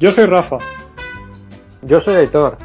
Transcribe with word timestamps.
Yo 0.00 0.12
soy 0.12 0.26
Rafa. 0.26 0.58
Yo 1.82 1.98
soy 1.98 2.14
Aitor. 2.14 2.56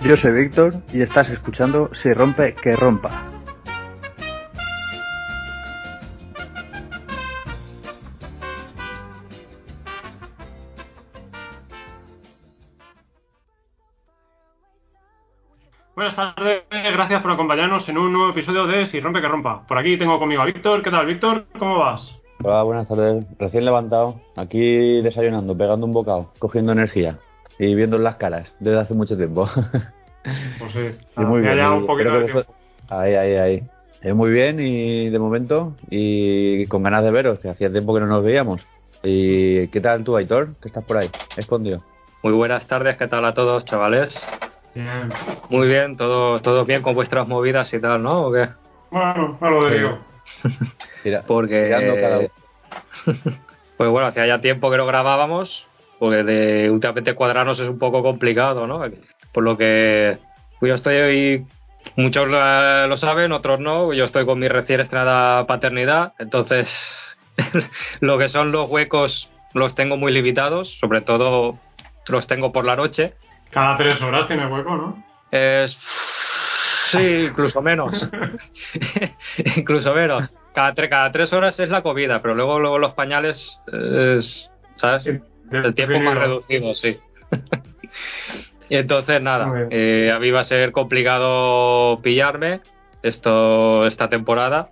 Yo 0.00 0.16
soy 0.16 0.32
Víctor 0.32 0.82
y 0.92 1.02
estás 1.02 1.28
escuchando 1.30 1.88
Si 1.94 2.12
rompe, 2.12 2.54
que 2.54 2.74
rompa. 2.74 3.26
Buenas 15.94 16.16
tardes, 16.16 16.64
gracias 16.70 17.22
por 17.22 17.30
acompañarnos 17.30 17.88
en 17.88 17.98
un 17.98 18.12
nuevo 18.12 18.30
episodio 18.30 18.66
de 18.66 18.86
Si 18.88 18.98
rompe 18.98 19.20
que 19.20 19.28
rompa. 19.28 19.64
Por 19.64 19.78
aquí 19.78 19.96
tengo 19.96 20.18
conmigo 20.18 20.42
a 20.42 20.46
Víctor. 20.46 20.82
¿Qué 20.82 20.90
tal, 20.90 21.06
Víctor? 21.06 21.46
¿Cómo 21.56 21.78
vas? 21.78 22.19
Hola, 22.42 22.62
buenas 22.62 22.88
tardes. 22.88 23.24
Recién 23.38 23.64
levantado, 23.64 24.20
aquí 24.36 25.02
desayunando, 25.02 25.56
pegando 25.56 25.86
un 25.86 25.92
bocado, 25.92 26.32
cogiendo 26.38 26.72
energía 26.72 27.18
y 27.58 27.74
viendo 27.74 27.98
las 27.98 28.16
caras 28.16 28.54
desde 28.60 28.80
hace 28.80 28.94
mucho 28.94 29.16
tiempo. 29.16 29.48
Pues 30.58 30.72
sí, 30.72 30.98
Y 31.16 31.24
muy 31.24 31.42
ya 31.42 31.54
bien. 31.54 31.66
un 31.68 31.86
poquito 31.86 32.12
de 32.12 32.24
tiempo. 32.26 32.54
Ahí, 32.90 33.14
ahí, 33.14 33.36
ahí. 33.36 33.62
Eh, 34.02 34.12
muy 34.12 34.30
bien 34.30 34.60
y 34.60 35.08
de 35.08 35.18
momento 35.18 35.72
y 35.88 36.66
con 36.66 36.82
ganas 36.82 37.02
de 37.02 37.10
veros, 37.10 37.38
que 37.38 37.48
hacía 37.48 37.72
tiempo 37.72 37.94
que 37.94 38.00
no 38.00 38.06
nos 38.06 38.22
veíamos. 38.22 38.66
¿Y 39.02 39.68
qué 39.68 39.80
tal 39.80 40.04
tú, 40.04 40.14
Aitor? 40.16 40.56
Que 40.60 40.68
estás 40.68 40.84
por 40.84 40.98
ahí, 40.98 41.08
escondido. 41.38 41.82
Muy 42.22 42.34
buenas 42.34 42.66
tardes, 42.66 42.98
¿qué 42.98 43.06
tal 43.08 43.24
a 43.24 43.32
todos, 43.32 43.64
chavales? 43.64 44.14
Bien. 44.74 45.08
Muy 45.48 45.66
bien, 45.68 45.96
todo, 45.96 46.38
todo 46.42 46.66
bien 46.66 46.82
con 46.82 46.94
vuestras 46.94 47.26
movidas 47.26 47.72
y 47.72 47.80
tal, 47.80 48.02
¿no? 48.02 48.26
¿O 48.26 48.32
qué? 48.32 48.46
Bueno, 48.90 49.38
algo 49.40 49.64
de 49.70 49.78
Sí. 49.78 49.94
Tira- 51.02 51.22
Porque. 51.26 51.68
cada 51.70 52.18
uno. 52.18 52.28
Pues 53.76 53.88
bueno, 53.88 54.08
hacía 54.08 54.26
ya 54.26 54.42
tiempo 54.42 54.70
que 54.70 54.76
no 54.76 54.84
grabábamos, 54.84 55.66
porque 55.98 56.22
de 56.22 56.70
últimamente 56.70 57.14
cuadrarnos 57.14 57.58
es 57.60 57.66
un 57.66 57.78
poco 57.78 58.02
complicado, 58.02 58.66
¿no? 58.66 58.82
Por 59.32 59.42
lo 59.42 59.56
que 59.56 60.18
pues 60.58 60.68
yo 60.68 60.74
estoy 60.74 60.96
hoy, 60.96 61.46
muchos 61.96 62.28
lo 62.28 62.96
saben, 62.98 63.32
otros 63.32 63.58
no, 63.58 63.94
yo 63.94 64.04
estoy 64.04 64.26
con 64.26 64.38
mi 64.38 64.48
recién 64.48 64.80
estrenada 64.80 65.46
paternidad, 65.46 66.12
entonces 66.18 67.16
lo 68.00 68.18
que 68.18 68.28
son 68.28 68.52
los 68.52 68.68
huecos 68.68 69.30
los 69.54 69.74
tengo 69.74 69.96
muy 69.96 70.12
limitados, 70.12 70.78
sobre 70.78 71.00
todo 71.00 71.58
los 72.08 72.26
tengo 72.26 72.52
por 72.52 72.66
la 72.66 72.76
noche. 72.76 73.14
Cada 73.50 73.78
tres 73.78 73.98
horas 74.02 74.26
tiene 74.26 74.46
hueco, 74.46 74.76
¿no? 74.76 75.02
Es... 75.30 75.78
Sí, 76.98 77.26
incluso 77.28 77.62
menos. 77.62 78.08
incluso 79.56 79.94
menos. 79.94 80.32
Cada, 80.54 80.74
tre- 80.74 80.88
cada 80.88 81.12
tres 81.12 81.32
horas 81.32 81.58
es 81.60 81.70
la 81.70 81.82
comida, 81.82 82.20
pero 82.20 82.34
luego, 82.34 82.58
luego 82.58 82.78
los 82.78 82.94
pañales 82.94 83.58
es, 83.72 84.50
¿sabes? 84.76 85.06
El 85.06 85.74
tiempo 85.74 86.00
más 86.00 86.16
reducido, 86.18 86.74
sí. 86.74 86.98
y 88.68 88.76
entonces, 88.76 89.20
nada, 89.22 89.66
eh, 89.70 90.12
a 90.14 90.18
mí 90.18 90.30
va 90.30 90.40
a 90.40 90.44
ser 90.44 90.72
complicado 90.72 92.00
pillarme 92.02 92.60
esto 93.02 93.86
esta 93.86 94.08
temporada. 94.08 94.70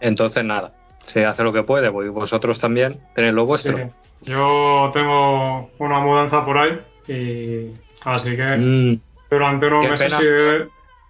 Entonces, 0.00 0.44
nada, 0.44 0.72
se 1.02 1.24
hace 1.24 1.42
lo 1.42 1.52
que 1.52 1.62
puede, 1.62 1.88
vosotros 1.88 2.58
también 2.60 2.98
tenéis 3.14 3.34
lo 3.34 3.46
vuestro. 3.46 3.76
Sí. 3.76 3.84
Yo 4.22 4.90
tengo 4.94 5.70
una 5.78 6.00
mudanza 6.00 6.44
por 6.44 6.56
ahí 6.58 6.80
y 7.06 7.70
así 8.04 8.34
que 8.36 8.56
Mm, 8.56 9.00
durante 9.30 9.66
unos 9.66 9.84
Qué 9.84 9.90
meses 9.90 10.14
pena. 10.14 10.68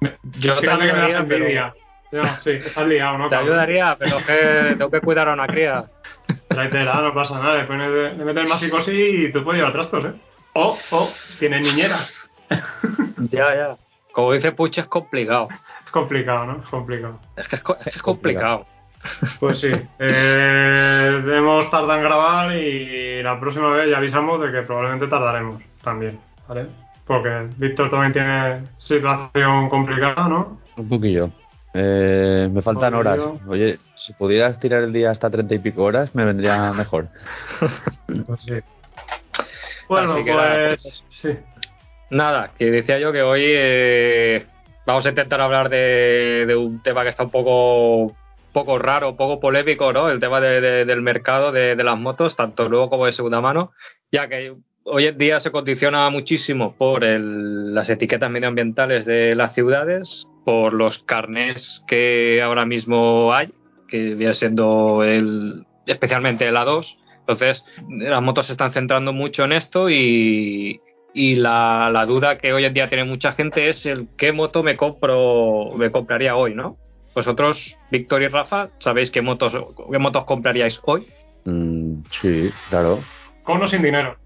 Sí 0.08 0.40
yo 0.40 0.54
Fíjate 0.56 0.66
que 0.66 0.76
me 0.76 0.86
das 0.86 0.96
ayudaría, 1.14 1.24
pero, 1.28 1.44
envidia. 1.44 1.74
Ya, 2.12 2.24
sí, 2.42 2.50
estás 2.50 2.86
liado, 2.86 3.18
¿no? 3.18 3.28
te 3.28 3.34
cabrón? 3.34 3.50
ayudaría, 3.52 3.96
pero 3.98 4.16
es 4.18 4.24
que 4.24 4.74
tengo 4.78 4.90
que 4.90 5.00
cuidar 5.00 5.28
a 5.28 5.32
una 5.32 5.46
cría. 5.46 5.84
Tráetela, 6.48 7.00
no 7.00 7.12
pasa 7.14 7.38
nada. 7.38 7.54
Después 7.56 7.78
de, 7.78 7.86
de 8.14 8.24
meter 8.24 8.46
más 8.48 8.60
psicosis 8.60 8.94
y 9.28 9.32
tú 9.32 9.42
puedes 9.42 9.58
llevar 9.58 9.72
trastos, 9.72 10.04
¿eh? 10.04 10.12
O, 10.52 10.78
o, 10.90 11.08
tienes 11.40 11.62
niñera. 11.62 11.98
Ya, 13.30 13.54
ya. 13.54 13.76
Como 14.12 14.32
dice 14.32 14.52
Puch, 14.52 14.78
es 14.78 14.86
complicado. 14.86 15.48
Es 15.84 15.90
complicado, 15.90 16.46
¿no? 16.46 16.62
Es 16.62 16.68
complicado. 16.68 17.18
Es 17.36 17.48
que 17.48 17.56
es, 17.56 17.62
co- 17.62 17.76
es 17.76 17.84
que 17.84 17.90
es 17.90 18.02
complicado. 18.02 18.66
Pues 19.40 19.60
sí. 19.60 19.70
Eh, 19.98 21.22
hemos 21.36 21.68
tardado 21.70 21.96
en 21.96 22.02
grabar 22.04 22.52
y 22.56 23.22
la 23.22 23.38
próxima 23.40 23.70
vez 23.70 23.90
ya 23.90 23.96
avisamos 23.98 24.40
de 24.40 24.52
que 24.52 24.62
probablemente 24.62 25.08
tardaremos 25.08 25.60
también, 25.82 26.20
¿vale? 26.48 26.66
Porque 27.06 27.48
Víctor 27.58 27.90
también 27.90 28.12
tiene 28.12 28.62
situación 28.78 29.68
complicada, 29.68 30.28
¿no? 30.28 30.58
Un 30.76 30.88
poquillo. 30.88 31.30
Eh, 31.74 32.48
me 32.52 32.62
faltan 32.62 32.94
horas. 32.94 33.18
Oye, 33.46 33.78
si 33.94 34.12
pudieras 34.14 34.58
tirar 34.58 34.82
el 34.82 34.92
día 34.92 35.10
hasta 35.10 35.28
treinta 35.30 35.54
y 35.54 35.58
pico 35.58 35.82
horas, 35.82 36.14
me 36.14 36.24
vendría 36.24 36.72
mejor. 36.76 37.08
Pues 37.58 38.40
sí. 38.40 38.52
Bueno, 39.88 40.12
Así 40.12 40.24
que 40.24 40.30
nada, 40.34 40.76
pues 40.82 41.04
sí. 41.20 41.28
Nada, 42.10 42.50
que 42.58 42.70
decía 42.70 42.98
yo 42.98 43.12
que 43.12 43.22
hoy 43.22 43.42
eh, 43.44 44.46
vamos 44.86 45.04
a 45.04 45.08
intentar 45.10 45.40
hablar 45.40 45.68
de, 45.68 46.44
de 46.46 46.56
un 46.56 46.82
tema 46.82 47.02
que 47.02 47.08
está 47.10 47.24
un 47.24 47.30
poco 47.30 48.14
poco 48.52 48.78
raro, 48.78 49.10
un 49.10 49.16
poco 49.16 49.40
polémico, 49.40 49.92
¿no? 49.92 50.08
El 50.08 50.20
tema 50.20 50.40
de- 50.40 50.60
de- 50.60 50.84
del 50.84 51.02
mercado 51.02 51.50
de, 51.50 51.74
de 51.74 51.82
las 51.84 51.98
motos, 51.98 52.36
tanto 52.36 52.68
nuevo 52.68 52.88
como 52.88 53.04
de 53.06 53.10
segunda 53.12 53.40
mano, 53.40 53.72
ya 54.12 54.28
que 54.28 54.54
hoy 54.84 55.06
en 55.06 55.18
día 55.18 55.40
se 55.40 55.50
condiciona 55.50 56.08
muchísimo 56.10 56.74
por 56.76 57.04
el- 57.04 57.74
las 57.74 57.88
etiquetas 57.90 58.30
medioambientales 58.30 59.04
de 59.06 59.34
las 59.34 59.54
ciudades, 59.54 60.24
por 60.44 60.74
los 60.74 60.98
carnés 60.98 61.82
que 61.86 62.42
ahora 62.42 62.66
mismo 62.66 63.32
hay, 63.32 63.50
que 63.88 64.14
viene 64.14 64.34
siendo 64.34 65.02
el, 65.04 65.64
especialmente 65.86 66.46
el 66.46 66.56
A2. 66.56 66.96
Entonces, 67.20 67.64
las 67.88 68.22
motos 68.22 68.46
se 68.46 68.52
están 68.52 68.72
centrando 68.72 69.12
mucho 69.14 69.44
en 69.44 69.52
esto 69.52 69.88
y, 69.88 70.80
y 71.14 71.36
la, 71.36 71.88
la 71.90 72.04
duda 72.04 72.36
que 72.36 72.52
hoy 72.52 72.66
en 72.66 72.74
día 72.74 72.88
tiene 72.88 73.04
mucha 73.04 73.32
gente 73.32 73.68
es 73.68 73.86
el 73.86 74.08
qué 74.18 74.32
moto 74.32 74.62
me 74.62 74.76
compro, 74.76 75.70
me 75.76 75.90
compraría 75.90 76.36
hoy, 76.36 76.54
¿no? 76.54 76.76
Vosotros, 77.14 77.76
Víctor 77.90 78.22
y 78.22 78.28
Rafa, 78.28 78.68
¿sabéis 78.78 79.10
qué 79.10 79.22
motos, 79.22 79.54
qué 79.90 79.98
motos 79.98 80.24
compraríais 80.24 80.78
hoy? 80.84 81.06
Mm, 81.46 82.02
sí, 82.20 82.50
claro. 82.68 82.98
Con 83.44 83.62
o 83.62 83.68
sin 83.68 83.82
dinero. 83.82 84.16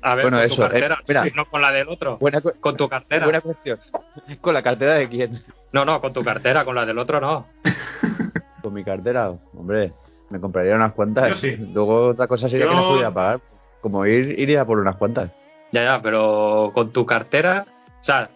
A 0.00 0.14
ver, 0.14 0.24
Bueno, 0.26 0.36
con 0.38 0.46
eso, 0.46 0.54
tu 0.56 0.62
cartera, 0.62 0.94
eh, 1.00 1.04
mira. 1.08 1.24
no 1.34 1.44
con 1.46 1.60
la 1.60 1.72
del 1.72 1.88
otro. 1.88 2.18
Buena, 2.18 2.40
Con 2.40 2.76
tu 2.76 2.88
cartera. 2.88 3.24
buena 3.24 3.40
cuestión. 3.40 3.78
¿Con 4.40 4.54
la 4.54 4.62
cartera 4.62 4.94
de 4.94 5.08
quién? 5.08 5.42
No, 5.72 5.84
no, 5.84 6.00
con 6.00 6.12
tu 6.12 6.22
cartera, 6.24 6.64
con 6.64 6.74
la 6.74 6.86
del 6.86 6.98
otro 6.98 7.20
no. 7.20 7.46
Con 8.62 8.74
mi 8.74 8.82
cartera, 8.84 9.30
hombre, 9.56 9.92
me 10.30 10.40
compraría 10.40 10.74
unas 10.74 10.92
cuantas. 10.92 11.38
Sí. 11.38 11.56
Luego 11.72 12.08
otra 12.08 12.26
cosa 12.26 12.48
sería 12.48 12.68
que 12.68 12.74
no 12.74 12.88
pudiera 12.90 13.12
pagar. 13.12 13.40
Como 13.80 14.04
ir, 14.04 14.38
iría 14.38 14.64
por 14.64 14.78
unas 14.78 14.96
cuantas. 14.96 15.30
Ya, 15.72 15.84
ya, 15.84 16.02
pero 16.02 16.72
con 16.74 16.92
tu 16.92 17.06
cartera, 17.06 17.66
o 18.00 18.02
sea, 18.02 18.30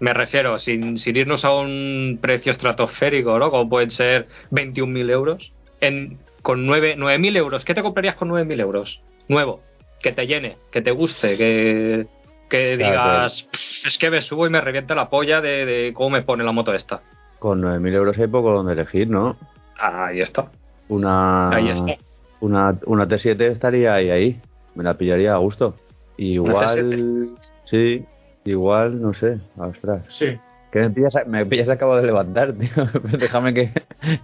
me 0.00 0.12
refiero, 0.12 0.58
sin, 0.58 0.98
sin 0.98 1.16
irnos 1.16 1.44
a 1.44 1.52
un 1.52 2.18
precio 2.20 2.50
estratosférico, 2.52 3.38
¿no? 3.38 3.50
Como 3.50 3.68
pueden 3.68 3.90
ser 3.90 4.26
21.000 4.50 5.10
euros, 5.10 5.52
en, 5.80 6.18
con 6.42 6.66
9 6.66 6.96
9.000 6.98 7.36
euros, 7.36 7.64
¿qué 7.64 7.74
te 7.74 7.82
comprarías 7.82 8.16
con 8.16 8.28
9.000 8.30 8.60
euros? 8.60 9.00
Nuevo, 9.28 9.60
que 10.00 10.12
te 10.12 10.26
llene, 10.26 10.56
que 10.70 10.82
te 10.82 10.90
guste, 10.90 11.36
que, 11.36 12.06
que 12.48 12.76
Claro, 12.76 12.92
digas, 12.92 13.42
"Pff, 13.50 13.86
es 13.86 13.98
que 13.98 14.10
me 14.10 14.20
subo 14.20 14.46
y 14.46 14.50
me 14.50 14.60
revienta 14.60 14.94
la 14.94 15.08
polla 15.10 15.40
de, 15.40 15.66
de 15.66 15.92
cómo 15.92 16.10
me 16.10 16.22
pone 16.22 16.44
la 16.44 16.52
moto 16.52 16.72
esta. 16.74 17.00
Con 17.38 17.60
9.000 17.62 17.94
euros 17.94 18.18
hay 18.18 18.26
poco 18.26 18.52
donde 18.52 18.72
elegir, 18.72 19.08
¿no? 19.08 19.36
Ahí 19.78 20.20
está, 20.20 20.50
Una, 20.88 21.50
ahí 21.50 21.68
está. 21.68 21.96
Una, 22.40 22.76
una 22.86 23.06
T7 23.06 23.40
estaría 23.42 23.94
ahí, 23.94 24.10
ahí. 24.10 24.40
Me 24.74 24.82
la 24.84 24.94
pillaría 24.94 25.34
a 25.34 25.38
gusto. 25.38 25.76
Igual, 26.16 27.30
sí, 27.64 28.04
igual, 28.44 29.00
no 29.00 29.12
sé, 29.14 29.38
ostras. 29.56 30.02
Sí. 30.08 30.36
Que 30.72 30.80
me 30.80 30.90
pillas, 30.90 31.14
me 31.26 31.46
pillas 31.46 31.68
acabo 31.68 31.96
de 31.96 32.04
levantar, 32.06 32.52
tío. 32.58 32.70
Déjame 33.18 33.54
que 33.54 33.72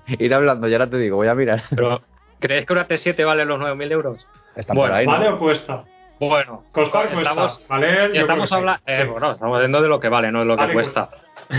ir 0.18 0.34
hablando, 0.34 0.66
ya 0.68 0.76
ahora 0.76 0.90
te 0.90 0.98
digo, 0.98 1.16
voy 1.16 1.28
a 1.28 1.34
mirar. 1.34 1.62
Pero, 1.70 2.02
¿crees 2.40 2.66
que 2.66 2.72
una 2.72 2.86
T7 2.88 3.24
vale 3.24 3.44
los 3.44 3.60
9.000 3.60 3.92
euros? 3.92 4.26
Está 4.56 4.74
Bueno, 4.74 4.90
por 4.92 4.98
ahí, 4.98 5.06
¿no? 5.06 5.12
¿Vale 5.12 5.28
o 5.28 5.38
cuesta? 5.38 5.84
Bueno, 6.20 6.64
Costar 6.72 7.06
cuesta. 7.08 7.20
estamos, 7.30 7.66
Valer, 7.68 8.16
estamos 8.16 8.48
que 8.48 8.54
hablando, 8.54 8.82
sí. 8.86 8.94
Sí. 8.96 9.08
bueno, 9.08 9.32
estamos 9.32 9.56
hablando 9.56 9.82
de 9.82 9.88
lo 9.88 10.00
que 10.00 10.08
vale, 10.08 10.30
no 10.32 10.40
de 10.40 10.44
lo 10.44 10.54
que 10.56 10.62
Vale, 10.62 10.72
cuesta. 10.72 11.10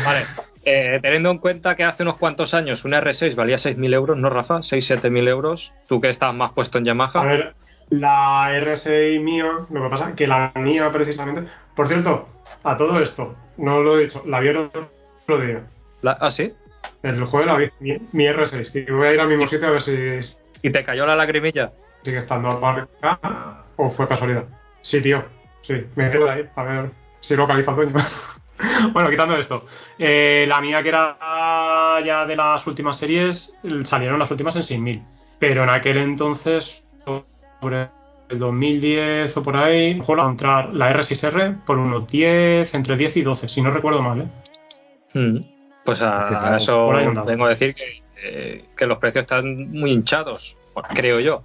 Vale, 0.03 0.25
eh, 0.63 0.99
teniendo 1.01 1.29
en 1.29 1.37
cuenta 1.39 1.75
que 1.75 1.83
hace 1.83 2.03
unos 2.03 2.17
cuantos 2.17 2.53
años 2.53 2.85
una 2.85 3.01
R6 3.01 3.35
valía 3.35 3.57
6.000 3.57 3.93
euros, 3.93 4.17
¿no, 4.17 4.29
Rafa? 4.29 4.59
6-7.000 4.61 5.27
euros. 5.27 5.71
Tú 5.87 5.99
que 5.99 6.09
estás 6.09 6.33
más 6.33 6.53
puesto 6.53 6.77
en 6.77 6.85
Yamaha. 6.85 7.21
A 7.21 7.25
ver, 7.25 7.53
la 7.89 8.49
R6 8.53 9.19
mía, 9.21 9.45
lo 9.69 9.83
que 9.83 9.89
pasa 9.89 10.13
que 10.15 10.25
la 10.25 10.51
mía 10.55 10.89
precisamente. 10.91 11.49
Por 11.75 11.87
cierto, 11.89 12.29
a 12.63 12.77
todo 12.77 12.99
esto, 13.01 13.35
no 13.57 13.81
lo 13.81 13.99
he 13.99 14.03
dicho, 14.05 14.23
la 14.25 14.39
vi 14.39 14.47
el 14.47 14.57
otro 14.57 14.87
día. 15.41 15.63
La- 16.01 16.17
¿Ah, 16.21 16.31
sí? 16.31 16.53
El 17.03 17.23
jueves 17.25 17.47
la 17.47 17.57
vi, 17.57 17.69
mi, 17.81 17.97
mi 18.13 18.25
R6. 18.25 18.71
Y 18.87 18.91
voy 18.91 19.07
a 19.07 19.13
ir 19.13 19.19
al 19.19 19.27
mismo 19.27 19.47
sitio 19.47 19.67
a 19.67 19.71
ver 19.71 19.81
si 19.81 20.19
¿Y 20.61 20.71
te 20.71 20.83
cayó 20.83 21.05
la 21.05 21.15
lagrimilla? 21.15 21.71
Sigue 22.05 22.19
estando 22.19 22.49
al 22.51 22.61
marca 22.61 23.65
o 23.75 23.89
fue 23.89 24.07
casualidad. 24.07 24.45
Sí, 24.81 25.01
tío. 25.01 25.23
Sí, 25.63 25.73
me 25.95 26.11
quedo 26.11 26.29
ahí 26.29 26.47
a 26.55 26.63
ver 26.63 26.91
si 27.21 27.35
localiza 27.35 27.71
dueño. 27.71 27.93
bueno, 28.93 29.09
quitando 29.09 29.35
esto. 29.35 29.65
Eh, 29.97 30.45
la 30.47 30.61
mía, 30.61 30.83
que 30.83 30.89
era 30.89 31.17
ya 32.05 32.25
de 32.25 32.35
las 32.35 32.65
últimas 32.67 32.97
series, 32.97 33.51
salieron 33.83 34.19
las 34.19 34.29
últimas 34.29 34.55
en 34.55 34.63
6000. 34.63 35.01
Pero 35.39 35.63
en 35.63 35.69
aquel 35.69 35.97
entonces, 35.97 36.83
sobre 37.59 37.89
el 38.29 38.39
2010 38.39 39.35
o 39.35 39.43
por 39.43 39.57
ahí, 39.57 39.91
a 39.91 39.95
encontrar 39.95 40.73
la 40.73 40.93
R6R 40.93 41.65
por 41.65 41.79
unos 41.79 42.07
10, 42.07 42.73
entre 42.75 42.95
10 42.95 43.17
y 43.17 43.21
12, 43.23 43.49
si 43.49 43.61
no 43.61 43.71
recuerdo 43.71 44.01
mal, 44.01 44.21
¿eh? 44.21 44.27
Mm. 45.13 45.37
Pues 45.83 46.01
a, 46.01 46.57
eso 46.57 46.89
vengo 47.25 47.45
a 47.45 47.49
decir 47.49 47.75
que, 47.75 48.03
eh, 48.23 48.65
que 48.75 48.87
los 48.87 48.97
precios 48.97 49.23
están 49.23 49.71
muy 49.71 49.91
hinchados, 49.91 50.57
creo 50.83 51.19
yo. 51.19 51.43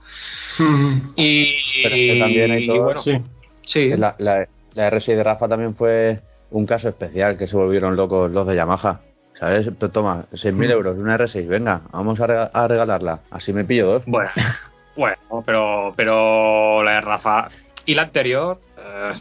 Mm, 0.58 0.98
Y, 1.16 1.54
Pero 1.82 1.94
es 1.94 2.00
que 2.12 2.18
también 2.20 2.50
hay 2.50 2.64
y 2.64 2.66
todo- 2.66 2.82
bueno, 2.84 3.02
sí. 3.02 3.18
sí, 3.62 3.88
La, 3.96 4.14
la, 4.18 4.46
la 4.74 4.90
R6 4.90 5.16
de 5.16 5.24
Rafa 5.24 5.48
también 5.48 5.74
fue 5.74 6.20
un 6.50 6.66
caso 6.66 6.88
especial 6.88 7.38
que 7.38 7.46
se 7.46 7.56
volvieron 7.56 7.96
locos 7.96 8.30
los 8.30 8.46
de 8.46 8.56
Yamaha. 8.56 9.00
¿Sabes? 9.34 9.70
Toma, 9.92 10.26
6.000 10.32 10.68
Mm. 10.68 10.70
euros, 10.72 10.98
una 10.98 11.16
R6, 11.16 11.46
venga, 11.48 11.80
vamos 11.92 12.20
a, 12.20 12.26
rega- 12.26 12.50
a 12.52 12.68
regalarla. 12.68 13.20
Así 13.30 13.54
me 13.54 13.64
pillo 13.64 13.86
dos. 13.86 14.02
Bueno, 14.04 14.30
bueno, 14.96 15.16
pero, 15.46 15.94
pero 15.96 16.82
la 16.82 16.92
de 16.96 17.00
Rafa 17.00 17.48
y 17.86 17.94
la 17.94 18.02
anterior. 18.02 18.60
eh, 18.76 19.12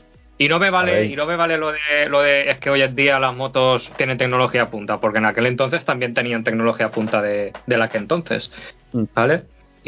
y 0.41 0.47
no 0.49 0.57
me 0.59 0.69
vale, 0.69 1.05
y 1.05 1.15
no 1.17 1.25
me 1.25 1.35
vale 1.35 1.57
lo 1.57 1.71
de 1.71 2.07
lo 2.09 2.21
de 2.21 2.49
es 2.49 2.59
que 2.59 2.69
hoy 2.69 2.81
en 2.81 2.95
día 2.95 3.19
las 3.19 3.35
motos 3.35 3.91
tienen 3.97 4.17
tecnología 4.17 4.69
punta, 4.69 4.97
porque 4.99 5.17
en 5.19 5.25
aquel 5.25 5.45
entonces 5.47 5.83
también 5.85 6.13
tenían 6.13 6.43
tecnología 6.45 6.91
punta 6.91 7.21
de, 7.21 7.51
de 7.67 7.77
la 7.77 7.87
que 7.89 7.97
entonces. 7.97 8.49
Mm. 8.93 9.03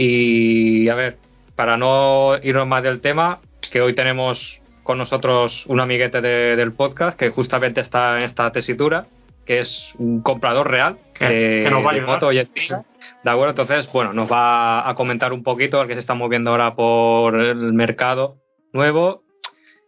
Y 0.04 0.90
a 0.90 0.96
ver, 0.96 1.18
para 1.56 1.78
no 1.78 2.32
irnos 2.42 2.66
más 2.68 2.82
del 2.82 3.02
tema, 3.02 3.40
que 3.72 3.82
hoy 3.82 3.94
tenemos 3.94 4.60
con 4.82 4.98
nosotros 4.98 5.64
un 5.68 5.80
amiguete 5.80 6.22
de- 6.22 6.56
del 6.56 6.74
podcast 6.74 7.18
que 7.20 7.30
justamente 7.30 7.82
está 7.82 8.18
en 8.18 8.24
esta 8.24 8.52
tesitura, 8.52 9.06
que 9.46 9.60
es 9.60 9.94
un 10.00 10.24
comprador 10.24 10.72
real 10.72 10.98
Que- 11.14 11.26
de, 11.26 11.64
que 11.66 11.70
nos 11.70 11.86
va 11.86 11.92
a 11.92 11.94
de 11.94 12.02
moto 12.02 12.28
hoy 12.28 12.40
en 12.40 12.50
día. 12.52 12.84
De 13.24 13.30
acuerdo, 13.30 13.52
entonces, 13.52 13.88
bueno, 13.94 14.12
nos 14.12 14.32
va 14.32 14.90
a 14.90 14.96
comentar 14.96 15.34
un 15.34 15.44
poquito 15.44 15.80
el 15.80 15.88
que 15.88 15.94
se 15.94 16.00
está 16.00 16.16
moviendo 16.16 16.50
ahora 16.50 16.74
por 16.74 17.40
el 17.40 17.72
mercado 17.74 18.38
nuevo, 18.74 19.22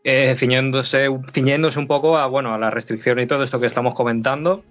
eh, 0.04 0.36
ciñéndose, 0.38 1.08
ciñéndose 1.34 1.80
un 1.80 1.88
poco 1.88 2.18
a, 2.20 2.28
bueno, 2.28 2.54
a 2.54 2.60
la 2.60 2.70
restricción 2.70 3.18
y 3.20 3.26
todo 3.26 3.42
esto 3.42 3.60
que 3.60 3.66
estamos 3.66 3.96
comentando, 3.96 4.64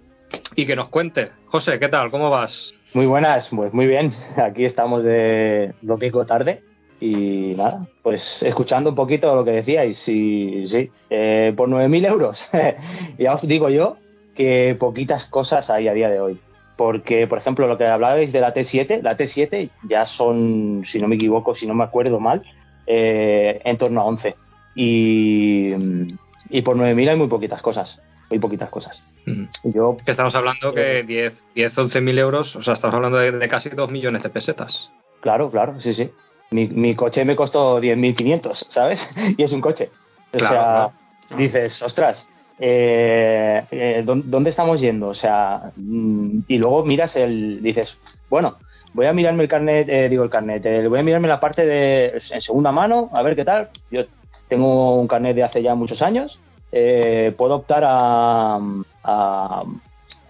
y 0.55 0.65
que 0.65 0.77
nos 0.77 0.87
cuente. 0.87 1.31
José, 1.47 1.79
¿qué 1.79 1.89
tal? 1.89 2.09
¿Cómo 2.11 2.29
vas? 2.29 2.73
Muy 2.93 3.07
buenas, 3.07 3.49
pues 3.49 3.73
muy 3.73 3.87
bien. 3.87 4.13
Aquí 4.37 4.65
estamos 4.65 5.03
de 5.03 5.73
domingo 5.81 6.27
tarde 6.27 6.61
y 6.99 7.55
nada, 7.57 7.87
pues 8.03 8.43
escuchando 8.43 8.91
un 8.91 8.95
poquito 8.95 9.35
lo 9.35 9.43
que 9.43 9.51
decíais. 9.51 10.07
Y 10.07 10.67
sí, 10.67 10.91
eh, 11.09 11.53
por 11.57 11.69
9.000 11.69 12.07
euros. 12.07 12.47
ya 13.17 13.33
os 13.33 13.41
digo 13.47 13.69
yo 13.69 13.97
que 14.35 14.75
poquitas 14.79 15.25
cosas 15.25 15.71
hay 15.71 15.87
a 15.87 15.93
día 15.93 16.07
de 16.07 16.19
hoy. 16.19 16.39
Porque, 16.77 17.25
por 17.25 17.39
ejemplo, 17.39 17.67
lo 17.67 17.79
que 17.79 17.85
hablabais 17.85 18.31
de 18.31 18.41
la 18.41 18.53
T7, 18.53 19.01
la 19.01 19.17
T7 19.17 19.71
ya 19.87 20.05
son, 20.05 20.83
si 20.85 20.99
no 20.99 21.07
me 21.07 21.15
equivoco, 21.15 21.55
si 21.55 21.65
no 21.65 21.73
me 21.73 21.83
acuerdo 21.83 22.19
mal, 22.19 22.43
eh, 22.85 23.59
en 23.63 23.77
torno 23.77 24.01
a 24.01 24.05
11. 24.05 24.35
Y, 24.75 25.69
y 26.49 26.61
por 26.61 26.77
9.000 26.77 27.09
hay 27.09 27.17
muy 27.17 27.27
poquitas 27.27 27.61
cosas. 27.61 27.99
Muy 28.29 28.37
poquitas 28.37 28.69
cosas. 28.69 29.01
Yo 29.63 29.95
Que 30.03 30.11
estamos 30.11 30.35
hablando 30.35 30.73
que 30.73 31.03
10, 31.03 31.33
10 31.55 31.77
11 31.77 32.01
mil 32.01 32.17
euros, 32.17 32.55
o 32.55 32.63
sea, 32.63 32.73
estamos 32.73 32.95
hablando 32.95 33.17
de, 33.17 33.31
de 33.31 33.49
casi 33.49 33.69
2 33.69 33.89
millones 33.91 34.23
de 34.23 34.29
pesetas. 34.29 34.91
Claro, 35.21 35.49
claro, 35.49 35.79
sí, 35.79 35.93
sí. 35.93 36.09
Mi, 36.51 36.67
mi 36.67 36.95
coche 36.95 37.23
me 37.25 37.35
costó 37.35 37.79
10.500, 37.79 38.65
¿sabes? 38.67 39.07
Y 39.37 39.43
es 39.43 39.51
un 39.51 39.61
coche. 39.61 39.89
O 40.33 40.37
Claro, 40.37 40.53
sea, 40.53 40.63
claro. 41.27 41.37
dices, 41.37 41.81
ostras, 41.81 42.27
eh, 42.59 43.63
eh, 43.71 44.03
¿dó- 44.05 44.21
¿dónde 44.23 44.49
estamos 44.49 44.81
yendo? 44.81 45.07
O 45.09 45.13
sea, 45.13 45.71
mm, 45.75 46.39
y 46.47 46.57
luego 46.57 46.83
miras 46.85 47.15
el, 47.15 47.61
dices, 47.63 47.97
bueno, 48.29 48.57
voy 48.93 49.05
a 49.05 49.13
mirarme 49.13 49.43
el 49.43 49.49
carnet, 49.49 49.87
eh, 49.89 50.09
digo 50.09 50.23
el 50.23 50.29
carnet, 50.29 50.65
eh, 50.65 50.87
voy 50.87 50.99
a 50.99 51.03
mirarme 51.03 51.27
la 51.27 51.39
parte 51.39 51.65
de 51.65 52.21
en 52.31 52.41
segunda 52.41 52.71
mano, 52.71 53.09
a 53.13 53.21
ver 53.23 53.35
qué 53.35 53.45
tal. 53.45 53.69
Yo 53.89 54.03
tengo 54.47 54.99
un 54.99 55.07
carnet 55.07 55.35
de 55.35 55.43
hace 55.43 55.63
ya 55.63 55.73
muchos 55.75 56.01
años, 56.01 56.39
eh, 56.71 57.33
puedo 57.37 57.55
optar 57.55 57.83
a, 57.85 58.59
a, 59.03 59.63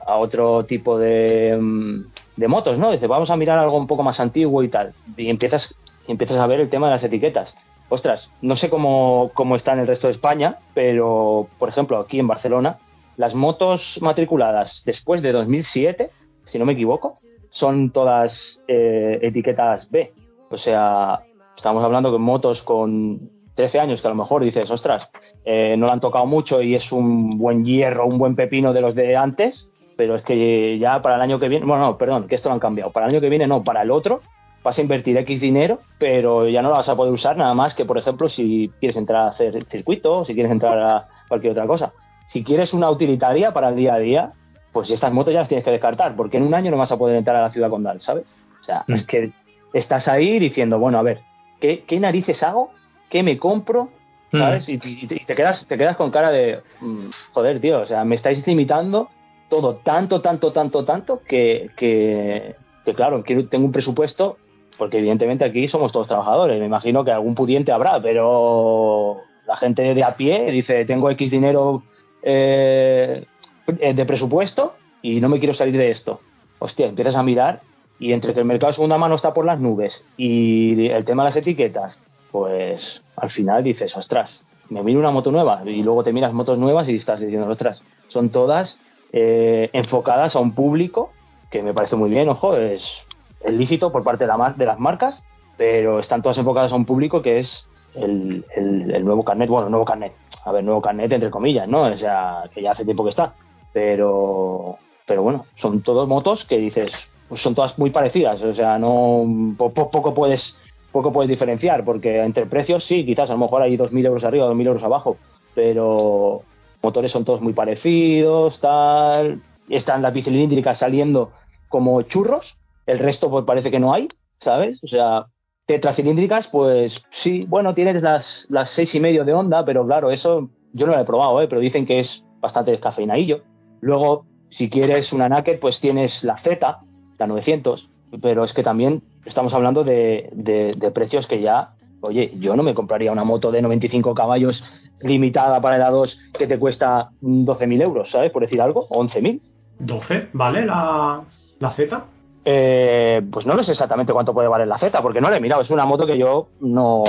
otro 0.05 0.65
tipo 0.65 0.97
de, 0.97 1.57
mm, 1.59 2.05
de 2.35 2.47
motos, 2.47 2.77
¿no? 2.77 2.91
Dice, 2.91 3.07
vamos 3.07 3.29
a 3.29 3.37
mirar 3.37 3.57
algo 3.59 3.77
un 3.77 3.87
poco 3.87 4.03
más 4.03 4.19
antiguo 4.19 4.63
y 4.63 4.67
tal. 4.67 4.93
Y 5.15 5.29
empiezas, 5.29 5.73
y 6.07 6.11
empiezas 6.11 6.37
a 6.37 6.47
ver 6.47 6.59
el 6.59 6.69
tema 6.69 6.87
de 6.87 6.93
las 6.93 7.03
etiquetas. 7.03 7.55
Ostras, 7.89 8.29
no 8.41 8.55
sé 8.55 8.69
cómo, 8.69 9.31
cómo 9.33 9.55
está 9.55 9.73
en 9.73 9.79
el 9.79 9.87
resto 9.87 10.07
de 10.07 10.13
España, 10.13 10.57
pero, 10.73 11.47
por 11.59 11.69
ejemplo, 11.69 11.99
aquí 11.99 12.19
en 12.19 12.27
Barcelona, 12.27 12.79
las 13.17 13.35
motos 13.35 13.99
matriculadas 14.01 14.81
después 14.85 15.21
de 15.21 15.31
2007, 15.31 16.09
si 16.45 16.59
no 16.59 16.65
me 16.65 16.73
equivoco, 16.73 17.15
son 17.49 17.91
todas 17.91 18.61
eh, 18.67 19.19
etiquetas 19.21 19.89
B. 19.91 20.11
O 20.49 20.57
sea, 20.57 21.21
estamos 21.55 21.83
hablando 21.83 22.11
que 22.11 22.17
motos 22.17 22.63
con 22.63 23.29
13 23.55 23.79
años 23.79 24.01
que 24.01 24.07
a 24.07 24.11
lo 24.11 24.15
mejor 24.15 24.43
dices, 24.43 24.69
ostras, 24.71 25.09
eh, 25.45 25.75
no 25.77 25.87
la 25.87 25.93
han 25.93 25.99
tocado 25.99 26.25
mucho 26.25 26.61
y 26.61 26.75
es 26.75 26.91
un 26.91 27.37
buen 27.37 27.63
hierro, 27.65 28.05
un 28.05 28.17
buen 28.17 28.35
pepino 28.35 28.73
de 28.73 28.81
los 28.81 28.95
de 28.95 29.15
antes, 29.15 29.69
pero 29.95 30.15
es 30.15 30.21
que 30.23 30.77
ya 30.79 31.01
para 31.01 31.15
el 31.15 31.21
año 31.21 31.39
que 31.39 31.49
viene, 31.49 31.65
bueno, 31.65 31.83
no, 31.85 31.97
perdón, 31.97 32.27
que 32.27 32.35
esto 32.35 32.49
lo 32.49 32.53
han 32.53 32.59
cambiado. 32.59 32.91
Para 32.91 33.05
el 33.07 33.13
año 33.13 33.21
que 33.21 33.29
viene 33.29 33.45
no, 33.47 33.63
para 33.63 33.81
el 33.83 33.91
otro 33.91 34.21
vas 34.63 34.77
a 34.77 34.81
invertir 34.81 35.17
X 35.17 35.41
dinero, 35.41 35.79
pero 35.99 36.47
ya 36.47 36.61
no 36.61 36.69
la 36.69 36.77
vas 36.77 36.87
a 36.89 36.95
poder 36.95 37.11
usar 37.13 37.35
nada 37.35 37.53
más 37.53 37.73
que, 37.75 37.83
por 37.85 37.97
ejemplo, 37.97 38.29
si 38.29 38.71
quieres 38.79 38.95
entrar 38.95 39.25
a 39.25 39.29
hacer 39.29 39.65
circuito, 39.65 40.23
si 40.23 40.33
quieres 40.33 40.51
entrar 40.53 40.79
a 40.79 41.07
cualquier 41.27 41.51
otra 41.51 41.67
cosa. 41.67 41.91
Si 42.27 42.43
quieres 42.45 42.73
una 42.73 42.89
utilitaria 42.89 43.51
para 43.51 43.69
el 43.69 43.75
día 43.75 43.95
a 43.95 43.99
día, 43.99 44.31
pues 44.71 44.89
estas 44.89 45.11
motos 45.11 45.33
ya 45.33 45.41
las 45.41 45.49
tienes 45.49 45.65
que 45.65 45.71
descartar, 45.71 46.15
porque 46.15 46.37
en 46.37 46.43
un 46.43 46.53
año 46.53 46.71
no 46.71 46.77
vas 46.77 46.91
a 46.93 46.97
poder 46.97 47.17
entrar 47.17 47.35
a 47.35 47.41
la 47.41 47.49
ciudad 47.51 47.69
condal, 47.69 47.99
¿sabes? 47.99 48.33
O 48.61 48.63
sea, 48.63 48.85
Mm. 48.87 48.93
es 48.93 49.03
que 49.05 49.31
estás 49.73 50.07
ahí 50.07 50.39
diciendo, 50.39 50.79
bueno, 50.79 50.97
a 50.97 51.01
ver, 51.03 51.19
¿qué, 51.59 51.83
qué 51.85 51.99
narices 51.99 52.41
hago? 52.41 52.71
¿Qué 53.13 53.21
me 53.21 53.37
compro? 53.37 53.89
¿sabes? 54.31 54.67
Y, 54.67 54.73
y 54.73 55.05
te, 55.05 55.15
y 55.15 55.19
te 55.19 55.35
quedas, 55.35 55.67
te 55.67 55.77
quedas 55.77 55.95
con 55.95 56.09
cara 56.09 56.31
de, 56.31 56.61
mm, 56.81 57.09
joder, 57.31 57.61
tío, 57.61 57.81
o 57.81 57.85
sea, 57.85 58.03
me 58.03 58.15
estáis 58.15 58.45
limitando 58.47 59.09
todo 59.49 59.75
tanto, 59.75 60.19
tanto, 60.21 60.51
tanto, 60.51 60.83
tanto, 60.83 61.21
que, 61.27 61.69
que, 61.75 62.55
que, 62.83 62.93
claro, 62.95 63.21
quiero, 63.23 63.47
tengo 63.47 63.65
un 63.65 63.71
presupuesto, 63.71 64.37
porque 64.79 64.97
evidentemente 64.97 65.45
aquí 65.45 65.67
somos 65.67 65.91
todos 65.91 66.07
trabajadores, 66.07 66.59
me 66.59 66.65
imagino 66.65 67.03
que 67.03 67.11
algún 67.11 67.35
pudiente 67.35 67.71
habrá, 67.71 68.01
pero 68.01 69.17
la 69.45 69.57
gente 69.57 69.93
de 69.93 70.03
a 70.03 70.15
pie 70.15 70.49
dice, 70.49 70.83
tengo 70.85 71.11
X 71.11 71.29
dinero 71.29 71.83
eh, 72.23 73.27
de 73.67 74.05
presupuesto 74.05 74.73
y 75.03 75.21
no 75.21 75.29
me 75.29 75.37
quiero 75.37 75.53
salir 75.53 75.77
de 75.77 75.91
esto. 75.91 76.19
Hostia, 76.57 76.87
empiezas 76.87 77.13
a 77.13 77.21
mirar 77.21 77.61
y 77.99 78.13
entre 78.13 78.33
que 78.33 78.39
el 78.39 78.45
mercado 78.45 78.71
de 78.71 78.75
segunda 78.75 78.97
mano 78.97 79.13
está 79.13 79.35
por 79.35 79.45
las 79.45 79.59
nubes 79.59 80.03
y 80.17 80.87
el 80.87 81.05
tema 81.05 81.21
de 81.21 81.27
las 81.27 81.35
etiquetas, 81.35 81.99
pues 82.33 83.03
al 83.15 83.29
final 83.29 83.63
dices, 83.63 83.95
ostras, 83.95 84.43
me 84.69 84.81
miro 84.81 84.99
una 84.99 85.11
moto 85.11 85.31
nueva 85.31 85.61
y 85.65 85.83
luego 85.83 86.03
te 86.03 86.11
miras 86.11 86.33
motos 86.33 86.57
nuevas 86.57 86.89
y 86.89 86.95
estás 86.95 87.19
diciendo, 87.19 87.47
ostras, 87.47 87.83
son 88.07 88.31
todas 88.31 88.79
eh, 89.11 89.69
enfocadas 89.71 90.35
a 90.35 90.39
un 90.39 90.55
público 90.55 91.11
que 91.51 91.61
me 91.61 91.75
parece 91.75 91.95
muy 91.95 92.09
bien, 92.09 92.27
ojo, 92.29 92.57
es, 92.57 92.97
es 93.45 93.53
lícito 93.53 93.91
por 93.91 94.03
parte 94.03 94.23
de, 94.23 94.27
la 94.35 94.53
de 94.57 94.65
las 94.65 94.79
marcas, 94.79 95.21
pero 95.57 95.99
están 95.99 96.23
todas 96.23 96.39
enfocadas 96.39 96.71
a 96.71 96.75
un 96.75 96.85
público 96.85 97.21
que 97.21 97.37
es 97.37 97.67
el, 97.93 98.43
el- 98.55 99.05
nuevo 99.05 99.23
carnet, 99.23 99.47
bueno, 99.49 99.69
nuevo 99.69 99.85
carnet, 99.85 100.13
a 100.43 100.51
ver, 100.51 100.63
nuevo 100.63 100.81
carnet 100.81 101.11
entre 101.11 101.29
comillas, 101.29 101.67
¿no? 101.67 101.83
O 101.83 101.97
sea, 101.97 102.45
que 102.51 102.63
ya 102.63 102.71
hace 102.71 102.83
tiempo 102.83 103.03
que 103.03 103.11
está, 103.11 103.35
pero, 103.71 104.79
pero 105.05 105.21
bueno, 105.21 105.45
son 105.57 105.83
todos 105.83 106.07
motos 106.07 106.45
que 106.45 106.57
dices, 106.57 106.91
pues 107.29 107.41
son 107.41 107.53
todas 107.53 107.77
muy 107.77 107.91
parecidas, 107.91 108.41
o 108.41 108.53
sea, 108.55 108.79
no 108.79 109.23
po- 109.55 109.71
po- 109.71 109.91
poco 109.91 110.15
puedes 110.15 110.55
poco 110.93 111.11
puedes 111.11 111.29
diferenciar, 111.29 111.83
porque 111.83 112.21
entre 112.21 112.45
precios 112.45 112.85
sí, 112.85 113.05
quizás 113.05 113.29
a 113.29 113.33
lo 113.33 113.39
mejor 113.39 113.63
hay 113.63 113.75
2.000 113.75 114.05
euros 114.05 114.23
arriba, 114.23 114.49
2.000 114.49 114.67
euros 114.67 114.83
abajo, 114.83 115.17
pero 115.53 116.43
motores 116.81 117.11
son 117.11 117.25
todos 117.25 117.41
muy 117.41 117.51
parecidos, 117.51 118.59
tal, 118.61 119.41
están 119.67 120.01
las 120.01 120.13
bicilíndricas 120.13 120.77
saliendo 120.77 121.31
como 121.67 122.01
churros, 122.03 122.55
el 122.85 122.99
resto 122.99 123.29
pues 123.29 123.43
parece 123.43 123.71
que 123.71 123.79
no 123.79 123.93
hay, 123.93 124.07
¿sabes? 124.39 124.81
O 124.83 124.87
sea, 124.87 125.25
tetracilíndricas, 125.65 126.47
pues 126.47 127.03
sí, 127.09 127.45
bueno, 127.47 127.73
tienes 127.73 128.01
las, 128.01 128.45
las 128.49 128.69
seis 128.69 128.93
y 128.95 128.99
medio 128.99 129.25
de 129.25 129.33
onda, 129.33 129.65
pero 129.65 129.85
claro, 129.85 130.11
eso 130.11 130.49
yo 130.73 130.85
no 130.85 130.93
lo 130.93 131.01
he 131.01 131.05
probado, 131.05 131.41
¿eh? 131.41 131.47
pero 131.47 131.59
dicen 131.59 131.85
que 131.85 131.99
es 131.99 132.23
bastante 132.39 132.71
descafeinadillo. 132.71 133.41
Luego, 133.81 134.25
si 134.49 134.69
quieres 134.69 135.11
una 135.11 135.29
Naked, 135.29 135.59
pues 135.59 135.79
tienes 135.79 136.23
la 136.23 136.37
Z, 136.37 136.79
la 137.17 137.27
900, 137.27 137.89
pero 138.21 138.43
es 138.43 138.53
que 138.53 138.63
también 138.63 139.01
estamos 139.25 139.53
hablando 139.53 139.83
de, 139.83 140.29
de- 140.33 140.73
de 140.75 140.91
precios 140.91 141.27
que 141.27 141.41
ya, 141.41 141.71
oye, 142.01 142.33
yo 142.39 142.55
no 142.55 142.63
me 142.63 142.73
compraría 142.73 143.11
una 143.11 143.23
moto 143.23 143.51
de 143.51 143.61
95 143.61 144.13
caballos 144.13 144.63
limitada 145.01 145.59
para 145.61 145.75
el 145.77 145.81
A2 145.83 146.15
que 146.37 146.47
te 146.47 146.57
cuesta 146.59 147.09
12.000 147.21 147.81
euros, 147.81 148.09
¿sabes? 148.11 148.31
Por 148.31 148.41
decir 148.41 148.61
algo, 148.61 148.87
o 148.89 149.03
11.000. 149.03 149.41
¿12? 149.79 150.29
¿Vale 150.33 150.65
la, 150.65 151.21
la 151.59 151.71
Z? 151.71 152.03
Eh, 152.45 153.21
pues 153.31 153.45
no 153.45 153.53
lo 153.55 153.63
sé 153.63 153.71
exactamente 153.71 154.11
cuánto 154.13 154.33
puede 154.33 154.47
valer 154.49 154.67
la 154.67 154.77
Z, 154.77 155.01
porque 155.01 155.21
no 155.21 155.29
la 155.29 155.37
he 155.37 155.41
mirado. 155.41 155.61
Es 155.61 155.69
una 155.69 155.85
moto 155.85 156.05
que 156.05 156.17
yo 156.17 156.47
no, 156.61 157.03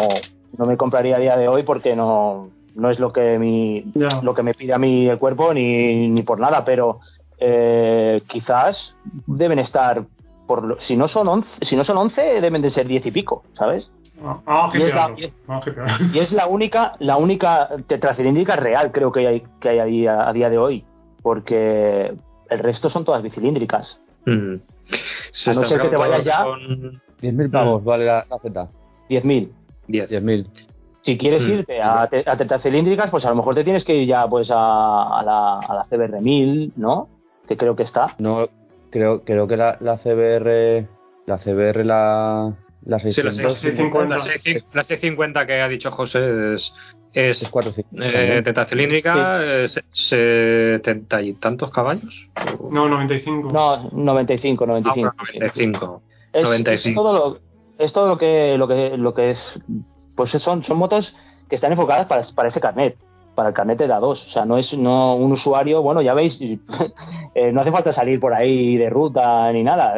no 0.57 0.67
me 0.67 0.77
compraría 0.77 1.17
a 1.17 1.21
día 1.21 1.37
de 1.37 1.49
hoy 1.49 1.63
porque 1.65 1.95
no, 1.97 2.51
no 2.77 2.91
es 2.91 2.99
lo 3.01 3.13
que, 3.13 3.39
mi, 3.39 3.85
lo 4.23 4.35
que 4.35 4.43
me 4.43 4.55
pide 4.55 4.73
a 4.73 4.79
mí 4.79 5.07
el 5.09 5.19
cuerpo 5.19 5.53
ni, 5.55 6.09
ni 6.09 6.23
por 6.23 6.39
nada, 6.41 6.65
pero 6.65 7.01
eh, 7.39 8.23
quizás 8.29 8.95
deben 9.27 9.59
estar, 9.59 10.05
por 10.47 10.65
lo- 10.65 10.81
si, 10.81 10.97
no 10.97 11.09
son 11.09 11.29
11, 11.29 11.49
si 11.65 11.77
no 11.77 11.85
son 11.85 11.97
11, 11.99 12.41
deben 12.41 12.63
de 12.63 12.71
ser 12.71 12.87
10 12.87 13.07
y 13.07 13.11
pico, 13.11 13.45
¿sabes? 13.53 13.91
Vamos 14.21 14.75
a 14.75 14.79
Y 14.79 14.83
es 14.83 14.95
la-. 14.95 15.15
Y 16.13 16.19
es 16.19 16.33
la 16.33 16.47
única, 16.47 16.95
la 17.01 17.17
única 17.17 17.69
tetracilíndrica 17.87 18.57
real, 18.57 18.93
creo 18.93 19.11
que 19.13 19.27
hay, 19.27 19.43
que 19.61 19.69
hay 19.71 19.79
a, 19.81 19.85
día, 19.85 20.29
a 20.29 20.33
día 20.33 20.51
de 20.51 20.59
hoy. 20.59 20.85
Porque 21.23 22.15
el 22.51 22.59
resto 22.59 22.89
son 22.89 23.05
todas 23.05 23.23
bicilíndricas. 23.23 23.99
Mm. 24.27 24.57
Se 25.33 25.51
A 25.51 25.55
no 25.55 25.65
ser 25.65 25.81
que 25.81 25.89
te 25.89 25.97
vayas 25.97 26.25
ya- 26.25 26.45
con 26.45 27.01
10.000 27.21 27.51
pavos 27.51 27.83
vale 27.83 28.05
la, 28.05 28.25
la 28.31 28.39
Z. 28.39 28.69
10.000. 29.09 29.51
10. 29.89 30.11
10.000. 30.11 30.47
Si 31.03 31.19
quieres 31.19 31.47
Mm. 31.47 31.53
irte 31.53 31.83
a, 31.83 32.07
te- 32.07 32.25
a 32.29 32.37
tetracilíndricas, 32.37 33.11
pues 33.11 33.25
a 33.25 33.31
lo 33.31 33.37
mejor 33.37 33.55
te 33.55 33.65
tienes 33.65 33.85
que 33.85 33.95
ir 33.95 34.07
ya 34.07 34.27
pues 34.29 34.51
a, 34.51 35.19
a 35.19 35.23
la, 35.23 35.59
a 35.59 35.75
la 35.75 35.85
CBR 35.85 36.21
1000, 36.21 36.73
¿no? 36.77 37.09
Que 37.49 37.57
creo 37.57 37.75
que 37.77 37.83
está. 37.83 38.15
No, 38.19 38.47
creo, 38.95 39.25
creo 39.25 39.49
que 39.49 39.57
la, 39.57 39.77
la 39.81 39.99
CBR, 39.99 40.87
la 41.27 41.39
CBR, 41.39 41.85
la, 41.85 42.55
la 42.85 42.99
Sí, 43.01 43.23
la 43.23 43.33
600 43.33 43.59
650. 43.59 44.17
La, 44.17 44.23
C- 44.23 44.63
la 44.73 44.83
C50 44.85 45.47
que 45.47 45.61
ha 45.61 45.69
dicho 45.69 45.91
José 45.91 46.55
es, 46.55 46.73
es, 47.13 47.43
es 47.43 47.49
450. 47.49 48.37
eh, 48.39 48.43
tetacilíndrica, 48.43 49.41
se- 49.67 49.83
setenta 49.91 51.21
y 51.23 51.33
tantos 51.35 51.71
caballos. 51.73 52.29
No, 52.71 52.89
95. 52.89 53.51
No, 53.53 53.91
95, 53.91 54.65
Ah, 54.65 54.67
95. 54.69 55.01
bueno, 55.01 55.15
95. 55.41 56.03
Es, 56.33 56.43
95. 56.45 56.73
es 56.89 56.95
todo 56.95 57.13
lo, 57.13 57.39
es 57.85 57.93
todo 57.93 58.09
lo 58.09 58.17
que, 58.19 58.57
lo 58.57 58.69
que, 58.69 58.97
lo 58.97 59.13
que 59.13 59.31
es, 59.31 59.61
pues 60.17 60.31
son, 60.31 60.63
son 60.63 60.77
motos 60.79 61.17
que 61.49 61.57
están 61.57 61.73
enfocadas 61.73 62.07
para, 62.07 62.23
para 62.35 62.49
ese 62.49 62.61
carnet, 62.61 62.97
para 63.35 63.49
el 63.49 63.55
carnet 63.55 63.79
de 63.79 63.89
la 63.89 64.01
2. 64.01 64.27
O 64.27 64.31
sea, 64.31 64.45
no 64.45 64.59
es 64.59 64.73
no 64.75 65.17
un 65.17 65.33
usuario, 65.33 65.83
bueno, 65.83 66.03
ya 66.03 66.15
veis, 66.15 66.39
eh, 67.35 67.53
no 67.53 67.61
hace 67.61 67.73
falta 67.73 67.93
salir 67.93 68.21
por 68.21 68.35
ahí 68.35 68.77
de 68.77 68.91
ruta 68.91 69.51
ni 69.53 69.63
nada. 69.63 69.95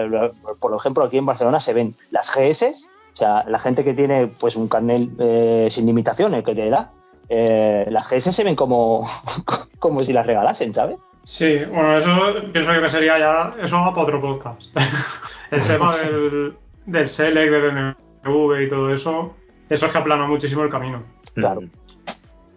Por 0.60 0.74
ejemplo, 0.74 1.04
aquí 1.04 1.18
en 1.18 1.26
Barcelona 1.26 1.60
se 1.60 1.72
ven 1.72 1.94
las 2.10 2.30
GS, 2.34 2.86
o 3.12 3.16
sea, 3.16 3.44
la 3.48 3.58
gente 3.58 3.84
que 3.84 3.94
tiene 3.94 4.26
pues 4.26 4.56
un 4.56 4.68
carnet 4.68 5.08
eh, 5.18 5.68
sin 5.70 5.86
limitaciones 5.86 6.44
que 6.44 6.54
te 6.54 6.68
da, 6.68 6.90
eh, 7.28 7.86
las 7.90 8.08
GS 8.08 8.32
se 8.32 8.44
ven 8.44 8.56
como, 8.56 9.08
como 9.78 10.02
si 10.02 10.12
las 10.12 10.26
regalasen, 10.26 10.72
¿sabes? 10.72 11.04
Sí, 11.24 11.58
bueno, 11.64 11.96
eso 11.96 12.10
pienso 12.52 12.72
que 12.80 12.88
sería 12.88 13.18
ya. 13.18 13.54
Eso 13.62 13.76
va 13.76 13.90
para 13.90 14.02
otro 14.02 14.20
podcast. 14.20 14.62
el 15.50 15.66
tema 15.66 15.96
del, 15.96 16.54
del 16.86 17.08
Select, 17.08 17.52
de 17.52 17.94
BMW 18.22 18.62
y 18.62 18.68
todo 18.68 18.92
eso, 18.92 19.34
eso 19.68 19.86
es 19.86 19.92
que 19.92 19.98
aplana 19.98 20.26
muchísimo 20.26 20.62
el 20.62 20.70
camino. 20.70 21.02
Claro. 21.34 21.62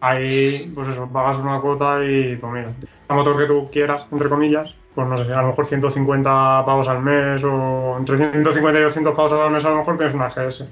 Ahí, 0.01 0.71
pues 0.75 0.87
eso, 0.87 1.09
pagas 1.11 1.37
una 1.39 1.59
cuota 1.59 2.03
y, 2.05 2.35
pues 2.37 2.53
mira, 2.53 2.73
la 3.09 3.15
motor 3.15 3.37
que 3.37 3.45
tú 3.47 3.69
quieras, 3.71 4.05
entre 4.11 4.29
comillas, 4.29 4.73
pues 4.95 5.07
no 5.07 5.23
sé, 5.23 5.33
a 5.33 5.41
lo 5.41 5.47
mejor 5.49 5.67
150 5.67 6.31
pavos 6.65 6.87
al 6.87 7.01
mes 7.01 7.43
o 7.43 7.95
entre 7.99 8.17
150 8.17 8.79
y 8.79 8.83
200 8.83 9.15
pavos 9.15 9.33
al 9.33 9.51
mes 9.51 9.65
a 9.65 9.69
lo 9.71 9.77
mejor 9.77 9.97
tienes 9.97 10.15
una 10.15 10.29
GS. 10.29 10.65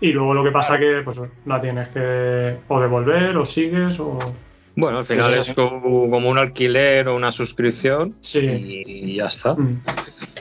Y 0.00 0.12
luego 0.12 0.34
lo 0.34 0.44
que 0.44 0.50
pasa 0.52 0.78
que, 0.78 1.00
pues 1.04 1.18
la 1.46 1.60
tienes 1.60 1.88
que 1.88 2.58
o 2.68 2.80
devolver 2.80 3.36
o 3.36 3.44
sigues 3.46 3.98
o... 3.98 4.18
Bueno, 4.76 4.98
al 4.98 5.06
final 5.06 5.34
es 5.34 5.52
como, 5.54 6.08
como 6.08 6.28
un 6.28 6.38
alquiler 6.38 7.08
o 7.08 7.16
una 7.16 7.32
suscripción 7.32 8.14
Sí. 8.20 8.38
y 8.86 9.16
ya 9.16 9.26
está. 9.26 9.54
Mm. 9.54 9.74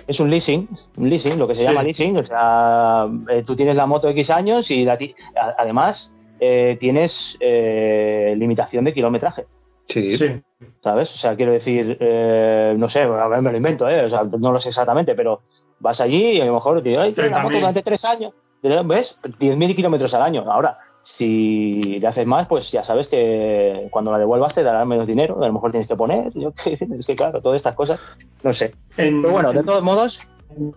Es 0.05 0.19
un 0.19 0.29
leasing, 0.29 0.69
un 0.98 1.10
leasing, 1.10 1.39
lo 1.39 1.48
que 1.48 1.55
se 1.55 1.62
Sí. 1.62 1.65
llama 1.65 1.81
leasing. 1.81 2.17
O 2.17 2.24
sea, 2.24 3.07
eh, 3.29 3.41
tú 3.43 3.55
tienes 3.55 3.75
la 3.75 3.88
moto 3.88 4.07
X 4.10 4.29
años 4.29 4.69
y 4.69 4.86
la 4.86 4.96
ti- 4.96 5.15
a- 5.36 5.55
además 5.57 6.12
eh, 6.39 6.77
tienes 6.79 7.38
eh, 7.39 8.36
limitación 8.38 8.86
de 8.86 8.94
kilometraje, 8.94 9.46
Sí. 9.88 10.17
Sí. 10.17 10.41
¿sabes? 10.84 11.13
O 11.13 11.17
sea, 11.17 11.36
quiero 11.38 11.53
decir, 11.53 11.98
eh, 12.01 12.75
no 12.77 12.89
sé, 12.89 13.01
a 13.03 13.27
ver, 13.29 13.41
me 13.41 13.51
lo 13.51 13.58
invento, 13.58 13.88
¿eh? 13.89 14.03
O 14.06 14.10
sea, 14.10 14.24
no 14.38 14.51
lo 14.51 14.60
sé 14.60 14.70
exactamente, 14.70 15.15
pero 15.15 15.41
vas 15.79 16.01
allí 16.01 16.32
y 16.32 16.41
a 16.41 16.46
lo 16.46 16.53
mejor 16.53 16.82
te 16.82 16.89
digo, 16.89 17.01
ay, 17.01 17.13
tienes 17.13 17.32
la 17.32 17.39
moto 17.39 17.53
30.000. 17.56 17.60
durante 17.60 17.84
tres 17.84 18.03
años. 18.03 18.34
¿Ves? 18.62 19.17
10.000 19.24 19.75
kilómetros 19.75 20.13
al 20.13 20.24
año. 20.24 20.44
Ahora, 20.51 20.77
si 21.03 22.00
le 22.00 22.08
haces 22.08 22.25
más, 22.27 22.48
pues 22.48 22.70
ya 22.70 22.84
sabes 22.84 23.08
que 23.08 23.88
cuando 23.91 24.12
la 24.12 24.17
devuelvas 24.17 24.53
te 24.53 24.63
darán 24.63 24.88
menos 24.89 25.08
dinero. 25.08 25.41
A 25.41 25.48
lo 25.48 25.53
mejor 25.53 25.72
tienes 25.72 25.88
que 25.88 25.96
poner, 25.96 26.34
yo 26.34 26.51
qué 26.51 26.75
sé, 26.75 26.86
es 27.00 27.06
que 27.06 27.15
claro, 27.15 27.41
todas 27.41 27.56
estas 27.56 27.75
cosas, 27.75 28.01
no 28.44 28.51
sé. 28.51 28.74
En, 28.98 29.22
Pero 29.22 29.34
bueno, 29.34 29.53
de 29.53 29.63
todos 29.63 29.84
modos, 29.84 30.20
en, 30.58 30.75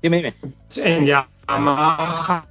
dime, 0.00 0.16
dime. 0.16 0.34
en 0.76 1.04
Yamaha 1.04 2.46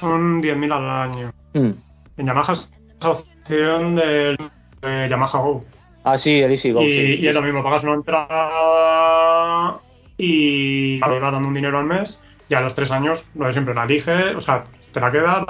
son 0.00 0.40
10.000 0.42 0.72
al 0.72 1.10
año. 1.10 1.32
Mm. 1.54 1.70
En 2.18 2.26
Yamaha 2.26 2.52
es 2.52 2.70
la 3.00 3.10
opción 3.10 3.96
del 3.96 4.36
de 4.82 5.08
Yamaha 5.08 5.38
Go. 5.38 5.64
Ah, 6.04 6.16
sí, 6.18 6.40
el 6.40 6.50
Easy 6.52 6.70
Go. 6.72 6.82
y, 6.82 6.90
sí, 6.92 7.16
y 7.20 7.26
es 7.28 7.34
lo 7.34 7.42
mismo, 7.42 7.62
pagas 7.62 7.82
una 7.84 7.94
entrada 7.94 9.78
y 10.16 11.00
te 11.00 11.18
va 11.18 11.30
dando 11.30 11.48
un 11.48 11.54
dinero 11.54 11.78
al 11.78 11.84
mes 11.86 12.18
y 12.48 12.54
a 12.54 12.60
los 12.60 12.74
tres 12.74 12.90
años 12.90 13.24
lo 13.34 13.46
de 13.46 13.52
siempre 13.52 13.74
la 13.74 13.84
elige, 13.84 14.34
o 14.34 14.40
sea, 14.40 14.64
te 14.92 15.00
la 15.00 15.10
quedas, 15.12 15.44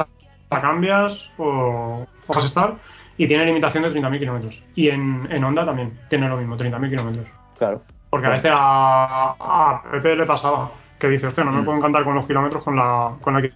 la, 0.51 0.61
cambias 0.61 1.31
o, 1.39 2.07
o 2.27 2.35
vas 2.35 2.45
a 2.45 2.47
estar 2.47 2.75
y 3.17 3.27
tiene 3.29 3.45
limitación 3.47 3.83
de 3.85 3.91
30.000 3.93 4.19
kilómetros. 4.19 4.63
Y 4.75 4.89
en, 4.89 5.29
en 5.31 5.45
Honda 5.45 5.65
también 5.65 5.93
tiene 6.09 6.29
lo 6.29 6.37
mismo, 6.37 6.57
30.000 6.57 6.91
kilómetros. 6.91 7.27
Claro. 7.59 7.83
Porque 8.09 8.27
a 8.27 8.35
este 8.35 8.49
a, 8.51 9.35
a 9.39 9.83
Pepe 9.93 10.17
le 10.17 10.27
pasaba 10.27 10.71
que 10.99 11.09
dice, 11.09 11.27
hostia, 11.29 11.45
no 11.45 11.53
me 11.53 11.61
Mm. 11.61 11.65
puedo 11.65 11.79
encantar 11.79 12.05
con 12.05 12.15
los 12.15 12.27
kilómetros 12.27 12.63
con 12.65 12.77
la 12.77 13.13
con 13.21 13.35
la. 13.35 13.49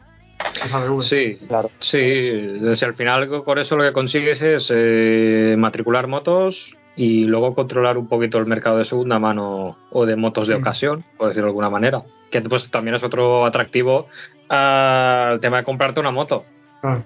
Sí, 1.03 1.39
Claro. 1.49 1.71
Sí, 1.79 1.99
es 2.01 2.83
al 2.83 2.95
final 2.95 3.29
con 3.45 3.59
eso 3.59 3.77
lo 3.77 3.85
que 3.85 3.93
consigues 3.93 4.41
es 4.43 4.71
eh, 4.75 5.55
matricular 5.59 6.07
motos 6.07 6.77
y 6.97 7.25
luego 7.25 7.55
controlar 7.55 7.99
un 7.99 8.09
poquito 8.09 8.39
el 8.39 8.47
mercado 8.47 8.79
de 8.79 8.85
segunda 8.85 9.19
mano 9.19 9.77
o 9.91 10.07
de 10.07 10.17
motos 10.17 10.47
de 10.49 10.55
Mm. 10.57 10.59
ocasión, 10.61 11.05
por 11.17 11.29
decirlo 11.29 11.47
de 11.47 11.51
alguna 11.51 11.71
manera. 11.71 12.03
Que 12.31 12.41
pues 12.43 12.71
también 12.71 12.95
es 12.97 13.03
otro 13.03 13.45
atractivo 13.45 14.09
al 14.49 15.41
tema 15.41 15.59
de 15.59 15.65
comprarte 15.65 16.01
una 16.01 16.11
moto. 16.11 16.45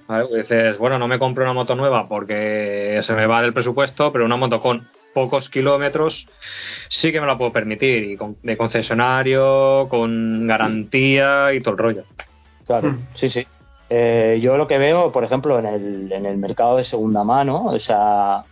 ¿vale? 0.08 0.24
Porque 0.24 0.38
Dices, 0.42 0.78
bueno, 0.78 0.98
no 0.98 1.06
me 1.08 1.18
compro 1.18 1.44
una 1.44 1.52
moto 1.52 1.74
nueva 1.76 2.08
porque 2.08 2.98
se 3.02 3.14
me 3.14 3.26
va 3.26 3.42
del 3.42 3.52
presupuesto, 3.52 4.12
pero 4.12 4.24
una 4.24 4.36
moto 4.36 4.60
con 4.60 4.88
pocos 5.14 5.48
kilómetros 5.48 6.26
sí 6.88 7.12
que 7.12 7.20
me 7.20 7.26
la 7.26 7.38
puedo 7.38 7.52
permitir 7.52 8.04
y 8.04 8.16
con, 8.16 8.36
de 8.42 8.56
concesionario, 8.56 9.86
con 9.88 10.46
garantía 10.46 11.52
y 11.54 11.60
todo 11.60 11.72
el 11.72 11.78
rollo. 11.78 12.04
Claro, 12.68 12.90
Mm. 12.92 12.98
sí, 13.14 13.28
sí. 13.28 13.44
Eh, 13.90 14.38
yo 14.40 14.56
lo 14.56 14.68
que 14.68 14.78
veo, 14.78 15.10
por 15.10 15.24
ejemplo, 15.24 15.58
en 15.58 15.66
el, 15.66 16.12
en 16.12 16.26
el 16.26 16.36
mercado 16.36 16.76
de 16.76 16.84
segunda 16.84 17.24
mano, 17.24 17.64
o 17.64 17.78
sea, 17.80 18.44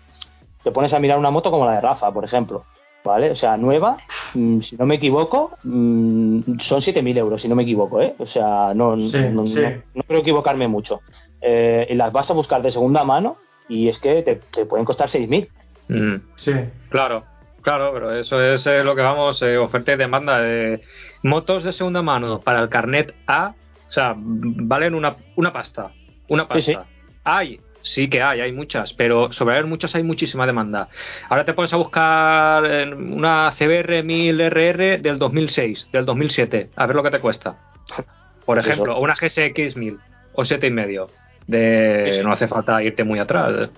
te 0.65 0.73
pones 0.73 0.93
a 0.95 0.99
mirar 0.99 1.19
una 1.19 1.31
moto 1.31 1.51
como 1.53 1.67
la 1.67 1.75
de 1.75 1.81
Rafa, 1.83 2.11
por 2.11 2.25
ejemplo, 2.25 2.65
¿vale? 3.05 3.31
O 3.31 3.37
sea, 3.37 3.57
nueva, 3.59 3.99
mm, 4.35 4.61
si 4.61 4.77
no 4.77 4.87
me 4.87 4.95
equivoco, 4.97 5.53
mm, 5.63 6.59
son 6.61 6.81
7.000 6.81 7.17
euros, 7.19 7.43
si 7.43 7.49
no 7.49 7.55
me 7.55 7.63
equivoco, 7.65 8.01
¿eh? 8.01 8.15
O 8.19 8.27
sea, 8.27 8.73
no, 8.75 8.97
Sí, 8.97 9.19
no, 9.31 9.47
sí. 9.47 9.61
no- 9.61 9.71
no 9.95 10.03
creo 10.09 10.21
equivocarme 10.21 10.67
mucho. 10.67 11.03
Eh, 11.43 11.87
y 11.91 11.95
las 11.95 12.11
vas 12.11 12.31
a 12.31 12.35
buscar 12.35 12.63
de 12.63 12.71
segunda 12.71 13.05
mano 13.05 13.37
y 13.69 13.89
es 13.89 13.99
que 13.99 14.23
te, 14.23 14.37
te 14.37 14.65
pueden 14.65 14.87
costar 14.87 15.11
6.000. 15.11 15.49
Mm. 15.89 16.17
Sí. 16.37 16.53
Claro, 16.89 17.25
claro, 17.61 17.91
pero 17.93 18.13
eso 18.19 18.41
es 18.43 18.67
eh, 18.67 18.83
lo 18.83 18.97
que 18.97 19.03
vamos, 19.03 19.43
eh, 19.43 19.59
oferta 19.59 19.93
y 19.93 19.97
demanda 19.97 20.41
de 20.41 20.81
motos 21.23 21.63
de 21.63 21.73
segunda 21.73 22.01
mano 22.01 22.41
para 22.41 22.61
el 22.61 22.71
carnet 22.71 23.15
A, 23.27 23.53
o 23.89 23.93
sea, 23.93 24.15
valen 24.17 24.95
una, 24.95 25.17
una 25.37 25.53
pasta, 25.53 25.93
una 26.29 26.49
pasta. 26.49 26.61
Sí, 26.61 26.73
sí. 26.73 26.79
Hay, 27.25 27.61
sí 27.81 28.09
que 28.09 28.23
hay, 28.23 28.41
hay 28.41 28.53
muchas, 28.53 28.93
pero 28.93 29.33
sobre 29.33 29.55
haber 29.55 29.67
muchas 29.67 29.95
hay 29.95 30.03
muchísima 30.03 30.47
demanda. 30.47 30.89
Ahora 31.29 31.45
te 31.45 31.55
pones 31.55 31.73
a 31.73 31.77
buscar 31.77 32.65
una 32.97 33.53
CBR 33.53 34.05
1000RR 34.05 35.01
del 35.01 35.19
2006, 35.19 35.89
del 35.93 36.05
2007, 36.05 36.71
a 36.77 36.87
ver 36.87 36.97
lo 36.97 37.03
que 37.03 37.11
te 37.11 37.21
cuesta. 37.21 37.57
Por 38.45 38.59
Eso. 38.59 38.71
ejemplo, 38.71 38.97
o 38.97 39.01
una 39.01 39.15
GSX 39.15 39.77
1000 39.77 39.99
o 40.35 40.45
siete 40.45 40.67
y 40.67 40.71
medio. 40.71 41.09
De, 41.47 42.07
Sí, 42.11 42.19
sí. 42.19 42.25
No 42.25 42.33
hace 42.33 42.49
falta 42.49 42.83
irte 42.83 43.05
muy 43.05 43.19
atrás. 43.19 43.71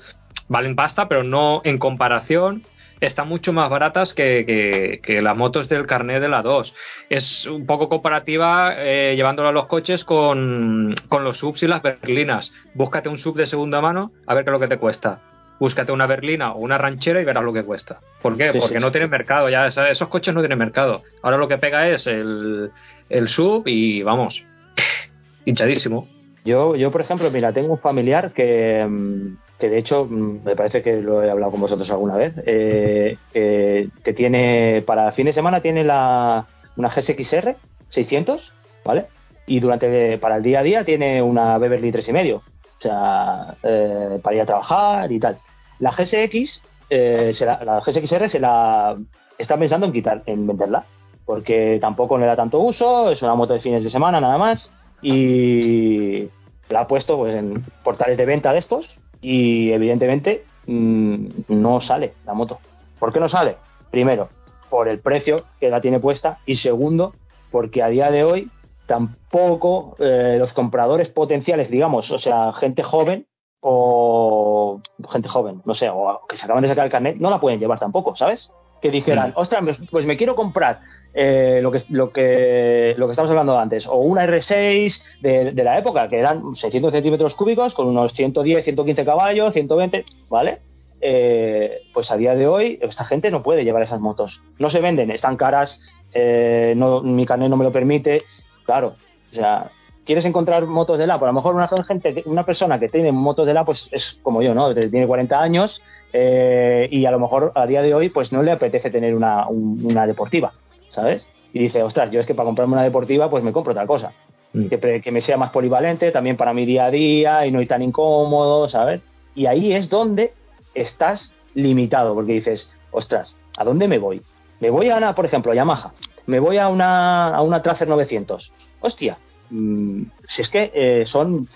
Valen 0.49 0.75
pasta, 0.75 1.09
pero 1.09 1.23
no 1.23 1.61
en 1.65 1.79
comparación 1.79 2.63
están 3.01 3.29
mucho 3.29 3.53
más 3.53 3.71
baratas 3.71 4.15
que, 4.15 4.45
que- 4.47 5.01
que 5.03 5.23
las 5.23 5.37
motos 5.37 5.69
del 5.69 5.87
carnet 5.87 6.21
de 6.21 6.29
la 6.29 6.43
2. 6.43 6.75
Es 7.11 7.47
un 7.47 7.67
poco 7.67 7.89
comparativa 7.89 8.75
eh, 8.77 9.15
llevándolo 9.17 9.49
a 9.49 9.53
los 9.53 9.67
coches 9.67 10.05
con, 10.05 10.95
con 11.09 11.25
los 11.25 11.39
subs 11.39 11.63
y 11.63 11.67
las 11.69 11.83
berlinas. 11.83 12.53
Búscate 12.75 13.09
un 13.09 13.19
sub 13.19 13.37
de 13.37 13.47
segunda 13.47 13.81
mano 13.81 14.13
a 14.27 14.35
ver 14.35 14.45
qué 14.45 14.51
es 14.51 14.53
lo 14.53 14.61
que 14.61 14.69
te 14.69 14.79
cuesta. 14.79 15.21
Búscate 15.61 15.91
una 15.91 16.07
berlina 16.07 16.53
o 16.53 16.59
una 16.59 16.79
ranchera 16.79 17.21
y 17.21 17.25
verás 17.25 17.43
lo 17.45 17.53
que 17.53 17.65
cuesta. 17.65 17.99
¿Por 18.23 18.37
qué? 18.37 18.53
Sí, 18.53 18.59
Porque 18.61 18.77
sí, 18.77 18.81
no 18.81 18.89
sí. 18.89 18.93
tienen 18.93 19.11
mercado. 19.11 19.49
Ya 19.49 19.67
esos 19.67 20.07
coches 20.09 20.33
no 20.35 20.41
tienen 20.41 20.59
mercado. 20.59 21.03
Ahora 21.23 21.37
lo 21.37 21.49
que 21.49 21.59
pega 21.59 21.89
es 21.89 22.07
el, 22.07 22.71
el 23.11 23.29
sub 23.29 23.65
y 23.67 24.03
vamos, 24.03 24.45
hinchadísimo. 25.45 26.09
Yo, 26.45 26.77
yo, 26.77 26.91
por 26.91 27.01
ejemplo, 27.01 27.29
mira, 27.33 27.53
tengo 27.53 27.73
un 27.73 27.79
familiar 27.81 28.33
que, 28.33 28.87
mm, 28.89 29.37
que 29.59 29.69
de 29.69 29.79
hecho, 29.79 30.05
mm, 30.05 30.45
me 30.45 30.57
parece 30.57 30.83
que 30.83 31.01
lo 31.01 31.23
he 31.23 31.31
hablado 31.31 31.53
con 31.53 31.61
vosotros 31.61 31.91
alguna 31.91 32.17
vez, 32.17 32.35
eh, 32.47 33.19
que, 33.33 33.89
que 34.05 34.13
tiene, 34.13 34.83
para 34.87 35.13
fin 35.13 35.27
de 35.27 35.33
semana 35.33 35.61
tiene 35.61 35.85
la, 35.85 36.47
una 36.77 36.89
GSXR 36.89 37.57
600, 37.89 38.53
¿vale? 38.85 39.07
Y 39.47 39.61
durante, 39.61 40.19
para 40.19 40.37
el 40.37 40.43
día 40.43 40.61
a 40.61 40.63
día 40.63 40.85
tiene 40.85 41.23
una 41.23 41.59
Beverly 41.59 41.91
3,5, 41.91 42.35
o 42.37 42.43
sea, 42.81 43.57
eh, 43.63 44.21
para 44.23 44.37
ir 44.37 44.43
a 44.43 44.47
trabajar 44.47 45.11
y 45.11 45.19
tal. 45.19 45.39
La 45.81 45.91
GSX, 45.91 46.63
eh, 46.91 47.33
se 47.33 47.45
la, 47.45 47.65
la 47.65 47.81
GSXR 47.81 48.29
se 48.29 48.41
la 48.41 48.97
está 49.39 49.59
pensando 49.59 49.87
en 49.87 49.93
quitar, 49.93 50.23
en 50.27 50.47
venderla, 50.47 50.85
porque 51.25 51.79
tampoco 51.81 52.17
le 52.19 52.27
da 52.27 52.37
tanto 52.37 52.61
uso, 52.61 53.11
es 53.11 53.23
una 53.23 53.35
moto 53.35 53.55
de 53.55 53.61
fines 53.61 53.83
de 53.83 53.91
semana 53.91 54.21
nada 54.21 54.39
más, 54.39 54.71
y, 55.03 56.29
la 56.69 56.81
ha 56.81 56.87
puesto 56.87 57.17
pues, 57.17 57.35
en 57.35 57.65
portales 57.83 58.19
de 58.19 58.27
venta 58.27 58.53
de 58.53 58.59
estos 58.59 58.99
y 59.21 59.73
evidentemente 59.73 60.45
mm, 60.67 61.27
no 61.49 61.81
sale 61.81 62.15
la 62.27 62.35
moto. 62.35 62.59
¿Por 62.99 63.13
qué 63.13 63.21
no 63.21 63.29
sale? 63.29 63.57
Primero, 63.91 64.29
por 64.71 64.89
el 64.89 65.01
precio 65.01 65.45
que 65.61 65.71
la 65.71 65.81
tiene 65.81 66.01
puesta 66.01 66.39
y 66.47 66.57
segundo, 66.57 67.15
porque 67.51 67.83
a 67.83 67.89
día 67.89 68.11
de 68.11 68.25
hoy 68.25 68.51
tampoco 68.87 69.97
eh, 69.99 70.37
los 70.39 70.53
compradores 70.53 71.09
potenciales, 71.09 71.71
digamos, 71.71 72.11
o 72.11 72.19
sea, 72.19 72.53
gente 72.53 72.83
joven 72.83 73.27
o 73.61 74.81
gente 75.11 75.29
joven, 75.29 75.63
no 75.65 75.75
sé, 75.75 75.89
o 75.91 76.21
que 76.29 76.37
se 76.37 76.45
acaban 76.45 76.63
de 76.63 76.69
sacar 76.69 76.87
el 76.87 76.93
carnet, 76.93 77.19
no 77.19 77.31
la 77.31 77.41
pueden 77.41 77.59
llevar 77.59 77.79
tampoco, 77.79 78.15
¿sabes? 78.17 78.51
Que 78.81 78.91
dijeran, 78.91 79.33
ostras, 79.35 79.63
pues, 79.65 79.79
pues 79.91 80.07
me 80.07 80.17
quiero 80.17 80.37
comprar 80.37 80.81
eh, 81.15 81.61
lo, 81.63 81.73
que, 81.73 81.83
lo, 81.89 82.11
que, 82.13 82.95
lo 82.97 83.07
que 83.07 83.11
estamos 83.11 83.31
hablando 83.31 83.59
antes, 83.59 83.87
o 83.87 83.97
una 83.97 84.25
R6 84.27 85.03
de, 85.21 85.53
de 85.53 85.65
la 85.65 85.79
época, 85.79 86.09
que 86.09 86.19
eran 86.19 86.55
600 86.55 86.93
centímetros 86.93 87.35
cúbicos 87.35 87.75
con 87.75 87.89
unos 87.89 88.13
110, 88.13 88.63
115 88.65 89.05
caballos, 89.05 89.53
120, 89.53 90.05
¿vale? 90.29 90.61
Eh, 91.01 91.83
pues 91.95 92.11
a 92.11 92.17
día 92.17 92.35
de 92.35 92.49
hoy 92.49 92.79
esta 92.83 93.05
gente 93.05 93.31
no 93.31 93.43
puede 93.43 93.65
llevar 93.65 93.83
esas 93.83 94.01
motos. 94.01 94.41
No 94.59 94.69
se 94.71 94.81
venden, 94.81 95.11
están 95.11 95.37
caras, 95.37 95.81
eh, 96.13 96.75
no, 96.77 97.03
mi 97.03 97.27
carnet 97.27 97.51
no 97.51 97.57
me 97.57 97.65
lo 97.65 97.73
permite. 97.73 98.25
Claro, 98.65 98.97
o 99.31 99.35
sea, 99.35 99.71
quieres 100.09 100.25
encontrar 100.25 100.65
motos 100.65 100.99
de 100.99 101.07
la, 101.07 101.19
pues 101.19 101.29
a 101.29 101.33
lo 101.33 101.35
mejor 101.35 101.55
una 101.55 101.69
gente, 101.85 102.23
una 102.25 102.43
persona 102.47 102.81
que 102.81 102.89
tiene 102.89 103.13
motos 103.13 103.47
de 103.47 103.53
la, 103.53 103.67
pues 103.67 103.91
es 103.93 104.19
como 104.23 104.41
yo, 104.41 104.55
¿no? 104.55 104.73
Tiene 104.73 105.07
40 105.07 105.39
años 105.39 105.83
eh, 106.15 106.89
y 106.91 107.05
a 107.05 107.11
lo 107.11 107.21
mejor 107.21 107.53
a 107.55 107.67
día 107.67 107.83
de 107.83 107.93
hoy, 107.93 108.09
pues 108.09 108.33
no 108.33 108.43
le 108.43 108.51
apetece 108.51 108.89
tener 108.91 109.15
una, 109.15 109.47
una 109.49 110.07
deportiva, 110.07 110.55
¿sabes? 110.89 111.27
Y 111.53 111.59
dice, 111.59 111.83
ostras, 111.83 112.11
yo 112.11 112.21
es 112.21 112.27
que 112.27 112.35
para 112.35 112.47
comprarme 112.47 112.73
una 112.73 112.85
deportiva, 112.85 113.29
pues 113.29 113.45
me 113.45 113.53
compro 113.53 113.73
otra 113.73 113.87
cosa. 113.87 114.13
Mm. 114.55 114.69
Que, 114.69 115.03
que 115.03 115.13
me 115.13 115.21
sea 115.21 115.37
más 115.37 115.51
polivalente, 115.51 116.11
también 116.11 116.39
para 116.39 116.55
mi 116.55 116.65
día 116.65 116.87
a 116.87 116.91
día 116.91 117.45
y 117.45 117.51
no 117.51 117.61
ir 117.61 117.69
tan 117.69 117.83
incómodo, 117.83 118.67
¿sabes? 118.67 119.03
Y 119.35 119.45
ahí 119.45 119.75
es 119.75 119.91
donde 119.91 120.33
estás 120.73 121.35
limitado, 121.53 122.15
porque 122.15 122.33
dices, 122.33 122.71
ostras, 122.93 123.37
¿a 123.59 123.65
dónde 123.65 123.87
me 123.89 123.99
voy? 123.99 124.23
Me 124.61 124.71
voy 124.71 124.89
a 124.89 124.97
una, 124.97 125.15
por 125.15 125.27
ejemplo, 125.27 125.53
a 125.53 125.55
Yamaha, 125.55 125.93
me 126.25 126.41
voy 126.41 126.57
a 126.57 126.69
una, 126.69 127.29
a 127.35 127.43
una 127.43 127.61
Tracer 127.61 127.89
900. 127.89 128.51
Hostia, 128.81 129.19
mm, 129.51 130.03
si 130.27 130.43
es 130.43 130.49
que 130.49 130.71
eh, 130.75 131.05
son 131.05 131.49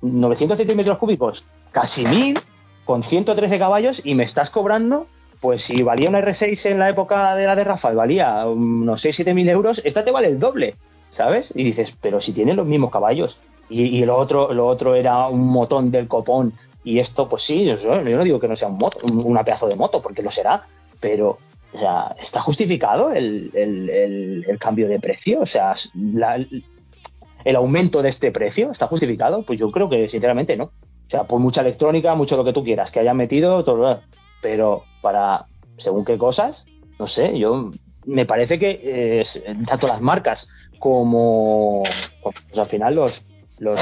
900 0.00 0.56
centímetros 0.56 0.98
cúbicos, 0.98 1.44
casi 1.70 2.04
1000, 2.04 2.38
con 2.84 3.02
113 3.02 3.58
caballos, 3.58 4.00
y 4.04 4.14
me 4.14 4.24
estás 4.24 4.50
cobrando, 4.50 5.06
pues 5.40 5.62
si 5.62 5.82
valía 5.82 6.08
una 6.08 6.20
R6 6.20 6.70
en 6.70 6.78
la 6.78 6.88
época 6.88 7.34
de 7.34 7.46
la 7.46 7.56
de 7.56 7.64
Rafael, 7.64 7.96
valía 7.96 8.46
unos 8.46 9.04
6-7 9.04 9.34
mil 9.34 9.48
euros, 9.48 9.80
esta 9.84 10.04
te 10.04 10.10
vale 10.10 10.28
el 10.28 10.38
doble, 10.38 10.76
¿sabes? 11.10 11.52
Y 11.54 11.64
dices, 11.64 11.94
pero 12.00 12.20
si 12.20 12.32
tienen 12.32 12.56
los 12.56 12.66
mismos 12.66 12.90
caballos. 12.90 13.36
Y, 13.68 13.82
y 13.84 14.04
lo 14.04 14.16
otro, 14.16 14.52
lo 14.52 14.66
otro 14.66 14.94
era 14.94 15.28
un 15.28 15.46
motón 15.46 15.90
del 15.90 16.06
copón 16.06 16.52
y 16.84 16.98
esto, 16.98 17.28
pues 17.28 17.42
sí, 17.42 17.64
yo, 17.64 18.02
no 18.02 18.24
digo 18.24 18.40
que 18.40 18.48
no 18.48 18.56
sea 18.56 18.68
un 18.68 18.76
moto, 18.76 18.98
una 19.06 19.44
pedazo 19.44 19.68
de 19.68 19.76
moto, 19.76 20.02
porque 20.02 20.22
lo 20.22 20.30
será, 20.30 20.66
pero 21.00 21.38
o 21.72 21.78
sea, 21.78 22.14
¿está 22.20 22.40
justificado 22.40 23.12
el, 23.12 23.50
el, 23.54 24.58
cambio 24.58 24.88
de 24.88 25.00
precio? 25.00 25.40
O 25.40 25.46
sea, 25.46 25.74
el 27.44 27.56
aumento 27.56 28.02
de 28.02 28.08
este 28.08 28.30
precio, 28.30 28.70
¿está 28.70 28.86
justificado? 28.86 29.42
Pues 29.42 29.58
yo 29.58 29.70
creo 29.70 29.88
que 29.88 30.08
sinceramente 30.08 30.56
no. 30.56 30.64
O 30.64 31.10
sea, 31.10 31.24
por 31.24 31.40
mucha 31.40 31.60
electrónica, 31.60 32.14
mucho 32.14 32.36
lo 32.36 32.44
que 32.44 32.52
tú 32.52 32.64
quieras, 32.64 32.90
que 32.90 33.00
hayan 33.00 33.16
metido, 33.16 33.64
todo, 33.64 34.00
pero 34.40 34.84
para 35.00 35.46
según 35.78 36.04
qué 36.04 36.16
cosas, 36.16 36.64
no 36.98 37.06
sé, 37.06 37.38
yo 37.38 37.70
me 38.06 38.26
parece 38.26 38.58
que 38.58 38.80
eh, 38.82 39.24
tanto 39.66 39.86
las 39.86 40.00
marcas 40.00 40.48
como 40.78 41.82
pues 42.22 42.58
al 42.58 42.66
final 42.66 42.94
los, 42.94 43.24
los 43.58 43.80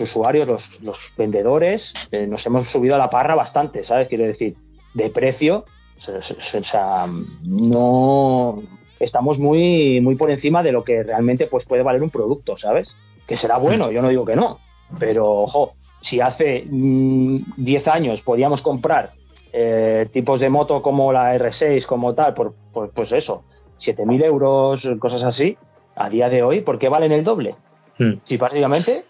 usuarios, 0.00 0.46
los, 0.46 0.82
los 0.82 0.98
vendedores, 1.16 1.92
eh, 2.12 2.26
nos 2.26 2.44
hemos 2.46 2.68
subido 2.68 2.94
a 2.94 2.98
la 2.98 3.10
parra 3.10 3.34
bastante, 3.34 3.82
¿sabes? 3.82 4.08
Quiero 4.08 4.24
decir, 4.24 4.56
de 4.94 5.10
precio, 5.10 5.64
o 6.06 6.62
sea, 6.62 7.06
no 7.42 8.62
estamos 9.00 9.38
muy, 9.38 10.00
muy 10.00 10.16
por 10.16 10.30
encima 10.30 10.62
de 10.62 10.72
lo 10.72 10.84
que 10.84 11.02
realmente 11.02 11.46
pues, 11.46 11.64
puede 11.64 11.82
valer 11.82 12.02
un 12.02 12.10
producto, 12.10 12.56
¿sabes? 12.56 12.94
Que 13.26 13.36
será 13.36 13.58
bueno, 13.58 13.90
yo 13.90 14.02
no 14.02 14.08
digo 14.08 14.24
que 14.24 14.36
no, 14.36 14.58
pero 14.98 15.42
ojo, 15.42 15.74
si 16.00 16.20
hace 16.20 16.64
10 16.66 16.70
mm, 16.70 17.90
años 17.90 18.20
podíamos 18.22 18.60
comprar 18.60 19.10
eh, 19.52 20.08
tipos 20.12 20.40
de 20.40 20.50
moto 20.50 20.82
como 20.82 21.12
la 21.12 21.34
R6, 21.36 21.86
como 21.86 22.14
tal, 22.14 22.34
por, 22.34 22.54
pues 22.94 23.12
eso, 23.12 23.44
7.000 23.78 24.24
euros, 24.24 24.88
cosas 24.98 25.22
así, 25.22 25.56
a 25.94 26.08
día 26.10 26.28
de 26.28 26.42
hoy, 26.42 26.60
¿por 26.60 26.78
qué 26.78 26.88
valen 26.88 27.12
el 27.12 27.24
doble? 27.24 27.54
Hmm. 27.98 28.14
Si 28.24 28.36
prácticamente 28.36 29.04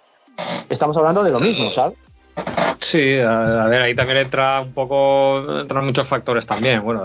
estamos 0.68 0.96
hablando 0.96 1.24
de 1.24 1.30
lo 1.30 1.40
mismo, 1.40 1.70
¿sabes? 1.70 1.98
Sí, 2.78 3.18
a, 3.18 3.66
ver, 3.68 3.82
ahí 3.82 3.94
también 3.94 4.18
entra 4.18 4.60
un 4.60 4.72
poco, 4.72 5.60
entran 5.60 5.84
muchos 5.84 6.06
factores 6.06 6.46
también, 6.46 6.82
bueno, 6.82 7.04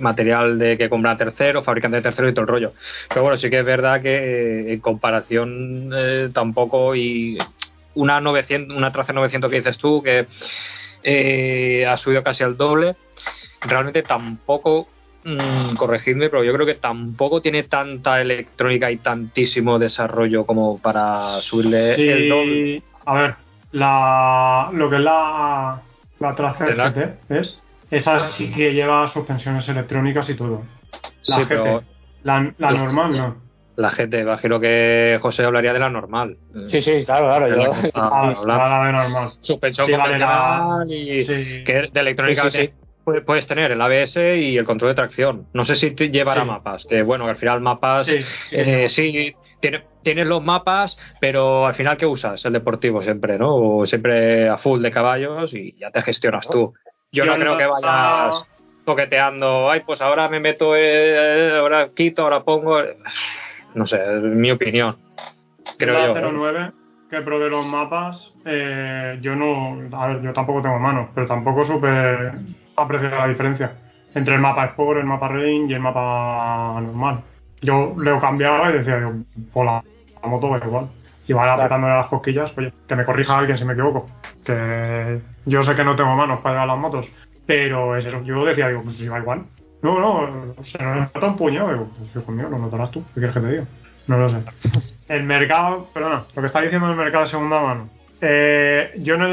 material 0.00 0.58
de 0.58 0.76
que 0.78 0.88
compra 0.88 1.16
tercero, 1.16 1.62
fabricante 1.62 1.98
de 1.98 2.02
tercero 2.02 2.28
y 2.28 2.32
todo 2.32 2.42
el 2.42 2.48
rollo. 2.48 2.72
Pero 3.08 3.22
bueno, 3.22 3.36
sí 3.36 3.50
que 3.50 3.60
es 3.60 3.64
verdad 3.64 4.02
que 4.02 4.16
eh, 4.16 4.72
en 4.72 4.80
comparación 4.80 5.90
eh, 5.94 6.30
tampoco 6.32 6.96
y 6.96 7.38
una 7.94 8.20
900, 8.20 8.76
una 8.76 8.90
Tracer 8.90 9.14
900 9.14 9.50
que 9.50 9.56
dices 9.56 9.78
tú 9.78 10.02
que 10.02 10.26
eh, 11.02 11.86
ha 11.86 11.96
subido 11.96 12.22
casi 12.22 12.42
al 12.42 12.56
doble, 12.56 12.96
realmente 13.60 14.02
tampoco 14.02 14.88
Mm, 15.24 15.76
corregidme, 15.76 16.28
pero 16.30 16.42
yo 16.42 16.52
creo 16.52 16.66
que 16.66 16.74
tampoco 16.74 17.40
tiene 17.40 17.62
tanta 17.62 18.20
electrónica 18.20 18.90
y 18.90 18.96
tantísimo 18.96 19.78
desarrollo 19.78 20.44
como 20.44 20.78
para 20.78 21.40
subirle 21.40 21.94
el 21.94 22.28
doble. 22.28 22.82
A 23.06 23.14
ver, 23.14 23.34
la, 23.72 24.70
lo 24.72 24.88
que 24.88 24.96
es 24.96 25.02
la, 25.02 25.82
la 26.20 26.34
Tracer 26.34 26.76
GT 26.76 27.30
es, 27.30 27.60
esa 27.90 28.18
sí 28.20 28.52
que 28.52 28.72
lleva 28.72 29.06
suspensiones 29.06 29.68
electrónicas 29.68 30.28
y 30.30 30.34
todo. 30.34 30.62
La 31.26 31.38
GT, 31.38 31.84
la, 32.22 32.52
la 32.58 32.70
normal 32.70 33.16
no. 33.16 33.36
La 33.76 33.90
GT, 33.90 34.20
imagino 34.20 34.60
que 34.60 35.18
José 35.22 35.44
hablaría 35.44 35.72
de 35.72 35.78
la 35.78 35.88
normal. 35.88 36.36
Sí, 36.68 36.82
sí, 36.82 37.04
claro, 37.06 37.26
claro. 37.26 37.48
Yo... 37.48 37.72
Ah, 37.94 38.34
la, 38.46 38.86
de 38.86 38.92
normal. 38.92 39.30
Suspensión 39.40 39.86
sí, 39.86 40.94
y 40.94 41.64
que 41.64 41.88
de 41.90 42.00
electrónica 42.00 42.44
puedes 43.24 43.46
tener 43.46 43.72
el 43.72 43.80
ABS 43.80 44.16
y 44.16 44.56
el 44.58 44.64
control 44.64 44.90
de 44.90 44.94
tracción. 44.94 45.46
No 45.54 45.64
sé 45.64 45.74
si 45.74 45.92
te 45.92 46.10
llevará 46.10 46.44
mapas, 46.44 46.84
que 46.84 47.02
bueno, 47.02 47.24
que 47.24 47.30
al 47.30 47.36
final 47.36 47.60
mapas 47.60 48.06
sí, 48.06 48.18
eh, 48.52 48.88
tienes 50.02 50.26
los 50.26 50.42
mapas, 50.42 50.98
pero 51.20 51.66
al 51.66 51.74
final 51.74 51.96
¿qué 51.96 52.06
usas? 52.06 52.44
El 52.44 52.52
deportivo 52.52 53.02
siempre, 53.02 53.38
¿no? 53.38 53.54
O 53.54 53.86
siempre 53.86 54.48
a 54.48 54.58
full 54.58 54.82
de 54.82 54.90
caballos 54.90 55.52
y 55.54 55.76
ya 55.78 55.90
te 55.90 56.02
gestionas 56.02 56.48
tú. 56.48 56.74
Yo, 57.10 57.24
no 57.24 57.34
creo 57.36 57.56
que 57.56 57.66
vayas 57.66 58.46
toqueteando, 58.84 59.70
ay, 59.70 59.80
pues 59.86 60.00
ahora 60.00 60.28
me 60.28 60.40
meto, 60.40 60.74
eh, 60.76 61.56
ahora 61.56 61.90
quito, 61.94 62.22
ahora 62.22 62.42
pongo. 62.42 62.78
No 63.74 63.86
sé, 63.86 63.96
es 63.96 64.22
mi 64.22 64.50
opinión. 64.50 64.98
Creo 65.78 66.14
yo. 66.14 66.30
09 66.30 66.72
que 67.12 67.20
probé 67.20 67.50
los 67.50 67.66
mapas, 67.66 68.32
eh, 68.46 69.18
yo 69.20 69.36
no, 69.36 69.78
a 69.92 70.06
ver, 70.08 70.22
yo 70.22 70.32
tampoco 70.32 70.62
tengo 70.62 70.78
manos, 70.78 71.10
pero 71.14 71.26
tampoco 71.26 71.62
supe 71.62 71.88
apreciar 72.74 73.12
la 73.12 73.28
diferencia 73.28 73.70
entre 74.14 74.34
el 74.34 74.40
mapa 74.40 74.64
Sport, 74.64 75.00
el 75.00 75.04
mapa 75.04 75.28
Range 75.28 75.66
y 75.68 75.74
el 75.74 75.80
mapa 75.80 76.80
normal. 76.80 77.20
Yo 77.60 77.92
lo 77.98 78.18
cambiaba 78.18 78.70
y 78.70 78.78
decía, 78.78 78.98
yo, 78.98 79.12
pues 79.52 79.82
la, 80.22 80.28
moto 80.28 80.48
va 80.48 80.58
igual. 80.58 80.88
Y 81.26 81.32
va 81.32 81.52
apretándole 81.52 81.94
las 81.94 82.08
cosquillas, 82.08 82.52
oye, 82.56 82.72
que 82.88 82.96
me 82.96 83.04
corrija 83.04 83.38
alguien 83.38 83.56
si 83.56 83.64
me 83.64 83.74
equivoco. 83.74 84.08
Que 84.44 85.20
yo 85.46 85.62
sé 85.62 85.74
que 85.74 85.84
no 85.84 85.94
tengo 85.94 86.16
manos 86.16 86.40
para 86.40 86.54
llevar 86.54 86.68
las 86.68 86.78
motos, 86.78 87.08
pero 87.46 87.96
es 87.96 88.04
eso. 88.04 88.22
Yo 88.22 88.44
decía, 88.44 88.68
digo, 88.68 88.82
pues 88.82 88.96
si 88.96 89.08
va 89.08 89.20
igual. 89.20 89.44
No, 89.82 89.98
no, 89.98 90.54
se 90.62 90.82
nos 90.82 91.14
nota 91.14 91.26
un 91.26 91.36
puñado. 91.36 91.72
Digo, 91.72 91.90
pues 91.96 92.16
hijo 92.16 92.32
mío, 92.32 92.48
lo 92.48 92.58
notarás 92.58 92.90
tú. 92.90 93.04
¿Qué 93.14 93.20
quieres 93.20 93.34
que 93.34 93.40
te 93.40 93.48
diga? 93.48 93.64
No 94.06 94.18
lo 94.18 94.30
sé. 94.30 94.38
El 95.08 95.24
mercado, 95.24 95.88
perdona, 95.92 96.24
lo 96.34 96.42
que 96.42 96.46
está 96.46 96.60
diciendo 96.60 96.90
el 96.90 96.96
mercado 96.96 97.24
de 97.24 97.30
segunda 97.30 97.60
mano. 97.60 97.88
Eh, 98.20 98.92
yo 98.98 99.16
no, 99.16 99.26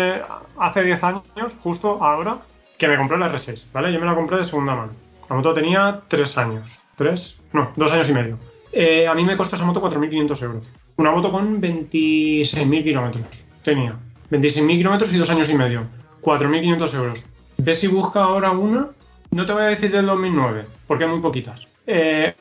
hace 0.57 0.81
10 0.83 1.03
años, 1.03 1.23
justo 1.61 2.03
ahora, 2.03 2.39
que 2.77 2.87
me 2.87 2.97
compré 2.97 3.17
la 3.17 3.31
R6, 3.31 3.71
¿vale? 3.71 3.93
Yo 3.93 3.99
me 3.99 4.05
la 4.05 4.15
compré 4.15 4.37
de 4.37 4.43
segunda 4.43 4.75
mano. 4.75 4.93
La 5.29 5.35
moto 5.35 5.53
tenía 5.53 6.01
3 6.07 6.37
años. 6.37 6.79
¿3? 6.97 7.35
No, 7.53 7.71
2 7.75 7.91
años 7.91 8.09
y 8.09 8.13
medio. 8.13 8.39
Eh, 8.71 9.07
a 9.07 9.13
mí 9.15 9.23
me 9.23 9.37
costó 9.37 9.55
esa 9.55 9.65
moto 9.65 9.81
4.500 9.81 10.43
euros. 10.43 10.71
Una 10.97 11.11
moto 11.11 11.31
con 11.31 11.61
26.000 11.61 12.83
kilómetros. 12.83 13.25
Tenía 13.63 13.95
26.000 14.31 14.77
kilómetros 14.77 15.13
y 15.13 15.17
2 15.17 15.29
años 15.29 15.49
y 15.49 15.53
medio. 15.55 15.87
4.500 16.21 16.93
euros. 16.93 17.25
Ves 17.57 17.79
si 17.79 17.87
busca 17.87 18.23
ahora 18.23 18.51
una. 18.51 18.89
No 19.31 19.45
te 19.45 19.53
voy 19.53 19.63
a 19.63 19.67
decir 19.67 19.91
del 19.91 20.05
2009, 20.05 20.65
porque 20.87 21.03
hay 21.03 21.09
muy 21.09 21.19
poquitas. 21.19 21.67
Eh, 21.85 22.33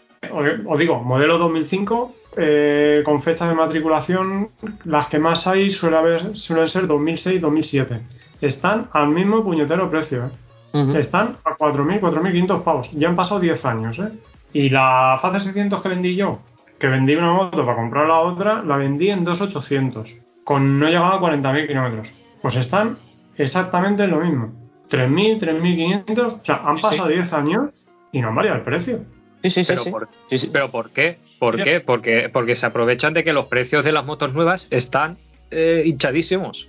os 0.67 0.79
digo, 0.79 1.01
modelo 1.01 1.39
2005, 1.39 2.15
eh, 2.37 3.03
con 3.05 3.23
fecha 3.23 3.47
de 3.47 3.55
matriculación, 3.55 4.49
las 4.85 5.07
que 5.07 5.19
más 5.19 5.47
hay 5.47 5.71
suelen, 5.71 6.37
suelen 6.37 6.69
ser 6.69 6.89
2006-2007 6.89 8.01
están 8.41 8.89
al 8.93 9.09
mismo 9.09 9.43
puñetero 9.43 9.91
precio. 9.91 10.27
¿eh? 10.27 10.99
Están 10.99 11.37
a 11.45 11.57
4.000, 11.57 12.01
4.500 12.01 12.63
pavos. 12.63 12.91
Ya 12.93 13.09
han 13.09 13.17
pasado 13.17 13.41
10 13.41 13.65
años. 13.65 13.99
¿eh? 13.99 14.11
Y 14.53 14.71
la 14.71 15.19
FAC 15.21 15.41
600 15.41 15.83
que 15.83 15.89
vendí 15.89 16.17
yo, 16.17 16.41
que 16.79 16.87
vendí 16.87 17.15
una 17.15 17.33
moto 17.33 17.65
para 17.65 17.77
comprar 17.77 18.07
la 18.07 18.21
otra, 18.21 18.63
la 18.63 18.77
vendí 18.77 19.11
en 19.11 19.25
2.800. 19.25 20.23
con 20.45 20.79
no 20.79 20.87
llegaba 20.87 21.17
a 21.17 21.21
40.000 21.21 21.67
kilómetros. 21.67 22.11
Pues 22.41 22.57
están 22.57 22.99
exactamente 23.37 24.07
lo 24.07 24.21
mismo. 24.21 24.53
3.000, 24.91 25.41
3.500, 25.41 26.41
o 26.41 26.45
sea, 26.45 26.63
han 26.65 26.81
pasado 26.81 27.09
sí. 27.09 27.15
10 27.15 27.33
años 27.35 27.87
y 28.13 28.21
no 28.21 28.29
han 28.29 28.35
variado 28.35 28.59
el 28.59 28.65
precio. 28.65 29.01
Sí, 29.43 29.51
sí, 29.51 29.63
sí. 29.63 29.69
Pero 29.69 29.85
sí. 29.85 29.91
por, 29.91 30.09
Sí, 30.31 30.39
sí. 30.39 30.51
¿Pero 30.53 30.71
por 30.71 30.91
qué? 30.91 31.19
¿Por 31.39 31.63
qué? 31.63 31.81
Porque, 31.81 32.31
porque 32.33 32.57
se 32.57 32.67
aprovechan 32.67 33.13
de 33.13 33.25
que 33.25 33.33
los 33.33 33.47
precios 33.47 33.85
de 33.85 33.93
las 33.93 34.05
motos 34.05 34.33
nuevas 34.33 34.67
están 34.71 35.19
eh, 35.51 35.83
hinchadísimos. 35.85 36.69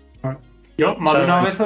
Yo 0.78 0.96
más 0.96 1.14
de 1.16 1.22
O 1.22 1.26
sea, 1.26 1.36
una 1.36 1.44
vez 1.44 1.58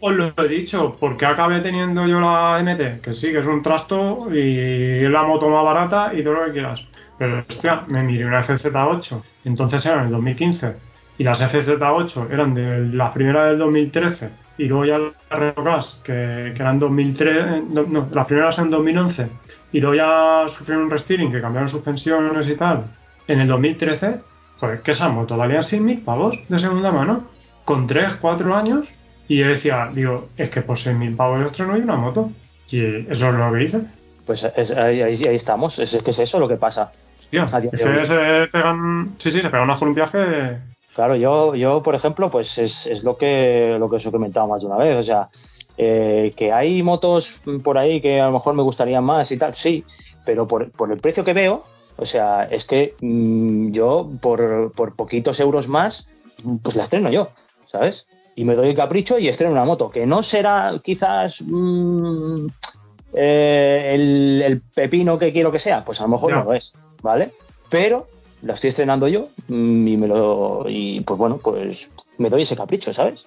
os, 0.00 0.14
lo 0.14 0.32
he 0.36 0.48
dicho, 0.48 0.96
porque 0.98 1.26
acabé 1.26 1.60
teniendo 1.60 2.06
yo 2.06 2.20
la 2.20 2.58
MT, 2.62 3.00
que 3.00 3.12
sí, 3.12 3.32
que 3.32 3.38
es 3.38 3.46
un 3.46 3.62
trasto 3.62 4.28
y 4.32 5.08
la 5.08 5.22
moto 5.22 5.48
más 5.48 5.64
barata 5.64 6.12
y 6.14 6.22
todo 6.22 6.34
lo 6.34 6.44
que 6.46 6.52
quieras. 6.52 6.80
Pero 7.18 7.44
hostia, 7.48 7.82
me 7.88 8.02
miré 8.04 8.24
una 8.24 8.46
FZ8, 8.46 9.22
entonces 9.44 9.84
eran 9.84 10.06
el 10.06 10.12
2015, 10.12 10.74
y 11.18 11.24
las 11.24 11.40
FZ8 11.42 12.30
eran 12.30 12.54
de 12.54 12.86
las 12.94 13.12
primeras 13.12 13.50
del 13.50 13.58
2013, 13.58 14.30
y 14.58 14.64
luego 14.66 14.84
ya 14.84 14.98
las 14.98 15.14
Revogas, 15.28 16.00
que, 16.04 16.52
que 16.54 16.62
eran 16.62 16.78
2003, 16.78 17.64
no, 17.68 18.08
las 18.12 18.26
primeras 18.26 18.58
en 18.58 18.70
2011, 18.70 19.28
y 19.72 19.80
luego 19.80 19.96
ya 19.96 20.44
sufrieron 20.56 20.84
un 20.84 20.90
restyling, 20.90 21.32
que 21.32 21.40
cambiaron 21.40 21.68
suspensiones 21.68 22.48
y 22.48 22.54
tal, 22.54 22.84
en 23.26 23.40
el 23.40 23.48
2013, 23.48 24.20
joder, 24.60 24.80
que 24.82 24.92
esa 24.92 25.08
moto 25.08 25.36
valían 25.36 25.62
6.000 25.62 26.04
pavos 26.04 26.38
de 26.48 26.58
segunda 26.60 26.92
mano, 26.92 27.24
con 27.64 27.86
3, 27.86 28.14
4 28.20 28.54
años, 28.54 28.88
y 29.28 29.38
yo 29.38 29.46
decía, 29.48 29.90
digo, 29.94 30.28
es 30.36 30.50
que 30.50 30.62
por 30.62 30.78
6.000 30.78 31.14
pavos 31.16 31.40
yo 31.40 31.46
estreno 31.46 31.76
y 31.76 31.80
una 31.82 31.96
moto. 31.96 32.30
Y 32.70 32.84
eso 33.10 33.28
es 33.28 33.34
lo 33.34 33.52
que 33.52 33.64
hice. 33.64 33.80
Pues 34.26 34.44
es- 34.56 34.70
ahí, 34.72 35.00
ahí- 35.02 35.24
ahí 35.26 35.34
estamos. 35.36 35.78
Es, 35.78 35.92
es 35.94 36.02
que 36.02 36.10
es 36.10 36.18
eso 36.18 36.38
lo 36.38 36.48
que 36.48 36.56
pasa. 36.56 36.92
Hostia, 37.18 37.44
es 37.72 37.82
que 38.00 38.06
se 38.06 38.48
pegan, 38.52 39.14
sí, 39.18 39.30
sí, 39.30 39.40
se 39.42 39.48
pegan 39.50 39.64
unas. 39.64 39.78
Claro, 40.94 41.14
yo, 41.16 41.54
yo 41.54 41.82
por 41.82 41.94
ejemplo, 41.94 42.30
pues 42.30 42.58
es, 42.58 42.86
es 42.86 43.04
lo 43.04 43.16
que 43.16 43.76
lo 43.78 43.88
que 43.88 43.96
os 43.96 44.06
he 44.06 44.10
comentado 44.10 44.48
más 44.48 44.60
de 44.62 44.66
una 44.66 44.76
vez. 44.78 44.96
O 44.96 45.02
sea, 45.02 45.28
eh, 45.76 46.32
que 46.36 46.52
hay 46.52 46.82
motos 46.82 47.30
por 47.62 47.78
ahí 47.78 48.00
que 48.00 48.20
a 48.20 48.26
lo 48.26 48.32
mejor 48.32 48.54
me 48.54 48.62
gustarían 48.62 49.04
más 49.04 49.30
y 49.30 49.36
tal, 49.38 49.54
sí, 49.54 49.84
pero 50.24 50.46
por, 50.48 50.70
por 50.72 50.90
el 50.90 50.98
precio 50.98 51.24
que 51.24 51.32
veo, 51.34 51.64
o 51.96 52.04
sea, 52.04 52.44
es 52.50 52.64
que 52.64 52.94
mm, 53.00 53.70
yo 53.72 54.10
por, 54.20 54.72
por 54.72 54.96
poquitos 54.96 55.38
euros 55.38 55.68
más, 55.68 56.06
pues 56.64 56.74
la 56.74 56.82
estreno 56.84 57.10
yo, 57.10 57.28
¿sabes? 57.66 58.06
Y 58.38 58.44
me 58.44 58.54
doy 58.54 58.68
el 58.68 58.76
capricho 58.76 59.18
y 59.18 59.26
estreno 59.26 59.50
una 59.50 59.64
moto, 59.64 59.90
que 59.90 60.06
no 60.06 60.22
será 60.22 60.80
quizás 60.80 61.42
mm, 61.44 62.46
eh, 63.12 63.90
el, 63.94 64.42
el 64.46 64.60
pepino 64.60 65.18
que 65.18 65.32
quiero 65.32 65.50
que 65.50 65.58
sea, 65.58 65.84
pues 65.84 65.98
a 65.98 66.04
lo 66.04 66.10
mejor 66.10 66.30
no 66.32 66.44
lo 66.44 66.52
es, 66.52 66.72
¿vale? 67.02 67.32
Pero 67.68 68.06
la 68.42 68.54
estoy 68.54 68.68
estrenando 68.70 69.08
yo 69.08 69.26
mm, 69.48 69.88
y 69.88 69.96
me 69.96 70.06
lo 70.06 70.66
y 70.68 71.00
pues 71.00 71.18
bueno, 71.18 71.38
pues 71.42 71.88
me 72.18 72.30
doy 72.30 72.42
ese 72.42 72.54
capricho, 72.56 72.92
¿sabes? 72.92 73.26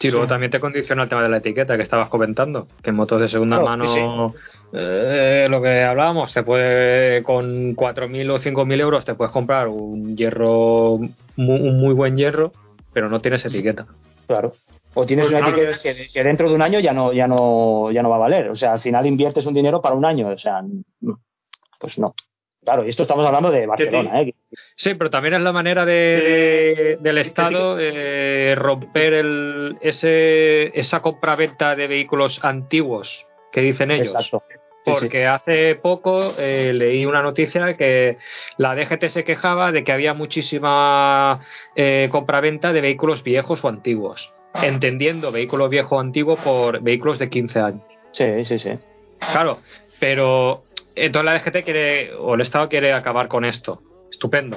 Sí, 0.00 0.10
luego 0.10 0.24
Sí. 0.24 0.30
también 0.30 0.50
te 0.50 0.58
condiciona 0.58 1.04
el 1.04 1.08
tema 1.08 1.22
de 1.22 1.28
la 1.28 1.36
etiqueta 1.36 1.76
que 1.76 1.84
estabas 1.84 2.08
comentando, 2.08 2.66
que 2.82 2.90
en 2.90 2.96
motos 2.96 3.20
de 3.20 3.28
segunda 3.28 3.60
Claro, 3.60 3.84
mano, 3.84 4.34
eh, 4.72 5.46
lo 5.48 5.62
que 5.62 5.84
hablábamos, 5.84 6.34
te 6.34 6.42
puede 6.42 7.22
con 7.22 7.76
4.000 7.76 8.30
o 8.32 8.38
5.000 8.38 8.80
euros 8.80 9.04
te 9.04 9.14
puedes 9.14 9.32
comprar 9.32 9.68
un 9.68 10.16
hierro, 10.16 10.94
un 10.94 11.14
muy 11.36 11.94
buen 11.94 12.16
hierro, 12.16 12.50
pero 12.92 13.08
no 13.08 13.20
tienes 13.20 13.44
etiqueta. 13.44 13.86
Claro. 14.28 14.52
O 14.94 15.04
tienes 15.06 15.26
Pues 15.26 15.32
una 15.40 15.40
claro 15.52 15.62
etiqueta 15.62 15.82
que 15.82 15.94
que, 15.96 16.02
es- 16.02 16.12
que 16.12 16.22
dentro 16.24 16.48
de 16.48 16.54
un 16.54 16.62
año 16.62 16.78
ya 16.78 16.92
no, 16.92 17.12
ya 17.12 17.26
no, 17.26 17.90
ya 17.90 18.02
no 18.02 18.10
va 18.10 18.16
a 18.16 18.20
valer. 18.20 18.48
O 18.50 18.54
sea, 18.54 18.74
al 18.74 18.80
final 18.80 19.04
inviertes 19.06 19.44
un 19.46 19.54
dinero 19.54 19.80
para 19.80 19.96
un 19.96 20.04
año. 20.04 20.28
O 20.28 20.38
sea, 20.38 20.62
no. 21.00 21.18
pues 21.80 21.98
no. 21.98 22.14
Claro, 22.64 22.84
y 22.84 22.90
esto 22.90 23.02
estamos 23.04 23.24
hablando 23.26 23.50
de 23.50 23.66
Barcelona, 23.66 24.20
¿eh? 24.20 24.34
Sí, 24.76 24.94
pero 24.94 25.08
también 25.08 25.34
es 25.34 25.40
la 25.42 25.52
manera 25.52 25.84
de, 25.86 25.92
de- 25.92 26.98
del 27.00 27.18
Estado 27.18 27.76
eh, 27.80 28.54
romper 28.56 29.14
el, 29.14 29.78
ese, 29.80 30.78
esa 30.78 31.00
compraventa 31.00 31.74
de 31.76 31.86
vehículos 31.86 32.44
antiguos 32.44 33.26
que 33.52 33.60
dicen 33.62 33.90
ellos. 33.90 34.08
Exacto. 34.14 34.42
Sí, 34.94 35.00
Porque 35.00 35.26
hace 35.26 35.74
poco 35.74 36.34
eh, 36.38 36.72
leí 36.74 37.06
una 37.06 37.22
noticia 37.22 37.76
que 37.76 38.18
la 38.56 38.74
DGT 38.74 39.06
se 39.08 39.24
quejaba 39.24 39.72
de 39.72 39.84
que 39.84 39.92
había 39.92 40.14
muchísima 40.14 41.40
eh, 41.76 42.08
compraventa 42.10 42.72
de 42.72 42.80
vehículos 42.80 43.22
viejos 43.22 43.64
o 43.64 43.68
antiguos, 43.68 44.32
entendiendo 44.62 45.32
vehículo 45.32 45.68
viejo 45.68 45.96
o 45.96 46.00
antiguo 46.00 46.36
por 46.36 46.80
vehículos 46.80 47.18
de 47.18 47.28
15 47.28 47.60
años. 47.60 47.82
sí, 48.12 48.44
sí, 48.44 48.58
sí. 48.58 48.70
Claro, 49.32 49.58
pero 49.98 50.64
entonces 50.94 51.24
la 51.24 51.38
DGT 51.38 51.64
quiere, 51.64 52.14
o 52.14 52.34
el 52.34 52.40
Estado 52.40 52.68
quiere 52.68 52.92
acabar 52.92 53.28
con 53.28 53.44
esto. 53.44 53.82
Estupendo. 54.10 54.56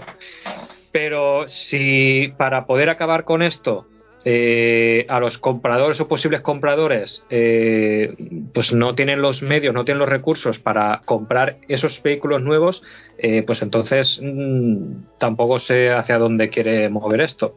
Pero 0.91 1.48
si 1.48 2.34
para 2.38 2.65
poder 2.65 2.89
acabar 2.89 3.24
con 3.24 3.41
esto, 3.41 3.88
eh, 4.24 5.06
a 5.10 5.20
los 5.20 5.38
compradores 5.38 6.00
o 6.00 6.08
posibles 6.08 6.42
compradores, 6.42 7.24
eh, 7.30 8.16
pues 8.54 8.72
no 8.74 8.94
tienen 8.96 9.22
los 9.22 9.42
medios, 9.42 9.74
no 9.74 9.84
tienen 9.84 10.00
los 10.00 10.10
recursos 10.10 10.60
para 10.60 11.02
comprar 11.06 11.58
esos 11.68 12.02
vehículos 12.04 12.42
nuevos, 12.44 12.84
eh, 13.18 13.44
pues 13.44 13.62
entonces 13.62 14.20
mm, 14.24 15.18
tampoco 15.18 15.60
sé 15.60 15.92
hacia 15.92 16.18
dónde 16.20 16.50
quiere 16.50 16.90
mover 16.90 17.22
esto. 17.22 17.56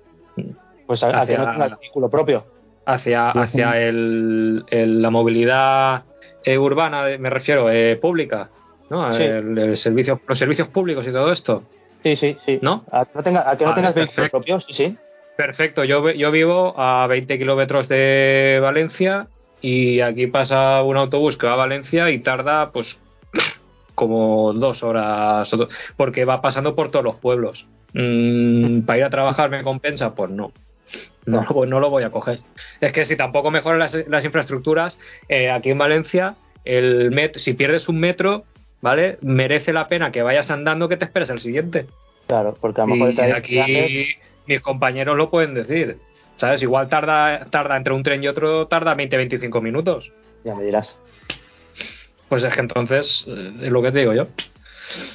Pues 0.86 1.02
a, 1.02 1.12
no 1.12 1.18
Hacia- 1.18 1.36
tenga 1.52 1.66
el 1.66 1.76
vehículo 1.80 2.08
propio. 2.10 2.44
Hacia, 2.86 3.30
hacia 3.30 3.80
el, 3.80 4.64
el- 4.68 5.00
la 5.00 5.08
movilidad 5.10 6.04
eh, 6.44 6.58
urbana, 6.58 7.04
me 7.18 7.30
refiero, 7.30 7.70
eh, 7.70 7.96
pública, 7.96 8.48
¿no? 8.90 9.10
Sí. 9.12 9.22
El- 9.22 9.56
el 9.56 9.76
servicio, 9.78 10.20
los 10.26 10.38
servicios 10.38 10.68
públicos 10.68 11.06
y 11.06 11.12
todo 11.12 11.32
esto. 11.32 11.62
Sí, 12.02 12.16
sí, 12.16 12.36
sí. 12.44 12.58
¿No? 12.60 12.84
A 12.92 13.06
que 13.06 13.12
no, 13.14 13.22
tenga, 13.22 13.50
a 13.50 13.56
que 13.56 13.64
no 13.64 13.72
tengas 13.74 13.94
vehículo 13.94 14.14
perfecto. 14.16 14.38
propio, 14.38 14.60
sí, 14.60 14.74
sí. 14.74 14.96
Perfecto, 15.36 15.84
yo, 15.84 16.10
yo 16.10 16.30
vivo 16.30 16.74
a 16.78 17.06
20 17.06 17.38
kilómetros 17.38 17.88
de 17.88 18.58
Valencia 18.62 19.26
y 19.60 20.00
aquí 20.00 20.26
pasa 20.28 20.82
un 20.82 20.96
autobús 20.96 21.36
que 21.36 21.46
va 21.46 21.54
a 21.54 21.56
Valencia 21.56 22.10
y 22.10 22.20
tarda 22.20 22.70
pues 22.70 23.00
como 23.94 24.52
dos 24.52 24.82
horas, 24.82 25.50
porque 25.96 26.24
va 26.24 26.40
pasando 26.40 26.74
por 26.76 26.90
todos 26.90 27.04
los 27.04 27.16
pueblos. 27.16 27.66
Mm, 27.94 28.82
¿Para 28.82 28.98
ir 28.98 29.04
a 29.04 29.10
trabajar 29.10 29.50
me 29.50 29.62
compensa? 29.62 30.14
Pues 30.14 30.30
no. 30.30 30.52
No, 31.26 31.42
lo 31.42 31.54
voy- 31.54 31.68
no 31.68 31.80
lo 31.80 31.90
voy 31.90 32.02
a 32.04 32.10
coger. 32.10 32.40
Es 32.80 32.92
que 32.92 33.04
si 33.04 33.16
tampoco 33.16 33.50
mejoran 33.50 33.78
las, 33.78 33.94
las 34.08 34.24
infraestructuras, 34.24 34.98
eh, 35.28 35.50
aquí 35.50 35.70
en 35.70 35.78
Valencia, 35.78 36.34
el 36.64 37.10
met- 37.10 37.38
si 37.38 37.54
pierdes 37.54 37.88
un 37.88 37.98
metro, 37.98 38.44
¿vale? 38.82 39.18
Merece 39.22 39.72
la 39.72 39.88
pena 39.88 40.12
que 40.12 40.22
vayas 40.22 40.50
andando 40.50 40.88
que 40.88 40.96
te 40.98 41.06
esperes 41.06 41.30
al 41.30 41.40
siguiente. 41.40 41.86
Claro, 42.26 42.56
porque 42.60 42.82
a 42.82 42.86
lo 42.86 42.94
mejor 42.94 43.14
Y 43.26 43.30
aquí 43.30 44.06
mis 44.46 44.60
compañeros 44.60 45.16
lo 45.16 45.30
pueden 45.30 45.54
decir. 45.54 45.98
¿Sabes? 46.36 46.62
Igual 46.62 46.88
tarda, 46.88 47.46
tarda 47.46 47.76
entre 47.76 47.94
un 47.94 48.02
tren 48.02 48.22
y 48.22 48.28
otro, 48.28 48.66
tarda 48.66 48.96
20-25 48.96 49.62
minutos. 49.62 50.12
Ya 50.44 50.54
me 50.54 50.64
dirás. 50.64 50.98
Pues 52.28 52.42
es 52.42 52.52
que 52.52 52.60
entonces, 52.60 53.24
eh, 53.28 53.52
es 53.62 53.70
lo 53.70 53.80
que 53.82 53.92
te 53.92 54.00
digo 54.00 54.14
yo. 54.14 54.26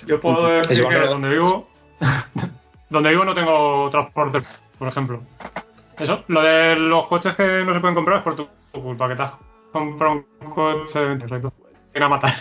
Yo 0.06 0.20
puedo 0.22 0.48
decir 0.48 0.88
que 0.88 0.96
donde 0.96 1.30
vivo, 1.30 1.68
donde 2.90 3.10
vivo 3.10 3.26
no 3.26 3.36
tengo 3.36 3.90
transporte, 3.90 4.40
por 4.78 4.88
ejemplo. 4.88 5.22
Eso, 5.98 6.24
lo 6.28 6.42
de 6.42 6.76
los 6.78 7.08
coches 7.08 7.36
que 7.36 7.64
no 7.66 7.74
se 7.74 7.82
pueden 7.82 7.96
comprar 7.96 8.20
es 8.20 8.24
por 8.24 8.36
tu 8.38 8.48
culpa, 8.72 9.10
que 9.10 9.16
te 9.16 9.24
has 9.24 9.34
comprado 9.72 10.24
un 10.42 10.50
coche 10.52 11.00
de 11.00 11.16
perfecto. 11.18 11.54
Ven 11.94 12.04
a 12.04 12.10
matar. 12.10 12.36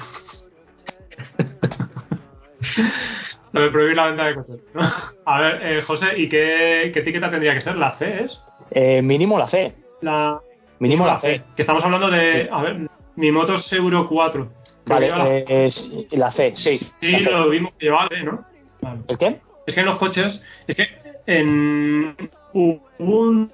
lo 3.53 3.61
de 3.63 3.71
prohibir 3.71 3.97
la 3.97 4.07
venta 4.07 4.25
de 4.27 4.35
coches. 4.35 4.61
A 5.25 5.41
ver, 5.41 5.61
eh, 5.63 5.83
José, 5.83 6.07
¿y 6.17 6.29
qué, 6.29 6.91
qué 6.93 7.01
etiqueta 7.01 7.31
tendría 7.31 7.55
que 7.55 7.61
ser? 7.61 7.77
¿La 7.77 7.93
C 7.97 8.25
es? 8.25 8.41
Eh, 8.71 9.03
mínimo 9.03 9.39
la 9.39 9.49
C. 9.49 9.73
La, 10.03 10.41
Mínimo 10.81 11.07
la 11.07 11.19
C. 11.19 11.43
Que 11.57 11.63
estamos 11.63 11.85
hablando 11.85 12.09
de. 12.11 12.49
A 12.53 12.63
ver, 12.63 12.89
mi 13.17 13.33
moto 13.33 13.55
es 13.55 13.73
Euro 13.73 14.09
4. 14.09 14.49
Creo 14.85 14.99
que 15.01 15.11
Vale, 15.11 15.11
la- 15.11 15.37
eh, 15.37 15.45
es 15.67 15.91
la 16.13 16.31
C, 16.31 16.53
sí. 16.57 16.79
sí, 17.01 17.11
la 17.11 17.19
C. 17.19 17.31
lo 17.31 17.51
vimos 17.51 17.73
que 17.79 17.87
llevaba 17.87 18.09
C, 18.09 18.23
¿no? 18.23 18.45
Vale. 18.81 19.01
¿El 19.09 19.19
qué? 19.19 19.41
Es 19.67 19.75
que 19.75 19.81
en 19.81 19.87
los 19.87 19.99
coches, 19.99 20.43
es 20.67 20.77
que 20.77 20.87
en 21.27 22.15
hubo 22.55 22.81
un 22.99 23.51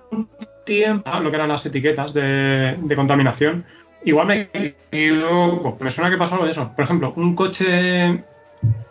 tiempo, 0.66 1.10
lo 1.20 1.30
que 1.30 1.36
eran 1.36 1.48
las 1.48 1.64
etiquetas 1.66 2.12
de, 2.14 2.76
de 2.78 2.96
contaminación, 2.96 3.64
igual 4.04 4.26
me 4.28 4.48
equivoco, 4.52 5.76
me 5.80 5.90
suena 5.90 6.10
que 6.10 6.16
pasó 6.16 6.34
algo 6.34 6.44
de 6.46 6.52
eso. 6.52 6.70
Por 6.76 6.84
ejemplo, 6.84 7.12
un 7.16 7.34
coche 7.34 8.22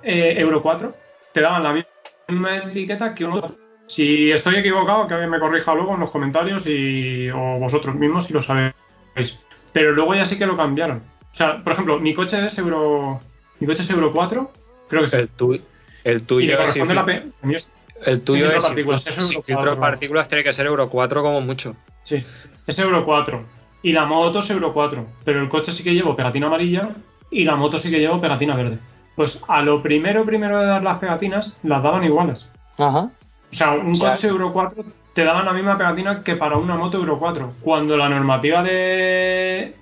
eh, 0.04 0.36
Euro 0.38 0.62
4 0.62 0.94
te 1.34 1.42
daban 1.42 1.64
la 1.64 1.74
misma 2.30 2.58
etiqueta 2.58 3.14
que 3.14 3.26
un 3.26 3.34
otro. 3.34 3.56
Si 3.88 4.32
estoy 4.32 4.56
equivocado, 4.56 5.08
que 5.08 5.14
alguien 5.14 5.30
me 5.30 5.40
corrija 5.40 5.74
luego 5.76 5.94
en 5.96 6.00
los 6.02 6.12
comentarios 6.12 6.64
y, 6.66 7.30
o 7.30 7.60
vosotros 7.60 7.96
mismos 7.96 8.26
si 8.26 8.34
lo 8.34 8.42
sabéis. 8.42 8.74
Pero 9.74 9.92
luego 9.92 10.16
ya 10.16 10.26
sí 10.26 10.38
que 10.38 10.46
lo 10.46 10.56
cambiaron. 10.56 11.04
O 11.34 11.36
sea, 11.36 11.64
por 11.64 11.74
ejemplo, 11.74 12.00
mi 12.00 12.14
coche 12.14 12.46
es 12.46 12.58
Euro, 12.58 13.22
mi 13.60 13.68
coche 13.68 13.82
es 13.82 13.90
Euro 13.90 14.12
4, 14.14 14.52
creo 14.88 15.02
que 15.02 15.08
sí. 15.08 15.16
El, 15.18 15.30
tu- 15.30 15.54
el 16.04 16.18
y 16.18 16.20
tuyo 16.22 16.58
le 16.58 16.70
es 16.70 16.88
la 16.96 17.06
P. 17.06 17.24
es- 17.52 17.72
el 18.06 18.24
tuyo 18.24 18.52
es 18.52 18.64
partículas, 18.64 19.06
es 19.08 19.16
sin 19.16 19.24
Euro 19.34 19.44
filtro 19.44 19.64
de 19.72 19.78
4. 19.78 19.80
partículas, 19.82 20.28
tiene 20.28 20.44
que 20.44 20.54
ser 20.54 20.66
Euro 20.68 20.90
4 20.90 21.22
como 21.24 21.42
mucho. 21.42 21.76
Sí, 22.04 22.24
es 22.68 22.80
Euro 22.80 23.06
4. 23.06 23.44
Y 23.82 23.92
la 23.94 24.06
moto 24.06 24.40
es 24.40 24.50
Euro 24.50 24.74
4. 24.74 25.06
Pero 25.26 25.42
el 25.42 25.50
coche 25.50 25.72
sí 25.72 25.84
que 25.84 25.94
llevo 25.94 26.16
pegatina 26.16 26.48
amarilla 26.48 26.90
y 27.32 27.44
la 27.44 27.56
moto 27.56 27.78
sí 27.80 27.90
que 27.92 28.00
llevo 28.00 28.22
pegatina 28.22 28.56
verde. 28.56 28.78
Pues 29.16 29.40
a 29.48 29.62
lo 29.62 29.82
primero, 29.84 30.26
primero 30.26 30.60
de 30.60 30.66
dar 30.66 30.84
las 30.84 31.00
pegatinas, 31.00 31.54
las 31.64 31.84
daban 31.84 32.04
iguales. 32.04 32.48
Ajá. 32.78 33.10
O 33.52 33.56
sea, 33.56 33.72
un 33.74 33.92
O 33.92 33.96
sea, 33.96 34.16
coche 34.16 34.28
Euro 34.28 34.52
4 34.52 34.84
te 35.14 35.24
daban 35.24 35.46
la 35.46 35.54
misma 35.54 35.78
pegatina 35.78 36.24
que 36.24 36.36
para 36.36 36.58
una 36.58 36.76
moto 36.76 36.98
Euro 36.98 37.20
4, 37.20 37.54
cuando 37.62 37.96
la 37.96 38.10
normativa 38.10 38.64
de 38.64 39.76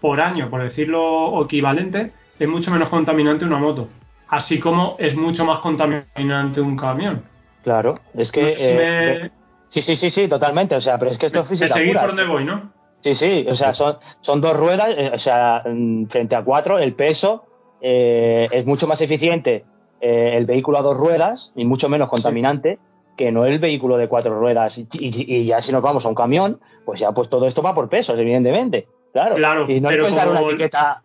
por 0.00 0.20
año, 0.20 0.50
por 0.50 0.62
decirlo 0.62 1.42
equivalente, 1.44 2.12
es 2.38 2.48
mucho 2.48 2.70
menos 2.70 2.88
contaminante 2.88 3.44
una 3.44 3.58
moto, 3.58 3.88
así 4.28 4.58
como 4.58 4.96
es 4.98 5.14
mucho 5.16 5.44
más 5.44 5.60
contaminante 5.60 6.60
un 6.60 6.76
camión. 6.76 7.22
Claro, 7.62 7.98
es 8.14 8.30
que... 8.32 8.42
No 8.42 8.48
sé 8.50 8.56
si 8.56 8.62
eh, 8.64 9.18
me- 9.22 9.40
Sí, 9.70 9.82
sí, 9.82 9.94
sí, 9.94 10.10
sí, 10.10 10.26
totalmente. 10.26 10.74
O 10.74 10.80
sea, 10.80 10.98
pero 10.98 11.12
es 11.12 11.18
que 11.18 11.26
esto 11.26 11.40
es 11.40 11.48
física 11.48 11.72
seguís 11.72 11.90
pura. 11.90 12.00
por 12.00 12.10
donde 12.10 12.24
voy, 12.26 12.44
¿no? 12.44 12.72
Sí, 13.02 13.14
sí, 13.14 13.46
o 13.48 13.54
sea, 13.54 13.72
son, 13.72 13.96
son 14.20 14.40
dos 14.40 14.56
ruedas, 14.56 14.90
eh, 14.96 15.10
o 15.14 15.16
sea, 15.18 15.62
mm, 15.64 16.06
frente 16.06 16.34
a 16.34 16.42
cuatro, 16.42 16.78
el 16.78 16.94
peso 16.94 17.46
eh, 17.80 18.46
es 18.50 18.66
mucho 18.66 18.86
más 18.86 19.00
eficiente 19.00 19.64
eh, 20.00 20.34
el 20.36 20.46
vehículo 20.46 20.78
a 20.78 20.82
dos 20.82 20.96
ruedas 20.96 21.52
y 21.56 21.64
mucho 21.64 21.88
menos 21.88 22.08
contaminante 22.08 22.78
que 23.16 23.30
no 23.32 23.44
el 23.44 23.58
vehículo 23.58 23.96
de 23.98 24.08
cuatro 24.08 24.38
ruedas. 24.38 24.78
Y, 24.78 24.88
y- 24.92 25.36
y 25.36 25.44
ya 25.44 25.60
si 25.60 25.72
nos 25.72 25.82
vamos 25.82 26.04
a 26.04 26.08
un 26.08 26.14
camión, 26.14 26.58
pues 26.86 27.00
ya 27.00 27.12
pues 27.12 27.28
todo 27.28 27.46
esto 27.46 27.60
va 27.62 27.74
por 27.74 27.88
pesos, 27.88 28.18
evidentemente. 28.18 28.88
Claro. 29.12 29.34
Claro, 29.36 29.66
y 29.70 29.80
no 29.80 29.90
le 29.90 29.96
pero 29.96 30.04
puedes 30.04 30.16
dar 30.16 30.30
una 30.30 30.40
como- 30.40 30.50
etiqueta, 30.52 31.00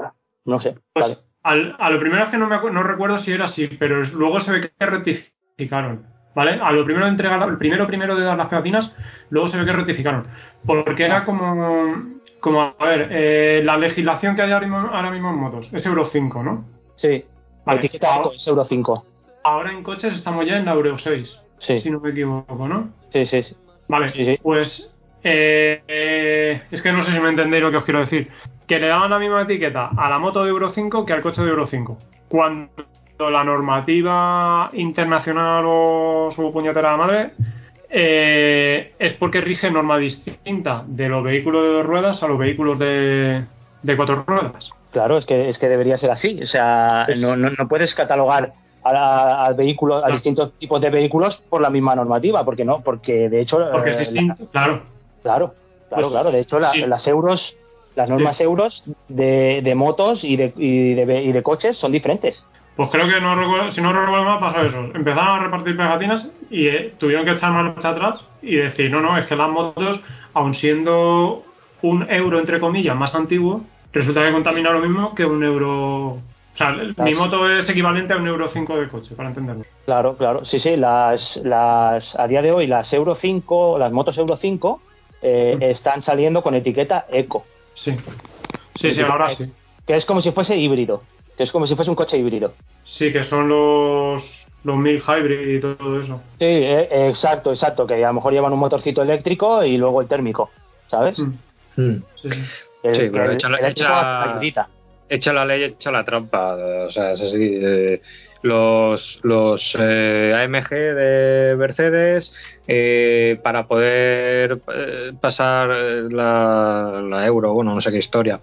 no 0.46 0.60
sé. 0.60 0.76
Pues, 0.94 1.08
vale. 1.08 1.18
al- 1.44 1.76
a 1.78 1.90
lo 1.90 2.00
primero 2.00 2.24
es 2.24 2.30
que 2.30 2.38
no, 2.38 2.48
me 2.48 2.58
no 2.72 2.84
recuerdo 2.84 3.18
si 3.18 3.32
era 3.34 3.46
así, 3.46 3.68
pero 3.80 4.02
luego 4.14 4.40
se 4.40 4.52
ve 4.52 4.62
que 4.62 4.86
rectificaron. 4.86 6.06
¿Vale? 6.36 6.60
A 6.62 6.72
lo 6.74 6.84
primero 6.84 7.06
de 7.06 7.12
entregar, 7.12 7.42
el 7.48 7.58
primero 7.58 7.88
primero 7.88 8.16
de 8.18 8.26
dar 8.26 8.38
las 8.38 8.48
pegatinas, 8.48 8.94
luego 9.30 9.48
se 9.48 9.58
ve 9.58 9.66
que 9.66 9.72
rectificaron. 9.72 10.28
Porque 10.66 11.06
era 11.06 11.24
como, 11.24 12.15
como 12.46 12.62
a 12.62 12.86
ver, 12.86 13.08
eh, 13.12 13.62
la 13.64 13.76
legislación 13.78 14.36
que 14.36 14.44
hay 14.44 14.52
ahora 14.52 14.68
mismo, 14.68 14.78
ahora 14.94 15.10
mismo 15.10 15.32
en 15.32 15.36
motos 15.40 15.74
es 15.74 15.84
Euro 15.86 16.06
5, 16.06 16.44
¿no? 16.44 16.64
Sí, 16.96 17.26
la 17.26 17.64
Vale, 17.66 17.80
etiqueta 17.80 18.14
ahora- 18.14 18.30
es 18.36 18.48
Euro 18.48 18.64
5. 18.66 19.04
Ahora 19.44 19.72
en 19.72 19.82
coches 19.84 20.14
estamos 20.14 20.46
ya 20.46 20.58
en 20.58 20.66
la 20.66 20.74
Euro 20.74 20.98
6, 20.98 21.40
Sí, 21.58 21.82
si 21.82 21.90
no 21.90 22.00
me 22.00 22.12
equivoco, 22.12 22.68
¿no? 22.68 22.90
sí, 23.12 23.26
sí. 23.26 23.42
sí. 23.42 23.56
Vale, 23.88 24.10
Sí, 24.10 24.26
sí. 24.26 24.40
pues 24.44 24.96
eh, 25.24 25.82
eh, 25.88 26.62
es 26.70 26.82
que 26.84 26.92
no 26.92 27.02
sé 27.04 27.12
si 27.12 27.20
me 27.20 27.30
entendéis 27.30 27.64
lo 27.64 27.72
que 27.72 27.78
os 27.78 27.84
quiero 27.84 28.02
decir. 28.02 28.30
Que 28.68 28.80
le 28.80 28.88
daban 28.88 29.10
la 29.10 29.18
misma 29.20 29.42
etiqueta 29.42 29.90
a 29.98 30.10
la 30.10 30.20
moto 30.20 30.44
de 30.44 30.50
Euro 30.52 30.70
5 30.70 31.04
que 31.06 31.14
al 31.14 31.22
coche 31.24 31.42
de 31.42 31.50
Euro 31.50 31.66
5. 31.66 31.98
Cuando 32.30 32.70
la 33.18 33.44
normativa 33.44 34.70
internacional 34.74 35.64
o 35.68 36.30
su 36.36 36.52
puñetera 36.52 36.96
madre 36.98 37.32
eh, 37.90 38.94
es 39.00 39.14
porque 39.14 39.42
rige 39.42 39.70
norma 39.72 39.98
distinta 39.98 40.84
de 40.88 41.10
los 41.10 41.24
vehículos 41.24 41.64
de 41.64 41.70
dos 41.70 41.86
ruedas 41.86 42.22
a 42.24 42.28
los 42.28 42.38
vehículos 42.38 42.78
de, 42.80 43.44
de 43.84 43.98
cuatro 43.98 44.24
ruedas. 44.28 44.70
Claro, 44.92 45.18
es 45.18 45.26
que, 45.26 45.50
es 45.50 45.58
que 45.58 45.68
debería 45.70 45.98
ser 45.98 46.12
así. 46.12 46.40
O 46.42 46.46
sea, 46.46 47.08
no, 47.18 47.36
no, 47.36 47.50
no 47.50 47.68
puedes 47.68 47.94
catalogar 47.94 48.54
a, 48.84 48.94
la- 48.94 49.46
al 49.46 49.56
vehículo, 49.56 49.98
a 50.04 50.08
No. 50.10 50.14
distintos 50.14 50.54
tipos 50.58 50.80
de 50.80 50.90
vehículos 50.90 51.42
por 51.50 51.62
la 51.62 51.70
misma 51.70 51.96
normativa, 51.96 52.44
porque 52.46 52.64
no, 52.66 52.82
porque 52.82 53.30
de 53.30 53.42
hecho, 53.42 53.60
Porque 53.72 53.90
eh, 53.92 53.94
es 53.94 54.00
distinto, 54.14 54.36
claro. 54.52 54.74
la- 54.74 54.82
claro, 55.24 55.54
claro, 55.90 56.02
Pues, 56.04 56.08
claro. 56.12 56.32
De 56.32 56.40
hecho, 56.40 56.60
la- 56.60 56.72
sí. 56.72 56.82
las 56.86 57.06
euros, 57.08 57.56
las 57.96 58.10
normas 58.10 58.40
euros 58.42 58.84
de, 59.08 59.62
de 59.64 59.76
motos 59.76 60.24
y 60.24 60.36
de, 60.38 60.54
y, 60.56 60.94
de, 60.94 61.24
y 61.24 61.32
de 61.32 61.44
coches 61.44 61.78
son 61.78 61.92
diferentes. 61.92 62.46
Pues 62.76 62.90
creo 62.90 63.08
que 63.08 63.22
no 63.22 63.36
recuerdo, 63.36 63.72
si 63.72 63.82
no 63.82 63.94
recuerdo 63.94 64.26
mal 64.26 64.40
pasó 64.40 64.62
eso. 64.62 64.80
Empezaron 64.94 65.40
a 65.40 65.44
repartir 65.44 65.78
pegatinas 65.78 66.30
y 66.50 66.68
eh, 66.68 66.94
tuvieron 67.00 67.26
que 67.26 67.32
echar 67.32 67.52
marcha 67.52 67.90
atrás 67.90 68.22
y 68.42 68.56
decir, 68.56 68.92
no, 68.92 69.00
no, 69.02 69.18
es 69.18 69.28
que 69.28 69.36
las 69.36 69.50
motos, 69.50 70.02
aun 70.34 70.54
siendo 70.54 71.44
un 71.82 72.10
euro 72.12 72.40
entre 72.40 72.60
comillas 72.60 72.96
más 72.96 73.16
antiguo, 73.16 73.62
resulta 73.94 74.26
que 74.26 74.32
contamina 74.34 74.72
lo 74.72 74.80
mismo 74.82 75.16
que 75.16 75.24
un 75.26 75.44
euro. 75.44 76.08
O 76.14 76.58
sea, 76.58 76.72
mi 76.98 77.14
moto 77.14 77.50
es 77.50 77.70
equivalente 77.70 78.14
a 78.14 78.18
un 78.18 78.28
euro 78.28 78.48
5 78.48 78.78
de 78.78 78.88
coche, 78.88 79.14
para 79.16 79.30
entenderlo. 79.30 79.64
Claro, 79.86 80.16
claro. 80.18 80.46
Sí, 80.46 80.58
sí, 80.60 80.76
las, 80.78 81.38
las, 81.44 82.18
a 82.18 82.28
día 82.28 82.42
de 82.42 82.52
hoy 82.52 82.66
las 82.68 82.92
Euro 82.94 83.16
5, 83.16 83.78
las 83.78 83.92
motos 83.92 84.18
Euro 84.18 84.36
5 84.38 84.82
eh, 85.22 85.56
Mm. 85.58 85.64
están 85.64 86.02
saliendo 86.02 86.42
con 86.44 86.56
etiqueta 86.56 87.06
eco, 87.10 87.46
Sí. 87.74 87.96
Sí, 88.76 88.92
sí, 88.92 89.02
ahora 89.02 89.30
sí. 89.30 89.52
que 89.88 89.96
es 89.96 90.06
como 90.06 90.22
si 90.22 90.32
fuese 90.32 90.56
híbrido, 90.58 91.04
que 91.38 91.44
es 91.44 91.52
como 91.52 91.68
si 91.68 91.76
fuese 91.76 91.90
un 91.92 91.96
coche 91.96 92.18
híbrido. 92.18 92.54
Sí, 92.84 93.12
que 93.12 93.24
son 93.26 93.50
los, 93.50 94.48
los 94.64 94.78
mil 94.78 95.02
hybrid 95.02 95.56
y 95.56 95.60
todo 95.60 96.02
eso. 96.02 96.22
Sí, 96.40 96.46
eh, 96.46 97.08
exacto, 97.08 97.52
exacto, 97.52 97.86
que 97.88 98.04
a 98.04 98.08
lo 98.08 98.14
mejor 98.16 98.34
llevan 98.34 98.54
un 98.54 98.60
motorcito 98.60 99.02
eléctrico 99.02 99.64
y 99.64 99.78
luego 99.78 100.02
el 100.02 100.08
térmico, 100.08 100.52
¿sabes? 100.88 101.20
Mm, 101.20 101.34
Hmm. 101.78 102.04
sí, 102.22 102.30
sí. 102.32 102.40
El, 102.84 102.96
Sí, 102.96 103.10
pero 103.12 103.26
el. 103.26 103.32
Echa 103.36 103.50
la 105.34 105.46
ley, 105.46 105.64
echa 105.64 105.92
la 105.92 106.04
trampa. 106.06 106.56
O 106.88 106.90
sea, 106.92 107.12
es 107.12 107.22
así. 107.22 107.38
eh, 107.62 108.02
los 108.42 109.20
los 109.24 109.76
eh, 109.80 110.34
AMG 110.36 110.70
de 110.70 111.56
Mercedes, 111.58 112.32
eh, 112.68 113.40
para 113.44 113.68
poder 113.68 114.60
eh, 114.74 115.14
pasar 115.20 115.70
eh, 115.72 116.04
la, 116.10 117.02
la 117.08 117.26
euro, 117.26 117.54
bueno, 117.54 117.74
no 117.74 117.82
sé 117.82 117.92
qué 117.92 117.98
historia, 117.98 118.40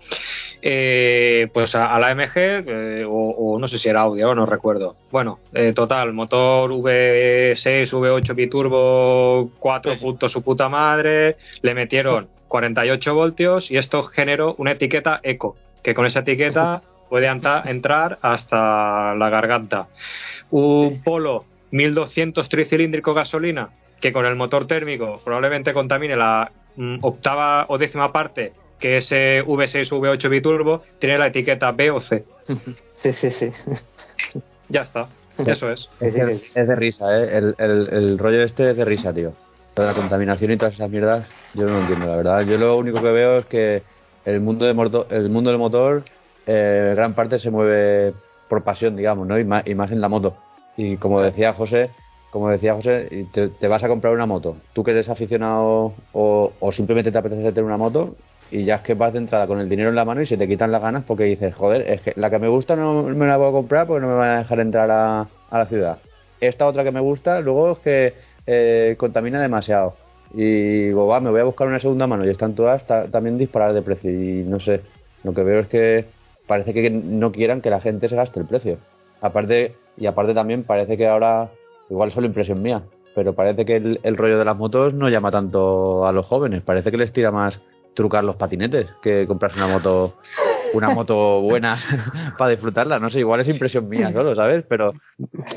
eh, 0.61 1.49
pues 1.53 1.75
a, 1.75 1.95
a 1.95 1.99
la 1.99 2.09
AMG, 2.09 3.07
o, 3.09 3.31
o 3.31 3.59
no 3.59 3.69
sé 3.69 3.79
si 3.79 3.89
era 3.89 4.03
Audi, 4.03 4.23
ahora 4.23 4.41
no 4.41 4.47
recuerdo. 4.47 4.97
Bueno, 5.11 5.41
total, 5.75 6.13
motor 6.13 6.71
V6, 6.71 7.91
V8 7.91 8.35
biturbo, 8.35 9.51
4 9.59 9.99
puntos 9.99 10.33
su 10.33 10.43
puta 10.43 10.69
madre, 10.69 11.37
le 11.63 11.75
metieron 11.75 12.29
48 12.49 13.15
voltios 13.15 13.71
y 13.71 13.77
esto 13.77 14.03
generó 14.03 14.55
una 14.59 14.73
etiqueta 14.73 15.21
eco, 15.23 15.57
que 15.83 15.95
con 15.95 16.07
esa 16.07 16.21
etiqueta 16.21 16.83
puede 17.09 17.27
entrar 17.27 18.19
hasta 18.23 19.15
la 19.15 19.29
garganta. 19.31 19.89
Un 20.51 21.03
polo 21.03 21.45
1200 21.71 22.49
tricilíndrico 22.49 23.15
gasolina, 23.15 23.71
que 24.03 24.13
con 24.13 24.27
el 24.27 24.37
motor 24.37 24.67
térmico 24.67 25.21
probablemente 25.25 25.73
contamine 25.73 26.17
la 26.17 26.51
mm, 26.77 26.99
octava 27.01 27.65
o 27.69 27.79
décima 27.79 28.13
parte 28.13 28.53
que 28.79 28.97
ese 28.99 29.43
V6 29.47 29.91
V8 29.93 30.29
biturbo, 30.29 30.83
tiene 30.99 31.17
la 31.17 31.29
etiqueta 31.29 31.71
B 31.73 31.91
o 31.93 32.01
C. 32.01 32.25
Sí, 32.97 33.13
sí, 33.13 33.31
sí. 33.31 33.51
Ya 34.69 34.83
está, 34.83 35.09
eso 35.39 35.71
es. 35.71 35.89
Es, 36.01 36.15
de 36.15 36.77
risa, 36.77 37.07
¿eh? 37.19 37.37
El, 37.39 37.55
el- 37.59 37.89
el 37.93 38.19
rollo 38.19 38.43
este 38.43 38.71
es 38.71 38.77
de 38.77 38.85
risa, 38.85 39.13
tío. 39.13 39.33
Toda 39.75 39.89
la 39.89 39.95
contaminación 39.95 40.53
y 40.53 40.57
todas 40.57 40.75
esas 40.75 40.91
mierdas, 40.91 41.27
yo 41.55 41.65
no 41.67 41.73
lo 41.73 41.79
entiendo, 41.81 42.07
la 42.07 42.17
verdad. 42.17 42.43
Yo 42.47 42.59
lo 42.59 42.77
único 42.77 43.01
que 43.03 43.11
veo 43.11 43.39
es 43.39 43.47
que 43.47 43.83
el 44.25 44.41
mundo, 44.41 44.67
de 44.67 44.71
el 45.17 45.31
mundo 45.31 45.51
del 45.51 45.59
motor, 45.59 46.05
eh, 46.47 46.93
gran 46.95 47.15
parte 47.15 47.39
se 47.39 47.51
mueve 47.51 48.13
por 48.49 48.63
pasión, 48.63 48.95
digamos, 48.97 49.27
¿no? 49.27 49.39
Y 49.39 49.45
más, 49.45 49.67
y 49.67 49.75
más 49.75 49.91
en 49.91 50.01
la 50.01 50.09
moto. 50.09 50.37
Y 50.77 50.97
como 50.97 51.21
decía 51.23 51.53
José, 51.55 51.91
como 52.33 52.49
decía 52.49 52.75
José, 52.75 53.27
te, 53.31 53.69
vas 53.69 53.85
a 53.85 53.89
comprar 53.89 54.15
una 54.15 54.25
moto. 54.25 54.57
Tú 54.73 54.83
que 54.83 54.93
eres 54.93 55.11
aficionado 55.11 55.93
o, 56.15 56.51
simplemente 56.73 57.13
te 57.13 57.19
apetece 57.19 57.53
tener 57.53 57.65
una 57.65 57.77
moto 57.77 58.15
y 58.51 58.65
ya 58.65 58.77
es 58.77 58.81
que 58.81 58.95
vas 58.95 59.13
de 59.13 59.19
entrada 59.19 59.47
con 59.47 59.61
el 59.61 59.69
dinero 59.69 59.91
en 59.91 59.95
la 59.95 60.07
mano 60.07 60.23
y 60.23 60.27
se 60.27 60.39
te 60.39 60.49
quitan 60.49 60.73
las 60.73 60.81
ganas 60.81 61.05
porque 61.05 61.25
dices, 61.25 61.55
joder, 61.55 61.83
es 61.91 62.01
que 62.01 62.15
la 62.17 62.31
que 62.31 62.39
me 62.39 62.49
gusta 62.49 62.75
no 62.75 63.03
me 63.03 63.27
la 63.27 63.37
puedo 63.37 63.53
comprar 63.53 63.87
porque 63.87 64.01
no 64.01 64.09
me 64.13 64.19
van 64.19 64.31
a 64.31 64.39
dejar 64.39 64.61
entrar 64.61 64.91
a, 64.91 65.29
a 65.51 65.59
la 65.59 65.67
ciudad. 65.67 65.99
Esta 66.41 66.67
otra 66.67 66.85
que 66.85 66.91
me 66.91 67.01
gusta, 67.01 67.41
luego 67.43 67.73
es 67.73 67.79
que 67.81 68.15
eh, 68.47 68.95
contamina 68.97 69.41
demasiado. 69.41 69.95
Y 70.33 70.87
digo, 70.87 71.07
va, 71.07 71.21
me 71.21 71.29
voy 71.31 71.41
a 71.41 71.45
buscar 71.45 71.69
una 71.69 71.81
segunda 71.81 72.07
mano 72.07 72.25
y 72.25 72.31
están 72.31 72.55
todas 72.55 72.87
ta- 72.87 73.09
también 73.09 73.37
disparadas 73.37 73.75
de 73.75 73.83
precio. 73.83 74.11
Y 74.11 74.43
no 74.43 74.59
sé, 74.59 74.81
lo 75.23 75.35
que 75.35 75.43
veo 75.43 75.61
es 75.61 75.67
que 75.67 76.07
parece 76.47 76.73
que 76.73 76.89
no 76.89 77.31
quieran 77.31 77.61
que 77.61 77.69
la 77.69 77.81
gente 77.81 78.09
se 78.09 78.17
gaste 78.17 78.41
el 78.41 78.47
precio. 78.47 78.79
Aparte, 79.21 79.75
y 79.99 80.07
aparte 80.07 80.33
también 80.33 80.65
parece 80.65 80.97
que 80.97 81.07
ahora, 81.07 81.51
igual 81.93 82.11
solo 82.11 82.27
impresión 82.27 82.61
mía, 82.63 82.83
pero 83.15 83.35
parece 83.35 83.65
que 83.65 83.77
el, 83.77 84.01
el 84.03 84.17
rollo 84.17 84.39
de 84.39 84.45
las 84.45 84.57
motos 84.57 84.95
no 84.95 85.09
llama 85.09 85.31
tanto 85.31 86.07
a 86.07 86.13
los 86.13 86.27
jóvenes. 86.27 86.63
Parece 86.63 86.91
que 86.91 86.97
les 86.97 87.13
tira 87.13 87.31
más 87.31 87.61
trucar 87.95 88.25
los 88.25 88.37
patinetes 88.37 88.89
que 89.03 89.27
comprarse 89.27 89.59
una 89.59 89.69
moto 89.69 90.15
una 90.73 90.89
moto 90.95 91.41
buena 91.43 91.77
para 92.39 92.51
disfrutarla. 92.53 92.99
No 92.99 93.11
sé, 93.11 93.21
igual 93.21 93.41
es 93.41 93.49
impresión 93.49 93.89
mía 93.89 94.11
solo, 94.13 94.35
¿sabes? 94.35 94.65
Pero 94.69 94.95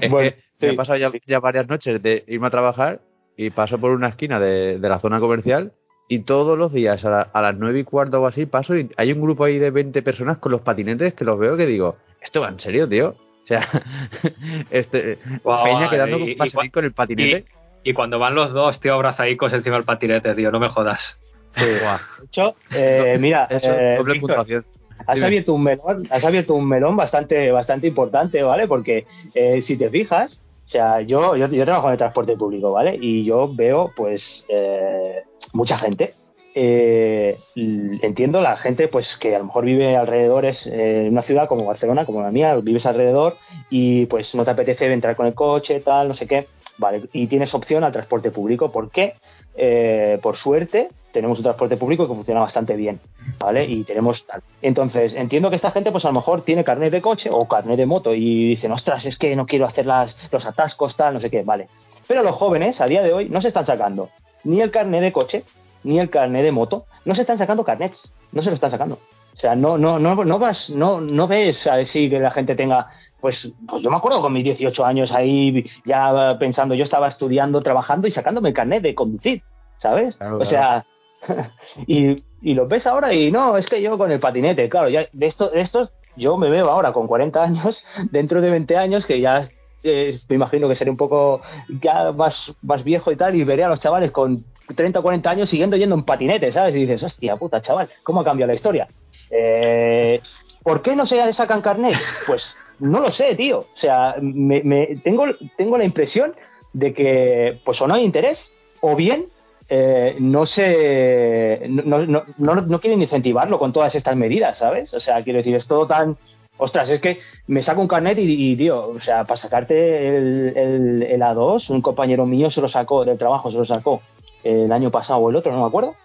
es 0.01 0.11
Bueno, 0.11 0.31
que 0.31 0.37
sí, 0.55 0.65
me 0.67 0.73
he 0.73 0.75
pasado 0.75 0.97
ya, 0.97 1.09
sí. 1.09 1.19
ya 1.25 1.39
varias 1.39 1.67
noches 1.69 2.03
de 2.03 2.23
irme 2.27 2.47
a 2.47 2.51
trabajar 2.51 2.99
y 3.37 3.49
paso 3.49 3.77
por 3.79 3.91
una 3.91 4.09
esquina 4.09 4.39
de, 4.39 4.77
de 4.79 4.89
la 4.89 4.99
zona 4.99 5.19
comercial 5.21 5.71
y 6.09 6.19
todos 6.19 6.57
los 6.57 6.71
días 6.73 7.03
a, 7.05 7.09
la- 7.09 7.21
a 7.33 7.41
las 7.41 7.55
nueve 7.57 7.79
y 7.79 7.83
cuarto 7.83 8.21
o 8.21 8.27
así 8.27 8.45
paso 8.45 8.75
y 8.77 8.89
hay 8.97 9.11
un 9.13 9.21
grupo 9.21 9.43
ahí 9.45 9.57
de 9.57 9.71
20 9.71 10.01
personas 10.03 10.37
con 10.37 10.51
los 10.51 10.61
patinetes 10.61 11.13
que 11.13 11.25
los 11.25 11.39
veo 11.39 11.55
que 11.57 11.65
digo, 11.65 11.95
¿esto 12.21 12.41
va 12.41 12.49
en 12.49 12.59
serio, 12.59 12.87
tío? 12.87 13.15
O 13.45 13.47
sea, 13.47 13.61
este, 14.71 15.19
Guau, 15.43 15.63
Peña 15.63 15.89
quedando 15.89 16.17
y- 16.19 16.31
y 16.31 16.35
salir 16.49 16.53
cua- 16.53 16.71
con 16.71 16.85
el 16.85 16.93
patinete. 16.93 17.45
Y 17.83 17.93
cuando 17.93 18.17
van 18.17 18.33
los 18.35 18.51
dos, 18.51 18.79
tío, 18.79 18.95
abrazadicos 18.95 19.53
encima 19.53 19.75
del 19.75 19.85
patinete, 19.85 20.33
tío, 20.33 20.51
no 20.51 20.59
me 20.59 20.67
jodas. 20.69 21.19
De 21.55 21.79
hecho, 22.25 22.55
eh, 22.75 23.17
mira, 23.19 23.47
eso, 23.49 23.71
eh, 23.71 23.95
doble 23.97 24.13
Víctor, 24.13 24.29
puntuación. 24.35 24.65
has 25.07 25.15
Dime. 25.15 25.27
abierto 25.27 25.53
un 25.53 25.63
melón, 25.63 26.07
has 26.09 26.23
abierto 26.25 26.53
un 26.55 26.67
melón 26.67 26.95
bastante, 26.97 27.51
bastante 27.51 27.87
importante, 27.87 28.41
¿vale? 28.43 28.67
Porque 28.67 29.05
eh, 29.35 29.61
si 29.61 29.77
te 29.77 29.89
fijas, 29.89 30.41
o 30.65 30.67
sea, 30.67 31.01
yo, 31.01 31.35
yo, 31.35 31.47
yo 31.47 31.63
trabajo 31.63 31.87
en 31.87 31.91
el 31.93 31.97
transporte 31.99 32.35
público, 32.35 32.71
¿vale? 32.71 32.97
Y 32.99 33.23
yo 33.23 33.53
veo, 33.53 33.91
pues, 33.95 34.43
eh, 34.49 35.21
mucha 35.53 35.77
gente. 35.77 36.15
Eh, 36.57 37.37
entiendo 37.55 38.39
la 38.39 38.55
gente, 38.55 38.87
pues, 38.87 39.17
que 39.17 39.35
a 39.35 39.39
lo 39.39 39.45
mejor 39.45 39.65
vive 39.65 39.97
alrededores 39.97 40.65
eh, 40.67 41.01
en 41.05 41.11
una 41.11 41.21
ciudad 41.21 41.49
como 41.49 41.65
Barcelona, 41.65 42.05
como 42.05 42.21
la 42.21 42.31
mía, 42.31 42.55
vives 42.55 42.85
alrededor 42.85 43.35
y 43.69 44.05
pues 44.05 44.33
no 44.35 44.45
te 44.45 44.51
apetece 44.51 44.91
entrar 44.91 45.17
con 45.17 45.27
el 45.27 45.33
coche, 45.33 45.81
tal, 45.81 46.07
no 46.07 46.13
sé 46.13 46.27
qué. 46.27 46.47
Vale, 46.77 47.03
y 47.13 47.27
tienes 47.27 47.53
opción 47.53 47.83
al 47.83 47.91
transporte 47.91 48.31
público. 48.31 48.71
¿Por 48.71 48.89
qué? 48.89 49.15
Eh, 49.57 50.17
por 50.21 50.37
suerte, 50.37 50.89
tenemos 51.11 51.37
un 51.37 51.43
transporte 51.43 51.77
público 51.77 52.07
que 52.07 52.13
funciona 52.13 52.41
bastante 52.41 52.75
bien, 52.75 52.99
¿vale? 53.37 53.65
Y 53.65 53.83
tenemos 53.83 54.25
tal. 54.25 54.41
Entonces, 54.61 55.13
entiendo 55.13 55.49
que 55.49 55.55
esta 55.57 55.71
gente, 55.71 55.91
pues 55.91 56.05
a 56.05 56.09
lo 56.09 56.15
mejor 56.15 56.41
tiene 56.41 56.63
carnet 56.63 56.91
de 56.91 57.01
coche 57.01 57.29
o 57.31 57.47
carnet 57.47 57.77
de 57.77 57.85
moto 57.85 58.13
y 58.13 58.49
dicen, 58.49 58.71
ostras, 58.71 59.05
es 59.05 59.17
que 59.17 59.35
no 59.35 59.45
quiero 59.45 59.65
hacer 59.65 59.85
las, 59.85 60.17
los 60.31 60.45
atascos, 60.45 60.95
tal, 60.95 61.13
no 61.13 61.19
sé 61.21 61.29
qué, 61.29 61.43
vale. 61.43 61.67
Pero 62.07 62.23
los 62.23 62.35
jóvenes, 62.35 62.79
a 62.81 62.87
día 62.87 63.01
de 63.01 63.13
hoy, 63.13 63.29
no 63.29 63.41
se 63.41 63.49
están 63.49 63.65
sacando 63.65 64.09
ni 64.43 64.61
el 64.61 64.71
carnet 64.71 65.01
de 65.01 65.11
coche, 65.11 65.43
ni 65.85 65.99
el 65.99 66.09
carnet 66.09 66.43
de 66.43 66.51
moto, 66.51 66.85
no 67.05 67.13
se 67.13 67.21
están 67.21 67.37
sacando 67.37 67.63
carnets, 67.63 68.11
no 68.31 68.41
se 68.41 68.49
lo 68.49 68.55
están 68.55 68.71
sacando. 68.71 68.95
O 69.33 69.37
sea, 69.37 69.55
no, 69.55 69.77
no, 69.77 69.99
no, 69.99 70.15
no 70.25 70.39
vas, 70.39 70.69
no, 70.69 70.99
no 70.99 71.27
ves 71.27 71.67
a 71.67 71.75
decir 71.75 72.09
que 72.09 72.19
la 72.19 72.31
gente 72.31 72.55
tenga, 72.55 72.87
pues, 73.21 73.51
pues 73.67 73.83
yo 73.83 73.89
me 73.91 73.97
acuerdo 73.97 74.21
con 74.21 74.33
mis 74.33 74.43
18 74.43 74.85
años 74.85 75.11
ahí 75.11 75.63
ya 75.85 76.37
pensando, 76.39 76.73
yo 76.73 76.83
estaba 76.83 77.07
estudiando, 77.07 77.61
trabajando 77.61 78.07
y 78.07 78.11
sacándome 78.11 78.49
el 78.49 78.55
carnet 78.55 78.81
de 78.81 78.95
conducir, 78.95 79.43
¿sabes? 79.77 80.15
Claro, 80.15 80.39
o 80.39 80.45
sea, 80.45 80.85
y, 81.85 82.23
y 82.41 82.53
lo 82.53 82.67
ves 82.67 82.87
ahora 82.87 83.13
y 83.13 83.31
no, 83.31 83.57
es 83.57 83.67
que 83.67 83.81
yo 83.81 83.97
con 83.97 84.11
el 84.11 84.19
patinete, 84.19 84.69
claro, 84.69 84.89
ya 84.89 85.07
de 85.11 85.25
esto, 85.25 85.49
de 85.49 85.61
estos 85.61 85.91
yo 86.15 86.37
me 86.37 86.49
veo 86.49 86.69
ahora 86.69 86.93
con 86.93 87.07
40 87.07 87.43
años, 87.43 87.83
dentro 88.11 88.41
de 88.41 88.49
20 88.49 88.77
años 88.77 89.05
que 89.05 89.19
ya 89.19 89.49
eh, 89.83 90.19
me 90.29 90.35
imagino 90.35 90.67
que 90.67 90.75
seré 90.75 90.89
un 90.89 90.97
poco 90.97 91.41
ya 91.81 92.11
más, 92.11 92.53
más 92.63 92.83
viejo 92.83 93.11
y 93.11 93.15
tal 93.15 93.35
y 93.35 93.43
veré 93.43 93.63
a 93.63 93.69
los 93.69 93.79
chavales 93.79 94.11
con 94.11 94.43
30 94.73 94.99
o 94.99 95.03
40 95.03 95.29
años 95.29 95.49
siguiendo 95.49 95.77
yendo 95.77 95.95
en 95.95 96.03
patinete, 96.03 96.51
¿sabes? 96.51 96.75
Y 96.75 96.79
dices, 96.79 97.03
hostia 97.03 97.35
puta, 97.37 97.61
chaval, 97.61 97.89
¿cómo 98.03 98.21
ha 98.21 98.25
cambiado 98.25 98.47
la 98.47 98.53
historia? 98.55 98.87
Eh, 99.29 100.21
¿Por 100.63 100.81
qué 100.81 100.95
no 100.95 101.05
se 101.05 101.31
sacan 101.33 101.61
carnet? 101.61 101.95
Pues 102.25 102.55
no 102.79 102.99
lo 102.99 103.11
sé, 103.11 103.35
tío. 103.35 103.59
O 103.59 103.67
sea, 103.77 104.15
me, 104.21 104.61
me- 104.63 104.95
tengo, 105.03 105.25
tengo 105.57 105.77
la 105.77 105.83
impresión 105.83 106.33
de 106.73 106.93
que 106.93 107.59
pues 107.63 107.81
o 107.81 107.87
no 107.87 107.93
hay 107.95 108.03
interés 108.03 108.51
o 108.81 108.95
bien 108.95 109.25
eh, 109.69 110.15
no 110.19 110.45
se 110.45 111.61
no, 111.69 112.05
no, 112.05 112.23
no, 112.37 112.79
quieren 112.81 113.01
incentivarlo 113.01 113.57
con 113.57 113.71
todas 113.73 113.95
estas 113.95 114.15
medidas, 114.15 114.57
¿sabes? 114.57 114.93
O 114.93 114.99
sea, 114.99 115.23
quiero 115.23 115.37
decir, 115.37 115.55
es 115.55 115.67
todo 115.67 115.87
tan 115.87 116.17
ostras, 116.57 116.89
es 116.89 117.01
que 117.01 117.19
me 117.47 117.61
saco 117.61 117.81
un 117.81 117.87
carnet 117.87 118.17
y, 118.19 118.55
tío, 118.55 118.89
o 118.89 118.99
sea, 118.99 119.23
para 119.23 119.37
sacarte 119.37 120.07
el, 120.07 121.03
el 121.09 121.21
A2, 121.21 121.69
un 121.69 121.81
compañero 121.81 122.25
mío 122.25 122.49
se 122.51 122.61
lo 122.61 122.67
sacó 122.67 123.03
del 123.05 123.17
trabajo, 123.17 123.51
se 123.51 123.57
lo 123.57 123.65
sacó 123.65 124.01
el 124.45 124.71
año 124.71 124.91
pasado 124.91 125.19
o 125.19 125.29
el 125.29 125.35
otro, 125.35 125.51
no 125.51 125.59
me 125.61 125.67
acuerdo, 125.67 125.95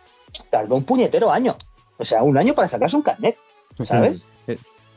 tardó 0.51 0.75
un 0.75 0.85
puñetero 0.85 1.31
año. 1.31 1.57
O 1.99 2.05
sea, 2.05 2.23
un 2.25 2.37
año 2.39 2.55
para 2.55 2.67
sacarse 2.69 2.97
un 2.97 3.03
carnet, 3.03 3.37
¿sabes? 3.85 4.25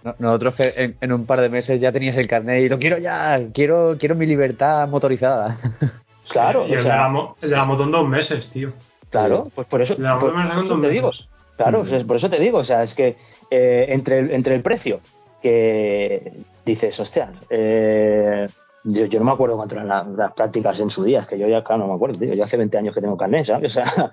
No- 0.04 0.16
Nosotros 0.20 0.56
que 0.56 0.74
en, 0.76 0.98
en 1.00 1.12
un 1.14 1.26
par 1.26 1.40
de 1.42 1.50
meses 1.50 1.80
ya 1.80 1.92
tenías 1.92 2.18
el 2.18 2.28
carnet 2.28 2.64
y 2.64 2.70
lo 2.70 2.78
quiero 2.80 2.98
ya, 2.98 3.40
quiero, 3.54 3.96
quiero 4.00 4.16
mi 4.16 4.26
libertad 4.26 4.88
motorizada. 4.88 5.58
Claro, 6.30 6.62
y 6.66 6.72
o 6.72 6.76
el, 6.76 6.78
de 6.78 6.84
sea, 6.84 6.96
la 6.96 7.10
mo- 7.10 7.36
el 7.42 7.50
de 7.50 7.56
la 7.58 7.66
moto 7.66 7.84
en 7.84 7.92
dos 7.92 8.08
meses, 8.08 8.50
tío. 8.50 8.72
Claro, 9.10 9.50
pues 9.54 9.68
por 9.68 9.82
eso, 9.82 9.94
La 9.98 10.18
por, 10.18 10.32
por 10.34 10.64
eso 10.64 10.80
te 10.80 10.90
digo. 10.90 11.12
Claro, 11.58 11.82
o 11.82 11.86
sea, 11.86 12.02
por 12.06 12.16
eso 12.16 12.30
te 12.30 12.40
digo, 12.40 12.60
o 12.60 12.64
sea, 12.64 12.82
es 12.82 12.94
que 12.96 13.18
eh, 13.52 13.86
entre, 13.90 14.20
el, 14.20 14.32
entre 14.32 14.56
el 14.56 14.62
precio 14.62 15.02
que 15.42 16.32
dices, 16.66 16.98
hostia, 17.00 17.34
eh, 17.50 18.48
yo, 18.84 19.06
yo 19.06 19.20
no 19.20 19.26
me 19.26 19.32
acuerdo 19.32 19.56
cuánto 19.58 19.76
eran 19.76 19.88
la- 19.88 20.04
las 20.04 20.34
prácticas 20.34 20.80
en 20.80 20.90
su 20.90 21.04
día, 21.04 21.22
es 21.22 21.28
que 21.28 21.38
yo 21.40 21.48
ya, 21.48 21.64
claro, 21.64 21.84
no 21.84 21.88
me 21.90 21.96
acuerdo, 21.96 22.20
tío, 22.20 22.34
yo 22.34 22.44
hace 22.44 22.58
20 22.58 22.78
años 22.78 22.94
que 22.94 23.02
tengo 23.02 23.18
carnet, 23.18 23.46
¿sabes? 23.46 23.72
O 23.72 23.74
sea, 23.74 24.12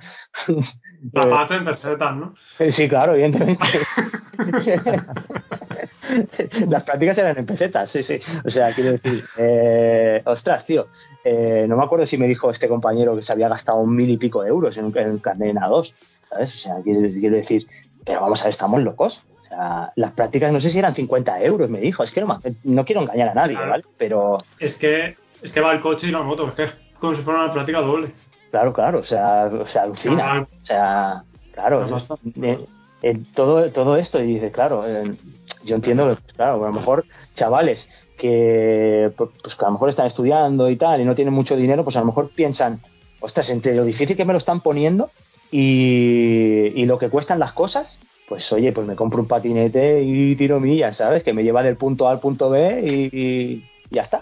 La 1.12 1.24
eh, 1.24 1.30
parte 1.30 1.54
en 1.56 1.64
pesetas, 1.64 2.16
¿no? 2.16 2.34
sí, 2.70 2.88
claro, 2.88 3.14
evidentemente. 3.14 3.64
Las 6.68 6.82
prácticas 6.82 7.18
eran 7.18 7.38
en 7.38 7.46
pesetas, 7.46 7.90
sí, 7.90 8.02
sí. 8.02 8.18
O 8.44 8.48
sea, 8.48 8.72
quiero 8.74 8.92
decir, 8.92 9.24
eh, 9.38 10.22
ostras, 10.24 10.64
tío, 10.66 10.86
eh, 11.24 11.66
no 11.68 11.76
me 11.76 11.84
acuerdo 11.84 12.06
si 12.06 12.16
me 12.16 12.26
dijo 12.26 12.50
este 12.50 12.68
compañero 12.68 13.14
que 13.16 13.22
se 13.22 13.32
había 13.32 13.48
gastado 13.48 13.78
un 13.78 13.94
mil 13.94 14.10
y 14.10 14.16
pico 14.16 14.42
de 14.42 14.48
euros 14.48 14.76
en 14.76 14.86
un, 14.86 14.98
en 14.98 15.10
un 15.12 15.18
carnet 15.18 15.50
en 15.50 15.56
A2, 15.58 15.92
¿sabes? 16.28 16.52
O 16.54 16.58
sea, 16.58 16.74
quiero, 16.82 17.00
quiero 17.12 17.36
decir, 17.36 17.66
pero 18.04 18.20
vamos 18.22 18.40
a 18.40 18.44
ver, 18.44 18.50
estamos 18.50 18.82
locos. 18.82 19.20
Sea, 19.50 19.92
las 19.96 20.12
prácticas 20.12 20.52
no 20.52 20.60
sé 20.60 20.70
si 20.70 20.78
eran 20.78 20.94
50 20.94 21.42
euros, 21.42 21.68
me 21.68 21.80
dijo, 21.80 22.02
es 22.04 22.10
que 22.12 22.20
no, 22.20 22.40
no 22.64 22.84
quiero 22.84 23.02
engañar 23.02 23.30
a 23.30 23.34
nadie, 23.34 23.56
Claro. 23.56 23.70
¿vale? 23.72 23.84
Pero, 23.98 24.38
Es 24.60 24.76
que, 24.78 25.16
es 25.42 25.52
que 25.52 25.60
va 25.60 25.72
el 25.72 25.80
coche 25.80 26.06
y 26.06 26.10
la 26.12 26.22
moto, 26.22 26.46
es 26.48 26.54
que 26.54 26.62
es 26.64 26.72
como 27.00 27.14
si 27.16 27.22
fuera 27.22 27.44
una 27.44 27.52
práctica 27.52 27.80
doble. 27.80 28.12
claro, 28.50 28.72
claro, 28.72 28.98
o 29.00 29.02
sea, 29.02 29.46
o 29.52 29.66
sea 29.66 29.82
alucina. 29.82 30.46
O 30.62 30.64
sea, 30.64 31.24
claro, 31.52 31.84
eh, 32.42 32.58
eh, 33.02 33.18
todo, 33.34 33.70
todo 33.72 33.96
esto, 33.96 34.20
y 34.22 34.34
dices, 34.34 34.52
claro, 34.52 34.84
eh, 34.86 35.02
yo 35.64 35.74
entiendo, 35.74 36.16
claro, 36.36 36.62
a 36.64 36.68
lo 36.68 36.72
mejor 36.72 37.04
chavales 37.34 37.88
que, 38.18 39.10
pues, 39.16 39.30
pues, 39.42 39.56
que 39.56 39.64
a 39.64 39.68
lo 39.68 39.72
mejor 39.72 39.88
están 39.88 40.06
estudiando 40.06 40.70
y 40.70 40.76
tal 40.76 41.00
y 41.00 41.04
no 41.04 41.14
tienen 41.16 41.34
mucho 41.34 41.56
dinero, 41.56 41.82
pues 41.82 41.96
a 41.96 42.00
lo 42.00 42.06
mejor 42.06 42.30
piensan, 42.30 42.80
ostras, 43.20 43.50
entre 43.50 43.74
lo 43.74 43.84
difícil 43.84 44.16
que 44.16 44.24
me 44.24 44.32
lo 44.32 44.38
están 44.38 44.60
poniendo 44.60 45.10
y, 45.50 46.72
y 46.74 46.84
lo 46.86 46.98
que 46.98 47.08
cuestan 47.08 47.38
las 47.40 47.52
cosas, 47.52 47.98
pues 48.30 48.50
oye, 48.52 48.70
pues 48.72 48.86
me 48.86 48.94
compro 48.94 49.20
un 49.20 49.26
patinete 49.26 50.02
y 50.02 50.36
tiro 50.36 50.60
millas, 50.60 50.96
¿sabes? 50.96 51.24
Que 51.24 51.32
me 51.34 51.42
lleva 51.42 51.64
del 51.64 51.76
punto 51.76 52.06
A 52.06 52.12
al 52.12 52.20
punto 52.20 52.48
B 52.48 52.80
y, 52.80 53.10
y 53.12 53.64
ya 53.90 54.02
está. 54.02 54.20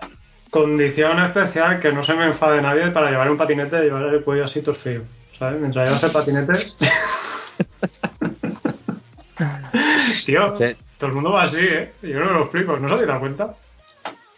Condición 0.50 1.18
especial 1.26 1.78
que 1.78 1.92
no 1.92 2.02
se 2.02 2.14
me 2.14 2.24
enfade 2.24 2.62
nadie 2.62 2.90
para 2.90 3.10
llevar 3.10 3.30
un 3.30 3.36
patinete 3.36 3.76
y 3.80 3.82
llevar 3.82 4.04
el 4.14 4.24
cuello 4.24 4.46
así 4.46 4.62
torcido. 4.62 5.02
¿Sabes? 5.38 5.60
Mientras 5.60 5.86
llevas 5.86 6.02
el 6.04 6.10
patinete. 6.10 6.54
Tío, 10.24 10.56
Sí. 10.56 10.64
todo 10.98 11.08
el 11.10 11.14
mundo 11.14 11.32
va 11.32 11.42
así, 11.42 11.58
¿eh? 11.60 11.92
Yo 12.02 12.18
no 12.20 12.26
me 12.26 12.32
lo 12.32 12.42
explico, 12.44 12.78
¿no 12.78 12.96
se 12.96 13.04
da 13.04 13.20
cuenta? 13.20 13.54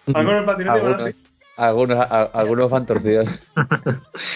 Van 0.06 0.26
con 0.26 0.35
el 0.35 0.44
patinete 0.44 0.78
y 0.78 0.83
van 0.83 1.00
así. 1.00 1.16
Algunos, 1.68 1.99
a- 1.99 2.23
algunos 2.33 2.70
van 2.70 2.87
torcidos. 2.87 3.29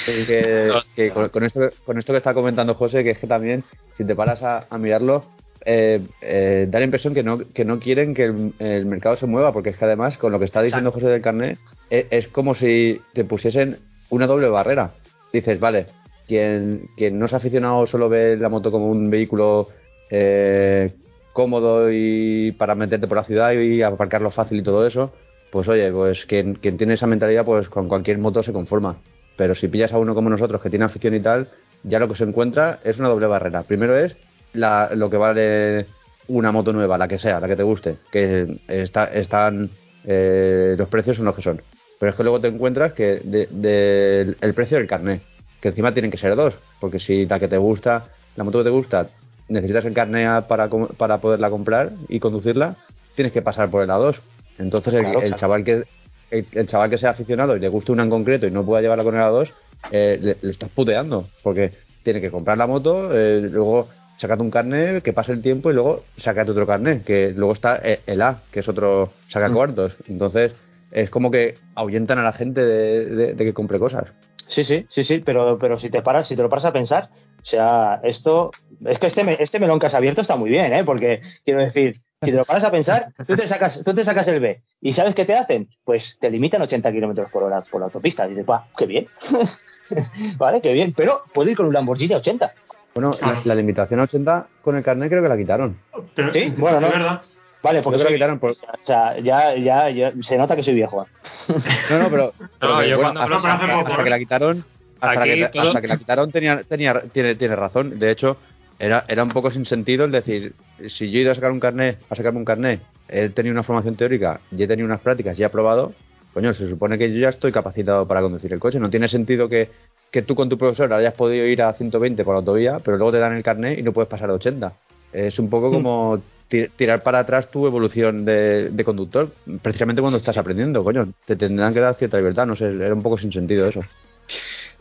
Que, 0.07 0.71
que 0.95 1.11
con, 1.11 1.29
con 1.31 1.45
esto, 1.45 1.61
con 1.85 1.99
esto 1.99 2.13
que 2.13 2.19
está 2.19 2.35
comentando 2.35 2.75
José, 2.75 3.03
que 3.03 3.11
es 3.11 3.19
que 3.19 3.27
también, 3.27 3.65
si 3.97 4.05
te 4.05 4.15
paras 4.15 4.43
a, 4.43 4.67
a 4.69 4.77
mirarlo, 4.79 5.25
eh, 5.65 6.03
eh, 6.21 6.67
da 6.69 6.79
la 6.79 6.85
impresión 6.85 7.15
que 7.15 7.23
no, 7.23 7.39
que 7.39 7.65
no 7.65 7.79
quieren 7.81 8.13
que 8.15 8.25
el, 8.25 8.53
el 8.59 8.85
mercado 8.85 9.17
se 9.17 9.27
mueva, 9.27 9.53
porque 9.53 9.71
es 9.71 9.77
que 9.79 9.85
además, 9.87 10.19
con 10.19 10.31
lo 10.33 10.39
que 10.39 10.45
está 10.45 10.61
diciendo 10.61 10.93
José 10.93 11.07
del 11.07 11.23
carnet, 11.23 11.59
es, 11.89 12.07
es 12.11 12.29
como 12.29 12.55
si 12.55 13.01
te 13.15 13.25
pusiesen 13.25 13.79
una 14.11 14.27
doble 14.27 14.49
barrera. 14.49 14.91
Dices, 15.33 15.59
vale, 15.59 15.87
quien, 16.29 16.91
quien 16.97 17.19
no 17.19 17.25
es 17.27 17.33
aficionado 17.33 17.87
solo 17.87 18.09
ve 18.11 18.37
la 18.37 18.51
moto 18.51 18.71
como 18.71 18.89
un 18.91 19.09
vehículo 19.09 19.69
eh, 20.11 20.93
cómodo 21.33 21.91
y 21.91 22.53
para 22.53 22.75
meterte 22.75 23.09
por 23.09 23.17
la 23.17 23.25
ciudad 23.25 23.53
y 23.53 23.81
aparcarlo 23.83 24.31
fácil 24.31 24.59
y 24.59 24.63
todo 24.63 24.87
eso, 24.87 25.13
pues 25.55 25.69
oye, 25.69 25.89
pues 25.93 26.27
quien, 26.27 26.57
tiene 26.57 26.95
esa 26.95 27.07
mentalidad, 27.07 27.45
pues 27.45 27.69
con 27.69 27.87
cualquier 27.87 28.19
moto 28.19 28.43
se 28.43 28.53
conforma. 28.53 28.97
Pero 29.37 29.55
si 29.55 29.69
pillas 29.69 29.93
a 29.93 29.99
uno 29.99 30.13
como 30.13 30.29
nosotros 30.29 30.61
que 30.61 30.69
tiene 30.69 30.85
afición 30.85 31.15
y 31.15 31.21
tal, 31.21 31.49
ya 31.85 32.01
lo 32.01 32.09
que 32.09 32.17
se 32.17 32.25
encuentra 32.25 32.81
es 32.83 32.99
una 32.99 33.09
doble 33.09 33.29
barrera. 33.29 33.63
Primero 33.63 33.97
es 33.97 34.17
la, 34.53 34.91
lo 34.97 35.09
que 35.09 35.17
vale 35.17 35.87
una 36.27 36.51
moto 36.51 36.73
nueva, 36.73 36.99
la 36.99 37.07
que 37.07 37.21
sea, 37.21 37.39
la 37.39 37.47
que 37.47 37.55
te 37.55 37.63
guste, 37.63 37.99
que 38.11 38.59
está, 38.67 39.05
están 39.05 39.71
eh, 40.05 40.75
los 40.77 40.89
precios 40.89 41.19
son 41.19 41.27
los 41.27 41.37
que 41.37 41.43
son. 41.43 41.63
Pero 42.01 42.11
es 42.11 42.17
que 42.17 42.25
luego 42.25 42.41
te 42.41 42.49
encuentras 42.49 42.93
que 42.93 43.21
de- 43.23 43.47
de- 43.49 44.35
el 44.41 44.55
precio 44.55 44.77
del 44.77 44.89
carnet, 44.89 45.23
que 45.61 45.69
encima 45.69 45.95
tienen 45.95 46.11
que 46.11 46.19
ser 46.19 46.35
dos, 46.35 46.55
porque 46.81 46.99
si 46.99 47.27
la 47.27 47.39
que 47.39 47.47
te 47.47 47.59
gusta, 47.59 48.07
la 48.35 48.43
moto 48.43 48.59
que 48.59 48.65
te 48.65 48.71
gusta, 48.71 49.07
necesitas 49.49 49.85
el 49.85 49.95
carnet 49.95 50.47
para, 50.49 50.69
para 50.69 51.19
poderla 51.19 51.49
comprar 51.49 51.93
y 52.09 52.19
conducirla, 52.19 52.75
tienes 53.15 53.33
que 53.33 53.41
pasar 53.41 53.71
por 53.71 53.85
el 53.85 53.91
A2. 53.91 54.17
Entonces 54.59 54.95
el, 54.95 55.01
Claro, 55.01 55.19
el 55.21 55.27
claro. 55.29 55.41
chaval 55.41 55.65
que 55.65 55.85
el, 56.31 56.47
el 56.53 56.67
chaval 56.67 56.91
que 56.91 56.99
sea 56.99 57.11
aficionado 57.11 57.57
y 57.57 57.61
le 57.61 57.69
guste 57.69 57.93
una 57.93 58.03
en 58.03 58.11
concreto 58.11 58.47
y 58.47 58.51
no 58.51 58.65
pueda 58.65 58.83
llevarla 58.83 59.05
con 59.05 59.15
el 59.15 59.21
A2, 59.23 59.53
eh, 59.91 60.19
le, 60.21 60.37
le 60.41 60.51
estás 60.51 60.71
puteando, 60.71 61.29
porque 61.43 61.73
tiene 62.03 62.21
que 62.21 62.31
comprar 62.31 62.59
la 62.59 62.67
moto, 62.67 63.11
eh, 63.13 63.41
luego 63.51 63.89
sacate 64.19 64.43
un 64.43 64.51
carnet, 64.51 65.03
que 65.03 65.13
pase 65.13 65.33
el 65.33 65.43
tiempo 65.43 65.71
y 65.71 65.75
luego 65.75 66.05
sacate 66.17 66.51
otro 66.53 66.67
carnet, 66.67 67.05
que 67.05 67.33
luego 67.37 67.53
está 67.53 67.81
eh, 67.85 68.01
el 68.07 68.23
A, 68.23 68.39
que 68.51 68.61
es 68.61 68.69
otro 68.69 69.11
saca 69.29 69.49
Mm. 69.49 69.55
cuartos. 69.55 69.97
Entonces 70.09 70.55
es 70.91 71.11
como 71.11 71.31
que 71.31 71.57
ahuyentan 71.75 72.19
a 72.19 72.23
la 72.23 72.33
gente 72.33 72.65
de, 72.65 73.07
de- 73.07 73.35
de 73.35 73.45
que 73.45 73.53
compre 73.53 73.79
cosas. 73.79 74.05
Sí, 74.47 74.63
sí, 74.65 74.87
sí, 74.91 75.03
sí, 75.05 75.19
pero, 75.25 75.59
pero 75.59 75.79
si 75.79 75.89
te 75.91 76.03
paras, 76.03 76.29
si 76.29 76.37
te 76.37 76.43
lo 76.43 76.49
paras 76.49 76.67
a 76.67 76.73
pensar, 76.73 77.09
o 77.43 77.45
sea, 77.45 78.01
esto, 78.05 78.51
es 78.87 78.99
que 78.99 79.07
este, 79.09 79.43
este 79.43 79.59
melón 79.59 79.79
que 79.79 79.87
has 79.87 79.95
abierto 79.95 80.21
está 80.21 80.37
muy 80.37 80.51
bien, 80.51 80.73
¿eh? 80.73 80.85
Porque 80.85 81.21
quiero 81.45 81.61
decir, 81.61 81.97
si 82.25 82.31
te 82.31 82.37
lo 82.37 82.45
paras 82.45 82.65
a 82.65 82.71
pensar, 82.71 83.09
tú 83.27 83.37
te 83.37 83.47
sacas, 83.47 83.83
tú 83.85 83.95
te 83.95 84.05
sacas 84.05 84.27
el 84.29 84.41
B 84.41 84.61
y 84.81 84.93
¿sabes 84.93 85.15
qué 85.15 85.25
te 85.25 85.37
hacen? 85.37 85.69
Pues 85.85 86.17
te 86.21 86.31
limitan 86.31 86.61
80 86.63 86.91
kilómetros 86.93 87.31
por 87.31 87.43
hora 87.43 87.63
por 87.63 87.81
la 87.81 87.87
autopista. 87.87 88.27
Y 88.27 88.31
dices, 88.31 88.47
¡guau, 88.47 88.63
qué 88.77 88.87
bien! 88.87 89.07
vale, 90.39 90.61
qué 90.61 90.73
bien, 90.73 90.93
pero 90.97 91.23
puedo 91.33 91.51
ir 91.51 91.57
con 91.57 91.67
un 91.67 91.73
Lamborghini 91.75 92.15
a 92.15 92.19
80. 92.19 92.53
Bueno, 92.95 93.11
la, 93.21 93.41
la 93.45 93.55
limitación 93.55 94.01
a 94.01 94.05
80 94.05 94.47
con 94.63 94.77
el 94.77 94.85
carnet 94.85 95.09
creo 95.11 95.23
que 95.23 95.29
la 95.29 95.37
quitaron. 95.37 95.77
Pero, 96.15 96.33
Sí, 96.33 96.53
bueno, 96.57 96.81
no. 96.81 96.87
Es 96.87 96.93
verdad. 96.93 97.23
Vale, 97.63 97.81
porque 97.83 97.97
Creo 97.97 98.09
que 98.09 98.13
soy- 98.13 98.13
la 98.13 98.17
quitaron 98.19 98.39
por- 98.39 98.51
o 98.51 98.87
sea, 98.87 99.19
ya, 99.21 99.55
ya, 99.57 99.89
ya 99.91 100.13
se 100.21 100.37
nota 100.37 100.55
que 100.55 100.63
soy 100.63 100.75
viejo. 100.75 101.07
No, 101.91 101.99
no, 101.99 102.09
pero, 102.11 102.33
pero 102.61 102.79
que, 102.81 102.89
yo 102.91 102.97
bueno, 102.99 103.15
cuando 103.15 103.37
hasta, 103.37 103.55
hasta- 103.55 104.05
que 104.05 104.11
la 104.11 104.19
quitaron, 104.19 104.65
hasta, 105.01 105.21
Aquí 105.23 105.31
que, 105.51 105.59
hasta 105.61 105.81
que 105.81 105.89
la 105.89 105.97
quitaron 105.97 106.31
tenía, 106.31 106.63
tenía, 106.63 107.01
tiene, 107.13 107.35
tiene 107.35 107.57
razón. 107.57 107.99
De 107.99 108.11
hecho, 108.11 108.37
era, 108.79 109.05
era 109.09 109.23
un 109.23 109.31
poco 109.31 109.51
sin 109.51 109.65
sentido 109.65 110.05
el 110.05 110.11
decir, 110.13 110.55
si 110.89 111.11
yo 111.11 111.19
he 111.19 111.23
ido 111.23 111.33
a 111.33 111.35
sacar 111.35 111.51
un 111.53 111.61
carnet, 111.61 111.99
a 112.11 112.15
sacarme 112.17 112.39
un 112.39 112.45
carnet, 112.45 112.81
he 113.09 113.29
tenido 113.29 113.53
una 113.53 113.63
formación 113.63 113.95
teórica 113.97 114.41
y 114.51 114.63
he 114.63 114.67
tenido 114.67 114.87
unas 114.87 115.01
prácticas 115.01 115.39
y 115.39 115.43
he 115.43 115.45
aprobado, 115.45 115.93
coño, 116.33 116.53
se 116.53 116.69
supone 116.69 116.99
que 116.99 117.13
yo 117.13 117.19
ya 117.21 117.29
estoy 117.31 117.53
capacitado 117.53 118.07
para 118.07 118.21
conducir 118.23 118.53
el 118.53 118.59
coche. 118.59 118.81
No 118.81 118.91
tiene 118.91 119.09
sentido 119.09 119.49
que, 119.49 119.69
que 120.11 120.23
tú 120.23 120.35
con 120.35 120.49
tu 120.49 120.59
profesor 120.59 120.93
hayas 120.93 121.15
podido 121.15 121.47
ir 121.47 121.63
a 121.63 121.73
120 121.73 122.25
por 122.25 122.35
la 122.35 122.39
autovía, 122.41 122.81
pero 122.81 122.97
luego 122.97 123.13
te 123.13 123.19
dan 123.19 123.37
el 123.37 123.43
carnet 123.43 123.79
y 123.79 123.83
no 123.83 123.93
puedes 123.93 124.09
pasar 124.09 124.31
a 124.31 124.35
80. 124.35 124.73
Es 125.13 125.39
un 125.39 125.49
poco 125.49 125.71
como 125.71 126.21
ti- 126.49 126.67
tirar 126.75 127.05
para 127.05 127.21
atrás 127.21 127.49
tu 127.51 127.67
evolución 127.69 128.25
de, 128.25 128.71
de 128.71 128.85
conductor, 128.85 129.31
precisamente 129.63 130.03
cuando 130.03 130.19
estás 130.19 130.37
aprendiendo, 130.37 130.83
coño. 130.83 131.09
Te 131.25 131.37
tendrán 131.37 131.73
que 131.73 131.79
dar 131.81 131.95
cierta 131.95 132.17
libertad, 132.17 132.47
no 132.47 132.57
sé, 132.57 132.65
era 132.67 132.93
un 132.95 133.03
poco 133.03 133.17
sin 133.19 133.33
sentido 133.33 133.69
eso. 133.69 133.81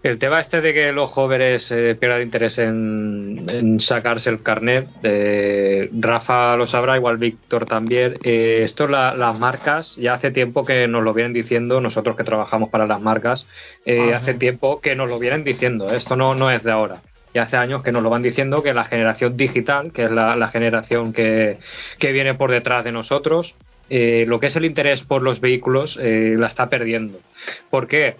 El 0.03 0.19
tema 0.19 0.41
este 0.41 0.59
de 0.59 0.73
que 0.73 0.91
los 0.91 1.09
jóvenes 1.11 1.71
eh, 1.71 1.95
pierdan 1.97 2.21
interés 2.23 2.57
en, 2.57 3.45
en 3.49 3.79
sacarse 3.79 4.29
el 4.29 4.43
carnet, 4.43 4.87
eh, 5.01 5.89
Rafa 5.97 6.57
lo 6.57 6.65
sabrá, 6.65 6.97
igual 6.97 7.15
Víctor 7.17 7.65
también. 7.65 8.17
Eh, 8.21 8.59
esto 8.63 8.85
la- 8.89 9.15
las 9.15 9.39
marcas 9.39 9.95
ya 9.95 10.15
hace 10.15 10.31
tiempo 10.31 10.65
que 10.65 10.89
nos 10.89 11.03
lo 11.05 11.13
vienen 11.13 11.31
diciendo, 11.31 11.79
nosotros 11.79 12.17
que 12.17 12.25
trabajamos 12.25 12.69
para 12.69 12.85
las 12.85 12.99
marcas, 13.01 13.47
eh, 13.85 14.13
hace 14.13 14.33
tiempo 14.33 14.81
que 14.81 14.93
nos 14.93 15.09
lo 15.09 15.19
vienen 15.19 15.45
diciendo. 15.45 15.89
Esto 15.93 16.17
no, 16.17 16.35
no 16.35 16.51
es 16.51 16.63
de 16.63 16.71
ahora. 16.71 17.01
Ya 17.33 17.43
hace 17.43 17.55
años 17.55 17.81
que 17.81 17.93
nos 17.93 18.03
lo 18.03 18.09
van 18.09 18.21
diciendo 18.23 18.61
que 18.61 18.73
la 18.73 18.83
generación 18.83 19.37
digital, 19.37 19.93
que 19.93 20.03
es 20.03 20.11
la, 20.11 20.35
la 20.35 20.49
generación 20.49 21.13
que, 21.13 21.59
que 21.97 22.11
viene 22.11 22.33
por 22.33 22.51
detrás 22.51 22.83
de 22.83 22.91
nosotros, 22.91 23.55
eh, 23.89 24.25
lo 24.27 24.41
que 24.41 24.47
es 24.47 24.55
el 24.57 24.65
interés 24.65 25.01
por 25.01 25.21
los 25.21 25.39
vehículos 25.39 25.97
eh, 26.01 26.35
la 26.37 26.47
está 26.47 26.67
perdiendo. 26.69 27.19
¿Por 27.69 27.87
qué? 27.87 28.17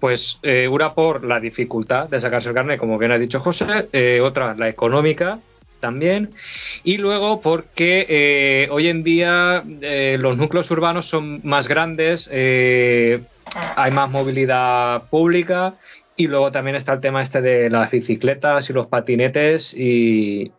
Pues 0.00 0.38
eh, 0.42 0.68
una 0.68 0.94
por 0.94 1.24
la 1.24 1.40
dificultad 1.40 2.08
de 2.08 2.20
sacarse 2.20 2.48
el 2.48 2.54
carnet, 2.54 2.78
como 2.78 2.98
bien 2.98 3.12
ha 3.12 3.18
dicho 3.18 3.40
José, 3.40 3.88
eh, 3.92 4.20
otra 4.20 4.54
la 4.54 4.68
económica 4.68 5.38
también, 5.80 6.30
y 6.84 6.96
luego 6.96 7.40
porque 7.40 8.06
eh, 8.08 8.68
hoy 8.70 8.88
en 8.88 9.02
día 9.02 9.62
eh, 9.82 10.16
los 10.18 10.36
núcleos 10.36 10.70
urbanos 10.70 11.06
son 11.06 11.40
más 11.44 11.68
grandes, 11.68 12.28
hay 12.28 13.90
más 13.92 14.10
movilidad 14.10 15.08
pública 15.10 15.74
y 16.16 16.26
luego 16.28 16.50
también 16.50 16.76
está 16.76 16.94
el 16.94 17.00
tema 17.00 17.22
este 17.22 17.42
de 17.42 17.70
las 17.70 17.90
bicicletas 17.90 18.68
y 18.70 18.72
los 18.72 18.86
patinetes 18.86 19.74
y, 19.74 20.50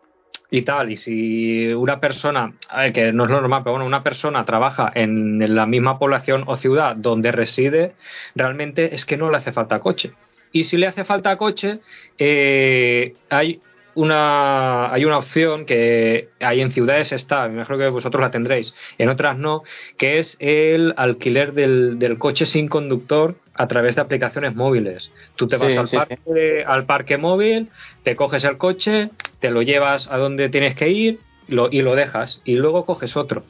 y 0.50 0.62
tal. 0.64 0.92
Y 0.92 0.98
si 0.98 1.68
una 1.74 2.00
persona, 2.00 2.54
que 2.94 3.12
no 3.12 3.26
es 3.26 3.30
lo 3.30 3.42
normal, 3.42 3.62
pero 3.64 3.74
bueno, 3.74 3.86
una 3.86 4.04
persona 4.04 4.46
trabaja 4.46 4.92
en 4.94 5.56
la 5.56 5.66
misma 5.66 6.00
población 6.00 6.44
o 6.48 6.58
ciudad 6.58 6.96
donde 6.96 7.32
reside, 7.32 7.94
realmente 8.36 8.96
es 8.96 9.06
que 9.06 9.18
no 9.18 9.30
le 9.30 9.38
hace 9.38 9.52
falta 9.52 9.80
coche. 9.80 10.14
Y 10.52 10.64
si 10.64 10.78
le 10.78 10.88
hace 10.88 11.04
falta 11.04 11.36
coche, 11.38 11.80
eh, 12.18 13.16
hay 13.30 13.60
una 13.96 14.94
hay 14.94 15.06
una 15.06 15.18
opción 15.18 15.66
que 15.66 16.30
hay 16.40 16.62
en 16.62 16.72
ciudades 16.72 17.12
está, 17.12 17.48
me 17.48 17.56
imagino 17.56 17.80
que 17.80 17.90
vosotros 17.90 18.22
la 18.22 18.30
tendréis, 18.30 18.76
en 19.00 19.10
otras 19.10 19.40
no, 19.40 19.64
que 19.98 20.20
es 20.20 20.38
el 20.40 20.94
alquiler 20.98 21.54
del 21.54 22.18
coche 22.20 22.46
sin 22.46 22.68
conductor 22.68 23.36
a 23.58 23.68
través 23.68 23.96
de 23.96 24.02
aplicaciones 24.02 24.56
móviles. 24.56 25.12
Tú 25.36 25.48
te 25.48 25.58
vas 25.58 25.72
Sí, 25.72 25.78
al, 25.78 25.88
sí, 25.88 25.96
parque, 25.98 26.64
al 26.66 26.86
parque 26.86 27.18
móvil, 27.18 27.70
te 28.04 28.16
coges 28.16 28.44
el 28.44 28.58
coche, 28.58 29.10
te 29.40 29.50
lo 29.52 29.62
llevas 29.62 30.08
a 30.12 30.18
donde 30.18 30.50
tienes 30.50 30.76
que 30.76 30.90
ir 30.90 31.20
lo, 31.48 31.70
y 31.72 31.82
lo 31.82 31.96
dejas 31.96 32.42
y 32.46 32.56
luego 32.56 32.86
coges 32.86 33.16
otro. 33.18 33.44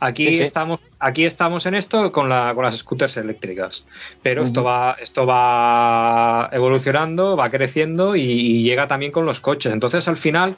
Aquí 0.00 0.26
estamos 0.42 0.80
aquí 0.98 1.24
estamos 1.24 1.64
en 1.66 1.74
esto 1.74 2.10
con, 2.12 2.28
la, 2.28 2.52
con 2.54 2.64
las 2.64 2.76
scooters 2.76 3.16
eléctricas, 3.16 3.84
pero 4.22 4.42
esto 4.44 4.62
va 4.64 4.96
esto 5.00 5.24
va 5.24 6.48
evolucionando, 6.52 7.36
va 7.36 7.48
creciendo 7.50 8.14
y, 8.16 8.22
y 8.22 8.62
llega 8.62 8.86
también 8.88 9.12
con 9.12 9.24
los 9.24 9.40
coches. 9.40 9.72
Entonces 9.72 10.06
al 10.08 10.16
final 10.18 10.56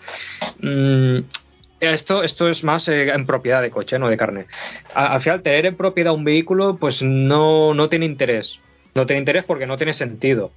mm, 0.61 1.18
esto, 1.80 2.22
esto 2.22 2.49
es 2.49 2.64
más 2.64 2.88
eh, 2.88 3.11
en 3.11 3.26
propiedad 3.26 3.62
de 3.62 3.70
coche, 3.70 3.99
no 3.99 4.09
de 4.09 4.16
carne. 4.16 4.47
A- 4.94 5.14
al 5.14 5.20
final, 5.20 5.42
tener 5.42 5.66
en 5.66 5.76
propiedad 5.76 6.14
un 6.14 6.24
vehículo, 6.24 6.78
pues 6.78 7.03
no, 7.03 7.74
no 7.74 7.88
tiene 7.88 8.07
interés. 8.07 8.59
No 8.97 9.07
tiene 9.07 9.20
interés 9.20 9.44
porque 9.44 9.66
no 9.66 9.76
tiene 9.76 9.92
sentido. 9.92 10.51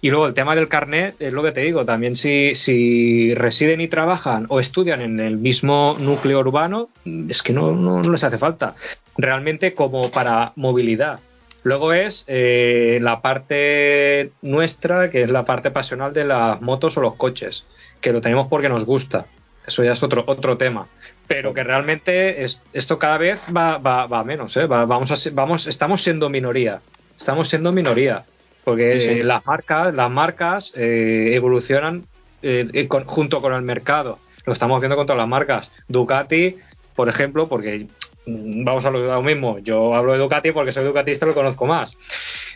Y 0.00 0.10
luego 0.10 0.26
el 0.26 0.34
tema 0.34 0.54
del 0.56 0.66
carnet, 0.68 1.14
es 1.20 1.32
lo 1.32 1.42
que 1.42 1.52
te 1.52 1.60
digo, 1.60 1.84
también 1.84 2.16
si, 2.16 2.54
si 2.56 3.34
residen 3.34 3.80
y 3.80 3.86
trabajan 3.88 4.46
o 4.48 4.58
estudian 4.58 5.00
en 5.02 5.20
el 5.20 5.36
mismo 5.36 5.94
núcleo 5.98 6.40
urbano, 6.40 6.88
es 7.28 7.42
que 7.42 7.52
no, 7.52 7.72
no, 7.72 8.02
no 8.02 8.10
les 8.10 8.24
hace 8.24 8.38
falta. 8.38 8.74
Realmente 9.16 9.74
como 9.74 10.10
para 10.10 10.52
movilidad. 10.56 11.20
Luego 11.64 11.92
es 11.92 12.24
eh, 12.26 12.98
la 13.00 13.20
parte 13.22 14.32
nuestra, 14.42 15.10
que 15.10 15.22
es 15.22 15.30
la 15.30 15.44
parte 15.44 15.70
pasional 15.70 16.12
de 16.12 16.24
las 16.24 16.60
motos 16.60 16.96
o 16.96 17.00
los 17.00 17.14
coches, 17.14 17.64
que 18.00 18.12
lo 18.12 18.20
tenemos 18.20 18.48
porque 18.48 18.68
nos 18.68 18.84
gusta. 18.84 19.26
Eso 19.64 19.84
ya 19.84 19.92
es 19.92 20.02
otro, 20.02 20.24
otro 20.26 20.56
tema. 20.56 20.88
Pero 21.28 21.54
que 21.54 21.62
realmente 21.62 22.42
es, 22.42 22.60
esto 22.72 22.98
cada 22.98 23.16
vez 23.16 23.38
va, 23.56 23.78
va, 23.78 24.06
va 24.08 24.24
menos. 24.24 24.56
¿eh? 24.56 24.66
Va- 24.66 24.86
vamos 24.86 25.12
a, 25.12 25.30
vamos, 25.32 25.68
estamos 25.68 26.02
siendo 26.02 26.28
minoría. 26.28 26.80
Estamos 27.16 27.48
siendo 27.48 27.72
minoría. 27.72 28.24
Porque 28.64 29.00
Sí, 29.00 29.08
sí. 29.16 29.22
las 29.24 29.44
marcas, 29.44 29.92
las 29.92 30.10
marcas 30.10 30.72
eh, 30.76 31.32
evolucionan 31.34 32.04
eh, 32.42 32.68
eh, 32.72 32.86
con- 32.88 33.04
junto 33.04 33.40
con 33.42 33.52
el 33.54 33.62
mercado. 33.62 34.18
Lo 34.46 34.52
estamos 34.52 34.80
viendo 34.80 34.96
con 34.96 35.06
todas 35.06 35.18
las 35.18 35.28
marcas. 35.28 35.72
Ducati, 35.88 36.56
por 36.94 37.08
ejemplo, 37.08 37.48
porque 37.48 37.86
vamos 38.26 38.84
a 38.84 38.90
lo, 38.90 39.22
mismo. 39.22 39.58
Yo 39.58 39.94
hablo 39.94 40.12
de 40.12 40.18
Ducati 40.18 40.52
porque 40.52 40.72
soy 40.72 40.84
ducatista 40.84 41.26
y 41.26 41.28
lo 41.28 41.34
conozco 41.34 41.66
más. 41.66 41.96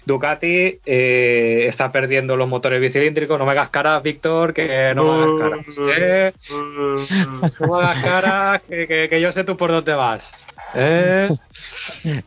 Ducati 0.05 0.79
eh, 0.87 1.65
está 1.69 1.91
perdiendo 1.91 2.37
los 2.37 2.49
motores 2.49 2.81
bicilíndricos. 2.81 3.39
No 3.39 3.45
me 3.45 3.53
hagas 3.53 3.71
caras, 3.71 4.03
Víctor, 4.03 4.55
que 4.55 4.93
no 4.95 5.05
me 5.05 5.25
hagas 5.25 5.41
caras. 5.41 5.79
¿eh? 5.99 6.33
No 7.61 7.67
me 7.77 7.83
hagas 7.85 8.05
caras, 8.05 8.63
que, 8.69 8.87
que- 8.87 9.09
que 9.09 9.21
yo 9.21 9.33
sé 9.33 9.45
tú 9.45 9.57
por 9.57 9.71
dónde 9.71 9.95
vas. 9.95 10.33
¿eh? 10.75 11.29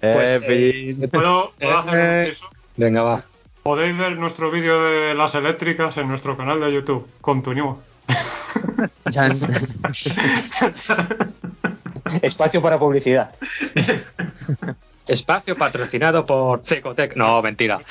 Pues, 0.02 0.42
Eh. 0.48 0.96
¿Puedo, 1.12 1.52
puedo 1.60 1.78
hacer 1.78 1.94
un 1.94 2.00
Eh, 2.00 2.26
inciso? 2.30 2.46
Venga, 2.76 3.04
va. 3.04 3.24
Podéis 3.64 3.98
ver 3.98 4.18
nuestro 4.18 4.52
vídeo 4.52 4.82
de 4.84 5.14
las 5.16 5.34
eléctricas 5.36 5.96
en 5.98 6.08
nuestro 6.08 6.36
canal 6.38 6.60
de 6.60 6.74
YouTube. 6.74 7.08
Continúa. 7.22 7.78
Espacio 12.22 12.62
para 12.62 12.78
publicidad. 12.80 13.32
Espacio 15.08 15.58
patrocinado 15.58 16.24
por 16.26 16.64
Cecotec. 16.64 17.16
No, 17.16 17.42
mentira. 17.42 17.82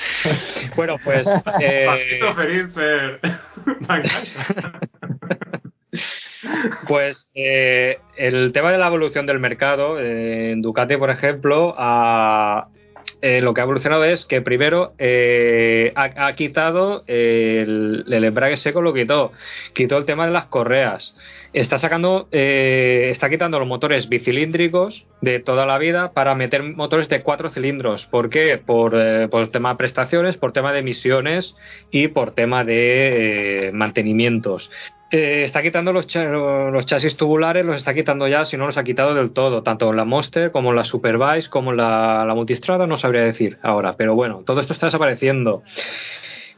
Bueno, 0.75 0.95
pues. 1.03 1.27
eh. 1.61 3.19
Pues 6.87 7.29
eh, 7.35 7.99
el 8.15 8.53
tema 8.53 8.71
de 8.71 8.77
la 8.77 8.87
evolución 8.87 9.25
del 9.25 9.39
mercado, 9.39 9.99
eh, 9.99 10.51
en 10.51 10.61
Ducati, 10.61 10.95
por 10.97 11.09
ejemplo, 11.09 11.75
eh, 13.21 13.41
lo 13.41 13.53
que 13.53 13.61
ha 13.61 13.63
evolucionado 13.65 14.05
es 14.05 14.25
que 14.25 14.41
primero 14.41 14.93
eh, 14.97 15.91
ha, 15.95 16.27
ha 16.27 16.35
quitado 16.35 17.03
el, 17.07 18.05
el 18.07 18.23
embrague 18.23 18.55
seco, 18.55 18.81
lo 18.81 18.93
quitó, 18.93 19.33
quitó 19.73 19.97
el 19.97 20.05
tema 20.05 20.25
de 20.25 20.31
las 20.31 20.45
correas, 20.45 21.15
está 21.53 21.77
sacando, 21.77 22.27
eh, 22.31 23.07
está 23.11 23.29
quitando 23.29 23.59
los 23.59 23.67
motores 23.67 24.09
bicilíndricos 24.09 25.05
de 25.21 25.39
toda 25.39 25.65
la 25.65 25.77
vida 25.77 26.11
para 26.11 26.35
meter 26.35 26.63
motores 26.63 27.09
de 27.09 27.21
cuatro 27.21 27.49
cilindros. 27.49 28.05
¿Por 28.05 28.29
qué? 28.29 28.57
Por, 28.63 28.99
eh, 28.99 29.27
por 29.27 29.47
tema 29.49 29.69
de 29.69 29.75
prestaciones, 29.75 30.37
por 30.37 30.51
tema 30.51 30.71
de 30.73 30.79
emisiones 30.79 31.55
y 31.91 32.09
por 32.09 32.31
tema 32.31 32.63
de 32.63 33.67
eh, 33.67 33.71
mantenimientos. 33.71 34.69
Eh, 35.11 35.41
está 35.43 35.63
quitando 35.63 35.91
los, 35.91 36.13
los 36.13 36.85
chasis 36.85 37.17
tubulares, 37.17 37.65
los 37.65 37.77
está 37.77 37.95
quitando 37.95 38.27
ya, 38.27 38.45
si 38.45 38.57
no 38.57 38.67
los 38.67 38.77
ha 38.77 38.83
quitado 38.83 39.15
del 39.15 39.31
todo, 39.31 39.63
tanto 39.63 39.91
la 39.91 40.05
Monster 40.05 40.51
como 40.51 40.71
la 40.71 40.83
Superbike, 40.83 41.49
como 41.49 41.73
la, 41.73 42.25
la 42.27 42.35
Multistrada, 42.35 42.85
no 42.85 42.95
sabría 42.95 43.23
decir 43.23 43.57
ahora, 43.63 43.95
pero 43.97 44.13
bueno, 44.13 44.43
todo 44.45 44.61
esto 44.61 44.73
está 44.73 44.85
desapareciendo. 44.85 45.63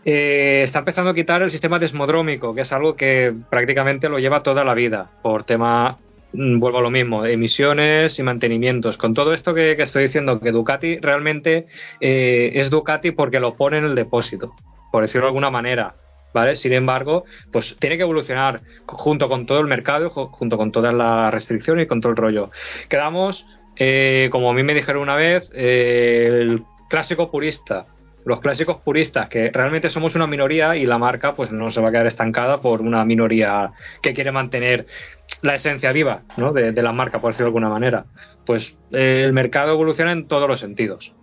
Eh, 0.03 0.63
está 0.63 0.79
empezando 0.79 1.11
a 1.11 1.13
quitar 1.13 1.41
el 1.41 1.51
sistema 1.51 1.77
desmodrómico, 1.77 2.55
que 2.55 2.61
es 2.61 2.71
algo 2.71 2.95
que 2.95 3.33
prácticamente 3.49 4.09
lo 4.09 4.19
lleva 4.19 4.41
toda 4.41 4.63
la 4.63 4.73
vida, 4.73 5.11
por 5.21 5.43
tema, 5.43 5.99
mm, 6.33 6.59
vuelvo 6.59 6.79
a 6.79 6.81
lo 6.81 6.89
mismo, 6.89 7.21
de 7.23 7.33
emisiones 7.33 8.17
y 8.17 8.23
mantenimientos. 8.23 8.97
Con 8.97 9.13
todo 9.13 9.33
esto 9.33 9.53
que, 9.53 9.73
estoy 9.73 10.03
diciendo, 10.03 10.39
que 10.39 10.51
Ducati 10.51 10.97
realmente 10.99 11.67
eh, 11.99 12.51
es 12.55 12.69
Ducati 12.71 13.11
porque 13.11 13.39
lo 13.39 13.55
pone 13.55 13.77
en 13.77 13.85
el 13.85 13.95
depósito, 13.95 14.55
por 14.91 15.03
decirlo 15.03 15.25
de 15.25 15.29
alguna 15.29 15.51
manera. 15.51 15.95
¿Vale? 16.33 16.55
Sin 16.55 16.71
embargo, 16.71 17.25
pues 17.51 17.75
tiene 17.77 17.97
que 17.97 18.03
evolucionar 18.03 18.61
junto 18.85 19.27
con 19.27 19.45
todo 19.45 19.59
el 19.59 19.67
mercado, 19.67 20.09
ju- 20.09 20.29
junto 20.31 20.55
con 20.57 20.71
todas 20.71 20.93
las 20.93 21.29
restricciones 21.33 21.83
y 21.83 21.87
con 21.87 21.99
todo 21.99 22.11
el 22.11 22.17
rollo. 22.17 22.51
Quedamos, 22.87 23.45
eh, 23.75 24.29
como 24.31 24.49
a 24.49 24.53
mí 24.53 24.63
me 24.63 24.73
dijeron 24.73 25.01
una 25.01 25.17
vez, 25.17 25.49
eh, 25.53 26.29
el 26.31 26.63
clásico 26.89 27.29
purista. 27.29 27.85
Los 28.25 28.39
clásicos 28.39 28.77
puristas, 28.77 29.29
que 29.29 29.49
realmente 29.51 29.89
somos 29.89 30.15
una 30.15 30.27
minoría 30.27 30.75
y 30.75 30.85
la 30.85 30.97
marca 30.97 31.35
pues 31.35 31.51
no 31.51 31.71
se 31.71 31.81
va 31.81 31.89
a 31.89 31.91
quedar 31.91 32.07
estancada 32.07 32.61
por 32.61 32.81
una 32.81 33.03
minoría 33.03 33.71
que 34.01 34.13
quiere 34.13 34.31
mantener 34.31 34.85
la 35.41 35.55
esencia 35.55 35.91
viva 35.91 36.21
¿no? 36.37 36.53
de, 36.53 36.73
la 36.73 36.91
marca, 36.91 37.19
por 37.19 37.31
decirlo 37.31 37.45
de 37.45 37.49
alguna 37.49 37.69
manera. 37.69 38.05
Pues 38.45 38.75
eh, 38.91 39.23
el 39.25 39.33
mercado 39.33 39.73
evoluciona 39.73 40.11
en 40.11 40.27
todos 40.27 40.47
los 40.47 40.59
sentidos. 40.59 41.13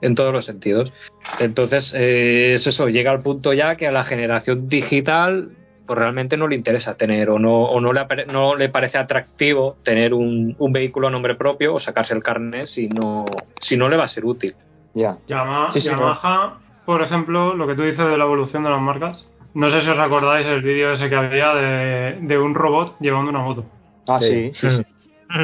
En 0.00 0.14
todos 0.14 0.32
los 0.32 0.44
sentidos. 0.44 0.92
Entonces, 1.38 1.92
eh, 1.94 2.54
es 2.54 2.66
eso, 2.66 2.88
llega 2.88 3.10
al 3.10 3.22
punto 3.22 3.52
ya 3.52 3.76
que 3.76 3.86
a 3.86 3.92
la 3.92 4.04
generación 4.04 4.68
digital 4.68 5.52
pues 5.86 5.98
realmente 5.98 6.36
no 6.36 6.48
le 6.48 6.56
interesa 6.56 6.96
tener 6.96 7.28
o 7.30 7.38
no, 7.38 7.64
o 7.64 7.80
no, 7.80 7.92
le, 7.92 8.06
no 8.26 8.56
le 8.56 8.68
parece 8.68 8.98
atractivo 8.98 9.76
tener 9.82 10.14
un, 10.14 10.54
un 10.58 10.72
vehículo 10.72 11.08
a 11.08 11.10
nombre 11.10 11.34
propio 11.34 11.74
o 11.74 11.80
sacarse 11.80 12.14
el 12.14 12.22
carnet 12.22 12.66
si 12.66 12.88
no, 12.88 13.26
si 13.60 13.76
no 13.76 13.88
le 13.88 13.96
va 13.96 14.04
a 14.04 14.08
ser 14.08 14.24
útil. 14.24 14.54
Ya. 14.94 15.16
Yama- 15.26 15.70
Sí, 15.72 15.80
sí, 15.80 15.88
Yamaha, 15.88 16.58
por 16.84 17.02
ejemplo, 17.02 17.54
lo 17.54 17.66
que 17.66 17.74
tú 17.74 17.82
dices 17.82 18.06
de 18.06 18.16
la 18.18 18.24
evolución 18.24 18.62
de 18.64 18.70
las 18.70 18.80
marcas. 18.80 19.28
No 19.54 19.68
sé 19.68 19.80
si 19.82 19.88
os 19.90 19.98
acordáis 19.98 20.46
el 20.46 20.62
vídeo 20.62 20.92
ese 20.92 21.08
que 21.08 21.14
había 21.16 21.54
de, 21.54 22.18
de 22.22 22.38
un 22.38 22.54
robot 22.54 22.96
llevando 23.00 23.30
una 23.30 23.40
moto. 23.40 23.64
Ah, 24.08 24.18
Sí. 24.20 24.52
sí. 24.54 24.68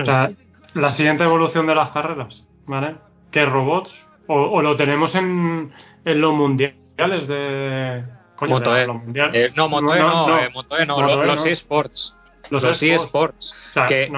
O 0.02 0.04
sea, 0.04 0.30
la 0.74 0.90
siguiente 0.90 1.24
evolución 1.24 1.66
de 1.66 1.74
las 1.74 1.90
carreras, 1.90 2.44
¿vale? 2.66 2.96
Que 3.30 3.46
robots, 3.46 3.90
o, 4.26 4.34
o 4.34 4.60
lo 4.60 4.76
tenemos 4.76 5.14
en, 5.14 5.72
en 6.04 6.20
los 6.20 6.34
mundiales 6.34 7.26
de... 7.26 8.04
Coño, 8.36 8.50
Moto 8.56 8.72
de 8.74 8.82
E. 8.82 8.86
los 8.86 8.96
mundiales. 8.96 9.34
Eh, 9.34 9.52
no, 9.56 9.68
Moto 9.70 9.94
E 9.94 9.98
no, 9.98 10.38
eh, 10.38 10.50
Moto 10.52 10.76
E 10.78 10.84
no, 10.84 10.98
Moto 11.00 11.22
E 11.22 11.26
los 11.26 11.44
no. 11.44 11.50
eSports. 11.50 12.14
Los 12.50 12.62
Los 12.62 12.82
eSports. 12.82 13.04
eSports. 13.04 13.54
O 13.70 13.72
sea, 13.72 13.86
que 13.86 14.10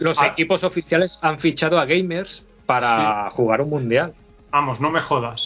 los 0.00 0.18
Ah. 0.20 0.26
equipos 0.26 0.64
oficiales 0.64 1.20
han 1.22 1.38
fichado 1.38 1.78
a 1.78 1.84
gamers 1.84 2.44
para 2.66 3.30
jugar 3.30 3.60
un 3.60 3.70
mundial. 3.70 4.14
Vamos, 4.52 4.80
no 4.80 4.90
me 4.90 5.00
jodas. 5.00 5.40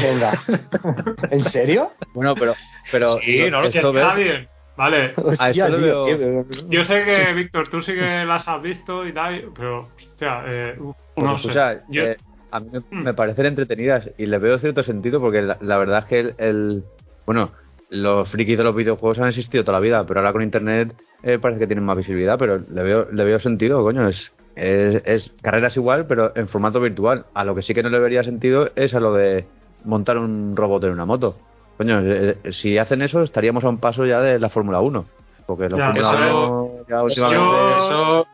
Venga. 0.00 0.32
¿En 1.30 1.44
serio? 1.46 1.90
Bueno, 2.14 2.34
pero, 2.34 2.54
pero 2.90 3.18
Sí, 3.18 3.38
no 3.50 3.62
lo 3.62 3.70
Que 3.70 3.78
esto 3.78 3.92
ves, 3.92 4.16
bien. 4.16 4.48
Vale, 4.74 5.14
tío, 5.52 5.66
veo- 5.70 6.04
tío, 6.04 6.44
yo 6.70 6.84
sé 6.84 7.04
que, 7.04 7.32
Víctor, 7.34 7.68
tú 7.68 7.82
sí 7.82 7.92
que 7.92 8.24
las 8.24 8.48
has 8.48 8.62
visto 8.62 9.06
y 9.06 9.12
tal, 9.12 9.50
pero, 9.54 9.80
o 9.80 9.90
sea, 10.18 10.44
eh, 10.46 10.76
uf, 10.78 10.96
no 11.16 11.36
escucha, 11.36 11.74
sé. 11.74 11.80
Yo- 11.90 12.04
eh, 12.04 12.16
a 12.50 12.60
mí 12.60 12.70
me, 12.72 12.78
Mm. 12.80 13.02
me 13.04 13.14
parecen 13.14 13.46
entretenidas 13.46 14.08
y 14.16 14.24
le 14.26 14.38
veo 14.38 14.58
cierto 14.58 14.82
sentido 14.82 15.20
porque 15.20 15.42
la, 15.42 15.58
la 15.60 15.76
verdad 15.76 15.98
es 16.00 16.04
que 16.06 16.20
el, 16.20 16.34
el- 16.38 16.84
bueno, 17.26 17.52
los 17.90 18.30
frikis 18.30 18.56
de 18.56 18.64
los 18.64 18.74
videojuegos 18.74 19.18
han 19.18 19.28
existido 19.28 19.62
toda 19.62 19.78
la 19.78 19.82
vida, 19.82 20.06
pero 20.06 20.20
ahora 20.20 20.32
con 20.32 20.42
internet 20.42 20.94
eh, 21.22 21.38
parece 21.38 21.60
que 21.60 21.66
tienen 21.66 21.84
más 21.84 21.96
visibilidad, 21.98 22.38
pero 22.38 22.58
le 22.58 22.82
veo, 22.82 23.08
le 23.12 23.24
veo 23.24 23.38
sentido, 23.40 23.82
coño, 23.82 24.08
es, 24.08 24.32
es, 24.56 25.02
es 25.04 25.34
carreras 25.42 25.76
igual, 25.76 26.06
pero 26.06 26.32
en 26.36 26.48
formato 26.48 26.80
virtual. 26.80 27.26
A 27.34 27.44
lo 27.44 27.54
que 27.54 27.62
sí 27.62 27.74
que 27.74 27.82
no 27.82 27.88
le 27.88 27.98
vería 27.98 28.22
sentido 28.24 28.70
es 28.76 28.94
a 28.94 29.00
lo 29.00 29.12
de 29.14 29.46
montar 29.84 30.18
un 30.18 30.54
robot 30.56 30.84
en 30.84 30.90
una 30.92 31.04
moto. 31.06 31.36
Coño, 31.78 32.00
eh, 32.00 32.36
eh, 32.44 32.52
si 32.52 32.78
hacen 32.78 33.02
eso 33.02 33.22
estaríamos 33.22 33.64
a 33.64 33.68
un 33.68 33.78
paso 33.78 34.04
ya 34.06 34.20
de 34.20 34.38
la 34.38 34.48
Fórmula 34.50 34.80
1. 34.80 35.04
Porque 35.46 35.68
la 35.68 35.76
Ya, 35.78 35.86
Fórmula 35.86 36.08
eso- 36.28 36.62
1 36.64 36.86
ya 36.88 37.02
últimamente... 37.02 37.44
yo- 37.44 37.78
Eso. 37.78 38.26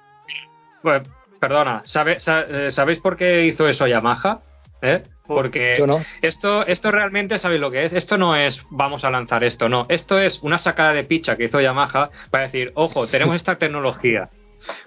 Pues, 0.83 1.03
perdona, 1.41 1.81
¿sabe- 1.85 2.21
sa- 2.21 2.43
eh, 2.49 2.71
¿sabéis 2.73 2.99
por 3.01 3.17
qué 3.17 3.45
hizo 3.47 3.67
eso 3.69 3.87
Yamaha? 3.87 4.41
¿Eh? 4.83 5.03
Porque 5.27 5.83
no. 5.87 6.01
esto, 6.23 6.65
esto 6.67 6.91
realmente, 6.91 7.37
¿sabéis 7.39 7.61
lo 7.61 7.71
que 7.71 7.85
es? 7.85 7.93
Esto 7.93 8.17
no 8.17 8.35
es 8.37 8.65
vamos 8.71 9.05
a 9.05 9.11
lanzar 9.11 9.45
esto, 9.45 9.69
no. 9.69 9.85
Esto 9.89 10.19
es 10.19 10.43
una 10.43 10.59
sacada 10.59 10.93
de 10.95 11.05
picha 11.05 11.37
que 11.37 11.45
hizo 11.45 11.61
Yamaha 11.61 12.11
para 12.31 12.45
decir, 12.45 12.73
ojo, 12.75 13.07
tenemos 13.07 13.37
esta 13.37 13.57
tecnología. 13.57 14.31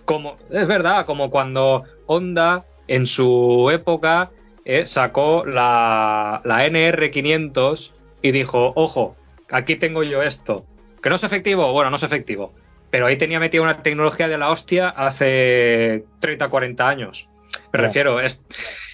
Como, 0.05 0.38
es 0.49 0.67
verdad, 0.67 1.05
como 1.05 1.30
cuando 1.30 1.84
Honda 2.05 2.65
en 2.88 3.07
su 3.07 3.69
época 3.72 4.32
eh, 4.65 4.86
sacó 4.86 5.45
la, 5.45 6.41
la 6.43 6.67
NR500 6.67 7.91
y 8.22 8.32
dijo, 8.32 8.74
ojo, 8.76 9.15
aquí 9.49 9.76
tengo 9.76 10.03
yo 10.03 10.22
esto. 10.22 10.65
¿Que 11.01 11.09
no 11.09 11.15
es 11.15 11.24
efectivo? 11.24 11.72
Bueno, 11.72 11.89
no 11.89 11.97
es 11.97 12.03
efectivo. 12.03 12.53
Pero 12.89 13.07
ahí 13.07 13.17
tenía 13.17 13.39
metida 13.39 13.61
una 13.61 13.82
tecnología 13.82 14.28
de 14.28 14.38
la 14.38 14.49
hostia 14.49 14.89
hace 14.89 16.03
30, 16.19 16.49
40 16.49 16.88
años. 16.88 17.28
Me 17.74 17.80
refiero, 17.80 18.19
es, 18.19 18.41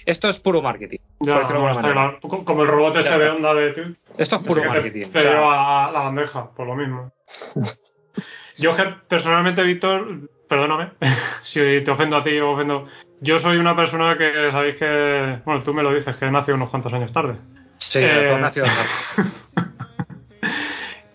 esto 0.06 0.28
es 0.28 0.38
puro 0.38 0.62
marketing. 0.62 0.98
ya, 1.20 1.40
no, 1.42 2.18
Como 2.20 2.62
el 2.62 2.68
robot 2.68 2.96
este 2.96 3.18
de 3.18 3.28
onda 3.28 3.54
de 3.54 3.72
ti. 3.72 3.96
Esto 4.16 4.36
es 4.36 4.42
puro 4.42 4.62
que 4.62 4.68
marketing. 4.68 5.10
Te, 5.10 5.18
o 5.18 5.22
sea, 5.22 5.30
lleva 5.30 5.92
la 5.92 6.00
bandeja, 6.00 6.50
por 6.52 6.66
lo 6.66 6.76
mismo. 6.76 7.12
Yo 8.56 8.74
personalmente, 9.08 9.62
Víctor, 9.62 10.30
perdóname 10.48 10.92
si 11.42 11.60
te 11.60 11.90
ofendo 11.90 12.16
a 12.16 12.24
ti 12.24 12.38
o 12.38 12.52
ofendo. 12.52 12.86
Yo 13.20 13.38
soy 13.38 13.58
una 13.58 13.74
persona 13.74 14.16
que 14.16 14.50
sabéis 14.50 14.76
que, 14.76 15.40
bueno, 15.44 15.62
tú 15.62 15.74
me 15.74 15.82
lo 15.82 15.92
dices, 15.92 16.16
que 16.16 16.30
nació 16.30 16.54
unos 16.54 16.70
cuantos 16.70 16.92
años 16.92 17.12
tarde. 17.12 17.34
sí, 17.78 17.98
eh, 18.00 18.24
todo 18.26 18.38
nació 18.38 18.64
tarde. 18.64 19.30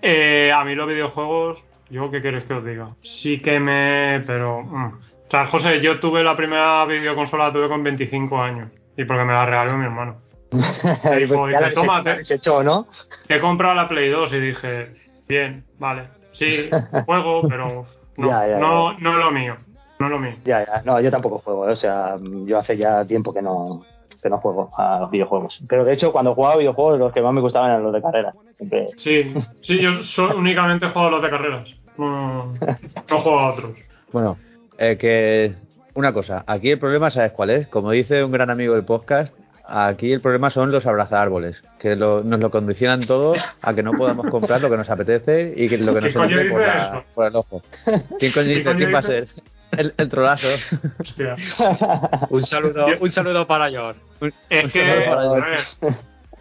Eh, 0.06 0.52
a 0.52 0.66
mí 0.66 0.76
los 0.76 0.86
videojuegos, 0.86 1.64
yo 1.90 2.12
qué 2.12 2.22
queréis 2.22 2.44
que 2.44 2.54
os 2.54 2.66
diga. 2.66 2.90
Sí 3.02 3.40
que 3.40 3.58
me... 3.58 4.22
pero... 4.28 4.62
mm. 4.62 5.00
O 5.28 5.32
sea, 5.32 5.46
José, 5.48 5.80
yo 5.80 6.02
tuve 6.02 6.26
la 6.26 6.36
primera 6.36 6.86
videoconsola, 6.86 7.48
la 7.48 7.54
tuve 7.54 7.70
con 7.70 7.84
25 7.84 8.38
años. 8.38 8.70
Y 8.98 9.06
porque 9.06 9.24
me 9.24 9.32
la 9.32 9.46
regaló 9.46 9.78
mi 9.78 9.86
hermano. 9.86 10.18
Pues 10.52 11.88
habéis 11.90 12.32
hecho, 12.32 12.62
¿no? 12.64 12.88
He 13.30 13.40
comprado 13.40 13.76
la 13.76 13.88
Play 13.88 14.10
2 14.10 14.34
y 14.34 14.40
dije, 14.42 14.94
bien, 15.26 15.64
vale. 15.80 16.10
Sí, 16.34 16.70
juego, 17.06 17.48
pero 17.48 17.86
no, 18.18 18.28
Ya, 18.30 18.48
ya, 18.48 18.58
no, 18.60 18.94
no 18.94 19.12
es 19.20 19.26
lo 19.26 19.32
mío. 19.32 19.56
No 20.00 20.08
es 20.08 20.12
lo 20.12 20.20
mío. 20.20 20.34
Ya, 20.46 20.66
ya. 20.66 20.82
No, 20.86 21.00
yo 21.00 21.10
tampoco 21.12 21.40
juego. 21.40 21.68
¿eh? 21.70 21.72
O 21.74 21.76
sea, 21.76 22.16
yo 22.46 22.58
hace 22.58 22.78
ya 22.78 23.06
tiempo 23.06 23.34
que 23.34 23.42
no, 23.42 23.84
que 24.22 24.30
no 24.30 24.38
juego 24.40 24.72
a 24.78 25.00
los 25.02 25.12
videojuegos. 25.12 25.62
Pero 25.68 25.86
de 25.86 25.94
hecho, 25.94 26.12
cuando 26.12 26.34
jugaba 26.36 26.56
a 26.56 26.58
videojuegos, 26.58 27.00
los 27.00 27.14
que 27.14 27.22
más 27.22 27.34
me 27.34 27.42
gustaban 27.42 27.72
eran 27.72 27.84
los 27.84 27.94
de 27.94 28.02
carreras. 28.02 28.38
Siempre. 28.54 28.90
Sí, 28.98 29.34
sí, 29.62 29.82
yo 29.82 30.02
so- 30.04 30.36
únicamente 30.36 30.88
juego 30.90 31.08
a 31.08 31.12
los 31.12 31.22
de 31.22 31.30
carreras. 31.30 31.70
No, 31.98 32.54
no 32.54 33.20
juego 33.22 33.40
a 33.40 33.52
otros. 33.54 33.72
Bueno, 34.12 34.38
eh, 34.78 34.98
que 34.98 35.54
una 35.94 36.12
cosa, 36.12 36.44
aquí 36.48 36.72
el 36.72 36.80
problema, 36.80 37.12
¿sabes 37.12 37.32
cuál 37.32 37.52
es? 37.52 37.68
Como 37.68 37.92
dice 37.92 38.24
un 38.24 38.32
gran 38.32 38.50
amigo 38.50 38.74
del 38.74 38.84
podcast, 38.86 39.34
aquí 39.76 40.12
el 40.14 40.22
problema 40.22 40.50
son 40.52 40.72
los 40.72 40.86
abrazárboles, 40.86 41.64
que 41.80 41.96
lo- 41.96 42.24
nos 42.24 42.40
lo 42.40 42.50
condicionan 42.52 43.02
todo 43.02 43.34
a 43.62 43.74
que 43.74 43.82
no 43.84 43.92
podamos 43.94 44.28
comprar 44.28 44.62
lo 44.62 44.70
que 44.70 44.78
nos 44.78 44.90
apetece 44.90 45.54
y 45.56 45.68
que 45.70 45.78
lo 45.78 45.94
que 45.94 46.02
nos 46.02 46.14
¿Quién 46.14 46.24
coño 46.26 46.38
entre 46.40 46.52
por, 46.52 46.62
la- 46.62 47.04
por 47.16 47.26
el 47.28 47.36
ojo. 47.36 47.62
¿Quién 48.20 48.32
coño 48.32 48.48
dice? 48.48 48.76
¿Quién 48.76 48.94
va 48.94 49.00
a 49.00 49.04
ser? 49.04 49.28
El, 49.72 49.94
el 49.98 50.08
trolazo. 50.10 50.48
Hostia. 51.00 51.36
Un 52.30 52.44
saludo, 52.44 52.86
un 53.00 53.10
saludo 53.10 53.48
para 53.48 53.72
John. 53.72 53.96
Es 54.50 54.66
Un 54.66 54.70
que, 54.70 55.04
saludo 55.04 55.06
para 55.34 55.44
George. 55.46 55.64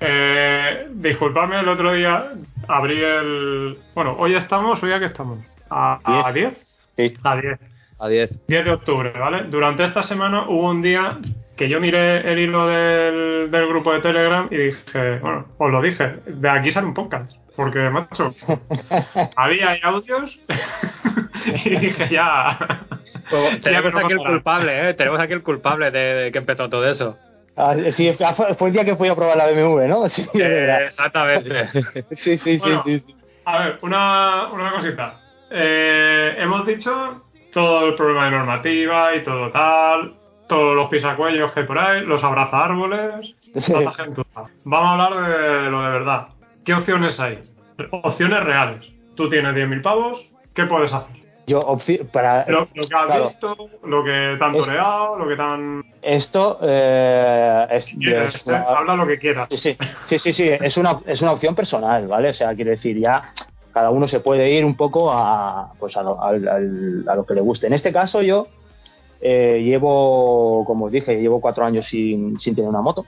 eh, 0.01 0.87
disculpadme, 0.93 1.61
el 1.61 1.69
otro 1.69 1.93
día 1.95 2.33
abrí 2.69 3.03
el. 3.03 3.79
Bueno, 3.95 4.17
hoy 4.19 4.35
estamos, 4.35 4.83
hoy 4.83 4.93
a 4.93 4.99
qué 4.99 5.07
estamos. 5.07 5.39
¿A, 5.71 6.27
a 6.29 6.33
10? 6.33 6.53
Sí. 6.97 7.15
A 7.23 7.37
10. 7.37 7.59
A 7.99 8.09
10. 8.09 8.47
10 8.49 8.65
de 8.67 8.71
octubre, 8.71 9.13
¿vale? 9.19 9.45
Durante 9.45 9.85
esta 9.85 10.03
semana 10.03 10.49
hubo 10.49 10.69
un 10.69 10.83
día 10.83 11.19
que 11.57 11.69
yo 11.69 11.81
miré 11.81 12.31
el 12.33 12.39
hilo 12.39 12.67
del, 12.67 13.51
del 13.51 13.69
grupo 13.69 13.93
de 13.93 14.01
Telegram 14.01 14.49
y 14.51 14.57
dije, 14.57 15.19
bueno, 15.21 15.47
os 15.59 15.71
lo 15.71 15.83
dije, 15.83 16.17
de 16.27 16.49
aquí 16.51 16.71
sale 16.71 16.87
un 16.87 16.95
podcast. 16.95 17.33
Porque, 17.55 17.79
macho, 17.91 18.31
había 19.37 19.77
audios 19.83 20.39
y 21.65 21.77
dije, 21.77 22.09
ya. 22.11 22.59
Pues, 23.29 23.61
tenemos 23.61 23.95
aquí 23.95 24.13
el 24.13 24.19
culpable, 24.19 24.89
¿eh? 24.91 24.95
Tenemos 24.95 25.21
aquí 25.21 25.33
el 25.35 25.43
culpable 25.43 25.91
de, 25.91 26.15
de 26.15 26.33
que 26.33 26.39
empezó 26.39 26.69
todo 26.71 26.89
eso. 26.89 27.19
Ah, 27.55 27.75
sí, 27.91 28.11
fue 28.57 28.69
el 28.69 28.73
día 28.73 28.85
que 28.87 28.97
fui 28.97 29.09
a 29.09 29.15
probar 29.15 29.37
la 29.37 29.47
BMW, 29.51 29.87
¿no? 29.87 30.09
Sí, 30.09 30.27
de 30.33 30.45
Eh, 30.45 30.49
verdad. 30.49 30.85
exactamente. 30.85 31.65
Sí, 32.13 32.39
sí, 32.39 32.57
sí, 32.57 32.59
Bueno. 32.61 32.83
sí, 32.85 32.99
sí. 33.01 33.17
A 33.45 33.59
ver, 33.59 33.79
una, 33.83 34.47
una 34.51 34.73
cosita. 34.73 35.21
Eh, 35.51 36.35
hemos 36.39 36.67
dicho 36.67 37.23
todo 37.53 37.89
el 37.89 37.95
problema 37.97 38.25
de 38.25 38.31
normativa 38.31 39.15
y 39.15 39.23
todo 39.23 39.51
tal, 39.51 40.15
todos 40.53 40.77
los 40.77 40.89
pisacuellos 40.89 41.51
que 41.53 41.61
hay 41.61 41.67
por 41.67 41.79
ahí, 41.79 42.05
los 42.05 42.23
abraza 42.23 42.65
árboles, 42.65 43.35
Sí. 43.57 43.73
Vamos 44.65 44.89
a 44.89 44.93
hablar 45.05 45.29
de 45.65 45.71
lo 45.71 45.83
de 45.83 45.91
verdad. 45.91 46.29
¿Qué 46.65 46.73
opciones 46.75 47.19
hay? 47.21 47.39
Opciones 47.91 48.43
reales. 48.45 48.87
Tú 49.15 49.29
tienes 49.29 49.55
10.000 49.55 49.83
pavos, 49.83 50.25
¿qué 50.55 50.65
puedes 50.65 50.93
hacer? 50.93 51.17
Yo, 51.47 51.77
para 52.13 52.47
Lo, 52.49 52.61
lo 52.61 52.87
que 52.87 52.95
has 52.95 53.07
claro. 53.07 53.29
visto, 53.29 53.57
lo 53.85 54.05
que 54.05 54.37
te 54.39 54.45
han 54.45 54.53
toreado, 54.53 55.19
lo 55.19 55.29
que 55.29 55.37
te 55.37 55.43
han... 55.43 55.85
esto 56.01 56.59
eh, 56.63 57.67
es, 57.71 57.85
quieres, 57.87 58.35
es 58.37 58.47
¿eh? 58.47 58.51
una- 58.51 58.63
Habla 58.63 58.95
lo 58.97 59.07
que 59.07 59.19
quieras. 59.19 59.49
Sí, 59.51 59.57
sí, 59.57 59.77
sí, 60.07 60.19
sí, 60.19 60.33
sí, 60.33 60.49
es 60.49 60.77
una, 60.77 61.01
es 61.07 61.21
una 61.21 61.33
opción 61.33 61.55
personal, 61.55 62.07
¿vale? 62.07 62.29
O 62.31 62.33
sea, 62.33 62.55
quiere 62.55 62.71
decir, 62.73 62.97
ya 62.99 63.33
cada 63.75 63.91
uno 63.91 64.07
se 64.07 64.21
puede 64.21 64.51
ir 64.51 64.65
un 64.65 64.77
poco 64.77 65.11
a, 65.13 65.73
pues 65.79 65.97
a, 65.97 66.03
lo, 66.03 66.23
al- 66.23 67.05
a 67.09 67.15
lo 67.17 67.27
que 67.27 67.35
le 67.35 67.41
guste. 67.41 67.67
En 67.67 67.73
este 67.73 67.93
caso 67.93 68.23
yo 68.23 68.47
eh, 69.23 69.63
llevo, 69.63 70.65
como 70.67 70.87
os 70.87 70.93
dije, 70.93 71.21
llevo 71.21 71.41
cuatro 71.41 71.65
años 71.65 71.87
sin, 71.87 72.39
sin 72.39 72.55
tener 72.55 72.69
una 72.69 72.83
moto. 72.83 73.07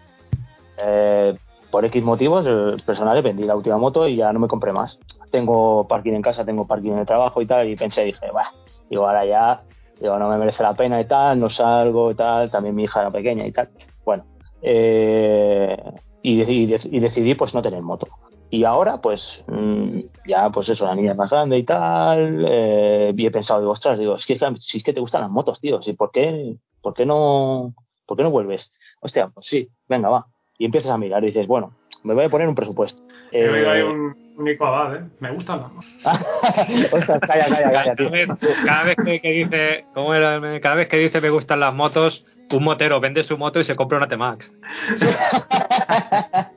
Eh, 0.79 1.37
por 1.71 1.85
X 1.85 2.05
motivos 2.05 2.47
eh, 2.49 2.77
personales 2.87 3.25
vendí 3.25 3.43
la 3.43 3.57
última 3.57 3.77
moto 3.79 4.07
y 4.07 4.17
ya 4.17 4.33
no 4.33 4.39
me 4.39 4.47
compré 4.47 4.73
más. 4.73 4.99
Tengo 5.33 5.89
parking 5.89 6.13
en 6.13 6.23
casa, 6.23 6.45
tengo 6.45 6.69
parking 6.69 6.93
en 6.93 6.99
el 6.99 7.07
trabajo 7.07 7.43
y 7.43 7.47
tal, 7.47 7.69
y 7.69 7.75
pensé, 7.75 8.05
dije, 8.05 8.27
bah, 8.33 8.53
digo, 8.89 9.09
ahora 9.09 9.25
ya, 9.25 9.63
digo, 10.01 10.17
no 10.17 10.29
me 10.29 10.39
merece 10.39 10.63
la 10.63 10.75
pena 10.75 11.01
y 11.01 11.07
tal, 11.07 11.41
no 11.41 11.51
salgo 11.51 12.13
y 12.13 12.15
tal, 12.15 12.49
también 12.49 12.77
mi 12.77 12.85
hija 12.85 13.01
era 13.01 13.11
pequeña 13.11 13.45
y 13.45 13.51
tal. 13.51 13.71
Bueno, 14.05 14.25
eh, 14.63 15.77
y, 16.23 16.43
y 16.43 17.01
decidí 17.01 17.35
pues 17.35 17.53
no 17.55 17.61
tener 17.61 17.83
moto. 17.83 18.07
Y 18.51 18.65
ahora, 18.65 19.01
pues, 19.01 19.43
mm, 19.49 20.01
ya, 20.27 20.51
pues 20.51 20.69
eso, 20.69 20.85
la 20.87 20.95
niña 20.95 21.13
es 21.13 21.17
más 21.17 21.31
grande 21.31 21.59
y 21.59 21.65
tal, 21.65 22.45
eh, 22.49 23.13
y 23.17 23.27
he 23.27 23.31
pensado, 23.31 23.61
digo, 23.61 23.73
ostras, 23.73 23.99
digo, 23.99 24.15
es 24.15 24.25
que, 24.27 24.39
si 24.59 24.79
es 24.79 24.85
que 24.85 24.93
te 24.93 25.01
gustan 25.01 25.23
las 25.23 25.31
motos, 25.31 25.61
tío, 25.61 25.83
¿sí? 25.83 25.93
¿por, 25.95 26.13
qué, 26.13 26.55
¿por, 26.81 26.95
qué 26.95 27.05
no, 27.05 27.75
¿por 28.07 28.17
qué 28.17 28.23
no 28.23 28.31
vuelves? 28.31 28.71
Hostia, 29.01 29.29
pues 29.35 29.47
sí, 29.47 29.69
venga, 29.89 30.09
va. 30.09 30.27
Y 30.57 30.67
empiezas 30.67 30.93
a 30.93 30.99
mirar 30.99 31.25
y 31.25 31.29
dices, 31.29 31.49
bueno, 31.49 31.73
me 32.05 32.15
voy 32.15 32.25
a 32.25 32.29
poner 32.29 32.47
un 32.47 32.55
presupuesto. 32.55 33.03
He 33.33 33.49
oído 33.49 33.71
ahí 33.71 33.81
Eh, 33.81 33.85
un, 33.85 34.15
un 34.37 34.45
Nico 34.45 34.65
Abad, 34.67 34.97
¿eh? 34.97 35.05
Me 35.19 35.33
gustan 35.33 35.61
las 35.63 35.73
motos. 35.73 35.91
ostras, 36.93 37.21
calla, 37.27 37.47
calla, 37.49 37.63
calla, 37.73 37.83
Cada 37.83 37.97
tío. 37.97 38.11
vez, 38.11 38.29
cada 38.65 38.85
vez 38.85 38.97
que, 39.05 39.21
que 39.21 39.31
dice, 39.33 39.87
¿cómo 39.95 40.15
era? 40.15 40.61
Cada 40.61 40.77
vez 40.77 40.89
que 40.89 40.99
dice 40.99 41.21
me 41.21 41.31
gustan 41.31 41.59
las 41.59 41.75
motos, 41.75 42.25
un 42.53 42.63
motero 42.63 43.01
vende 43.01 43.25
su 43.25 43.37
moto 43.37 43.59
y 43.59 43.65
se 43.65 43.75
compra 43.75 43.99
una 43.99 44.07
T-Max. 44.09 44.53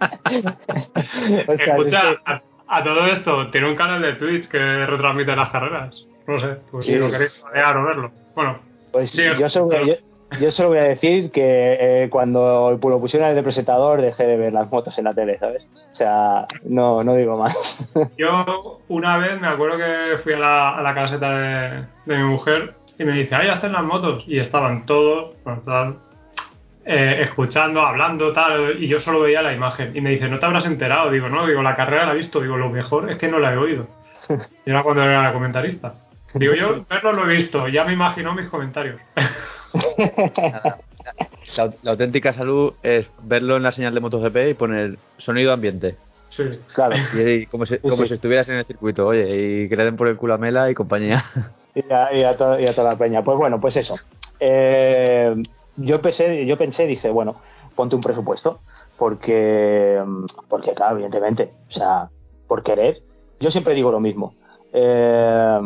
Ostras, 1.46 1.58
Escucha, 1.58 2.10
es 2.10 2.16
que- 2.18 2.22
a, 2.32 2.42
a 2.68 2.84
todo 2.84 3.06
esto, 3.06 3.50
tiene 3.50 3.68
un 3.68 3.76
canal 3.76 4.02
de 4.02 4.14
Twitch 4.14 4.48
que 4.48 4.58
retransmite 4.86 5.36
las 5.36 5.50
carreras. 5.50 6.06
No 6.26 6.38
sé, 6.38 6.56
pues 6.70 6.86
Sí. 6.86 6.92
si 6.94 6.98
lo 6.98 7.10
queréis 7.10 7.32
planear 7.42 7.76
o 7.76 7.84
verlo. 7.84 8.10
Bueno, 8.34 8.58
Pues 8.92 9.10
Sí, 9.10 9.22
yo, 9.38 9.48
solo, 9.48 9.66
voy 9.66 9.76
a- 9.76 9.84
yo, 9.86 9.94
yo 10.40 10.50
solo 10.50 10.68
voy 10.70 10.78
a 10.78 10.84
decir 10.84 11.30
que 11.32 11.76
eh, 12.04 12.08
cuando 12.10 12.78
lo 12.80 13.00
pusieron 13.00 13.28
el 13.36 13.42
presentador 13.42 14.00
dejé 14.00 14.24
de 14.24 14.36
ver 14.36 14.52
las 14.52 14.70
motos 14.70 14.96
en 14.98 15.04
la 15.04 15.14
tele, 15.14 15.36
¿sabes? 15.38 15.68
O 15.90 15.94
sea, 15.94 16.46
no, 16.64 17.02
no 17.04 17.14
digo 17.14 17.36
más. 17.36 17.54
yo 18.16 18.40
una 18.88 19.18
vez 19.18 19.40
me 19.40 19.48
acuerdo 19.48 19.76
que 19.78 20.18
fui 20.22 20.32
a 20.34 20.38
la, 20.38 20.70
a 20.76 20.82
la 20.82 20.94
caseta 20.94 21.30
de, 21.38 21.84
de 22.06 22.16
mi 22.16 22.22
mujer 22.24 22.74
y 22.98 23.04
me 23.04 23.12
dice, 23.12 23.34
ay, 23.34 23.48
hacen 23.48 23.72
las 23.72 23.82
motos. 23.82 24.24
Y 24.28 24.38
estaban 24.38 24.86
todos, 24.86 25.34
bueno, 25.44 25.62
tal, 25.66 25.96
eh, 26.84 27.22
escuchando, 27.22 27.80
hablando, 27.82 28.32
tal, 28.32 28.76
y 28.82 28.88
yo 28.88 29.00
solo 29.00 29.20
veía 29.20 29.42
la 29.42 29.52
imagen. 29.52 29.96
Y 29.96 30.00
me 30.00 30.10
dice, 30.10 30.28
¿no 30.28 30.38
te 30.38 30.46
habrás 30.46 30.66
enterado? 30.66 31.10
Digo, 31.10 31.28
no, 31.28 31.46
digo, 31.46 31.62
la 31.62 31.74
carrera 31.76 32.06
la 32.06 32.12
he 32.12 32.16
visto. 32.16 32.40
Digo, 32.40 32.56
lo 32.56 32.68
mejor 32.70 33.10
es 33.10 33.18
que 33.18 33.28
no 33.28 33.38
la 33.38 33.52
he 33.52 33.56
oído. 33.56 33.86
Y 34.66 34.70
era 34.70 34.82
cuando 34.82 35.02
era 35.02 35.32
comentarista. 35.32 35.94
Digo, 36.34 36.54
yo 36.54 36.76
verlo 36.90 37.12
lo 37.12 37.30
he 37.30 37.34
visto, 37.36 37.68
ya 37.68 37.84
me 37.84 37.92
imagino 37.92 38.34
mis 38.34 38.48
comentarios. 38.48 39.00
La, 41.56 41.70
la 41.82 41.90
auténtica 41.92 42.32
salud 42.32 42.74
es 42.82 43.08
verlo 43.22 43.56
en 43.56 43.62
la 43.62 43.72
señal 43.72 43.94
de 43.94 44.00
MotoGP 44.00 44.36
y 44.50 44.54
poner 44.54 44.96
sonido 45.18 45.52
ambiente. 45.52 45.96
sí. 46.30 46.44
Claro. 46.74 46.96
Y, 47.14 47.20
y 47.30 47.46
como, 47.46 47.66
si, 47.66 47.78
como 47.78 47.96
Sí. 47.96 48.06
si 48.06 48.14
estuvieras 48.14 48.48
en 48.48 48.56
el 48.56 48.64
circuito, 48.64 49.06
oye, 49.06 49.62
y 49.64 49.68
que 49.68 49.76
le 49.76 49.84
den 49.84 49.96
por 49.96 50.08
el 50.08 50.16
culo 50.16 50.34
a 50.34 50.38
Mela 50.38 50.70
y 50.70 50.74
compañía. 50.74 51.24
Y 51.76 51.92
a, 51.92 52.12
y 52.12 52.22
a 52.24 52.36
to- 52.36 52.58
y 52.58 52.66
a 52.66 52.74
toda 52.74 52.92
la 52.92 52.98
peña. 52.98 53.22
Pues 53.22 53.36
bueno, 53.36 53.60
pues 53.60 53.76
eso. 53.76 53.96
Eh, 54.40 55.34
yo 55.76 56.00
pensé, 56.00 56.46
yo 56.46 56.56
pensé, 56.56 56.86
dije, 56.86 57.10
bueno, 57.10 57.36
ponte 57.74 57.96
un 57.96 58.02
presupuesto, 58.02 58.60
porque, 58.96 60.02
porque 60.48 60.74
claro, 60.74 60.94
evidentemente, 60.94 61.52
o 61.68 61.72
sea, 61.72 62.08
por 62.46 62.62
querer, 62.62 63.02
yo 63.40 63.50
siempre 63.50 63.74
digo 63.74 63.90
lo 63.90 64.00
mismo. 64.00 64.34
Eh, 64.72 65.60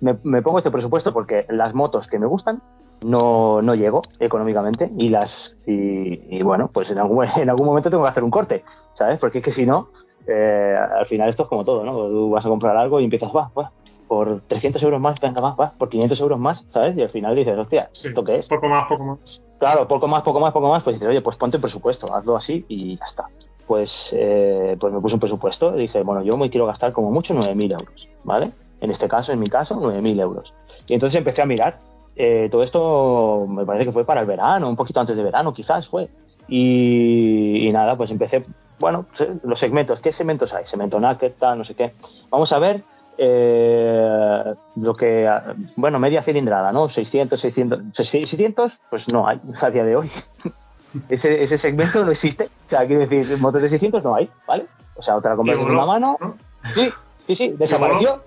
me, 0.00 0.18
me 0.24 0.42
pongo 0.42 0.58
este 0.58 0.70
presupuesto 0.70 1.12
porque 1.12 1.46
las 1.48 1.74
motos 1.74 2.06
que 2.08 2.18
me 2.18 2.26
gustan 2.26 2.60
no, 3.04 3.62
no 3.62 3.74
llego 3.74 4.02
económicamente 4.18 4.90
y 4.96 5.08
las 5.08 5.56
y, 5.66 6.42
bueno, 6.42 6.70
pues 6.72 6.90
en 6.90 6.98
algún, 6.98 7.24
en 7.36 7.50
algún 7.50 7.66
momento 7.66 7.90
tengo 7.90 8.02
que 8.04 8.10
hacer 8.10 8.24
un 8.24 8.30
corte, 8.30 8.64
¿sabes? 8.94 9.18
Porque 9.18 9.38
es 9.38 9.44
que 9.44 9.50
si 9.50 9.66
no, 9.66 9.88
eh, 10.26 10.76
al 10.76 11.06
final 11.06 11.28
esto 11.28 11.44
es 11.44 11.48
como 11.48 11.64
todo, 11.64 11.84
¿no? 11.84 11.92
Tú 11.92 12.30
vas 12.30 12.44
a 12.44 12.48
comprar 12.48 12.76
algo 12.76 13.00
y 13.00 13.04
empiezas, 13.04 13.30
va, 13.34 13.50
va, 13.56 13.72
por 14.12 14.42
300 14.42 14.82
euros 14.82 15.00
más, 15.00 15.18
venga, 15.22 15.40
va, 15.40 15.54
va, 15.54 15.72
por 15.72 15.88
500 15.88 16.20
euros 16.20 16.38
más, 16.38 16.66
¿sabes? 16.68 16.94
Y 16.98 17.00
al 17.00 17.08
final 17.08 17.34
dices, 17.34 17.56
hostia, 17.56 17.88
sí. 17.92 18.08
¿esto 18.08 18.22
qué 18.22 18.36
es? 18.36 18.46
Poco 18.46 18.68
más, 18.68 18.86
poco 18.86 19.04
más. 19.04 19.40
Claro, 19.58 19.88
poco 19.88 20.06
más, 20.06 20.22
poco 20.22 20.38
más, 20.38 20.52
poco 20.52 20.68
más, 20.68 20.82
pues 20.82 20.96
dices, 20.96 21.08
oye, 21.08 21.22
pues 21.22 21.38
ponte 21.38 21.56
un 21.56 21.62
presupuesto, 21.62 22.14
hazlo 22.14 22.36
así 22.36 22.62
y 22.68 22.94
ya 22.98 23.06
está. 23.06 23.24
Pues, 23.66 24.10
eh, 24.12 24.76
pues 24.78 24.92
me 24.92 25.00
puse 25.00 25.14
un 25.14 25.20
presupuesto 25.20 25.74
y 25.74 25.80
dije, 25.80 26.02
bueno, 26.02 26.22
yo 26.22 26.36
me 26.36 26.50
quiero 26.50 26.66
gastar 26.66 26.92
como 26.92 27.10
mucho 27.10 27.32
9.000 27.32 27.72
euros, 27.72 28.08
¿vale? 28.22 28.52
En 28.82 28.90
este 28.90 29.08
caso, 29.08 29.32
en 29.32 29.40
mi 29.40 29.46
caso, 29.46 29.76
9.000 29.76 30.20
euros. 30.20 30.52
Y 30.86 30.92
entonces 30.92 31.16
empecé 31.16 31.40
a 31.40 31.46
mirar. 31.46 31.78
Eh, 32.14 32.48
todo 32.50 32.64
esto 32.64 33.46
me 33.48 33.64
parece 33.64 33.86
que 33.86 33.92
fue 33.92 34.04
para 34.04 34.20
el 34.20 34.26
verano, 34.26 34.68
un 34.68 34.76
poquito 34.76 35.00
antes 35.00 35.16
de 35.16 35.22
verano, 35.22 35.54
quizás 35.54 35.88
fue. 35.88 36.10
Y, 36.48 37.66
y 37.66 37.72
nada, 37.72 37.96
pues 37.96 38.10
empecé, 38.10 38.44
bueno, 38.78 39.06
los 39.42 39.58
segmentos, 39.58 40.00
¿qué 40.00 40.12
segmentos 40.12 40.52
hay? 40.52 40.66
Segmento 40.66 41.00
Naked, 41.00 41.32
tal, 41.38 41.56
no 41.56 41.64
sé 41.64 41.74
qué. 41.74 41.94
Vamos 42.28 42.52
a 42.52 42.58
ver 42.58 42.91
eh, 43.18 44.54
lo 44.76 44.94
que, 44.94 45.28
bueno, 45.76 45.98
media 45.98 46.22
cilindrada, 46.22 46.72
¿no? 46.72 46.88
600, 46.88 47.38
600, 47.38 47.78
600, 47.94 48.78
pues 48.90 49.08
no 49.08 49.26
hay 49.26 49.40
a 49.60 49.70
día 49.70 49.84
de 49.84 49.96
hoy. 49.96 50.10
ese, 51.08 51.42
ese 51.42 51.58
segmento 51.58 52.04
no 52.04 52.10
existe. 52.10 52.50
O 52.66 52.68
sea, 52.68 52.86
quiero 52.86 53.06
decir, 53.06 53.38
motos 53.38 53.62
de 53.62 53.68
600 53.68 54.02
no 54.02 54.14
hay, 54.14 54.30
¿vale? 54.46 54.66
O 54.96 55.02
sea, 55.02 55.16
otra 55.16 55.36
compra 55.36 55.56
voló, 55.56 55.72
una 55.72 55.86
mano. 55.86 56.16
¿no? 56.20 56.36
Sí, 56.74 56.90
sí, 57.26 57.34
sí, 57.34 57.48
desapareció. 57.50 58.22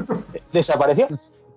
desapareció. 0.52 1.08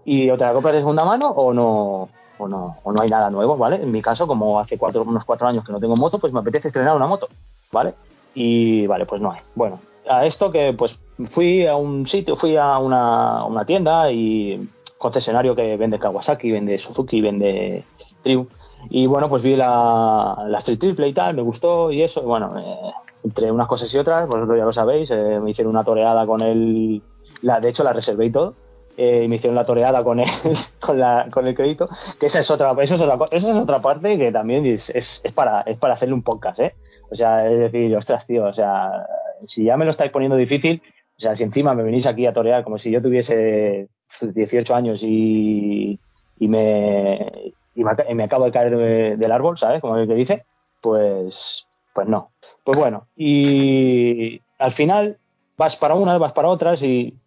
Y 0.05 0.29
otra 0.29 0.47
la 0.47 0.53
compras 0.53 0.73
de 0.73 0.81
segunda 0.81 1.05
mano 1.05 1.29
o 1.29 1.53
no, 1.53 2.09
o 2.37 2.47
no, 2.47 2.77
o 2.83 2.91
no 2.91 3.01
hay 3.01 3.09
nada 3.09 3.29
nuevo, 3.29 3.57
¿vale? 3.57 3.77
En 3.77 3.91
mi 3.91 4.01
caso, 4.01 4.27
como 4.27 4.59
hace 4.59 4.77
cuatro, 4.77 5.03
unos 5.03 5.23
cuatro 5.23 5.47
años 5.47 5.65
que 5.65 5.71
no 5.71 5.79
tengo 5.79 5.95
moto, 5.95 6.19
pues 6.19 6.33
me 6.33 6.39
apetece 6.39 6.67
estrenar 6.67 6.95
una 6.95 7.07
moto, 7.07 7.29
¿vale? 7.71 7.93
Y 8.33 8.85
vale, 8.87 9.05
pues 9.05 9.21
no 9.21 9.31
hay. 9.31 9.41
Bueno, 9.55 9.79
a 10.09 10.25
esto 10.25 10.51
que 10.51 10.73
pues 10.77 10.97
fui 11.31 11.65
a 11.65 11.75
un 11.75 12.07
sitio, 12.07 12.35
fui 12.35 12.57
a 12.57 12.77
una, 12.79 13.45
una 13.45 13.65
tienda 13.65 14.11
y 14.11 14.67
concesionario 14.97 15.55
que 15.55 15.77
vende 15.77 15.99
Kawasaki, 15.99 16.51
vende 16.51 16.77
Suzuki, 16.77 17.21
vende 17.21 17.83
Triumph. 18.23 18.51
Y 18.89 19.05
bueno, 19.07 19.29
pues 19.29 19.41
vi 19.43 19.55
la, 19.55 20.43
la 20.47 20.59
Street 20.59 20.79
Triple 20.79 21.07
y 21.07 21.13
tal, 21.13 21.35
me 21.35 21.41
gustó 21.41 21.91
y 21.91 22.01
eso. 22.03 22.21
Bueno, 22.23 22.57
eh, 22.59 22.91
entre 23.23 23.51
unas 23.51 23.67
cosas 23.67 23.93
y 23.93 23.97
otras, 23.97 24.27
vosotros 24.27 24.57
ya 24.57 24.65
lo 24.65 24.73
sabéis, 24.73 25.09
eh, 25.11 25.39
me 25.41 25.51
hicieron 25.51 25.71
una 25.71 25.83
toreada 25.85 26.25
con 26.25 26.41
el. 26.41 27.01
La, 27.41 27.59
de 27.59 27.69
hecho, 27.69 27.83
la 27.83 27.93
reservé 27.93 28.25
y 28.27 28.31
todo. 28.31 28.55
eh, 28.97 29.23
y 29.25 29.27
me 29.27 29.37
hicieron 29.37 29.55
la 29.55 29.65
toreada 29.65 30.03
con 30.03 30.19
el, 30.19 30.29
con, 30.79 30.99
la, 30.99 31.27
con 31.31 31.47
el 31.47 31.55
crédito. 31.55 31.87
Que 32.19 32.25
esa 32.27 32.39
es 32.39 32.51
otra, 32.51 32.73
eso 32.81 32.95
es 32.95 33.01
otra, 33.01 33.17
esa 33.31 33.51
es 33.51 33.57
otra 33.57 33.81
parte 33.81 34.17
que 34.17 34.31
también 34.31 34.65
es, 34.65 34.89
es, 34.89 35.21
para, 35.33 35.61
es 35.61 35.77
para 35.77 35.93
hacerle 35.95 36.13
un 36.15 36.23
podcast, 36.23 36.59
¿eh? 36.59 36.75
O 37.09 37.15
sea, 37.15 37.47
es 37.49 37.59
decir, 37.59 37.95
ostras, 37.95 38.25
tío, 38.25 38.45
o 38.45 38.53
sea, 38.53 39.05
si 39.45 39.63
ya 39.65 39.77
me 39.77 39.85
lo 39.85 39.91
estáis 39.91 40.11
poniendo 40.11 40.35
difícil, 40.35 40.81
sea, 41.23 41.35
si 41.35 41.43
encima 41.43 41.73
me 41.73 41.83
venís 41.83 42.05
aquí 42.05 42.25
a 42.25 42.33
torear 42.33 42.63
como 42.63 42.77
si 42.77 42.91
yo 42.91 43.01
tuviese 43.01 43.87
18 44.21 44.75
años 44.75 45.01
y, 45.03 45.99
me, 46.39 47.53
y 47.75 47.83
me, 48.13 48.23
acabo 48.23 48.45
de 48.45 48.51
caer 48.51 48.75
de- 48.77 49.17
del 49.17 49.31
árbol, 49.31 49.57
¿sabes? 49.57 49.81
Como 49.81 49.97
el 49.97 50.07
que 50.07 50.15
dice, 50.15 50.45
pues, 50.81 51.65
pues 51.93 52.07
no. 52.07 52.31
Pues 52.63 52.77
bueno, 52.77 53.07
y 53.15 54.41
al 54.59 54.71
final 54.71 55.17
vas 55.57 55.75
para 55.75 55.95
unas, 55.95 56.19
vas 56.19 56.33
para 56.33 56.47
otras 56.49 56.81
y, 56.81 57.17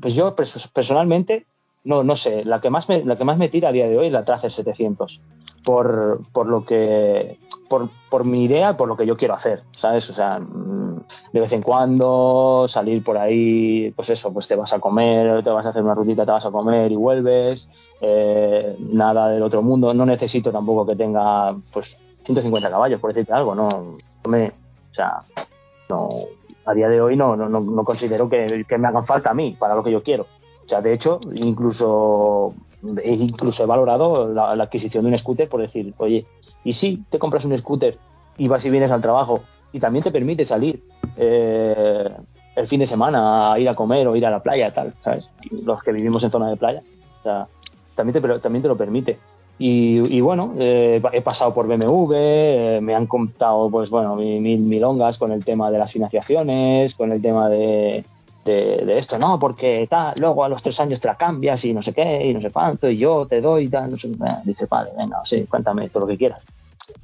pues 0.00 0.14
yo 0.14 0.34
pers- 0.36 0.70
personalmente, 0.72 1.46
no, 1.84 2.02
no 2.04 2.16
sé, 2.16 2.44
la 2.44 2.60
que 2.60 2.70
más 2.70 2.88
me, 2.88 3.04
la 3.04 3.16
que 3.16 3.24
más 3.24 3.38
me 3.38 3.48
tira 3.48 3.68
a 3.68 3.72
día 3.72 3.88
de 3.88 3.96
hoy 3.98 4.06
es 4.06 4.12
la 4.12 4.24
Tracer 4.24 4.50
700. 4.50 5.20
Por, 5.64 6.20
por 6.32 6.46
lo 6.46 6.64
que 6.64 7.36
por, 7.68 7.90
por 8.10 8.24
mi 8.24 8.44
idea, 8.44 8.76
por 8.76 8.88
lo 8.88 8.96
que 8.96 9.06
yo 9.06 9.16
quiero 9.16 9.34
hacer, 9.34 9.62
¿sabes? 9.80 10.08
O 10.08 10.14
sea, 10.14 10.38
de 11.32 11.40
vez 11.40 11.52
en 11.52 11.62
cuando 11.62 12.66
salir 12.68 13.02
por 13.02 13.18
ahí, 13.18 13.90
pues 13.92 14.10
eso, 14.10 14.32
pues 14.32 14.46
te 14.48 14.56
vas 14.56 14.72
a 14.72 14.78
comer, 14.78 15.42
te 15.42 15.50
vas 15.50 15.66
a 15.66 15.70
hacer 15.70 15.82
una 15.82 15.94
rutita, 15.94 16.24
te 16.24 16.32
vas 16.32 16.44
a 16.44 16.50
comer 16.50 16.90
y 16.92 16.96
vuelves, 16.96 17.68
eh, 18.00 18.76
nada 18.92 19.28
del 19.28 19.42
otro 19.42 19.62
mundo, 19.62 19.92
no 19.94 20.06
necesito 20.06 20.50
tampoco 20.52 20.86
que 20.86 20.96
tenga, 20.96 21.56
pues, 21.72 21.96
150 22.24 22.70
caballos, 22.70 23.00
por 23.00 23.12
decirte 23.12 23.32
algo, 23.32 23.54
no, 23.54 23.68
me, 24.26 24.48
o 24.48 24.94
sea, 24.94 25.18
no, 25.88 26.08
a 26.66 26.74
día 26.74 26.88
de 26.88 27.00
hoy 27.00 27.16
no, 27.16 27.36
no, 27.36 27.48
no, 27.48 27.60
no 27.60 27.84
considero 27.84 28.28
que, 28.28 28.64
que 28.68 28.78
me 28.78 28.88
hagan 28.88 29.06
falta 29.06 29.30
a 29.30 29.34
mí 29.34 29.56
para 29.58 29.74
lo 29.74 29.82
que 29.82 29.92
yo 29.92 30.02
quiero. 30.02 30.26
O 30.64 30.68
sea, 30.68 30.82
de 30.82 30.92
hecho, 30.92 31.18
incluso, 31.34 32.52
incluso 33.02 33.62
he 33.62 33.66
valorado 33.66 34.28
la, 34.28 34.54
la 34.54 34.64
adquisición 34.64 35.04
de 35.04 35.12
un 35.12 35.18
scooter 35.18 35.48
por 35.48 35.62
decir, 35.62 35.94
oye, 35.96 36.26
y 36.64 36.74
si 36.74 37.04
te 37.08 37.18
compras 37.18 37.46
un 37.46 37.56
scooter 37.56 37.96
y 38.36 38.48
vas 38.48 38.64
y 38.66 38.70
vienes 38.70 38.90
al 38.90 39.00
trabajo 39.00 39.40
y 39.72 39.80
también 39.80 40.02
te 40.02 40.10
permite 40.10 40.44
salir 40.44 40.82
eh, 41.16 42.10
el 42.56 42.66
fin 42.66 42.80
de 42.80 42.86
semana 42.86 43.52
a 43.52 43.58
ir 43.58 43.68
a 43.68 43.74
comer 43.74 44.06
o 44.08 44.16
ir 44.16 44.26
a 44.26 44.30
la 44.30 44.42
playa, 44.42 44.72
tal, 44.72 44.94
¿sabes? 45.00 45.30
Los 45.64 45.82
que 45.82 45.92
vivimos 45.92 46.22
en 46.22 46.30
zona 46.30 46.50
de 46.50 46.56
playa, 46.56 46.82
también 47.94 48.20
te, 48.20 48.38
también 48.38 48.62
te 48.62 48.68
lo 48.68 48.76
permite. 48.76 49.18
Y, 49.60 50.16
y 50.16 50.20
bueno, 50.20 50.54
eh, 50.58 51.02
he 51.12 51.20
pasado 51.22 51.52
por 51.52 51.66
BMW, 51.66 52.12
eh, 52.14 52.78
me 52.80 52.94
han 52.94 53.06
contado, 53.06 53.68
pues 53.70 53.90
bueno, 53.90 54.14
mil, 54.14 54.40
mil 54.40 54.60
milongas 54.60 55.18
con 55.18 55.32
el 55.32 55.44
tema 55.44 55.70
de 55.70 55.78
las 55.78 55.92
financiaciones, 55.92 56.94
con 56.94 57.10
el 57.10 57.20
tema 57.20 57.48
de, 57.48 58.04
de, 58.44 58.98
esto, 58.98 59.18
no, 59.18 59.38
porque 59.38 59.88
luego 60.16 60.44
a 60.44 60.48
los 60.48 60.62
tres 60.62 60.78
años 60.80 61.00
te 61.00 61.08
la 61.08 61.16
cambias 61.16 61.64
y 61.64 61.74
no 61.74 61.82
sé 61.82 61.92
qué, 61.92 62.26
y 62.26 62.34
no 62.34 62.40
sé 62.40 62.50
cuánto, 62.50 62.88
y 62.88 62.98
yo 62.98 63.26
te 63.26 63.40
doy, 63.40 63.68
tal, 63.68 63.90
no 63.90 63.98
sé, 63.98 64.08
dice, 64.44 64.66
vale, 64.66 64.90
venga, 64.96 65.24
sí, 65.24 65.44
cuéntame 65.48 65.88
todo 65.88 66.02
lo 66.02 66.06
que 66.06 66.16
quieras. 66.16 66.44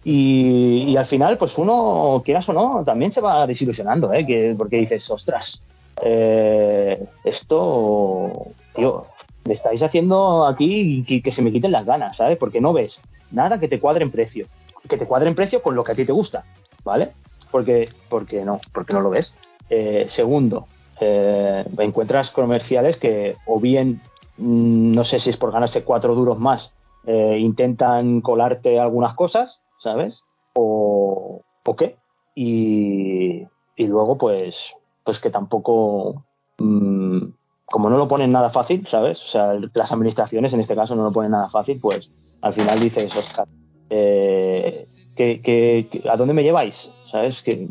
Y, 0.03 0.97
al 0.97 1.07
final, 1.07 1.39
pues 1.39 1.57
uno, 1.57 2.23
quieras 2.25 2.49
o 2.49 2.53
no, 2.53 2.83
también 2.85 3.13
se 3.13 3.21
va 3.21 3.47
desilusionando, 3.47 4.13
¿eh? 4.13 4.27
Que, 4.27 4.55
porque 4.57 4.77
dices, 4.77 5.09
ostras, 5.11 5.61
eh, 6.03 7.07
esto, 7.25 8.49
tío, 8.75 9.07
me 9.45 9.55
estáis 9.55 9.83
haciendo 9.83 10.47
aquí 10.47 11.05
que, 11.07 11.23
que 11.23 11.31
se 11.31 11.43
me 11.43 11.53
quiten 11.53 11.73
las 11.73 11.87
ganas, 11.87 12.17
¿sabes? 12.17 12.39
Porque 12.39 12.61
no 12.61 12.73
ves 12.73 13.01
nada 13.31 13.59
que 13.59 13.69
te 13.69 13.81
cuadre 13.81 14.05
en 14.05 14.11
precio. 14.11 14.47
Que 14.89 14.97
te 14.97 15.07
cuadre 15.07 15.29
en 15.29 15.35
precio 15.35 15.63
con 15.63 15.75
lo 15.75 15.85
que 15.85 15.93
a 15.93 15.95
ti 15.95 16.05
te 16.05 16.13
gusta, 16.13 16.45
¿vale? 16.85 17.13
Porque, 17.51 17.89
porque 18.09 18.45
no, 18.45 18.61
porque 18.73 18.93
no 18.93 19.01
lo 19.01 19.11
ves. 19.11 19.35
Eh, 19.71 20.07
segundo, 20.09 20.67
eh, 21.01 21.65
encuentras 21.79 22.31
comerciales 22.31 22.97
que 22.97 23.37
o 23.47 23.61
bien, 23.61 24.01
mm, 24.37 24.95
no 24.95 25.05
sé 25.05 25.19
si 25.19 25.31
es 25.31 25.37
por 25.37 25.53
ganarse 25.53 25.85
cuatro 25.85 26.15
duros 26.15 26.39
más, 26.39 26.73
eh, 27.07 27.39
intentan 27.39 28.21
colarte 28.21 28.79
algunas 28.79 29.15
cosas, 29.15 29.61
¿sabes? 29.85 30.25
O, 30.55 31.43
¿o 31.65 31.77
qué? 31.77 31.97
y, 32.35 33.47
y 33.77 33.87
luego 33.87 34.19
pues 34.19 34.75
pues 35.05 35.19
que 35.21 35.31
tampoco 35.31 36.25
mm, 36.59 37.19
como 37.67 37.91
no 37.91 37.97
lo 37.97 38.09
ponen 38.09 38.33
nada 38.33 38.51
fácil, 38.51 38.87
¿sabes? 38.89 39.21
O 39.23 39.29
sea, 39.29 39.55
las 39.75 39.93
administraciones 39.93 40.53
en 40.53 40.61
este 40.61 40.75
caso 40.75 40.95
no 40.95 41.05
lo 41.05 41.13
ponen 41.13 41.33
nada 41.33 41.49
fácil, 41.49 41.79
pues 41.81 42.11
al 42.41 42.53
final 42.53 42.79
dices, 42.79 43.15
Oscar, 43.17 43.47
eh, 43.91 44.87
¿a 46.11 46.17
dónde 46.17 46.35
me 46.35 46.43
lleváis? 46.43 46.91
¿Sabes? 47.11 47.43
Que, 47.43 47.69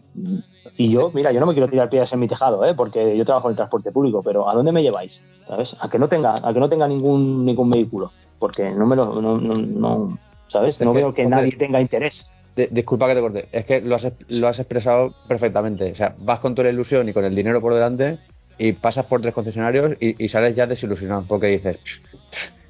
y 0.77 0.89
yo, 0.89 1.11
mira, 1.13 1.31
yo 1.31 1.39
no 1.39 1.45
me 1.45 1.53
quiero 1.53 1.69
tirar 1.69 1.89
piedras 1.89 2.11
en 2.13 2.19
mi 2.19 2.27
tejado, 2.27 2.65
¿eh? 2.65 2.73
Porque 2.73 3.15
yo 3.15 3.25
trabajo 3.25 3.47
en 3.47 3.51
el 3.51 3.57
transporte 3.57 3.91
público, 3.91 4.21
pero 4.23 4.49
¿a 4.49 4.55
dónde 4.55 4.71
me 4.71 4.81
lleváis? 4.81 5.21
¿Sabes? 5.47 5.75
A 5.79 5.89
que 5.89 5.99
no 5.99 6.09
tenga, 6.09 6.35
a 6.41 6.53
que 6.53 6.59
no 6.59 6.69
tenga 6.69 6.87
ningún, 6.87 7.45
ningún 7.45 7.69
vehículo, 7.69 8.11
porque 8.39 8.71
no 8.71 8.85
me 8.87 8.95
lo, 8.95 9.21
no, 9.21 9.37
no, 9.37 10.17
¿sabes? 10.53 10.75
Es 10.75 10.81
No 10.81 10.93
que, 10.93 10.99
veo 10.99 11.13
que 11.13 11.25
nadie 11.25 11.51
tenga 11.57 11.81
interés. 11.81 12.25
De- 12.55 12.69
disculpa 12.71 13.07
que 13.07 13.15
te 13.15 13.19
corte, 13.21 13.47
es 13.51 13.65
que 13.65 13.81
lo 13.81 13.95
has, 13.95 14.07
lo 14.27 14.47
has 14.47 14.59
expresado 14.59 15.11
perfectamente. 15.27 15.91
O 15.91 15.95
sea, 15.95 16.15
vas 16.19 16.39
con 16.39 16.53
toda 16.55 16.67
la 16.67 16.73
ilusión 16.73 17.09
y 17.09 17.13
con 17.13 17.25
el 17.25 17.33
dinero 17.35 17.59
por 17.59 17.73
delante 17.73 18.19
y 18.57 18.73
pasas 18.73 19.05
por 19.05 19.19
tres 19.21 19.33
concesionarios 19.33 19.93
y, 19.99 20.23
y 20.23 20.29
sales 20.29 20.55
ya 20.55 20.67
desilusionado 20.67 21.25
porque 21.27 21.47
dices, 21.47 21.77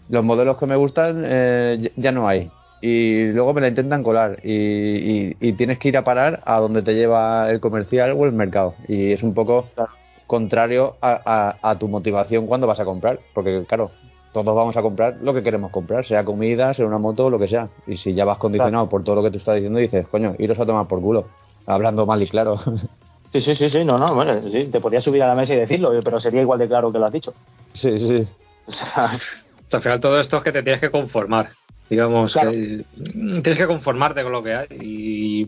los 0.10 0.24
modelos 0.24 0.58
que 0.58 0.66
me 0.66 0.76
gustan 0.78 1.24
eh, 1.26 1.78
ya- 1.82 1.90
ya 1.98 2.12
no 2.12 2.28
hay. 2.28 2.50
Y 2.82 3.28
luego 3.28 3.54
me 3.54 3.62
la 3.62 3.70
intentan 3.70 4.04
colar 4.04 4.38
y, 4.44 4.52
y- 4.54 5.38
y 5.40 5.54
tienes 5.54 5.80
que 5.80 5.88
ir 5.90 5.98
a 5.98 6.04
parar 6.04 6.42
a 6.46 6.60
donde 6.60 6.82
te 6.82 6.94
lleva 6.96 7.50
el 7.50 7.60
comercial 7.62 8.12
o 8.18 8.26
el 8.26 8.34
mercado. 8.34 8.76
Y 8.88 9.12
es 9.14 9.24
un 9.24 9.34
poco 9.34 9.70
Claro. 9.76 9.92
contrario 10.28 10.96
a, 11.02 11.22
a- 11.62 11.70
a 11.72 11.80
tu 11.80 11.88
motivación 11.88 12.46
cuando 12.48 12.68
vas 12.68 12.80
a 12.82 12.86
comprar. 12.86 13.20
Porque 13.34 13.64
claro, 13.68 13.92
todos 14.34 14.56
vamos 14.56 14.76
a 14.76 14.82
comprar 14.82 15.18
lo 15.22 15.34
que 15.34 15.44
queremos 15.44 15.72
comprar, 15.72 16.04
sea 16.04 16.26
comida, 16.26 16.74
sea 16.74 16.86
una 16.86 16.98
moto, 16.98 17.30
lo 17.30 17.40
que 17.40 17.48
sea. 17.48 17.70
Y 17.88 17.96
si 17.98 18.14
ya 18.14 18.26
vas 18.26 18.38
condicionado 18.40 18.90
por 18.90 19.04
todo 19.04 19.16
lo 19.16 19.24
que 19.24 19.32
tú 19.32 19.38
estás 19.38 19.56
diciendo, 19.56 19.80
dices, 19.80 20.08
coño, 20.10 20.36
iros 20.40 20.60
a 20.60 20.66
tomar 20.66 20.88
por 20.88 21.00
culo. 21.02 21.28
Hablando 21.66 22.06
mal 22.06 22.22
y 22.22 22.28
claro. 22.28 22.58
Sí, 23.32 23.42
sí, 23.42 23.56
sí, 23.56 23.68
sí, 23.68 23.84
no, 23.84 23.98
no, 23.98 24.14
bueno, 24.14 24.42
sí, 24.52 24.66
te 24.66 24.80
podías 24.80 25.04
subir 25.04 25.24
a 25.24 25.28
la 25.28 25.34
mesa 25.34 25.56
y 25.56 25.58
decirlo, 25.58 25.92
pero 26.04 26.20
sería 26.20 26.42
igual 26.44 26.60
de 26.60 26.68
claro 26.68 26.92
que 26.92 27.00
lo 27.00 27.06
has 27.08 27.12
dicho. 27.12 27.34
sí, 27.74 27.98
sí, 27.98 28.08
sí. 28.08 28.28
O 28.68 28.72
sea, 28.72 29.10
Al 29.72 29.82
final 29.82 30.00
todo 30.00 30.20
esto 30.20 30.38
es 30.38 30.44
que 30.44 30.52
te 30.52 30.62
tienes 30.62 30.80
que 30.80 30.92
conformar. 30.92 31.50
Digamos 31.90 32.32
Claro. 32.34 32.52
que 32.52 32.86
mm, 32.96 33.42
tienes 33.42 33.58
que 33.58 33.66
conformarte 33.66 34.22
con 34.22 34.32
lo 34.34 34.44
que 34.44 34.54
hay. 34.54 34.68
Y, 34.80 35.48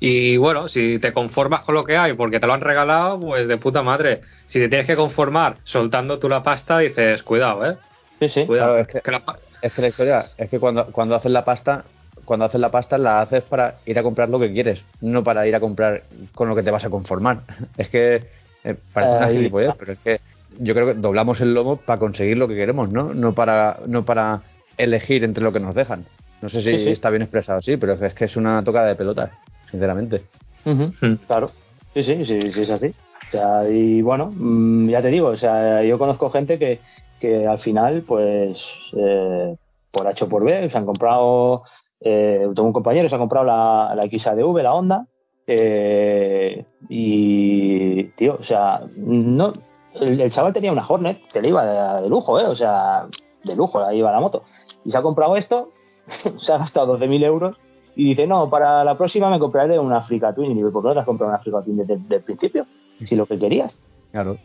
y 0.00 0.38
bueno, 0.38 0.66
si 0.68 0.98
te 0.98 1.12
conformas 1.12 1.60
con 1.60 1.74
lo 1.74 1.84
que 1.84 1.98
hay 1.98 2.14
porque 2.14 2.40
te 2.40 2.46
lo 2.46 2.54
han 2.54 2.62
regalado, 2.62 3.20
pues 3.20 3.46
de 3.46 3.58
puta 3.58 3.82
madre. 3.82 4.22
Si 4.46 4.58
te 4.58 4.70
tienes 4.70 4.86
que 4.86 4.96
conformar 4.96 5.58
soltando 5.64 6.18
tú 6.18 6.30
la 6.30 6.42
pasta, 6.42 6.78
dices, 6.78 7.22
cuidado, 7.22 7.66
eh. 7.70 7.76
Sí, 8.20 8.28
sí. 8.28 8.46
Cuidado, 8.46 8.74
Claro, 8.74 8.80
es 8.82 8.86
que- 8.88 9.00
que 9.00 9.10
la 9.10 9.24
pa- 9.24 9.38
Es 9.62 9.72
que 9.72 9.82
la 9.82 9.88
historia 9.88 10.26
es 10.36 10.50
que 10.50 10.60
cuando, 10.60 10.86
cuando 10.92 11.14
haces 11.14 11.32
la 11.32 11.44
pasta, 11.44 11.84
cuando 12.24 12.44
haces 12.44 12.60
la 12.60 12.70
pasta 12.70 12.98
la 12.98 13.22
haces 13.22 13.42
para 13.42 13.76
ir 13.86 13.98
a 13.98 14.02
comprar 14.02 14.28
lo 14.28 14.38
que 14.38 14.52
quieres, 14.52 14.82
no 15.00 15.24
para 15.24 15.46
ir 15.46 15.54
a 15.54 15.60
comprar 15.60 16.02
con 16.34 16.48
lo 16.48 16.54
que 16.54 16.62
te 16.62 16.70
vas 16.70 16.84
a 16.84 16.90
conformar. 16.90 17.40
Es 17.78 17.88
que 17.88 18.22
eh, 18.64 18.76
parece 18.92 19.16
una 19.16 19.26
Ahí 19.26 19.36
gilipollez, 19.36 19.74
pero 19.78 19.92
es 19.94 19.98
que 20.00 20.20
yo 20.60 20.74
creo 20.74 20.86
que 20.88 20.94
doblamos 20.94 21.40
el 21.40 21.54
lomo 21.54 21.78
para 21.78 21.98
conseguir 21.98 22.36
lo 22.36 22.46
que 22.48 22.54
queremos, 22.54 22.90
¿no? 22.90 23.14
No 23.14 23.34
para, 23.34 23.78
no 23.86 24.04
para 24.04 24.42
elegir 24.76 25.24
entre 25.24 25.42
lo 25.42 25.52
que 25.52 25.60
nos 25.60 25.74
dejan. 25.74 26.04
No 26.42 26.48
sé 26.48 26.60
si 26.60 26.72
Sí, 26.72 26.84
sí. 26.84 26.90
está 26.90 27.10
bien 27.10 27.22
expresado 27.22 27.58
así, 27.58 27.76
pero 27.78 27.94
es 27.94 28.14
que 28.14 28.26
es 28.26 28.36
una 28.36 28.62
tocada 28.62 28.88
de 28.88 28.94
pelota, 28.96 29.32
sinceramente. 29.70 30.22
Ujú, 30.64 30.92
Mm. 31.00 31.14
Claro, 31.26 31.52
sí, 31.94 32.02
sí, 32.02 32.24
sí, 32.24 32.38
sí, 32.52 32.60
es 32.60 32.70
así. 32.70 32.86
O 32.86 33.30
sea, 33.30 33.68
y 33.70 34.02
bueno, 34.02 34.32
mm, 34.36 34.90
ya 34.90 35.00
te 35.02 35.08
digo, 35.08 35.28
o 35.28 35.36
sea, 35.36 35.82
yo 35.82 35.98
conozco 35.98 36.30
gente 36.30 36.58
que, 36.58 36.80
que 37.20 37.46
al 37.46 37.58
final, 37.58 38.02
pues, 38.06 38.64
eh, 38.96 39.56
por 39.90 40.06
H 40.06 40.24
o 40.24 40.28
por 40.28 40.44
B, 40.44 40.68
se 40.68 40.76
han 40.76 40.86
comprado, 40.86 41.62
eh, 42.00 42.48
tengo 42.54 42.68
un 42.68 42.72
compañero, 42.72 43.08
se 43.08 43.14
ha 43.14 43.18
comprado 43.18 43.46
la, 43.46 43.94
la 43.94 44.08
XADV, 44.08 44.62
la 44.62 44.74
Honda, 44.74 45.06
eh, 45.46 46.64
y, 46.88 48.04
tío, 48.16 48.36
o 48.40 48.42
sea, 48.42 48.82
no, 48.96 49.52
el, 49.94 50.30
chaval 50.30 50.52
tenía 50.52 50.72
una 50.72 50.86
Hornet 50.86 51.20
que 51.32 51.40
le 51.40 51.48
iba 51.48 52.00
de, 52.00 52.08
lujo, 52.08 52.40
¿eh? 52.40 52.46
O 52.46 52.56
sea, 52.56 53.06
de 53.44 53.54
lujo, 53.54 53.80
ahí 53.80 53.98
iba 53.98 54.12
la 54.12 54.20
moto. 54.20 54.42
Y 54.84 54.90
se 54.90 54.98
ha 54.98 55.02
comprado 55.02 55.36
esto, 55.36 55.70
se 56.38 56.52
ha 56.52 56.58
gastado 56.58 56.98
12.000 56.98 57.24
euros 57.24 57.56
y 57.94 58.10
dice, 58.10 58.26
no, 58.26 58.50
para 58.50 58.84
la 58.84 58.96
próxima 58.98 59.30
me 59.30 59.38
compraré 59.38 59.78
una 59.78 59.98
Africa 59.98 60.34
Twin. 60.34 60.52
Y 60.52 60.54
digo, 60.54 60.72
¿por 60.72 60.82
qué 60.82 60.88
no 60.88 60.94
te 60.94 61.00
has 61.00 61.06
comprado 61.06 61.30
una 61.30 61.38
Africa 61.38 61.62
Twin 61.62 61.78
desde 61.78 62.16
el 62.16 62.22
principio? 62.22 62.66
Si 63.04 63.14
lo 63.14 63.26
que 63.26 63.38
querías, 63.38 63.74
Claro. 64.16 64.38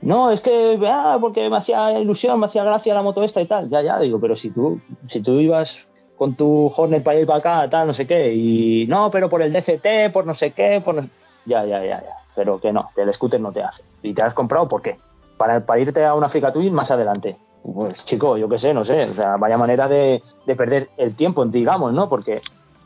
No, 0.00 0.30
es 0.30 0.40
que, 0.40 0.78
ah, 0.86 1.18
porque 1.20 1.50
me 1.50 1.56
hacía 1.56 1.98
ilusión, 1.98 2.38
me 2.40 2.46
hacía 2.46 2.64
gracia 2.64 2.94
la 2.94 3.02
moto 3.02 3.22
esta 3.22 3.40
y 3.40 3.46
tal. 3.46 3.68
Ya, 3.68 3.82
ya, 3.82 3.98
digo, 3.98 4.20
pero 4.20 4.36
si 4.36 4.50
tú, 4.50 4.80
si 5.08 5.20
tú 5.20 5.32
ibas 5.40 5.76
con 6.16 6.34
tu 6.36 6.72
Hornet 6.76 7.02
para 7.02 7.20
y 7.20 7.26
para 7.26 7.38
acá, 7.40 7.70
tal, 7.70 7.88
no 7.88 7.94
sé 7.94 8.06
qué, 8.06 8.32
y 8.32 8.86
no, 8.88 9.10
pero 9.10 9.28
por 9.28 9.42
el 9.42 9.52
DCT, 9.52 10.10
por 10.12 10.24
no 10.26 10.34
sé 10.34 10.52
qué, 10.52 10.80
por 10.84 10.94
no- 10.94 11.08
Ya, 11.44 11.64
ya, 11.64 11.80
ya, 11.84 12.00
ya. 12.02 12.16
Pero 12.36 12.60
que 12.60 12.72
no, 12.72 12.88
que 12.94 13.02
el 13.02 13.12
scooter 13.12 13.40
no 13.40 13.52
te 13.52 13.62
hace. 13.62 13.82
¿Y 14.02 14.14
te 14.14 14.22
has 14.22 14.32
comprado 14.32 14.68
por 14.68 14.80
qué? 14.80 14.96
Para, 15.36 15.66
para 15.66 15.80
irte 15.80 16.04
a 16.04 16.14
una 16.14 16.26
Africa 16.28 16.52
Twin 16.52 16.72
más 16.72 16.90
adelante. 16.90 17.36
Pues 17.64 18.04
chico, 18.04 18.36
yo 18.36 18.48
qué 18.48 18.58
sé, 18.58 18.72
no 18.72 18.84
sé. 18.84 19.10
O 19.10 19.14
sea, 19.14 19.36
vaya 19.36 19.58
manera 19.58 19.88
de, 19.88 20.22
de 20.46 20.54
perder 20.56 20.88
el 20.96 21.14
tiempo, 21.16 21.44
digamos, 21.44 21.92
¿no? 21.92 22.08
Porque 22.08 22.40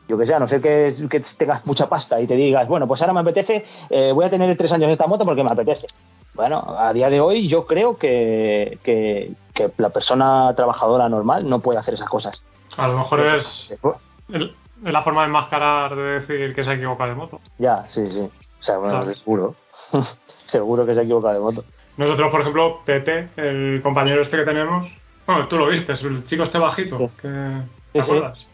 yo 0.09 0.17
que 0.19 0.27
sé, 0.27 0.35
a 0.35 0.39
no 0.39 0.47
ser 0.47 0.61
que, 0.61 0.95
que 1.11 1.21
tengas 1.37 1.65
mucha 1.67 1.89
pasta 1.89 2.21
y 2.21 2.27
te 2.27 2.35
digas, 2.35 2.67
bueno, 2.69 2.87
pues 2.87 3.01
ahora 3.01 3.13
me 3.13 3.21
apetece, 3.21 3.65
eh, 3.91 4.13
voy 4.15 4.25
a 4.25 4.31
tener 4.31 4.57
tres 4.57 4.73
años 4.73 4.91
esta 4.91 5.07
moto 5.07 5.25
porque 5.25 5.43
me 5.45 5.51
apetece. 5.51 5.87
Bueno, 6.35 6.63
a 6.79 6.93
día 6.93 7.09
de 7.09 7.21
hoy 7.21 7.49
yo 7.49 7.67
creo 7.67 7.97
que, 7.97 8.79
que, 8.83 9.33
que 9.55 9.71
la 9.79 9.89
persona 9.91 10.53
trabajadora 10.55 11.09
normal 11.09 11.49
no 11.49 11.61
puede 11.61 11.79
hacer 11.79 11.95
esas 11.95 12.09
cosas. 12.09 12.41
A 12.77 12.87
lo 12.89 12.99
mejor 12.99 13.21
es, 13.27 13.75
el- 14.33 14.55
la 14.83 15.03
forma 15.03 15.23
de 15.23 15.29
enmascarar 15.29 15.97
de 15.97 16.03
decir 16.21 16.55
que 16.55 16.63
se 16.63 16.75
equivoca 16.75 17.07
de 17.07 17.15
moto. 17.15 17.41
Ya, 17.59 17.87
sí, 17.95 18.07
sí. 18.11 18.21
O 18.61 18.63
sea, 18.63 18.77
bueno, 18.79 19.07
seguro. 19.15 19.55
seguro 20.45 20.85
que 20.87 20.95
se 20.95 21.03
equivoca 21.03 21.33
de 21.33 21.41
moto. 21.41 21.65
Nosotros, 21.97 22.31
por 22.31 22.41
ejemplo, 22.43 22.81
Pepe, 22.85 23.31
el 23.37 23.81
compañero 23.83 24.21
este 24.21 24.37
que 24.37 24.45
tenemos, 24.45 24.87
bueno, 25.27 25.49
tú 25.49 25.57
lo 25.57 25.69
viste, 25.69 25.93
el 25.93 26.25
chico 26.27 26.43
este 26.43 26.59
bajito, 26.59 26.99
Sí. 26.99 27.09
que, 27.23 27.29
¿te 27.97 28.03
sí. 28.03 28.11
acuerdas? 28.11 28.49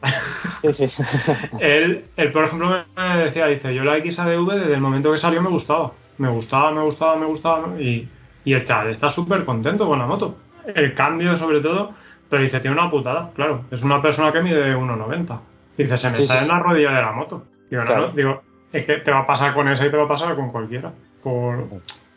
Sí, 0.62 0.74
sí. 0.88 1.02
él, 1.60 2.04
él, 2.16 2.32
por 2.32 2.44
ejemplo, 2.44 2.84
me 2.96 3.16
decía, 3.24 3.46
dice, 3.46 3.74
yo 3.74 3.84
la 3.84 3.98
XADV 3.98 4.46
desde 4.54 4.74
el 4.74 4.80
momento 4.80 5.12
que 5.12 5.18
salió 5.18 5.42
me 5.42 5.50
gustaba. 5.50 5.92
Me 6.18 6.28
gustaba, 6.28 6.70
me 6.72 6.82
gustaba, 6.82 7.16
me 7.16 7.26
gustaba, 7.26 7.80
y, 7.80 8.08
y 8.44 8.52
el 8.54 8.64
chaval 8.64 8.90
está 8.90 9.08
súper 9.08 9.44
contento 9.44 9.86
con 9.86 9.98
la 9.98 10.06
moto. 10.06 10.36
El 10.74 10.94
cambio, 10.94 11.36
sobre 11.36 11.60
todo, 11.60 11.92
pero 12.28 12.42
dice, 12.42 12.60
tiene 12.60 12.76
una 12.78 12.90
putada, 12.90 13.30
claro. 13.34 13.64
Es 13.70 13.82
una 13.82 14.00
persona 14.00 14.32
que 14.32 14.40
mide 14.42 14.76
1,90. 14.76 15.38
Dice, 15.76 15.96
se 15.98 16.10
me 16.10 16.16
Sí, 16.16 16.26
sale 16.26 16.40
sí. 16.40 16.44
en 16.44 16.48
la 16.48 16.58
rodilla 16.60 16.90
de 16.92 17.02
la 17.02 17.12
moto. 17.12 17.44
Digo, 17.70 17.82
Claro. 17.84 18.08
no, 18.08 18.12
digo, 18.12 18.42
es 18.72 18.84
que 18.84 18.98
te 18.98 19.10
va 19.10 19.20
a 19.20 19.26
pasar 19.26 19.54
con 19.54 19.68
esa 19.68 19.84
y 19.86 19.90
te 19.90 19.96
va 19.96 20.04
a 20.04 20.08
pasar 20.08 20.34
con 20.36 20.50
cualquiera. 20.52 20.92
Por, 21.22 21.66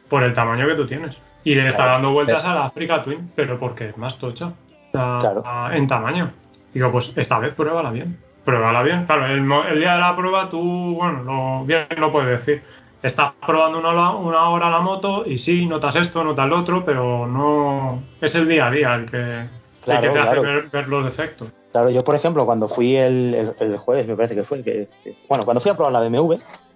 por 0.09 0.23
el 0.23 0.33
tamaño 0.33 0.67
que 0.67 0.75
tú 0.75 0.85
tienes. 0.85 1.17
Y 1.43 1.55
le 1.55 1.67
está 1.67 1.85
dando 1.85 2.11
vueltas 2.11 2.43
a 2.43 2.53
la 2.53 2.65
Africa 2.65 3.03
Twin, 3.03 3.31
pero 3.35 3.57
porque 3.59 3.89
es 3.89 3.97
más 3.97 4.17
tocha. 4.17 4.51
Claro. 4.91 5.43
En 5.71 5.87
tamaño. 5.87 6.31
Digo, 6.75 6.91
pues 6.91 7.11
esta 7.15 7.39
vez 7.39 7.53
pruébala 7.55 7.89
bien. 7.89 8.17
Pruébala 8.43 8.83
bien. 8.83 9.05
Claro, 9.05 9.25
el, 9.27 9.39
el 9.71 9.79
día 9.79 9.93
de 9.93 9.99
la 10.01 10.13
prueba 10.15 10.49
tú, 10.49 10.59
bueno, 10.95 11.23
lo, 11.23 11.65
bien 11.65 11.87
lo 11.97 12.11
puedes 12.11 12.37
decir. 12.45 12.61
Estás 13.01 13.31
probando 13.45 13.79
una, 13.79 13.89
hora- 13.91 14.11
una 14.17 14.49
hora 14.49 14.69
la 14.69 14.79
moto 14.81 15.25
y 15.25 15.37
sí, 15.37 15.65
notas 15.67 15.95
esto, 15.95 16.21
notas 16.23 16.47
lo 16.49 16.59
otro, 16.59 16.83
pero 16.83 17.27
no. 17.27 18.03
Es 18.19 18.35
el 18.35 18.47
día 18.49 18.67
a 18.67 18.71
día 18.71 18.93
el 18.95 19.09
que, 19.09 19.17
el 19.41 19.49
Claro, 19.85 20.01
que 20.01 20.07
te 20.09 20.13
claro. 20.13 20.31
hace 20.31 20.39
ver, 20.41 20.69
ver 20.69 20.87
los 20.89 21.05
defectos. 21.05 21.47
Claro, 21.71 21.89
yo 21.91 22.03
por 22.03 22.15
ejemplo, 22.15 22.45
cuando 22.45 22.67
fui 22.67 22.95
el, 22.97 23.33
el- 23.33 23.55
el 23.71 23.77
jueves, 23.77 24.05
me 24.07 24.15
parece 24.17 24.35
que 24.35 24.43
fue, 24.43 24.61
que, 24.61 24.89
que- 25.03 25.15
bueno, 25.29 25.45
cuando 25.45 25.61
fui 25.61 25.71
a 25.71 25.75
probar 25.75 25.93
la 25.93 26.01
BMW, 26.01 26.33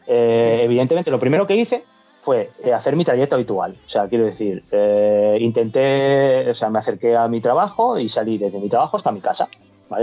eh, 0.08 0.62
evidentemente 0.64 1.12
lo 1.12 1.20
primero 1.20 1.46
que 1.46 1.56
hice 1.58 1.84
fue 2.22 2.52
eh, 2.64 2.72
hacer 2.74 2.96
mi 2.96 3.04
trayecto 3.04 3.36
habitual. 3.36 3.76
O 3.86 3.90
sea, 3.90 4.08
quiero 4.08 4.24
decir, 4.26 4.64
eh, 4.72 5.38
intenté, 5.42 6.50
o 6.50 6.54
sea, 6.54 6.70
me 6.70 6.80
acerqué 6.80 7.18
a 7.18 7.28
mi 7.28 7.42
trabajo 7.42 8.00
y 8.00 8.08
salí 8.08 8.38
desde 8.38 8.60
mi 8.60 8.70
trabajo 8.70 8.96
hasta 8.98 9.12
mi 9.12 9.20
casa. 9.22 9.50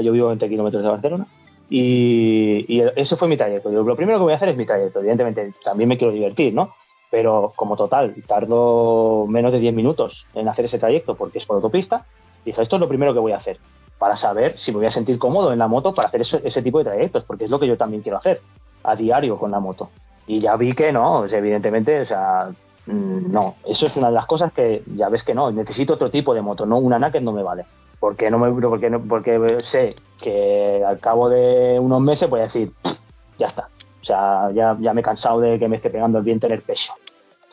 Yo 0.02 0.12
vivo 0.12 0.26
a 0.26 0.30
20 0.30 0.48
kilómetros 0.48 0.82
de 0.82 0.88
Barcelona. 0.88 1.26
Y, 1.68 2.64
y 2.68 2.82
ese 2.94 3.16
fue 3.16 3.28
mi 3.28 3.36
trayecto. 3.36 3.70
Lo 3.70 3.96
primero 3.96 4.18
que 4.18 4.24
voy 4.24 4.32
a 4.32 4.36
hacer 4.36 4.50
es 4.50 4.56
mi 4.56 4.66
trayecto. 4.66 5.00
Evidentemente, 5.00 5.52
también 5.64 5.88
me 5.88 5.98
quiero 5.98 6.12
divertir, 6.12 6.54
¿no? 6.54 6.74
Pero 7.10 7.52
como 7.56 7.76
total, 7.76 8.14
tardo 8.26 9.26
menos 9.28 9.52
de 9.52 9.58
10 9.60 9.74
minutos 9.74 10.26
en 10.34 10.48
hacer 10.48 10.64
ese 10.66 10.78
trayecto 10.78 11.14
porque 11.14 11.38
es 11.38 11.46
por 11.46 11.56
autopista. 11.56 12.04
Dije, 12.44 12.62
esto 12.62 12.76
es 12.76 12.80
lo 12.80 12.88
primero 12.88 13.12
que 13.12 13.20
voy 13.20 13.32
a 13.32 13.38
hacer 13.38 13.58
para 13.98 14.16
saber 14.16 14.58
si 14.58 14.70
me 14.72 14.78
voy 14.78 14.86
a 14.86 14.90
sentir 14.90 15.18
cómodo 15.18 15.52
en 15.52 15.58
la 15.58 15.68
moto 15.68 15.94
para 15.94 16.08
hacer 16.08 16.20
eso- 16.20 16.40
ese 16.44 16.62
tipo 16.62 16.78
de 16.78 16.84
trayectos, 16.84 17.24
porque 17.24 17.44
es 17.44 17.50
lo 17.50 17.58
que 17.58 17.66
yo 17.66 17.76
también 17.76 18.02
quiero 18.02 18.18
hacer 18.18 18.40
a 18.84 18.94
diario 18.94 19.38
con 19.38 19.50
la 19.50 19.58
moto. 19.58 19.90
Y 20.26 20.40
ya 20.40 20.56
vi 20.56 20.72
que 20.74 20.92
no, 20.92 21.24
evidentemente, 21.24 22.00
o 22.02 22.04
sea, 22.04 22.50
mm, 22.86 23.32
no, 23.32 23.54
eso 23.64 23.86
es 23.86 23.96
una 23.96 24.08
de 24.08 24.14
las 24.14 24.26
cosas 24.26 24.52
que 24.52 24.82
ya 24.94 25.08
ves 25.08 25.22
que 25.22 25.34
no, 25.34 25.50
necesito 25.50 25.94
otro 25.94 26.10
tipo 26.10 26.34
de 26.34 26.42
moto, 26.42 26.66
no 26.66 26.76
una 26.78 26.98
Naked 26.98 27.22
no 27.22 27.32
me 27.32 27.42
vale. 27.42 27.64
Porque 27.98 28.30
no 28.30 28.38
me 28.38 28.50
porque 28.60 28.90
no- 28.90 29.00
porque 29.02 29.60
sé 29.62 29.96
que 30.20 30.82
al 30.86 30.98
cabo 31.00 31.28
de 31.28 31.78
unos 31.80 32.00
meses 32.00 32.28
voy 32.28 32.40
a 32.40 32.44
decir, 32.44 32.72
"Pff, 32.82 32.98
ya 33.38 33.46
está. 33.48 33.68
O 34.02 34.04
sea, 34.04 34.50
ya, 34.52 34.76
ya 34.80 34.92
me 34.94 35.00
he 35.00 35.04
cansado 35.04 35.40
de 35.40 35.58
que 35.58 35.68
me 35.68 35.76
esté 35.76 35.90
pegando 35.90 36.18
el 36.18 36.24
viento 36.24 36.46
en 36.46 36.52
el 36.52 36.62
pecho. 36.62 36.92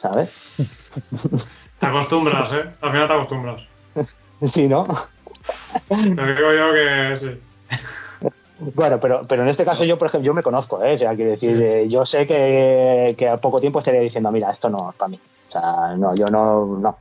¿Sabes? 0.02 0.34
Te 1.80 1.86
acostumbras, 1.88 2.52
¿eh? 2.54 2.64
Al 2.82 2.91
final 2.91 3.08
te 3.08 3.14
acostumbras. 3.14 3.62
Sí, 4.44 4.68
¿no? 4.68 4.86
Te 5.88 5.96
digo 5.96 6.54
yo 6.54 6.74
que 6.74 7.18
sí. 7.18 7.39
Bueno, 8.76 9.00
pero, 9.00 9.26
pero 9.28 9.44
en 9.44 9.50
este 9.50 9.66
caso 9.66 9.84
yo, 9.84 9.98
por 9.98 10.08
ejemplo, 10.08 10.26
yo 10.26 10.34
me 10.34 10.44
conozco, 10.44 10.82
¿eh? 10.84 10.94
O 10.94 10.98
sea, 10.98 11.16
quiero 11.16 11.32
decir, 11.32 11.62
eh, 11.62 11.88
yo 11.89 12.06
sé 12.06 12.26
que, 12.28 13.16
que 13.18 13.28
a 13.28 13.38
poco 13.38 13.60
tiempo 13.60 13.80
estaría 13.80 14.00
diciendo, 14.02 14.32
mira, 14.32 14.52
esto 14.52 14.70
no 14.70 14.91
es 14.91 14.96
para 14.96 15.10
mí. 15.10 15.20
O 15.50 15.52
sea, 15.52 15.96
no, 15.98 16.16
yo 16.16 16.28
no, 16.28 16.78
no. 16.80 16.98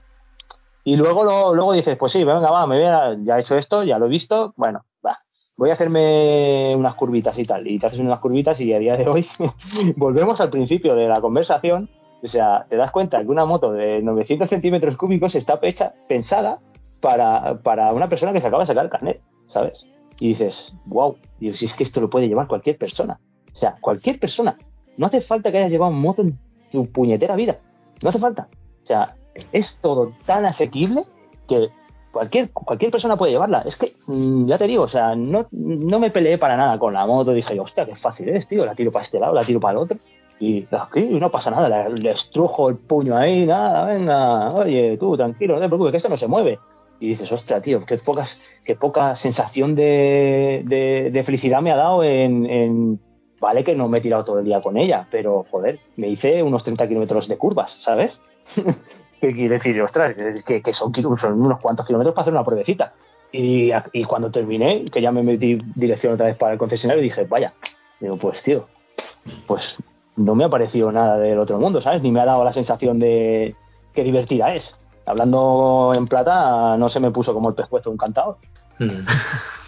Y 0.84 0.96
luego, 0.96 1.54
luego 1.54 1.72
dices, 1.72 1.96
pues 1.96 2.12
sí, 2.12 2.24
venga, 2.24 2.50
va, 2.50 2.66
me 2.66 2.76
voy 2.76 2.84
a- 2.86 3.16
ya 3.22 3.36
he 3.38 3.40
hecho 3.40 3.56
esto, 3.56 3.84
ya 3.84 3.98
lo 3.98 4.06
he 4.06 4.08
visto, 4.08 4.52
bueno, 4.56 4.84
va, 5.04 5.18
voy 5.56 5.70
a 5.70 5.74
hacerme 5.74 6.74
unas 6.76 6.94
curvitas 6.94 7.38
y 7.38 7.44
tal. 7.44 7.66
Y 7.68 7.78
te 7.78 7.86
haces 7.86 8.00
unas 8.00 8.18
curvitas 8.20 8.60
y 8.60 8.72
a 8.72 8.78
día 8.78 8.96
de 8.96 9.08
hoy 9.08 9.26
volvemos 9.96 10.40
al 10.40 10.50
principio 10.50 10.94
de 10.94 11.08
la 11.08 11.20
conversación. 11.20 11.88
O 12.22 12.26
sea, 12.28 12.66
te 12.68 12.76
das 12.76 12.90
cuenta 12.92 13.20
que 13.20 13.26
una 13.28 13.44
moto 13.44 13.72
de 13.72 14.00
900 14.02 14.48
centímetros 14.48 14.96
cúbicos 14.96 15.34
está 15.34 15.58
hecha, 15.62 15.92
pensada 16.08 16.58
para, 17.00 17.58
para 17.62 17.92
una 17.92 18.08
persona 18.08 18.32
que 18.32 18.40
se 18.40 18.46
acaba 18.46 18.62
de 18.62 18.68
sacar 18.68 18.84
el 18.84 18.90
carnet, 18.90 19.20
¿sabes? 19.48 19.84
Y 20.20 20.28
dices, 20.28 20.72
wow, 20.86 21.16
digo, 21.40 21.54
si 21.56 21.64
es 21.64 21.74
que 21.74 21.82
esto 21.82 22.00
lo 22.00 22.08
puede 22.10 22.28
llevar 22.28 22.46
cualquier 22.46 22.78
persona. 22.78 23.18
O 23.52 23.56
sea, 23.56 23.74
cualquier 23.80 24.20
persona. 24.20 24.56
No 24.96 25.06
hace 25.06 25.20
falta 25.20 25.50
que 25.50 25.58
hayas 25.58 25.70
llevado 25.70 25.90
moto 25.90 26.22
en 26.22 26.38
tu 26.70 26.86
puñetera 26.92 27.34
vida. 27.34 27.58
No 28.02 28.10
hace 28.10 28.18
falta. 28.20 28.48
O 28.82 28.86
sea, 28.86 29.16
es 29.52 29.78
todo 29.80 30.12
tan 30.26 30.44
asequible 30.44 31.04
que 31.48 31.68
cualquier, 32.12 32.50
cualquier 32.50 32.90
persona 32.90 33.16
puede 33.16 33.32
llevarla. 33.32 33.62
Es 33.66 33.76
que, 33.76 33.94
mm, 34.06 34.46
ya 34.46 34.58
te 34.58 34.66
digo, 34.66 34.84
o 34.84 34.88
sea, 34.88 35.14
no, 35.16 35.46
no 35.50 35.98
me 35.98 36.10
peleé 36.10 36.38
para 36.38 36.56
nada 36.56 36.78
con 36.78 36.92
la 36.94 37.06
moto. 37.06 37.32
Dije, 37.32 37.58
hostia, 37.58 37.86
qué 37.86 37.94
fácil 37.96 38.28
es, 38.28 38.46
tío. 38.46 38.64
La 38.66 38.74
tiro 38.74 38.92
para 38.92 39.04
este 39.04 39.18
lado, 39.18 39.34
la 39.34 39.44
tiro 39.44 39.60
para 39.60 39.72
el 39.72 39.78
otro. 39.78 39.98
Y 40.38 40.66
aquí 40.70 41.04
no 41.20 41.30
pasa 41.30 41.50
nada. 41.50 41.88
Le, 41.88 41.96
le 41.96 42.10
estrujo 42.12 42.68
el 42.68 42.76
puño 42.76 43.16
ahí, 43.16 43.46
nada, 43.46 43.86
venga. 43.86 44.52
Oye, 44.52 44.96
tú, 44.98 45.16
tranquilo, 45.16 45.54
no 45.54 45.60
te 45.60 45.68
preocupes, 45.68 45.92
que 45.92 45.96
esto 45.98 46.08
no 46.08 46.16
se 46.16 46.26
mueve. 46.26 46.58
Y 47.00 47.08
dices, 47.08 47.30
hostia, 47.32 47.60
tío, 47.60 47.84
qué, 47.84 47.96
pocas, 47.98 48.38
qué 48.64 48.76
poca 48.76 49.14
sensación 49.16 49.74
de, 49.74 50.62
de, 51.12 51.22
felicidad 51.24 51.60
me 51.60 51.72
ha 51.72 51.76
dado 51.76 52.04
en, 52.04 52.46
en- 52.46 53.00
Vale 53.40 53.64
que 53.64 53.74
no 53.74 53.88
me 53.88 53.98
he 53.98 54.00
tirado 54.00 54.22
todo 54.22 54.38
el 54.38 54.44
día 54.44 54.60
con 54.62 54.76
ella, 54.76 55.08
pero 55.10 55.44
joder, 55.50 55.80
me 55.96 56.06
hice 56.06 56.44
unos 56.44 56.62
30 56.62 56.86
kilómetros 56.86 57.26
de 57.26 57.36
curvas, 57.36 57.74
¿sabes? 57.80 58.20
¿Qué 59.22 59.32
quiere 59.32 59.54
decir? 59.54 59.80
Ostras, 59.80 60.18
es 60.18 60.42
que, 60.42 60.60
que 60.60 60.72
son, 60.72 60.92
unos 60.96 61.60
cuantos 61.60 61.86
kilómetros 61.86 62.12
para 62.12 62.22
hacer 62.22 62.34
una 62.34 62.44
pruebecita. 62.44 62.92
Y, 63.30 63.70
y 63.92 64.02
cuando 64.02 64.32
terminé, 64.32 64.86
que 64.86 65.00
ya 65.00 65.12
me 65.12 65.22
metí 65.22 65.60
dirección 65.76 66.14
otra 66.14 66.26
vez 66.26 66.36
para 66.36 66.54
el 66.54 66.58
concesionario, 66.58 67.00
dije, 67.00 67.24
vaya, 67.24 67.52
digo, 68.00 68.16
pues 68.16 68.42
tío, 68.42 68.66
pues 69.46 69.76
no 70.16 70.34
me 70.34 70.42
ha 70.42 70.48
parecido 70.48 70.90
nada 70.90 71.18
del 71.18 71.38
otro 71.38 71.56
mundo, 71.60 71.80
¿sabes? 71.80 72.02
Ni 72.02 72.10
me 72.10 72.18
ha 72.20 72.24
dado 72.24 72.42
la 72.42 72.52
sensación 72.52 72.98
de 72.98 73.54
qué 73.94 74.02
divertida 74.02 74.52
es. 74.54 74.76
Hablando 75.06 75.92
en 75.94 76.08
plata, 76.08 76.76
no 76.76 76.88
se 76.88 76.98
me 76.98 77.12
puso 77.12 77.32
como 77.32 77.48
el 77.48 77.54
pescuezo 77.54 77.90
de 77.90 77.92
un 77.92 77.98
cantador. 77.98 78.38
Mm. 78.80 79.06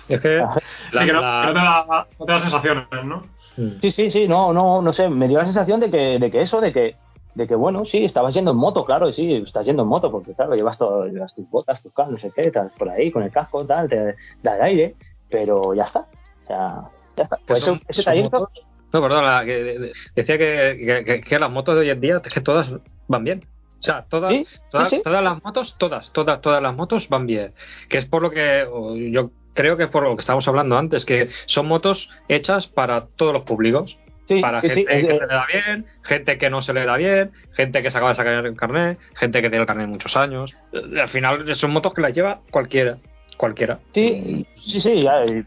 Es 0.08 0.20
que. 0.20 0.36
la- 0.92 1.00
sí, 1.00 1.06
que 1.06 1.12
no, 1.12 1.20
la- 1.20 1.42
que 1.46 1.46
no 1.46 1.60
te 1.60 1.60
da, 1.60 2.06
no 2.18 2.26
te 2.26 2.32
da 2.32 2.40
sensaciones, 2.40 2.86
¿no? 3.04 3.22
Mm. 3.56 3.80
Sí, 3.80 3.90
sí, 3.92 4.10
sí, 4.10 4.26
no, 4.26 4.52
no, 4.52 4.82
no 4.82 4.92
sé, 4.92 5.08
me 5.08 5.28
dio 5.28 5.38
la 5.38 5.44
sensación 5.44 5.78
de 5.78 5.92
que, 5.92 6.18
de 6.18 6.28
que 6.28 6.40
eso, 6.40 6.60
de 6.60 6.72
que, 6.72 6.96
de 7.34 7.46
que 7.46 7.54
bueno, 7.54 7.84
sí, 7.84 8.04
estabas 8.04 8.34
yendo 8.34 8.52
en 8.52 8.56
moto, 8.56 8.84
claro, 8.84 9.10
sí, 9.12 9.34
estás 9.46 9.66
yendo 9.66 9.82
en 9.82 9.88
moto, 9.88 10.10
porque 10.10 10.34
claro, 10.34 10.54
llevas 10.54 10.78
todo, 10.78 11.06
llevas 11.06 11.34
tus 11.34 11.48
botas, 11.50 11.82
tus 11.82 11.92
cascos, 11.92 12.12
no 12.12 12.18
sé 12.18 12.30
qué, 12.34 12.42
estás 12.42 12.72
por 12.72 12.88
ahí 12.88 13.10
con 13.10 13.22
el 13.22 13.30
casco, 13.32 13.64
tal, 13.66 13.88
te 13.88 14.14
da 14.42 14.56
el 14.56 14.62
aire, 14.62 14.94
pero 15.28 15.74
ya 15.74 15.84
está. 15.84 16.00
O 16.00 16.46
sea, 16.46 16.80
ya 17.16 17.22
está. 17.24 17.38
Pues 17.46 17.64
son- 17.64 17.76
ese, 17.88 18.00
ese 18.00 18.02
trayecto, 18.04 18.48
No, 18.92 19.02
perdona, 19.02 19.44
que 19.44 19.62
de- 19.64 19.78
de- 19.80 19.92
decía 20.14 20.38
que, 20.38 20.76
que- 20.78 21.04
que- 21.04 21.20
que 21.20 21.38
las 21.40 21.50
motos 21.50 21.74
de 21.74 21.80
hoy 21.80 21.90
en 21.90 22.00
día 22.00 22.22
que 22.22 22.40
todas 22.40 22.70
van 23.08 23.24
bien. 23.24 23.44
O 23.80 23.82
sea, 23.82 24.04
todas, 24.08 24.30
Sí, 24.32 24.46
todas, 24.70 24.88
sí, 24.88 25.00
todas 25.02 25.22
las 25.24 25.42
motos, 25.42 25.74
todas, 25.78 26.12
todas, 26.12 26.40
todas 26.40 26.62
las 26.62 26.74
motos 26.76 27.08
van 27.08 27.26
bien. 27.26 27.52
Que 27.88 27.98
es 27.98 28.06
por 28.06 28.22
lo 28.22 28.30
que 28.30 28.64
yo 29.10 29.30
creo 29.52 29.76
que 29.76 29.82
es 29.84 29.90
por 29.90 30.04
lo 30.04 30.14
que 30.16 30.20
estábamos 30.20 30.46
hablando 30.46 30.78
antes, 30.78 31.04
que 31.04 31.28
son 31.46 31.66
motos 31.66 32.08
hechas 32.28 32.68
para 32.68 33.06
todos 33.06 33.32
los 33.32 33.42
públicos. 33.42 33.98
Sí, 34.26 34.40
Para 34.40 34.60
sí, 34.60 34.68
gente 34.70 34.82
es- 34.98 35.06
que 35.06 35.12
es- 35.12 35.18
se 35.18 35.26
le 35.26 35.34
da 35.34 35.46
bien, 35.52 35.86
gente 36.02 36.38
que 36.38 36.50
no 36.50 36.62
se 36.62 36.72
le 36.72 36.84
da 36.84 36.96
bien, 36.96 37.30
gente 37.52 37.82
que 37.82 37.90
se 37.90 37.96
acaba 37.98 38.10
de 38.10 38.16
sacar 38.16 38.46
el 38.46 38.56
carnet, 38.56 38.98
gente 39.14 39.40
que 39.42 39.48
tiene 39.50 39.62
el 39.62 39.66
carnet 39.66 39.88
muchos 39.88 40.16
años. 40.16 40.52
Eh, 40.72 41.00
Al 41.00 41.08
final 41.08 41.54
son 41.54 41.72
motos 41.72 41.92
que 41.94 42.02
las 42.02 42.12
lleva 42.14 42.40
cualquiera. 42.50 42.96
Cualquiera. 43.36 43.78
Sí, 43.92 44.46
sí, 44.64 44.80
sí, 44.80 45.02
ya, 45.02 45.24
eh, 45.24 45.44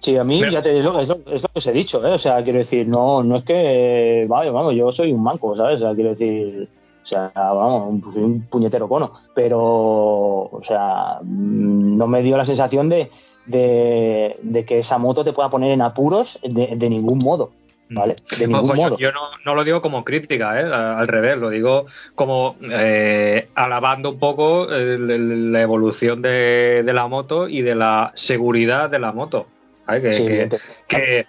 sí, 0.00 0.16
a 0.16 0.24
mí 0.24 0.40
Pero- 0.40 0.52
ya 0.52 0.62
te 0.62 0.74
digo, 0.74 1.00
es 1.00 1.08
lo, 1.08 1.14
es 1.26 1.40
lo 1.42 1.48
que 1.48 1.58
os 1.58 1.66
he 1.66 1.72
dicho, 1.72 2.06
¿eh? 2.06 2.12
o 2.12 2.18
sea, 2.18 2.42
quiero 2.44 2.58
decir, 2.58 2.86
no, 2.86 3.22
no 3.22 3.36
es 3.36 3.44
que, 3.44 4.26
vale, 4.28 4.50
vamos, 4.50 4.74
yo 4.74 4.92
soy 4.92 5.10
un 5.12 5.22
manco, 5.22 5.56
¿sabes? 5.56 5.80
O 5.80 5.86
sea, 5.86 5.94
quiero 5.94 6.10
decir, 6.10 6.68
o 7.02 7.06
sea, 7.06 7.32
vamos, 7.34 7.88
un, 7.88 8.12
soy 8.12 8.22
un 8.22 8.42
puñetero 8.42 8.88
cono, 8.88 9.12
pero, 9.34 9.58
o 9.60 10.60
sea, 10.66 11.18
mm, 11.22 11.96
no 11.96 12.06
me 12.06 12.22
dio 12.22 12.36
la 12.36 12.44
sensación 12.44 12.88
de, 12.90 13.10
de, 13.46 14.36
de 14.42 14.64
que 14.64 14.78
esa 14.78 14.98
moto 14.98 15.24
te 15.24 15.32
pueda 15.32 15.48
poner 15.50 15.70
en 15.72 15.82
apuros 15.82 16.38
de, 16.42 16.74
de 16.76 16.90
ningún 16.90 17.18
modo, 17.18 17.52
¿vale? 17.94 18.16
De 18.38 18.46
ningún 18.46 18.56
Ojo, 18.70 18.74
yo- 18.76 18.82
modo. 18.82 18.98
Yo, 18.98 19.12
no, 19.12 19.20
no 19.44 19.54
lo 19.54 19.64
digo 19.64 19.80
como 19.82 20.04
crítica, 20.04 20.60
¿eh? 20.60 20.64
Al 20.64 21.08
revés, 21.08 21.36
lo 21.38 21.50
digo 21.50 21.86
como 22.14 22.56
eh, 22.62 23.48
alabando 23.54 24.10
un 24.10 24.18
poco 24.18 24.72
el- 24.72 25.52
la 25.52 25.60
evolución 25.62 26.20
de, 26.22 26.82
de 26.84 26.92
la 26.92 27.06
moto 27.08 27.48
y 27.48 27.62
de 27.62 27.74
la 27.74 28.10
seguridad 28.14 28.90
de 28.90 28.98
la 28.98 29.12
moto. 29.12 29.46
¿vale? 29.86 30.02
Que, 30.02 30.14
Sí, 30.14 30.22
que- 30.22 30.28
evidente. 30.28 30.58
que, 30.88 31.26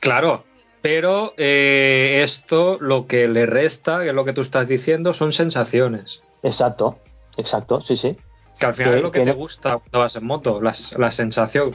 claro, 0.00 0.44
pero 0.82 1.34
eh, 1.36 2.22
esto 2.24 2.78
lo 2.80 3.06
que 3.06 3.28
le 3.28 3.44
resta, 3.46 4.00
que 4.00 4.08
es 4.08 4.14
lo 4.14 4.24
que 4.24 4.32
tú 4.32 4.40
estás 4.40 4.66
diciendo, 4.66 5.12
son 5.12 5.32
sensaciones. 5.32 6.22
Exacto, 6.42 6.98
exacto, 7.36 7.82
sí, 7.82 7.96
sí. 7.96 8.16
Que 8.60 8.66
al 8.66 8.74
final 8.74 8.92
Que- 8.92 8.96
es 8.98 9.02
lo 9.02 9.10
que 9.10 9.18
que 9.20 9.24
te 9.24 9.30
no- 9.32 9.36
gusta 9.38 9.78
cuando 9.78 9.98
vas 10.00 10.16
en 10.16 10.26
moto, 10.26 10.60
la, 10.60 10.74
la 10.98 11.10
sensación. 11.10 11.70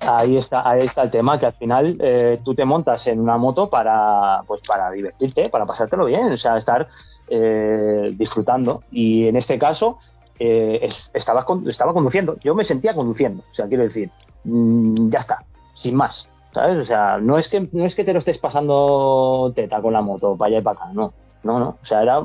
Ahí 0.00 0.36
está, 0.36 0.68
ahí 0.68 0.82
está 0.84 1.02
el 1.02 1.10
tema, 1.10 1.38
que 1.38 1.46
al 1.46 1.54
final 1.54 1.96
eh, 2.00 2.38
tú 2.44 2.54
te 2.54 2.64
montas 2.64 3.06
en 3.06 3.18
una 3.20 3.38
moto 3.38 3.70
para, 3.70 4.42
pues 4.46 4.60
para 4.68 4.90
divertirte, 4.90 5.48
para 5.48 5.64
pasártelo 5.66 6.04
bien, 6.04 6.30
o 6.30 6.36
sea, 6.36 6.56
estar 6.58 6.88
eh, 7.28 8.12
disfrutando. 8.16 8.82
Y 8.90 9.28
en 9.28 9.36
este 9.36 9.58
caso, 9.58 9.98
eh, 10.38 10.80
es- 10.82 11.10
estabas 11.14 11.44
con- 11.44 11.68
estaba 11.70 11.92
conduciendo, 11.94 12.36
yo 12.40 12.54
me 12.54 12.64
sentía 12.64 12.94
conduciendo, 12.94 13.42
o 13.50 13.54
sea, 13.54 13.66
quiero 13.68 13.84
decir, 13.84 14.10
mm, 14.44 15.10
ya 15.10 15.20
está, 15.20 15.44
sin 15.74 15.94
más, 15.94 16.28
¿sabes? 16.52 16.78
O 16.80 16.84
sea, 16.84 17.18
no 17.18 17.38
es 17.38 17.48
que 17.48 17.68
no 17.72 17.84
es 17.84 17.94
que 17.94 18.04
te 18.04 18.12
lo 18.12 18.18
estés 18.18 18.38
pasando 18.38 19.52
teta 19.54 19.80
con 19.80 19.92
la 19.92 20.02
moto, 20.02 20.36
para 20.36 20.48
allá 20.48 20.58
y 20.58 20.62
para 20.62 20.80
acá, 20.80 20.90
no, 20.92 21.12
no, 21.44 21.58
no, 21.58 21.78
o 21.82 21.86
sea, 21.86 22.02
era, 22.02 22.20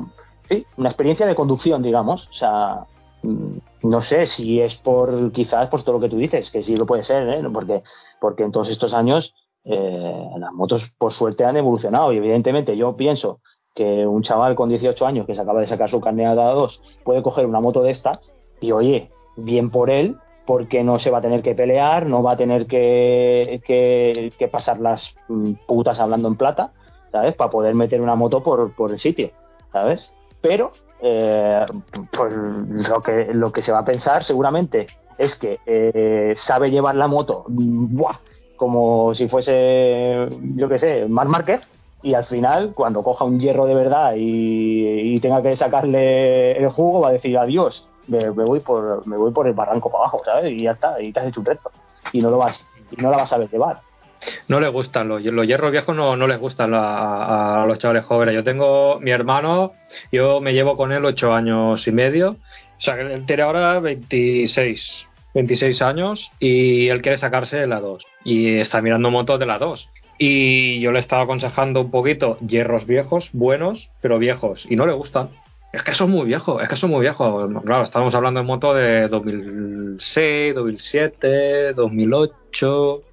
sí, 0.49 0.65
una 0.77 0.89
experiencia 0.89 1.25
de 1.27 1.35
conducción, 1.35 1.81
digamos, 1.81 2.27
o 2.29 2.33
sea, 2.33 2.85
no 3.83 4.01
sé 4.01 4.25
si 4.25 4.61
es 4.61 4.75
por 4.75 5.31
quizás 5.31 5.67
por 5.69 5.83
todo 5.83 5.95
lo 5.95 6.01
que 6.01 6.09
tú 6.09 6.17
dices, 6.17 6.49
que 6.51 6.63
sí 6.63 6.75
lo 6.75 6.85
puede 6.85 7.03
ser, 7.03 7.27
¿eh? 7.29 7.43
porque, 7.53 7.83
porque 8.19 8.43
en 8.43 8.51
todos 8.51 8.69
estos 8.69 8.93
años 8.93 9.33
eh, 9.63 10.29
las 10.37 10.53
motos 10.53 10.83
por 10.97 11.11
suerte 11.11 11.45
han 11.45 11.57
evolucionado 11.57 12.13
y 12.13 12.17
evidentemente 12.17 12.77
yo 12.77 12.95
pienso 12.95 13.39
que 13.73 14.07
un 14.07 14.23
chaval 14.23 14.55
con 14.55 14.69
18 14.69 15.05
años 15.05 15.25
que 15.25 15.35
se 15.35 15.41
acaba 15.41 15.59
de 15.59 15.67
sacar 15.67 15.89
su 15.89 15.99
carnet 15.99 16.27
a 16.27 16.33
2 16.33 16.81
puede 17.03 17.21
coger 17.21 17.45
una 17.45 17.59
moto 17.59 17.81
de 17.81 17.91
estas 17.91 18.33
y 18.61 18.71
oye, 18.71 19.11
bien 19.35 19.69
por 19.69 19.89
él, 19.89 20.17
porque 20.45 20.83
no 20.83 20.99
se 20.99 21.09
va 21.09 21.17
a 21.17 21.21
tener 21.21 21.41
que 21.41 21.55
pelear, 21.55 22.05
no 22.05 22.23
va 22.23 22.33
a 22.33 22.37
tener 22.37 22.67
que, 22.67 23.61
que, 23.65 24.31
que 24.37 24.47
pasar 24.47 24.79
las 24.79 25.15
mm, 25.27 25.53
putas 25.67 25.99
hablando 25.99 26.27
en 26.27 26.35
plata, 26.35 26.73
¿sabes? 27.11 27.33
Para 27.35 27.49
poder 27.49 27.75
meter 27.75 28.01
una 28.01 28.15
moto 28.15 28.43
por, 28.43 28.73
por 28.75 28.91
el 28.91 28.99
sitio, 28.99 29.31
¿sabes? 29.71 30.11
Pero 30.41 30.71
eh, 31.01 31.65
pues 32.11 32.33
lo 32.33 33.01
que, 33.01 33.33
lo 33.33 33.51
que 33.51 33.61
se 33.61 33.71
va 33.71 33.79
a 33.79 33.85
pensar 33.85 34.23
seguramente 34.23 34.87
es 35.17 35.35
que 35.35 35.59
eh, 35.65 36.33
sabe 36.37 36.71
llevar 36.71 36.95
la 36.95 37.07
moto 37.07 37.45
mm, 37.47 38.01
como 38.55 39.13
si 39.13 39.27
fuese, 39.27 40.29
yo 40.55 40.69
qué 40.69 40.77
sé, 40.77 41.05
Marc 41.07 41.29
Márquez, 41.29 41.67
y 42.01 42.13
al 42.13 42.25
final, 42.25 42.73
cuando 42.73 43.03
coja 43.03 43.25
un 43.25 43.39
hierro 43.39 43.65
de 43.65 43.73
verdad 43.73 44.13
y, 44.15 45.19
tenga 45.21 45.41
que 45.41 45.55
sacarle 45.55 46.51
el 46.51 46.69
jugo, 46.69 47.01
va 47.01 47.09
a 47.09 47.13
decir 47.13 47.35
adiós, 47.37 47.83
me, 48.07 48.19
me 48.31 48.43
voy 48.43 48.59
por 48.59 49.07
me 49.07 49.17
voy 49.17 49.31
por 49.31 49.47
el 49.47 49.53
barranco 49.53 49.89
para 49.89 50.03
abajo, 50.03 50.21
¿sabes? 50.23 50.51
Y 50.51 50.63
ya 50.63 50.73
está, 50.73 51.01
y 51.01 51.11
te 51.11 51.19
has 51.19 51.27
hecho 51.27 51.39
un 51.39 51.47
reto. 51.47 51.71
Y 52.13 52.21
no 52.21 52.29
lo 52.29 52.37
vas, 52.37 52.63
y 52.91 53.01
no 53.01 53.09
la 53.09 53.17
vas 53.17 53.23
a 53.23 53.35
saber 53.35 53.49
llevar. 53.49 53.81
No 54.47 54.59
les 54.59 54.71
gustan 54.71 55.07
los, 55.07 55.23
los 55.23 55.47
hierros 55.47 55.71
viejos, 55.71 55.95
no, 55.95 56.15
no 56.15 56.27
les 56.27 56.39
gustan 56.39 56.71
a, 56.73 57.65
los 57.67 57.79
chavales 57.79 58.05
jóvenes. 58.05 58.35
Yo 58.35 58.43
tengo 58.43 58.99
mi 58.99 59.11
hermano, 59.11 59.73
yo 60.11 60.41
me 60.41 60.53
llevo 60.53 60.77
con 60.77 60.91
él 60.91 61.05
ocho 61.05 61.33
años 61.33 61.87
y 61.87 61.91
medio. 61.91 62.37
O 62.77 62.81
sea, 62.81 62.99
él 62.99 63.25
tiene 63.25 63.43
ahora 63.43 63.79
26, 63.79 65.07
26 65.33 65.81
años 65.81 66.31
y 66.39 66.87
él 66.89 67.01
quiere 67.01 67.17
sacarse 67.17 67.67
la 67.67 67.79
2. 67.79 68.03
Y 68.23 68.55
está 68.55 68.81
mirando 68.81 69.11
motos 69.11 69.39
de 69.39 69.45
la 69.45 69.57
2. 69.57 69.89
Y 70.17 70.79
yo 70.79 70.91
le 70.91 70.99
estaba 70.99 71.23
aconsejando 71.23 71.81
un 71.81 71.91
poquito 71.91 72.37
hierros 72.39 72.85
viejos, 72.85 73.29
buenos, 73.33 73.89
pero 74.01 74.17
viejos. 74.17 74.65
Y 74.69 74.75
no 74.75 74.85
le 74.85 74.93
gustan. 74.93 75.29
Es 75.75 75.83
que 75.83 75.93
son 75.93 76.09
muy 76.09 76.25
viejos, 76.25 76.63
es 76.63 76.69
que 76.69 76.77
son 76.77 76.89
muy 76.89 77.01
viejos. 77.01 77.51
Claro, 77.65 77.83
estamos 77.83 78.15
hablando 78.15 78.39
de 78.39 78.45
motos 78.45 78.77
de 78.77 79.09
2006, 79.09 80.55
2007, 80.55 81.73
2008, 81.73 82.33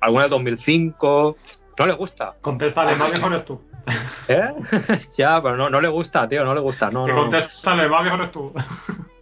alguna 0.00 0.24
de 0.24 0.30
2005. 0.30 1.36
No 1.78 1.86
le 1.86 1.92
gusta. 1.94 2.34
Contéstale, 2.40 2.96
más 2.96 3.10
viejo 3.10 3.26
eres 3.28 3.44
tú. 3.44 3.60
¿Eh? 4.28 4.52
ya, 5.16 5.42
pero 5.42 5.56
no, 5.56 5.68
no 5.70 5.80
le 5.80 5.88
gusta, 5.88 6.28
tío, 6.28 6.44
no 6.44 6.54
le 6.54 6.60
gusta. 6.60 6.90
No, 6.90 7.04
que 7.06 7.12
no. 7.12 7.22
contéstale, 7.22 7.88
más 7.88 8.02
viejo 8.02 8.16
eres 8.16 8.30
tú. 8.30 8.52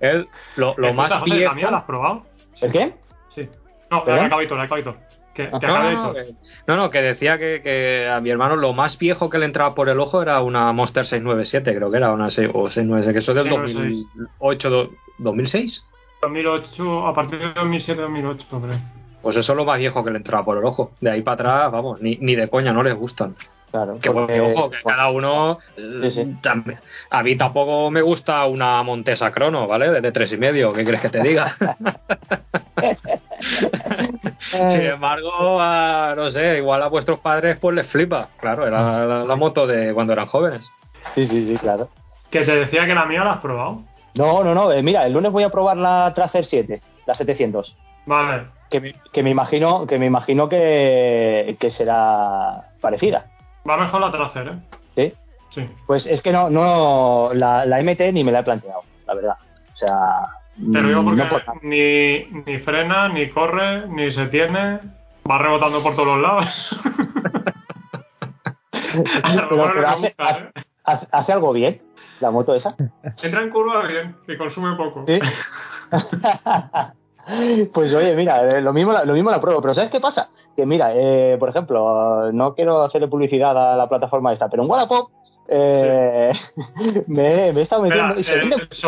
Él, 0.00 0.28
lo, 0.56 0.74
lo 0.76 0.92
más 0.92 1.24
viejo. 1.24 1.50
¿La 1.50 1.54
mía 1.54 1.70
la 1.70 1.78
has 1.78 1.84
probado? 1.84 2.26
¿El 2.60 2.72
qué? 2.72 2.94
Sí. 3.30 3.48
No, 3.90 4.04
¿Perdón? 4.04 4.24
el 4.24 4.30
Cavitor, 4.30 4.60
el 4.60 4.68
Cavitor. 4.68 4.96
Que 5.32 5.44
Que, 5.48 5.50
Ah. 5.54 5.58
que 5.60 5.66
No, 5.68 5.78
no, 5.78 5.92
no, 6.08 6.12
que, 6.12 6.34
no, 6.66 6.76
no, 6.76 6.90
que 6.90 7.00
decía 7.02 7.38
que, 7.38 7.60
que 7.62 8.08
a 8.08 8.20
mi 8.20 8.30
hermano 8.30 8.56
lo 8.56 8.72
más 8.72 8.98
viejo 8.98 9.30
que 9.30 9.38
le 9.38 9.46
entraba 9.46 9.74
por 9.74 9.88
el 9.88 10.00
ojo 10.00 10.20
era 10.20 10.40
una 10.42 10.72
Monster 10.72 11.06
697, 11.06 11.74
creo 11.74 11.90
que 11.90 11.96
era 11.98 12.12
una 12.12 12.30
se- 12.30 12.48
o 12.52 12.68
696, 12.68 13.12
que 13.12 13.18
eso 13.20 13.30
es 13.32 13.36
del 13.36 13.44
696. 13.44 14.06
2008, 14.40 14.70
do- 14.70 14.90
2006. 15.18 15.84
2008, 16.20 17.06
a 17.06 17.14
partir 17.14 17.38
de 17.38 17.54
2007-2008, 17.54 18.60
creo. 18.60 18.78
Pues 19.22 19.36
eso 19.36 19.52
es 19.52 19.56
lo 19.56 19.64
más 19.64 19.78
viejo 19.78 20.04
que 20.04 20.10
le 20.10 20.18
entraba 20.18 20.44
por 20.44 20.58
el 20.58 20.64
ojo. 20.64 20.92
De 21.00 21.10
ahí 21.10 21.22
para 21.22 21.34
atrás, 21.34 21.72
vamos, 21.72 22.00
ni, 22.00 22.16
ni 22.16 22.34
de 22.36 22.48
coña 22.48 22.72
no 22.72 22.82
les 22.82 22.94
gustan. 22.94 23.34
Claro. 23.70 23.98
Que 24.02 24.08
bueno, 24.08 24.26
porque- 24.26 24.40
que 24.40 24.52
ojo, 24.52 24.70
que 24.70 24.78
cada 24.84 25.10
uno. 25.10 25.58
Sí, 25.76 26.10
sí. 26.10 26.36
también- 26.42 26.80
A 27.10 27.22
mí 27.22 27.36
tampoco 27.36 27.88
me 27.90 28.02
gusta 28.02 28.44
una 28.46 28.82
Montesa 28.82 29.30
Crono, 29.30 29.68
¿vale? 29.68 29.90
De, 29.92 30.00
de 30.00 30.10
tres 30.10 30.32
y 30.32 30.38
medio, 30.38 30.72
¿qué 30.72 30.84
crees 30.84 31.00
que 31.02 31.08
te 31.08 31.22
diga? 31.22 31.54
Sin 34.50 34.80
embargo, 34.86 35.60
a- 35.60 36.14
no 36.16 36.30
sé, 36.30 36.58
igual 36.58 36.82
a 36.82 36.88
vuestros 36.88 37.20
padres 37.20 37.58
pues 37.60 37.74
les 37.76 37.86
flipa. 37.86 38.28
Claro, 38.38 38.66
era 38.66 39.06
la, 39.06 39.24
la 39.24 39.36
moto 39.36 39.66
de 39.66 39.92
cuando 39.94 40.12
eran 40.12 40.26
jóvenes. 40.26 40.70
Sí, 41.14 41.26
sí, 41.26 41.46
sí, 41.46 41.56
claro. 41.58 41.88
Que 42.30 42.44
te 42.44 42.54
decía 42.56 42.86
que 42.86 42.94
la 42.94 43.06
mía 43.06 43.24
la 43.24 43.34
has 43.34 43.40
probado. 43.40 43.82
No, 44.14 44.42
no, 44.42 44.54
no. 44.54 44.72
eh, 44.72 44.82
mira, 44.82 45.06
el 45.06 45.12
lunes 45.12 45.30
voy 45.32 45.44
a 45.44 45.50
probar 45.50 45.76
la 45.76 46.12
Tracer 46.14 46.44
7, 46.44 46.80
la 47.06 47.14
700. 47.14 47.76
Vale. 48.06 48.44
Que 48.70 48.80
me, 48.80 48.94
que 49.12 49.22
me 49.22 49.30
imagino, 49.30 49.86
que 49.86 49.98
me 49.98 50.06
imagino 50.06 50.48
que, 50.48 51.56
que 51.58 51.70
será 51.70 52.68
parecida. 52.80 53.26
Va 53.68 53.76
mejor 53.76 54.00
la 54.00 54.10
trasera, 54.12 54.52
¿eh? 54.52 54.58
¿Sí? 54.94 55.14
Sí. 55.54 55.68
Pues 55.86 56.06
es 56.06 56.20
que 56.22 56.30
no, 56.32 56.48
no, 56.50 57.30
la, 57.34 57.66
la 57.66 57.82
MT 57.82 58.12
ni 58.12 58.22
me 58.22 58.30
la 58.32 58.40
he 58.40 58.44
planteado, 58.44 58.82
la 59.06 59.14
verdad. 59.14 59.36
O 59.72 59.76
sea, 59.76 59.96
Te 60.56 60.80
lo 60.80 60.88
digo 60.88 61.02
porque 61.04 61.22
no 61.24 61.28
por 61.28 61.46
nada. 61.46 61.58
ni, 61.62 62.24
ni 62.46 62.58
frena, 62.60 63.08
ni 63.08 63.28
corre, 63.30 63.88
ni 63.88 64.10
se 64.12 64.26
tiene. 64.26 64.78
Va 65.28 65.38
rebotando 65.38 65.82
por 65.82 65.94
todos 65.94 66.06
los 66.08 66.20
lados. 66.22 66.76
Pero- 68.92 69.48
pero 69.48 69.88
hace, 69.88 70.00
gusta, 70.08 70.30
¿eh? 70.30 70.50
hace- 70.84 71.08
hace 71.12 71.32
algo 71.32 71.52
bien 71.52 71.80
la 72.20 72.30
moto 72.30 72.54
esa. 72.54 72.74
Entra 73.22 73.42
en 73.42 73.50
curva 73.50 73.86
bien 73.86 74.16
y 74.26 74.36
consume 74.36 74.74
poco. 74.76 75.04
Sí. 75.06 75.18
Pues 77.72 77.92
oye, 77.92 78.14
mira, 78.16 78.42
eh, 78.48 78.60
lo 78.60 78.72
mismo, 78.72 78.92
la- 78.92 79.04
lo 79.04 79.12
mismo 79.12 79.30
la 79.30 79.40
pruebo, 79.40 79.60
pero 79.60 79.74
¿sabes 79.74 79.90
qué 79.90 80.00
pasa? 80.00 80.28
Que 80.56 80.66
mira, 80.66 80.92
eh, 80.94 81.36
por 81.38 81.48
ejemplo, 81.48 82.32
no 82.32 82.54
quiero 82.54 82.82
hacerle 82.82 83.08
publicidad 83.08 83.50
a 83.72 83.76
la 83.76 83.88
plataforma 83.88 84.32
esta, 84.32 84.48
pero 84.48 84.62
en 84.64 84.70
Wallapop 84.70 85.10
eh, 85.48 86.32
me, 87.06 87.52
me 87.52 87.60
he 87.60 87.62
estado 87.62 87.82
metiendo 87.82 88.18
y 88.18 88.22
se 88.24 88.34
eh, 88.34 88.38
vende- 88.38 88.68
se 88.70 88.86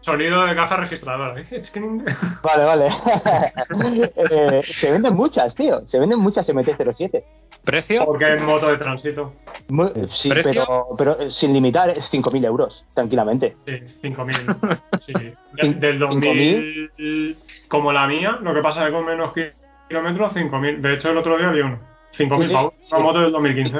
sonido, 0.00 0.44
de 0.46 0.54
caja 0.54 0.76
registradora. 0.76 1.40
Es 1.50 1.70
que 1.70 1.80
no- 1.80 2.02
Vale, 2.42 2.64
vale. 2.64 2.88
Eh, 4.30 4.62
se 4.64 4.90
venden 4.92 5.14
muchas, 5.14 5.54
tío. 5.54 5.86
Se 5.86 5.98
venden 5.98 6.18
muchas 6.18 6.48
MT-07. 6.48 7.22
¿Precio? 7.64 8.04
Porque 8.06 8.34
es 8.34 8.42
moto 8.42 8.68
de 8.68 8.76
tránsito. 8.78 9.32
Muy- 9.68 9.90
Sí, 10.14 10.28
¿Precio? 10.28 10.50
pero, 10.52 10.86
pero 10.96 11.20
eh, 11.20 11.30
sin 11.30 11.52
limitar 11.52 11.90
es 11.90 12.10
5.000 12.12 12.44
euros, 12.46 12.84
tranquilamente. 12.94 13.56
Sí, 13.66 13.72
5.000. 14.02 14.78
Sí. 15.06 15.12
De- 15.54 15.74
Del 15.74 15.98
2000, 15.98 17.36
como 17.68 17.92
la 17.92 18.06
mía, 18.06 18.38
lo 18.42 18.54
que 18.54 18.60
pasa 18.62 18.80
es 18.80 18.86
que 18.86 18.92
con 18.92 19.04
menos 19.06 19.32
ki- 19.32 19.50
kilómetros, 19.88 20.34
5.000. 20.34 20.80
De 20.80 20.94
hecho, 20.94 21.10
el 21.10 21.18
otro 21.18 21.36
día 21.36 21.50
vi 21.50 21.60
uno. 21.60 21.78
5.000 22.16 22.38
Sí, 22.42 22.46
sí. 22.48 22.52
pavos. 22.54 22.74
Una 22.90 23.00
moto 23.00 23.20
del 23.20 23.32
2015. 23.32 23.78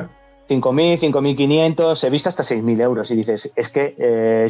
5.000, 0.49 0.99
5.500, 0.99 2.03
he 2.05 2.11
visto 2.11 2.29
hasta 2.29 2.43
6.000 2.43 2.81
euros. 2.81 3.11
Y 3.11 3.17
dices, 3.17 3.53
es 3.55 3.69
que, 3.69 3.95
eh, 3.99 4.47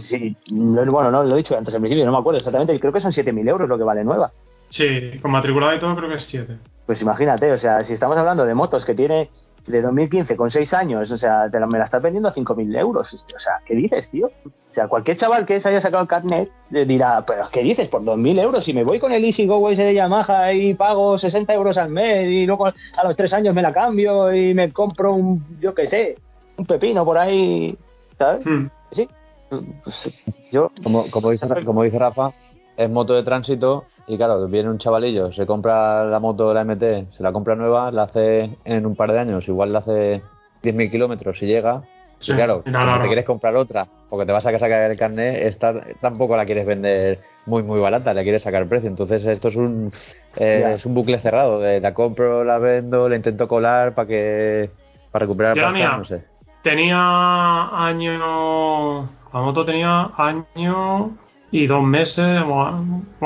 lo- 0.52 0.92
bueno, 0.92 1.10
no 1.10 1.24
lo 1.24 1.34
he 1.34 1.38
dicho 1.38 1.56
antes 1.56 1.74
al 1.74 1.80
principio, 1.80 2.06
no 2.06 2.12
me 2.12 2.18
acuerdo 2.18 2.38
exactamente, 2.38 2.78
creo 2.78 2.92
que 2.92 3.00
son 3.00 3.12
7.000 3.12 3.48
euros 3.48 3.68
lo 3.68 3.76
que 3.76 3.84
vale 3.84 4.04
nueva. 4.04 4.30
Sí, 4.68 5.18
con 5.22 5.30
matriculado 5.30 5.74
y 5.74 5.78
todo 5.78 5.96
creo 5.96 6.08
que 6.08 6.16
es 6.16 6.24
7. 6.24 6.56
Pues 6.86 7.00
imagínate, 7.02 7.50
o 7.52 7.58
sea, 7.58 7.82
si 7.84 7.92
estamos 7.94 8.16
hablando 8.16 8.44
de 8.46 8.54
motos 8.54 8.84
que 8.84 8.94
tiene 8.94 9.28
de 9.68 9.82
2015 9.82 10.36
con 10.36 10.50
6 10.50 10.74
años, 10.74 11.10
o 11.10 11.16
sea, 11.18 11.50
te 11.50 11.60
la, 11.60 11.66
me 11.66 11.78
la 11.78 11.84
estás 11.84 12.02
vendiendo 12.02 12.28
a 12.28 12.34
5.000 12.34 12.78
euros. 12.78 13.12
O 13.12 13.38
sea, 13.38 13.60
¿qué 13.64 13.74
dices, 13.74 14.08
tío? 14.10 14.26
O 14.46 14.74
sea, 14.74 14.88
cualquier 14.88 15.16
chaval 15.16 15.46
que 15.46 15.60
se 15.60 15.68
haya 15.68 15.80
sacado 15.80 16.02
el 16.02 16.08
carnet 16.08 16.50
eh, 16.72 16.84
dirá, 16.84 17.24
pero 17.26 17.48
¿qué 17.50 17.62
dices? 17.62 17.88
Por 17.88 18.02
2.000 18.02 18.40
euros, 18.40 18.64
si 18.64 18.72
me 18.72 18.84
voy 18.84 18.98
con 18.98 19.12
el 19.12 19.24
Easy 19.24 19.46
Go 19.46 19.68
ese 19.70 19.82
de 19.82 19.94
Yamaha 19.94 20.52
y 20.52 20.74
pago 20.74 21.18
60 21.18 21.52
euros 21.54 21.76
al 21.78 21.90
mes 21.90 22.28
y 22.28 22.46
luego 22.46 22.66
a 22.66 23.04
los 23.04 23.16
3 23.16 23.32
años 23.32 23.54
me 23.54 23.62
la 23.62 23.72
cambio 23.72 24.32
y 24.32 24.54
me 24.54 24.72
compro 24.72 25.14
un, 25.14 25.58
yo 25.60 25.74
qué 25.74 25.86
sé, 25.86 26.16
un 26.56 26.66
pepino 26.66 27.04
por 27.04 27.18
ahí, 27.18 27.76
¿sabes? 28.18 28.44
Hmm. 28.44 28.66
Sí. 28.92 29.08
Pues, 29.48 30.14
yo, 30.52 30.70
Como, 30.82 31.10
como, 31.10 31.30
dice, 31.30 31.46
como 31.64 31.82
dice 31.82 31.98
Rafa, 31.98 32.30
es 32.76 32.90
moto 32.90 33.14
de 33.14 33.22
tránsito 33.22 33.84
y 34.08 34.16
claro, 34.16 34.48
viene 34.48 34.70
un 34.70 34.78
chavalillo, 34.78 35.30
se 35.32 35.44
compra 35.44 36.04
la 36.04 36.18
moto 36.18 36.48
de 36.48 36.54
la 36.54 36.64
MT, 36.64 37.12
se 37.12 37.22
la 37.22 37.30
compra 37.30 37.54
nueva, 37.54 37.92
la 37.92 38.04
hace 38.04 38.56
en 38.64 38.86
un 38.86 38.96
par 38.96 39.12
de 39.12 39.18
años, 39.18 39.46
igual 39.46 39.72
la 39.72 39.80
hace 39.80 40.22
10.000 40.62 40.90
kilómetros 40.90 41.40
y 41.42 41.46
llega. 41.46 41.82
Sí, 42.18 42.32
y 42.32 42.34
claro, 42.34 42.62
nada. 42.64 43.00
te 43.02 43.06
quieres 43.06 43.26
comprar 43.26 43.54
otra, 43.54 43.86
porque 44.08 44.24
te 44.26 44.32
vas 44.32 44.44
a 44.44 44.58
sacar 44.58 44.90
el 44.90 44.96
carnet, 44.96 45.46
esta 45.46 45.74
tampoco 46.00 46.36
la 46.36 46.46
quieres 46.46 46.66
vender 46.66 47.20
muy 47.46 47.62
muy 47.62 47.78
barata, 47.78 48.14
le 48.14 48.22
quieres 48.22 48.42
sacar 48.42 48.66
precio. 48.66 48.88
Entonces 48.88 49.24
esto 49.26 49.48
es 49.48 49.56
un 49.56 49.92
eh, 50.36 50.72
es 50.76 50.86
un 50.86 50.94
bucle 50.94 51.18
cerrado, 51.18 51.60
de 51.60 51.80
la 51.80 51.92
compro, 51.92 52.44
la 52.44 52.58
vendo, 52.58 53.08
la 53.08 53.16
intento 53.16 53.46
colar 53.46 53.94
para 53.94 54.08
que 54.08 54.70
para 55.12 55.24
recuperar 55.24 55.56
¿Y 55.56 55.60
la 55.60 55.70
mía? 55.70 55.96
no 55.98 56.04
sé. 56.06 56.24
Tenía 56.62 57.68
año. 57.86 59.08
La 59.32 59.40
moto 59.40 59.64
tenía 59.64 60.10
año 60.16 61.12
y 61.50 61.66
dos 61.66 61.82
meses, 61.82 62.42
o, 62.46 62.62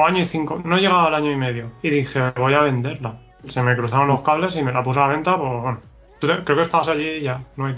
año 0.06 0.22
y 0.22 0.26
cinco. 0.26 0.60
No 0.64 0.76
llegaba 0.76 1.06
al 1.06 1.14
año 1.14 1.30
y 1.32 1.36
medio. 1.36 1.70
Y 1.82 1.90
dije, 1.90 2.32
voy 2.36 2.54
a 2.54 2.60
venderla. 2.62 3.16
Se 3.48 3.62
me 3.62 3.76
cruzaron 3.76 4.08
los 4.08 4.22
cables 4.22 4.56
y 4.56 4.62
me 4.62 4.72
la 4.72 4.82
puse 4.84 5.00
a 5.00 5.06
la 5.06 5.14
venta, 5.14 5.36
pues 5.36 5.62
bueno. 5.62 5.80
Creo 6.20 6.44
que 6.44 6.62
estabas 6.62 6.86
allí 6.88 7.20
ya, 7.20 7.40
no 7.56 7.66
hay. 7.66 7.74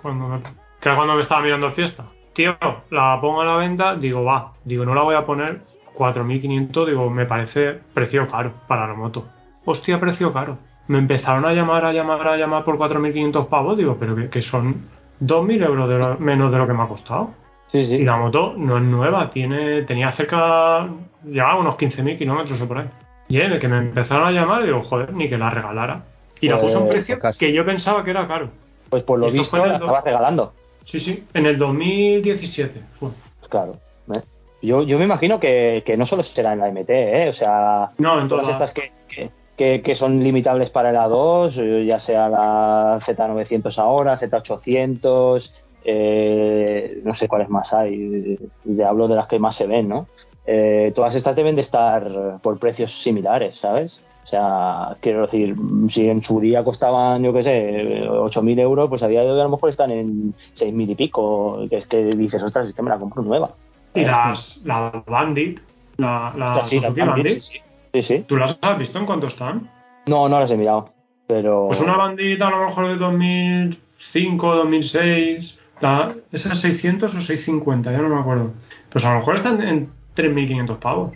Cuando 0.00 0.40
que 0.80 0.94
cuando 0.94 1.14
me 1.14 1.22
estaba 1.22 1.40
mirando 1.42 1.72
fiesta. 1.72 2.04
Tío, 2.32 2.56
la 2.90 3.18
pongo 3.20 3.40
a 3.40 3.44
la 3.44 3.56
venta, 3.56 3.96
digo, 3.96 4.22
va, 4.22 4.52
digo, 4.64 4.84
no 4.84 4.94
la 4.94 5.02
voy 5.02 5.16
a 5.16 5.26
poner 5.26 5.62
4.500, 5.96 6.86
digo, 6.86 7.10
me 7.10 7.26
parece 7.26 7.80
precio 7.92 8.28
caro 8.28 8.52
para 8.68 8.86
la 8.86 8.94
moto. 8.94 9.24
Hostia, 9.64 9.98
precio 9.98 10.32
caro. 10.32 10.58
Me 10.86 10.98
empezaron 10.98 11.44
a 11.44 11.52
llamar, 11.52 11.84
a 11.84 11.92
llamar, 11.92 12.26
a 12.28 12.36
llamar 12.36 12.64
por 12.64 12.78
4.500 12.78 13.48
pavos, 13.48 13.76
digo, 13.76 13.96
pero 13.98 14.14
que, 14.14 14.30
que 14.30 14.40
son 14.42 14.86
2.000 15.20 15.64
euros 15.66 15.88
de 15.88 15.98
lo- 15.98 16.18
menos 16.18 16.52
de 16.52 16.58
lo 16.58 16.66
que 16.68 16.72
me 16.74 16.82
ha 16.84 16.86
costado. 16.86 17.30
Sí, 17.70 17.78
Y 17.78 18.04
la 18.04 18.16
moto 18.16 18.54
no 18.56 18.76
es 18.78 18.82
nueva, 18.84 19.30
tiene 19.30 19.82
tenía 19.82 20.12
cerca, 20.12 20.88
llegaba 21.24 21.52
a 21.52 21.58
unos 21.58 21.76
15.000 21.76 22.18
kilómetros 22.18 22.60
o 22.60 22.68
por 22.68 22.78
ahí. 22.78 22.86
Y 23.28 23.40
en 23.40 23.52
el 23.52 23.58
que 23.58 23.68
me 23.68 23.78
empezaron 23.78 24.26
a 24.26 24.30
llamar, 24.30 24.64
digo, 24.64 24.82
joder, 24.84 25.12
ni 25.12 25.28
que 25.28 25.36
la 25.38 25.50
regalara. 25.50 26.02
Y 26.40 26.48
la 26.48 26.60
puse 26.60 26.76
a 26.76 26.78
un 26.78 26.88
precio 26.88 27.16
pues 27.16 27.22
casi. 27.22 27.38
que 27.40 27.52
yo 27.52 27.64
pensaba 27.64 28.02
que 28.04 28.10
era 28.10 28.26
caro. 28.26 28.48
Pues 28.88 29.02
por 29.02 29.18
lo 29.18 29.30
visto 29.30 29.62
el 29.62 29.68
la 29.68 29.74
estabas 29.74 30.04
regalando. 30.04 30.52
Sí, 30.84 30.98
sí, 31.00 31.24
en 31.34 31.44
el 31.46 31.58
2017 31.58 32.80
fue. 32.98 33.10
Pues 33.40 33.48
claro. 33.50 33.76
¿eh? 34.14 34.22
Yo, 34.62 34.82
yo 34.82 34.98
me 34.98 35.04
imagino 35.04 35.38
que, 35.38 35.82
que 35.84 35.96
no 35.96 36.06
solo 36.06 36.22
será 36.22 36.52
en 36.54 36.60
la 36.60 36.70
MT, 36.70 36.88
¿eh? 36.90 37.28
o 37.28 37.32
sea, 37.32 37.90
No, 37.98 38.20
en 38.20 38.28
todas 38.28 38.44
todas. 38.46 38.60
estas 38.62 38.72
que, 38.72 38.92
que, 39.08 39.30
que- 39.56 39.82
que 39.82 39.94
son 39.94 40.22
limitables 40.22 40.70
para 40.70 40.90
la 40.92 41.06
2, 41.08 41.58
eh, 41.58 41.84
ya 41.84 41.98
sea 41.98 42.28
la 42.28 42.98
Z900 43.00 43.76
ahora, 43.78 44.16
Z800, 44.18 45.50
eh, 45.84 47.00
no 47.04 47.14
sé 47.14 47.28
cuáles 47.28 47.48
más 47.48 47.72
hay, 47.72 48.38
ya 48.64 48.88
hablo 48.88 49.08
de 49.08 49.16
las 49.16 49.26
que 49.26 49.38
más 49.38 49.56
se 49.56 49.66
ven, 49.66 49.88
¿no? 49.88 50.06
Eh, 50.46 50.92
todas 50.94 51.14
estas 51.14 51.36
deben 51.36 51.56
de 51.56 51.62
estar 51.62 52.38
por 52.42 52.58
precios 52.58 53.02
similares, 53.02 53.56
¿sabes? 53.56 54.00
O 54.24 54.30
sea, 54.30 54.96
quiero 55.00 55.22
decir, 55.22 55.56
si 55.90 56.08
en 56.08 56.22
su 56.22 56.38
día 56.38 56.62
costaban, 56.62 57.22
yo 57.22 57.32
qué 57.32 57.42
sé, 57.42 58.06
8.000 58.06 58.60
euros, 58.60 58.88
pues 58.90 59.02
a 59.02 59.08
día 59.08 59.22
de 59.22 59.30
hoy 59.30 59.40
a 59.40 59.44
lo 59.44 59.48
mejor 59.48 59.70
están 59.70 59.90
en 59.90 60.34
6.000 60.54 60.90
y 60.90 60.94
pico, 60.94 61.66
que 61.70 61.76
es 61.76 61.86
que 61.86 62.04
dices, 62.04 62.42
ostras, 62.42 62.68
es 62.68 62.74
que 62.74 62.82
me 62.82 62.90
la 62.90 62.98
compro 62.98 63.22
nueva. 63.22 63.52
Y 63.94 64.04
las, 64.04 64.60
la 64.64 65.02
Bandit, 65.06 65.60
la, 65.96 66.34
la 66.36 66.50
O 66.50 66.54
sea, 66.54 66.64
sí, 66.66 66.78
las 66.78 66.90
Suzuki 66.90 67.08
Bandit, 67.08 67.40
sí. 67.40 67.58
Sí, 67.94 68.02
sí. 68.02 68.24
¿tú 68.28 68.36
las 68.36 68.58
has 68.60 68.78
visto 68.78 68.98
en 68.98 69.06
cuánto 69.06 69.28
están? 69.28 69.70
No, 70.06 70.28
no 70.28 70.40
las 70.40 70.50
he 70.50 70.56
mirado. 70.56 70.90
Pero. 71.26 71.68
Pues 71.68 71.80
una 71.80 71.96
Bandit 71.96 72.40
a 72.42 72.50
lo 72.50 72.66
mejor 72.66 72.88
de 72.88 72.96
2005, 72.96 74.56
2006, 74.56 75.57
la, 75.80 76.14
¿esa 76.32 76.52
es 76.52 76.60
600 76.60 77.14
o 77.14 77.20
650? 77.20 77.92
Ya 77.92 77.98
no 77.98 78.08
me 78.08 78.20
acuerdo. 78.20 78.52
Pues 78.90 79.04
a 79.04 79.12
lo 79.12 79.18
mejor 79.20 79.36
están 79.36 79.60
en 79.62 79.88
3.500 80.16 80.78
pavos. 80.78 81.12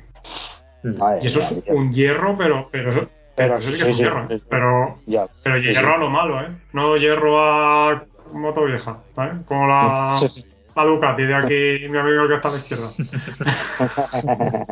Y 1.20 1.26
eso 1.26 1.40
es 1.40 1.62
un 1.68 1.92
hierro, 1.92 2.36
pero 2.36 2.68
pero 2.72 2.90
eso, 2.90 3.08
pero 3.36 3.56
eso 3.58 3.70
sí 3.70 3.78
que 3.78 3.78
sí, 3.78 3.82
es 3.84 3.88
un 3.90 3.94
sí, 3.96 4.02
hierro. 4.02 4.28
sí. 4.28 4.42
Pero, 4.50 4.98
Ya. 5.06 5.26
pero 5.44 5.56
Sí, 5.60 5.68
hierro 5.68 5.88
sí. 5.88 5.94
a 5.94 5.98
lo 5.98 6.10
malo, 6.10 6.40
¿eh? 6.42 6.48
No 6.72 6.96
hierro 6.96 7.40
a 7.40 8.04
moto 8.32 8.64
vieja, 8.64 8.98
¿vale? 9.14 9.32
Como 9.46 9.66
la, 9.68 10.16
Sí, 10.20 10.28
sí. 10.28 10.46
la 10.74 10.84
Ducati 10.84 11.22
de 11.22 11.34
aquí, 11.34 11.88
mi 11.88 11.98
amigo 11.98 12.26
que 12.28 12.34
está 12.34 12.48
a 12.48 12.52
la 12.52 12.58
izquierda. 12.58 12.88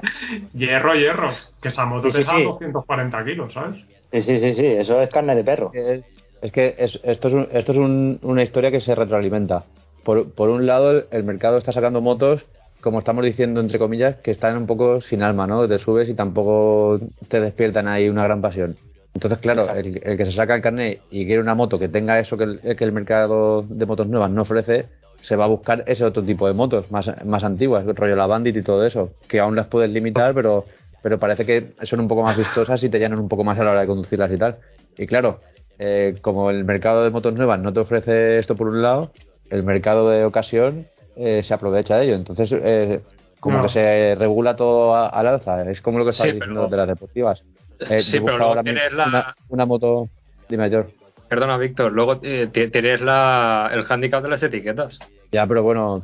hierro, 0.54 0.94
hierro. 0.94 1.30
Que 1.62 1.68
esa 1.68 1.84
moto 1.86 2.10
Sí, 2.10 2.12
sí, 2.12 2.18
pesa 2.18 2.36
sí. 2.36 2.44
240 2.44 3.24
kilos, 3.24 3.52
¿sabes? 3.52 3.76
Sí, 4.12 4.22
sí, 4.22 4.38
sí, 4.40 4.54
sí, 4.54 4.66
eso 4.66 5.00
es 5.00 5.10
carne 5.10 5.34
de 5.36 5.44
perro. 5.44 5.70
Es, 5.72 6.04
es 6.42 6.52
que 6.52 6.74
es- 6.78 7.00
esto 7.04 7.28
es, 7.28 7.34
un- 7.34 7.48
esto 7.52 7.72
es 7.72 7.78
un- 7.78 8.18
una 8.22 8.42
historia 8.42 8.70
que 8.70 8.80
se 8.80 8.94
retroalimenta. 8.94 9.64
Por, 10.02 10.30
por 10.30 10.50
un 10.50 10.66
lado, 10.66 10.90
el, 10.90 11.06
el 11.10 11.24
mercado 11.24 11.58
está 11.58 11.72
sacando 11.72 12.00
motos, 12.00 12.46
como 12.80 12.98
estamos 12.98 13.24
diciendo, 13.24 13.60
entre 13.60 13.78
comillas, 13.78 14.16
que 14.16 14.30
están 14.30 14.56
un 14.56 14.66
poco 14.66 15.00
sin 15.00 15.22
alma, 15.22 15.46
¿no? 15.46 15.68
Te 15.68 15.78
subes 15.78 16.08
y 16.08 16.14
tampoco 16.14 17.00
te 17.28 17.40
despiertan 17.40 17.88
ahí 17.88 18.08
una 18.08 18.24
gran 18.24 18.40
pasión. 18.40 18.76
Entonces, 19.14 19.38
claro, 19.40 19.66
el 19.74 20.16
que 20.16 20.24
se 20.24 20.32
saca 20.32 20.54
el 20.54 20.62
carnet 20.62 21.02
y 21.10 21.26
quiere 21.26 21.42
una 21.42 21.54
moto 21.54 21.78
que 21.78 21.88
tenga 21.88 22.18
eso 22.20 22.36
que 22.36 22.44
el, 22.44 22.76
que 22.76 22.84
el 22.84 22.92
mercado 22.92 23.62
de 23.68 23.84
motos 23.84 24.06
nuevas 24.06 24.30
no 24.30 24.42
ofrece, 24.42 24.86
se 25.20 25.36
va 25.36 25.44
a 25.44 25.48
buscar 25.48 25.84
ese 25.86 26.04
otro 26.04 26.22
tipo 26.22 26.46
de 26.46 26.54
motos 26.54 26.90
más, 26.90 27.10
más 27.24 27.44
antiguas, 27.44 27.84
rollo 27.84 28.16
la 28.16 28.26
Bandit 28.26 28.56
y 28.56 28.62
todo 28.62 28.86
eso, 28.86 29.10
que 29.28 29.40
aún 29.40 29.56
las 29.56 29.66
puedes 29.66 29.90
limitar, 29.90 30.32
pero, 30.32 30.64
pero 31.02 31.18
parece 31.18 31.44
que 31.44 31.70
son 31.82 32.00
un 32.00 32.08
poco 32.08 32.22
más 32.22 32.38
vistosas 32.38 32.82
y 32.84 32.88
te 32.88 32.98
llenan 32.98 33.18
un 33.18 33.28
poco 33.28 33.44
más 33.44 33.58
a 33.58 33.64
la 33.64 33.72
hora 33.72 33.80
de 33.80 33.86
conducirlas 33.88 34.32
y 34.32 34.38
tal. 34.38 34.58
Y 34.96 35.06
claro, 35.06 35.40
eh, 35.78 36.16
como 36.22 36.50
el 36.50 36.64
mercado 36.64 37.04
de 37.04 37.10
motos 37.10 37.34
nuevas 37.34 37.58
no 37.58 37.72
te 37.72 37.80
ofrece 37.80 38.38
esto 38.38 38.54
por 38.56 38.68
un 38.68 38.80
lado, 38.80 39.12
el 39.50 39.62
mercado 39.62 40.08
de 40.10 40.24
ocasión 40.24 40.86
eh, 41.16 41.42
se 41.42 41.52
aprovecha 41.54 41.96
de 41.96 42.04
ello. 42.06 42.14
Entonces, 42.14 42.50
eh, 42.52 43.00
como 43.40 43.58
No. 43.58 43.62
que 43.64 43.68
se 43.70 44.14
regula 44.18 44.56
todo 44.56 44.94
a- 44.94 45.08
al 45.08 45.26
alza. 45.26 45.68
Es 45.70 45.80
como 45.82 45.98
lo 45.98 46.04
que 46.04 46.10
estaba 46.10 46.28
Sí, 46.28 46.32
diciendo 46.34 46.60
pero- 46.62 46.70
de 46.70 46.76
las 46.76 46.88
deportivas. 46.88 47.42
Eh, 47.88 48.00
Sí, 48.00 48.20
pero 48.20 48.42
ahora 48.44 48.62
tienes 48.62 48.92
la- 48.92 49.06
una, 49.06 49.36
una 49.48 49.66
moto. 49.66 50.08
Dime, 50.48 50.68
George. 50.70 50.92
Perdona, 51.28 51.56
Víctor, 51.58 51.92
luego 51.92 52.18
eh, 52.22 52.48
ti- 52.52 52.68
tienes 52.68 53.00
la, 53.00 53.70
el 53.72 53.84
handicap 53.88 54.22
de 54.22 54.28
las 54.30 54.42
etiquetas. 54.42 54.98
Ya, 55.32 55.46
pero 55.46 55.62
bueno, 55.62 56.02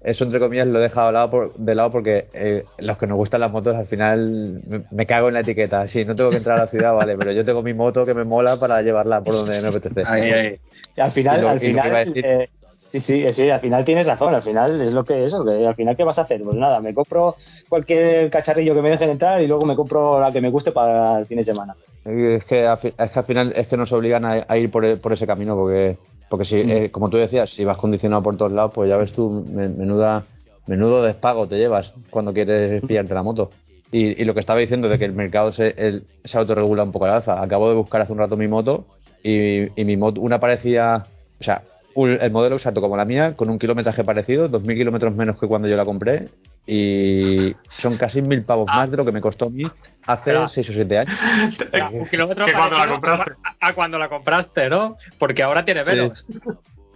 eso 0.00 0.24
entre 0.24 0.38
comillas 0.40 0.66
lo 0.66 0.78
he 0.78 0.82
dejado 0.82 1.08
de 1.08 1.12
lado, 1.12 1.30
por- 1.30 1.54
de 1.54 1.74
lado 1.74 1.90
porque 1.90 2.28
eh, 2.32 2.64
los 2.78 2.96
que 2.98 3.06
nos 3.06 3.16
gustan 3.16 3.40
las 3.40 3.50
motos 3.50 3.74
al 3.74 3.86
final 3.86 4.62
me, 4.66 4.84
me 4.90 5.06
cago 5.06 5.28
en 5.28 5.34
la 5.34 5.40
etiqueta. 5.40 5.86
Sí, 5.86 6.04
no 6.04 6.14
tengo 6.14 6.30
que 6.30 6.36
entrar 6.36 6.58
a 6.58 6.62
la 6.62 6.68
ciudad, 6.68 6.94
vale, 6.94 7.16
pero 7.16 7.32
yo 7.32 7.44
tengo 7.44 7.62
mi 7.62 7.74
moto 7.74 8.06
que 8.06 8.14
me 8.14 8.24
mola 8.24 8.56
para 8.58 8.80
llevarla 8.82 9.22
por 9.22 9.34
donde 9.34 9.60
me 9.60 9.68
apetece. 9.68 10.02
Ahí, 10.06 10.30
ahí. 10.30 10.56
Al 10.98 11.12
final, 11.12 11.40
lo- 11.40 11.48
al 11.48 11.60
final, 11.60 12.12
eh, 12.14 12.48
sí, 12.92 13.00
sí, 13.00 13.24
sí, 13.32 13.50
al 13.50 13.60
final 13.60 13.84
tienes 13.84 14.06
razón, 14.06 14.34
al 14.34 14.42
final 14.42 14.80
es 14.80 14.92
lo 14.92 15.04
que 15.04 15.24
eso, 15.24 15.44
que 15.44 15.66
al 15.66 15.74
final 15.74 15.96
qué 15.96 16.04
vas 16.04 16.18
a 16.18 16.22
hacer, 16.22 16.42
pues 16.42 16.56
nada, 16.56 16.80
me 16.80 16.94
compro 16.94 17.36
cualquier 17.68 18.30
cacharrillo 18.30 18.74
que 18.74 18.82
me 18.82 18.90
dejen 18.90 19.10
entrar 19.10 19.40
y 19.42 19.46
luego 19.46 19.66
me 19.66 19.76
compro 19.76 20.20
la 20.20 20.32
que 20.32 20.40
me 20.40 20.50
guste 20.50 20.72
para 20.72 21.18
el 21.18 21.26
fin 21.26 21.38
de 21.38 21.44
semana. 21.44 21.74
Es 22.04 22.44
que, 22.46 22.64
es 22.64 23.10
que 23.10 23.18
al 23.18 23.24
final 23.24 23.52
es 23.54 23.66
que 23.66 23.76
nos 23.76 23.92
obligan 23.92 24.24
a, 24.24 24.44
a 24.48 24.56
ir 24.56 24.70
por, 24.70 24.98
por 25.00 25.12
ese 25.12 25.26
camino 25.26 25.54
porque 25.56 25.96
porque 26.30 26.44
si 26.44 26.56
Mm. 26.56 26.70
eh, 26.70 26.90
como 26.90 27.08
tú 27.10 27.16
decías 27.16 27.50
si 27.50 27.64
vas 27.64 27.76
condicionado 27.78 28.22
por 28.22 28.36
todos 28.36 28.52
lados 28.52 28.72
pues 28.74 28.88
ya 28.88 28.96
ves 28.96 29.12
tú 29.12 29.44
me- 29.50 29.68
menuda 29.68 30.24
menudo 30.66 31.02
despago 31.02 31.46
te 31.48 31.56
llevas 31.56 31.92
cuando 32.10 32.32
quieres 32.32 32.82
pillarte 32.82 33.14
la 33.14 33.22
moto. 33.22 33.50
Y, 33.90 34.20
y 34.20 34.24
lo 34.26 34.34
que 34.34 34.40
estaba 34.40 34.60
diciendo 34.60 34.88
de 34.90 34.98
que 34.98 35.06
el 35.06 35.14
mercado 35.14 35.52
se, 35.52 35.68
el- 35.78 36.04
se 36.24 36.36
autorregula 36.36 36.82
un 36.82 36.92
poco 36.92 37.06
al 37.06 37.12
alza. 37.12 37.42
Acabo 37.42 37.70
de 37.70 37.74
buscar 37.76 38.02
hace 38.02 38.12
un 38.12 38.18
rato 38.18 38.36
mi 38.36 38.46
moto 38.46 38.84
y, 39.22 39.80
y 39.80 39.84
mi 39.84 39.96
moto 39.96 40.20
una 40.20 40.38
parecía 40.40 41.06
o 41.40 41.44
sea 41.44 41.62
un- 41.94 42.18
el 42.20 42.30
modelo 42.30 42.56
exacto 42.56 42.80
como 42.80 42.96
la 42.96 43.04
mía 43.04 43.34
con 43.36 43.50
un 43.50 43.58
kilometraje 43.58 44.04
parecido 44.04 44.48
2.000 44.50 44.76
kilómetros 44.76 45.14
menos 45.14 45.38
que 45.38 45.46
cuando 45.48 45.66
yo 45.68 45.76
la 45.76 45.84
compré 45.84 46.28
y 46.66 47.54
son 47.70 47.96
casi 47.96 48.20
mil 48.22 48.42
pavos 48.44 48.66
más 48.66 48.90
de 48.90 48.96
lo 48.98 49.04
que 49.04 49.10
me 49.12 49.20
costó 49.22 49.46
a 49.46 49.50
mí 49.50 49.64
hace 50.06 50.22
Pero- 50.26 50.48
6 50.48 50.68
o 50.68 50.72
7 50.72 50.98
años 50.98 51.14
Un 51.92 52.06
kilómetro 52.06 52.44
que 52.46 52.52
cuando 52.52 52.76
la 52.78 52.88
compraste. 52.88 53.32
A, 53.60 53.68
a 53.68 53.74
cuando 53.74 53.98
la 53.98 54.08
compraste, 54.08 54.68
¿no? 54.68 54.96
Porque 55.18 55.42
ahora 55.42 55.64
tiene 55.64 55.84
Sí. 55.84 55.90
menos. 55.92 56.24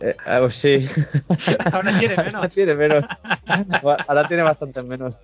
Eh, 0.01 0.17
ah, 0.27 0.39
pues 0.41 0.57
sí. 0.57 0.85
Ahora 1.73 1.97
tiene 1.99 2.15
Ahora 2.17 2.25
menos. 2.25 2.53
tiene 2.53 2.75
menos. 2.75 3.05
Ahora 4.09 4.27
tiene 4.29 4.43
bastante 4.43 4.83
menos. 4.83 5.17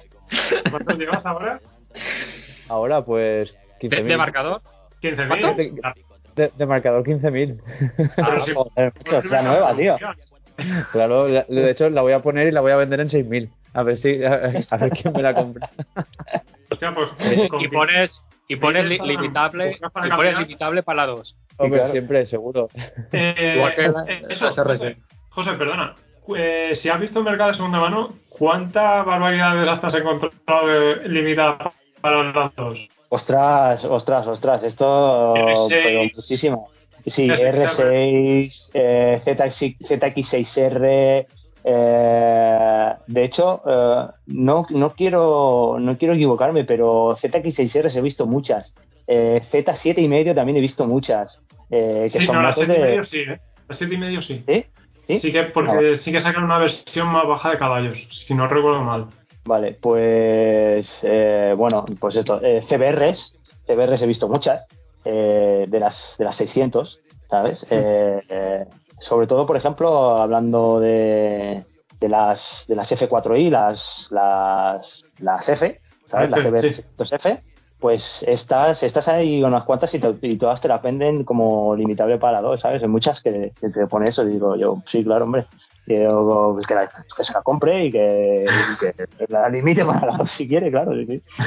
¿Cuánto 0.71 0.95
llevas 0.95 1.27
ahora? 1.27 1.61
Ahora, 2.69 3.05
pues. 3.05 3.53
¿De, 3.83 3.89
15.000. 3.91 4.05
de 4.05 4.17
marcador? 4.17 4.63
15.000. 5.03 5.83
De, 6.39 6.53
de 6.57 6.67
marcador 6.67 7.03
15.000. 7.05 7.61
Pero 8.17 8.45
si- 8.45 8.55
Joder, 8.55 8.93
macho, 8.97 9.19
es 9.19 9.25
la 9.27 9.43
nueva, 9.43 9.75
tío. 9.77 9.97
Claro, 10.93 11.29
la- 11.29 11.45
de 11.49 11.71
hecho 11.71 11.89
la 11.91 12.03
voy 12.03 12.13
a 12.13 12.21
poner 12.23 12.47
y 12.49 12.51
la 12.53 12.61
voy 12.61 12.73
a 12.73 12.77
vender 12.77 13.01
en 13.01 13.09
6.000. 13.09 13.51
A 13.75 13.83
ver 13.83 13.99
si. 13.99 14.23
A, 14.25 14.35
a 14.71 14.77
ver 14.77 14.91
quién 14.91 15.13
me 15.15 15.23
la 15.23 15.35
compra. 15.35 15.69
Hostia, 16.71 16.93
pues, 16.95 17.11
con- 17.49 17.61
Y 17.61 17.69
pones, 17.69 18.25
y 18.49 18.57
pones 18.57 18.85
li- 18.87 18.99
limitable, 18.99 19.73
y 19.73 20.11
pones 20.11 20.39
limitable 20.39 20.83
para 20.83 21.07
la 21.07 21.13
2. 21.13 21.37
Hombre, 21.59 21.79
claro. 21.81 21.93
siempre, 21.93 22.27
seguro. 22.27 22.69
Eh, 23.13 23.55
Igual 23.57 23.75
que 23.75 23.89
la- 23.89 24.05
eh, 24.07 24.23
eso. 24.29 24.49
José, 24.51 24.97
José, 25.31 25.53
perdona. 25.55 25.95
Eh, 26.37 26.71
si 26.75 26.89
has 26.91 27.01
visto 27.01 27.21
un 27.21 27.25
mercado 27.25 27.51
de 27.51 27.57
segunda 27.57 27.81
mano, 27.81 28.15
¿cuánta 28.29 29.03
barbaridad 29.03 29.55
de 29.57 29.65
las 29.65 29.83
has 29.83 29.95
encontrado 29.95 30.67
de- 30.67 31.09
limitada 31.09 31.73
para 32.03 32.23
los 32.23 32.35
datos? 32.35 32.89
Ostras, 33.11 33.85
ostras, 33.85 34.27
ostras, 34.27 34.63
esto 34.65 35.35
R6. 35.35 35.69
pero 35.71 36.03
muchísimo. 36.05 36.69
Sí, 37.07 37.27
R6, 37.29 37.71
R6, 37.79 38.71
eh, 38.75 39.21
ZX, 39.25 39.79
ZX6R. 39.89 41.27
eh, 41.65 42.93
de 43.07 43.25
hecho, 43.25 43.63
eh, 43.67 44.07
no, 44.27 44.67
no 44.71 44.91
quiero 44.95 45.77
no 45.79 45.97
quiero 45.97 46.15
equivocarme, 46.15 46.65
pero 46.65 47.17
ZX6R 47.17 47.95
he 47.97 48.01
visto 48.01 48.27
muchas. 48.27 48.75
Eh, 49.07 49.41
Z7 49.51 49.99
y 50.03 50.09
medio 50.09 50.35
también 50.35 50.59
he 50.59 50.61
visto 50.61 50.87
muchas. 50.87 51.41
eh, 51.71 52.09
que 52.13 52.19
Sí, 52.21 52.27
son 52.27 52.37
no, 52.37 52.43
las 52.43 52.57
motos 52.57 52.67
7 52.67 52.79
y 52.79 52.83
de. 52.83 52.89
medio 52.89 53.05
sí, 53.05 53.19
¿eh? 53.21 53.41
Las 53.69 53.79
7 53.79 53.95
y 53.95 53.99
medio 53.99 54.23
sí. 54.23 54.45
¿Sí? 54.47 54.65
¿Sí? 55.07 55.19
Sí 55.21 55.33
que, 55.33 55.45
porque 55.45 55.97
sí 55.97 56.13
que 56.13 56.21
sacan 56.21 56.45
una 56.45 56.59
versión 56.59 57.09
más 57.09 57.27
baja 57.27 57.51
de 57.51 57.57
caballos, 57.59 58.07
si 58.11 58.35
no 58.35 58.47
recuerdo 58.49 58.83
mal. 58.83 59.07
Vale, 59.49 59.79
pues 59.81 61.01
eh, 61.05 61.55
bueno, 61.57 61.83
pues 61.99 62.17
esto, 62.17 62.39
eh, 62.43 62.61
CBRs, 62.69 63.35
CBRs 63.67 64.03
he 64.03 64.07
visto 64.07 64.29
muchas, 64.29 64.69
eh, 65.07 65.65
de 65.67 65.81
las 65.81 66.15
de 66.19 66.25
las 66.27 66.37
600, 66.37 67.01
¿sabes? 67.31 67.65
Eh, 67.71 68.21
eh, 68.29 68.67
sobre 69.01 69.27
todo, 69.27 69.47
por 69.47 69.57
ejemplo, 69.57 70.17
hablando 70.19 70.81
de, 70.81 71.65
de 71.99 72.09
las 72.11 72.67
de 72.69 72.77
las 72.77 72.93
F4i, 72.93 73.49
las 73.49 74.09
las 74.11 75.03
las 75.19 75.49
F, 75.49 75.81
¿sabes? 76.11 76.31
Las 76.31 76.41
F, 76.41 76.51
CBR 76.51 76.73
sí. 76.75 76.83
600F, 76.99 77.41
pues 77.81 78.23
estas 78.27 78.83
estas 78.83 79.09
hay 79.09 79.43
unas 79.43 79.65
cuantas 79.65 79.95
y, 79.95 79.99
te- 79.99 80.27
y 80.29 80.37
todas 80.37 80.61
te 80.61 80.69
las 80.69 80.83
venden 80.83 81.25
como 81.25 81.75
limitable 81.75 82.19
para 82.19 82.43
dos, 82.43 82.61
¿sabes? 82.61 82.83
Hay 82.83 82.89
muchas 82.89 83.23
que, 83.23 83.53
que 83.59 83.71
te 83.71 83.87
pone 83.87 84.11
eso 84.11 84.25
y 84.25 84.33
digo 84.33 84.57
yo, 84.57 84.83
sí, 84.87 85.03
claro, 85.03 85.25
hombre. 85.25 85.47
Digo, 85.89 86.53
pues 86.55 86.67
que, 86.67 86.75
la, 86.75 86.89
que 86.89 87.25
se 87.25 87.33
la 87.33 87.43
compre 87.43 87.87
y 87.87 87.91
que, 87.91 88.45
y 88.45 88.79
que 88.79 88.95
la 89.29 89.49
limite 89.49 89.85
para 89.85 90.07
la 90.07 90.27
si 90.27 90.47
quiere, 90.47 90.71
claro. 90.71 90.93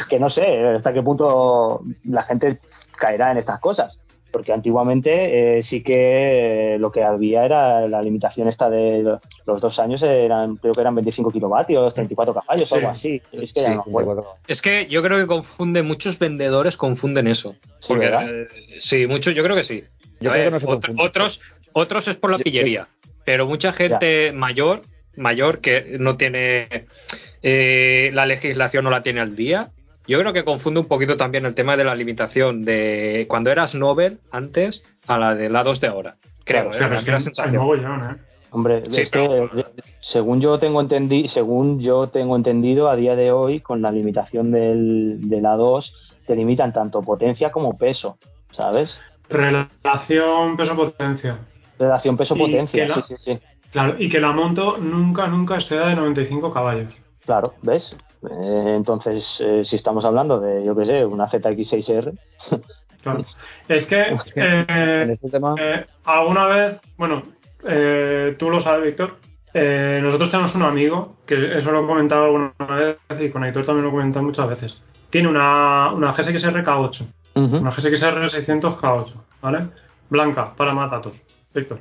Que 0.10 0.20
no 0.20 0.30
sé 0.30 0.66
hasta 0.68 0.94
qué 0.94 1.04
punto 1.04 1.82
la 2.06 2.24
gente 2.24 2.60
caerá 2.98 3.32
en 3.32 3.38
estas 3.38 3.60
cosas. 3.60 4.00
Porque 4.32 4.54
antiguamente 4.54 5.58
eh, 5.58 5.62
sí 5.62 5.84
que 5.84 6.78
lo 6.80 6.90
que 6.90 7.04
había 7.04 7.44
era 7.44 7.86
la 7.90 8.02
limitación 8.02 8.48
esta 8.48 8.70
de 8.70 9.04
lo- 9.04 9.20
los 9.46 9.60
dos 9.60 9.78
años, 9.78 10.02
eran 10.04 10.56
creo 10.56 10.74
que 10.74 10.80
eran 10.80 10.96
25 10.96 11.32
kilovatios, 11.32 11.94
34 11.94 12.34
caballos, 12.36 12.70
Sí. 12.70 12.76
algo 12.76 12.88
así. 12.88 13.22
Es 13.34 13.52
que 13.52 13.60
Sí, 13.60 13.66
no. 13.68 13.84
Es 14.48 14.62
que 14.62 14.88
yo 14.88 15.04
creo 15.04 15.18
que 15.20 15.28
confunde, 15.28 15.84
muchos 15.84 16.18
vendedores 16.18 16.78
confunden 16.78 17.28
eso. 17.28 17.56
Sí, 17.80 17.94
eh, 18.02 18.48
sí, 18.80 19.06
muchos, 19.06 19.36
yo 19.36 19.44
creo 19.44 19.56
que 19.58 19.66
sí. 19.66 19.84
Yo 20.22 20.32
creo 20.32 20.46
que 20.46 20.52
no 20.52 20.60
se 20.62 20.94
otros, 21.04 21.42
otros 21.74 22.08
es 22.08 22.16
por 22.16 22.32
la 22.32 22.38
Yo- 22.38 22.44
pillería. 22.46 22.88
Pero 23.26 23.46
mucha 23.48 23.74
gente 23.74 24.32
mayor, 24.32 24.82
mayor 25.16 25.60
que 25.60 25.98
no 26.00 26.16
tiene 26.18 26.86
eh, 27.44 28.12
la 28.14 28.26
legislación 28.26 28.84
no 28.84 28.90
la 28.90 29.04
tiene 29.04 29.22
al 29.22 29.36
día. 29.36 29.70
Yo 30.08 30.20
creo 30.20 30.34
que 30.34 30.44
confunde 30.44 30.80
un 30.80 30.88
poquito 30.88 31.16
también 31.16 31.46
el 31.46 31.54
tema 31.54 31.78
de 31.78 31.84
la 31.84 31.96
limitación 31.96 32.64
de 32.64 33.26
cuando 33.30 33.52
eras 33.52 33.76
Nobel 33.76 34.20
antes 34.32 34.82
a 35.08 35.18
la 35.18 35.36
de 35.36 35.50
la 35.50 35.64
2 35.64 35.80
de 35.80 35.88
ahora. 35.88 36.16
Creo, 36.44 36.70
Claro, 36.72 36.96
eh, 36.96 36.98
es 36.98 37.24
sensación. 37.24 37.56
mogollón, 37.62 38.02
¿eh? 38.12 38.16
Hombre, 38.54 38.84
Sí, 38.90 39.02
es 39.02 39.10
pero- 39.10 39.50
que 39.52 39.60
eh, 39.62 39.66
según 40.02 40.42
yo 40.42 40.60
tengo 40.60 40.82
entendido, 40.82 41.30
según 41.30 41.80
yo 41.80 42.08
tengo 42.08 42.36
entendido 42.36 42.90
a 42.90 42.96
día 42.98 43.16
de 43.16 43.32
hoy 43.32 43.62
con 43.62 43.82
la 43.82 43.92
limitación 43.92 44.52
del, 44.52 45.30
de 45.30 45.40
la 45.40 45.56
2 45.56 45.94
te 46.26 46.36
limitan 46.36 46.74
tanto 46.74 47.02
potencia 47.02 47.52
como 47.52 47.78
peso, 47.78 48.18
¿sabes? 48.52 48.98
Relación 49.30 50.58
peso-potencia. 50.58 51.38
Relación 51.82 52.16
peso-potencia, 52.16 52.94
sí, 52.96 53.02
sí, 53.04 53.16
sí. 53.18 53.40
Claro, 53.72 53.96
y 53.98 54.08
que 54.08 54.20
la 54.20 54.32
moto 54.34 54.78
nunca, 54.78 55.26
nunca 55.28 55.56
exceda 55.56 55.88
de 55.88 55.96
95 55.96 56.54
caballos. 56.54 56.94
Claro, 57.26 57.56
¿ves? 57.64 57.96
Eh, 58.30 58.74
entonces, 58.76 59.26
eh, 59.40 59.64
si 59.66 59.78
estamos 59.78 60.06
hablando 60.06 60.40
de, 60.40 60.64
yo 60.64 60.76
qué 60.76 60.86
sé, 60.86 61.06
una 61.06 61.28
ZX6R, 61.28 62.14
Claro. 63.02 63.26
Es 63.68 63.88
que 63.88 64.02
eh, 64.36 65.02
En 65.04 65.10
este 65.10 65.30
tema. 65.32 65.56
alguna 66.06 66.46
vez, 66.46 66.80
bueno, 66.98 67.24
tú 68.38 68.50
lo 68.52 68.60
sabes, 68.62 68.86
Víctor, 68.86 69.18
nosotros 69.56 70.30
tenemos 70.30 70.54
un 70.54 70.62
amigo, 70.64 71.16
que 71.26 71.58
eso 71.58 71.72
lo 71.72 71.84
he 71.84 71.88
comentado 71.88 72.26
alguna 72.26 72.54
vez 72.60 72.98
y 73.20 73.30
con 73.32 73.44
Héctor 73.44 73.66
también 73.66 73.86
lo 73.86 73.90
he 73.90 73.94
comentado 73.94 74.24
muchas 74.24 74.48
veces. 74.48 74.82
Tiene 75.10 75.30
una, 75.30 75.92
una 75.94 76.14
GSX-R 76.14 76.64
K8, 76.64 77.08
Ujú. 77.36 77.58
una 77.58 77.72
GSX-R 77.72 78.30
600 78.30 78.76
K8, 78.78 79.14
¿vale? 79.42 79.68
Blanca, 80.10 80.54
para 80.56 80.74
matatos, 80.74 81.14
Víctor. 81.54 81.80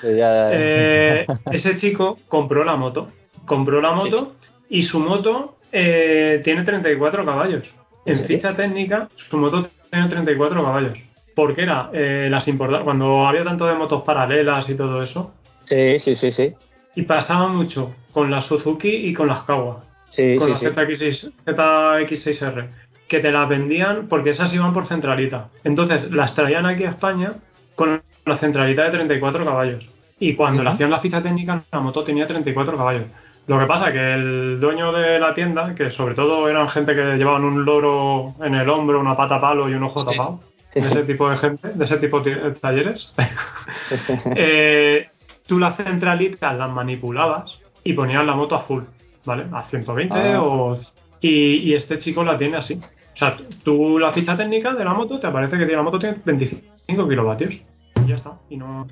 sí, 0.00 0.14
ya- 0.16 0.50
Eh, 0.52 1.26
ese 1.52 1.76
chico 1.76 2.18
compró 2.28 2.64
la 2.64 2.76
moto. 2.76 3.08
Compró 3.44 3.80
la 3.80 3.92
moto 3.92 4.34
y 4.68 4.82
su 4.84 5.00
moto 5.00 5.56
eh, 5.72 6.40
tiene 6.44 6.62
34 6.64 7.24
caballos. 7.24 7.74
¿En 8.06 8.16
ficha 8.24 8.54
técnica, 8.54 9.08
su 9.16 9.36
moto 9.38 9.66
tiene 9.90 10.08
34 10.08 10.62
caballos. 10.62 10.98
Porque 11.34 11.62
era 11.62 11.90
eh, 11.92 12.28
las 12.30 12.46
importa- 12.48 12.80
cuando 12.84 13.26
había 13.26 13.42
tanto 13.44 13.66
de 13.66 13.74
motos 13.74 14.02
paralelas 14.04 14.68
y 14.68 14.74
todo 14.76 15.02
eso. 15.02 15.34
sí, 15.64 15.98
sí, 15.98 16.14
sí, 16.14 16.30
sí. 16.30 16.52
Y 16.94 17.02
pasaba 17.02 17.48
mucho 17.48 17.92
con 18.12 18.30
las 18.30 18.44
Suzuki 18.46 18.88
y 18.88 19.12
con 19.12 19.26
las 19.26 19.40
Kawa. 19.42 19.82
Sí, 20.10 20.36
con 20.36 20.46
sí, 20.46 20.52
la 20.52 20.58
sí. 20.60 20.66
ZX6, 20.66 21.32
ZX6R. 21.44 22.68
que 23.08 23.18
te 23.20 23.30
las 23.32 23.48
vendían 23.48 24.06
porque 24.08 24.30
esas 24.30 24.52
iban 24.54 24.72
por 24.72 24.86
centralita. 24.86 25.48
Entonces 25.64 26.10
las 26.12 26.34
traían 26.34 26.66
aquí 26.66 26.84
a 26.84 26.90
España 26.90 27.32
con 27.74 28.02
la 28.26 28.38
centralita 28.38 28.84
de 28.84 28.90
34 28.90 29.44
caballos. 29.44 29.88
Y 30.18 30.34
cuando 30.34 30.62
le 30.62 30.70
hacían 30.70 30.90
la 30.90 31.00
ficha 31.00 31.22
técnica, 31.22 31.62
la 31.72 31.80
moto 31.80 32.04
tenía 32.04 32.26
34 32.26 32.76
caballos. 32.76 33.04
Lo 33.46 33.58
que 33.58 33.66
pasa 33.66 33.92
que 33.92 34.14
el 34.14 34.58
dueño 34.58 34.90
de 34.92 35.18
la 35.18 35.34
tienda, 35.34 35.74
que 35.74 35.90
sobre 35.90 36.14
todo 36.14 36.48
eran 36.48 36.68
gente 36.70 36.94
que 36.94 37.16
llevaban 37.16 37.44
un 37.44 37.64
loro 37.64 38.34
en 38.42 38.54
el 38.54 38.68
hombro, 38.70 38.98
una 39.00 39.16
pata 39.16 39.38
palo 39.40 39.68
y 39.68 39.74
un 39.74 39.82
ojo 39.82 40.04
tapado, 40.04 40.40
de 40.74 40.80
ese 40.80 41.02
tipo 41.04 41.28
de 41.28 41.36
gente, 41.36 41.68
de 41.68 41.84
ese 41.84 41.98
tipo 41.98 42.20
de 42.20 42.52
talleres, 42.52 43.12
eh, 44.36 45.08
tú 45.46 45.58
las 45.58 45.76
centralitas 45.76 46.56
las 46.56 46.70
manipulabas 46.70 47.58
y 47.82 47.92
ponías 47.92 48.24
la 48.24 48.34
moto 48.34 48.54
a 48.54 48.60
full, 48.62 48.84
¿vale? 49.24 49.44
A 49.52 49.62
120 49.64 50.14
Ah. 50.18 50.42
o... 50.42 50.78
Y, 51.20 51.56
y 51.70 51.74
este 51.74 51.98
chico 51.98 52.22
la 52.24 52.36
tiene 52.36 52.56
así. 52.58 52.78
O 53.14 53.16
sea, 53.16 53.36
tú 53.62 53.98
la 53.98 54.12
ficha 54.12 54.36
técnica 54.36 54.74
de 54.74 54.84
la 54.84 54.92
moto 54.92 55.20
te 55.20 55.26
aparece 55.26 55.52
que 55.56 55.64
tiene- 55.66 55.76
la 55.76 55.82
moto 55.82 55.98
tiene 55.98 56.16
25 56.24 57.08
kilovatios. 57.08 57.54
Y 57.54 58.08
ya 58.08 58.16
está. 58.16 58.32
Y 58.50 58.56
no, 58.56 58.86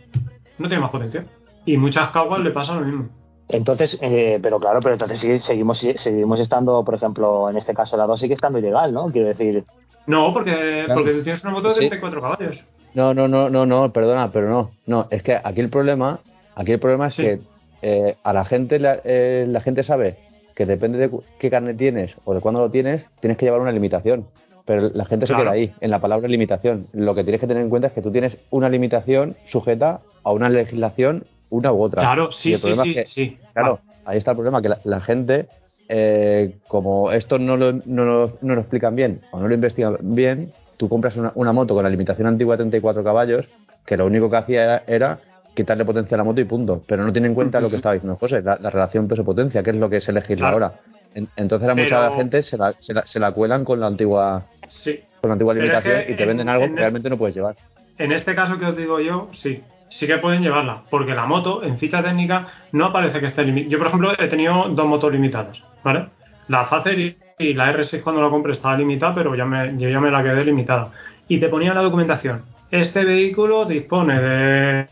no 0.59 0.69
tiene 0.69 0.81
más 0.81 0.91
potencia. 0.91 1.25
Y 1.67 1.77
muchas 1.77 2.11
caguas 2.11 2.41
le 2.41 2.51
pasa 2.51 2.75
lo 2.75 2.83
mismo. 2.83 3.09
Entonces, 3.49 3.99
eh, 4.01 4.39
pero 4.41 4.59
claro, 4.61 4.79
pero 4.81 4.95
entonces 4.95 5.19
sigue- 5.19 5.39
seguimos, 5.41 5.79
seguimos 5.97 6.41
estando, 6.41 6.83
por 6.85 6.95
ejemplo, 6.95 7.51
en 7.51 7.57
este 7.57 7.75
caso 7.75 7.97
la 7.97 8.07
2 8.07 8.19
sigue 8.21 8.35
estando 8.35 8.59
ilegal, 8.59 8.93
¿no? 8.93 9.07
Quiero 9.11 9.29
decir, 9.29 9.65
No, 10.07 10.33
porque, 10.33 10.83
Claro. 10.87 10.95
porque 11.01 11.13
tú 11.13 11.23
tienes 11.23 11.45
una 11.45 11.53
moto 11.53 11.69
de 11.69 11.75
Sí. 11.75 11.81
34 11.81 12.21
caballos. 12.21 12.61
No, 12.95 13.15
no, 13.15 13.29
no, 13.29 13.49
no, 13.51 13.67
no, 13.67 13.93
perdona, 13.93 14.31
pero 14.33 14.49
no. 14.49 14.71
No, 14.87 15.07
es 15.11 15.23
que 15.23 15.37
aquí 15.43 15.61
el 15.61 15.69
problema, 15.71 16.19
aquí 16.57 16.73
el 16.73 16.81
problema 16.81 17.07
es 17.09 17.15
Sí. 17.15 17.23
que 17.23 17.39
eh, 17.83 18.17
a 18.25 18.33
la 18.33 18.45
gente 18.45 18.79
la, 18.81 18.99
eh, 19.05 19.45
la 19.49 19.61
gente 19.61 19.83
sabe 19.85 20.17
que 20.55 20.67
depende 20.67 20.99
de 20.99 21.11
qué 21.39 21.51
carnet 21.51 21.77
tienes 21.77 22.15
o 22.25 22.35
de 22.35 22.41
cuándo 22.41 22.61
lo 22.61 22.71
tienes, 22.71 23.09
tienes 23.21 23.37
que 23.39 23.47
llevar 23.47 23.61
una 23.61 23.73
limitación. 23.73 24.27
Pero 24.65 24.91
la 24.95 25.05
gente 25.05 25.27
se 25.27 25.33
Claro. 25.33 25.45
queda 25.45 25.53
ahí, 25.55 25.73
en 25.81 25.91
la 25.91 25.99
palabra 26.01 26.29
limitación. 26.29 26.87
Lo 26.93 27.15
que 27.15 27.25
tienes 27.25 27.41
que 27.41 27.47
tener 27.49 27.63
en 27.63 27.69
cuenta 27.71 27.89
es 27.89 27.93
que 27.95 28.03
tú 28.03 28.13
tienes 28.13 28.37
una 28.51 28.69
limitación 28.69 29.35
sujeta 29.47 30.01
a 30.23 30.33
una 30.33 30.49
legislación, 30.49 31.25
una 31.51 31.73
u 31.73 31.83
otra. 31.83 32.03
Claro, 32.03 32.31
sí, 32.33 32.57
sí, 32.57 32.73
sí, 32.75 32.91
es 32.91 32.95
que- 32.95 33.07
sí. 33.07 33.39
Claro, 33.53 33.81
ahí 34.05 34.19
está 34.19 34.31
el 34.31 34.37
problema, 34.37 34.63
que 34.63 34.69
la, 34.69 34.79
la 34.85 35.01
gente, 35.01 35.47
eh, 35.89 36.55
como 36.69 37.11
esto 37.13 37.39
no 37.39 37.57
lo, 37.57 37.73
no, 37.85 38.05
lo, 38.05 38.39
no 38.41 38.55
lo 38.55 38.61
explican 38.61 38.95
bien 38.95 39.21
o 39.33 39.41
no 39.41 39.49
lo 39.49 39.55
investigan 39.55 39.97
bien, 40.01 40.53
tú 40.77 40.89
compras 40.89 41.17
una, 41.17 41.33
una 41.35 41.53
moto 41.53 41.75
con 41.75 41.83
la 41.83 41.91
limitación 41.91 42.27
antigua 42.29 42.55
de 42.55 42.59
34 42.65 43.03
caballos, 43.05 43.47
que 43.85 43.97
lo 43.97 44.07
único 44.07 44.31
que 44.31 44.37
hacía 44.37 44.63
era, 44.65 44.83
era 44.87 45.19
quitarle 45.55 45.85
potencia 45.85 46.15
a 46.15 46.19
la 46.19 46.25
moto 46.25 46.41
y 46.41 46.45
punto, 46.45 46.83
pero 46.87 47.05
no 47.05 47.13
tiene 47.13 47.29
en 47.29 47.35
cuenta 47.35 47.61
lo 47.61 47.69
que 47.71 47.77
estaba 47.77 47.95
diciendo 47.95 48.17
José, 48.17 48.43
la, 48.43 48.57
la 48.61 48.71
relación 48.71 49.07
peso-potencia, 49.09 49.63
que 49.63 49.71
es 49.71 49.77
lo 49.77 49.89
que 49.91 49.97
legisla 50.01 50.35
Claro. 50.37 50.53
ahora. 50.55 50.73
En- 51.15 51.29
entonces 51.37 51.69
a 51.69 51.75
Pero- 51.75 51.85
mucha 51.85 52.17
gente 52.17 52.43
se 52.43 52.57
la, 52.57 52.73
se, 52.79 52.95
la, 52.95 53.07
se 53.07 53.21
la 53.21 53.33
cuelan 53.33 53.65
con 53.65 53.79
la 53.81 53.87
antigua 53.87 54.45
Sí. 54.69 54.99
con 55.21 55.29
la 55.29 55.33
antigua 55.35 55.53
Pero 55.55 55.67
es 55.67 55.71
limitación 55.73 56.07
que 56.07 56.13
y 56.13 56.17
te 56.17 56.23
en- 56.23 56.29
venden 56.29 56.49
algo 56.49 56.67
que 56.67 56.77
realmente 56.81 57.11
no 57.11 57.19
puedes 57.19 57.37
llevar. 57.37 57.55
En 57.99 58.13
este 58.13 58.35
caso 58.35 58.59
que 58.59 58.65
os 58.67 58.77
digo 58.77 58.99
yo, 59.01 59.29
sí. 59.33 59.63
Sí 59.91 60.07
que 60.07 60.17
pueden 60.17 60.43
llevarla, 60.43 60.85
porque 60.89 61.15
la 61.15 61.27
moto 61.27 61.63
en 61.63 61.77
ficha 61.79 62.03
técnica 62.03 62.49
no 62.73 62.87
aparece 62.87 63.21
que 63.21 63.27
esté 63.27 63.45
limitada. 63.45 63.71
Yo, 63.73 63.79
por 63.79 63.87
ejemplo, 63.89 64.13
he 64.19 64.27
tenido 64.29 64.67
dos 64.71 64.87
motos 64.87 65.13
limitadas, 65.13 65.63
¿vale? 65.85 66.07
La 66.49 66.65
Facer 66.65 66.99
y, 66.99 67.15
y 67.39 67.53
la 67.53 67.71
R6 67.77 68.01
cuando 68.03 68.23
la 68.23 68.31
compré 68.31 68.53
estaba 68.53 68.75
limitada, 68.79 69.15
pero 69.15 69.35
ya 69.35 69.45
me, 69.45 69.77
yo 69.77 69.91
ya 69.91 70.01
me 70.01 70.11
la 70.11 70.23
quedé 70.23 70.47
limitada. 70.47 70.89
Y 71.29 71.39
te 71.39 71.51
ponía 71.51 71.69
en 71.73 71.75
la 71.77 71.83
documentación, 71.83 72.41
este 72.71 73.05
vehículo 73.05 73.67
dispone 73.67 74.19
de 74.19 74.87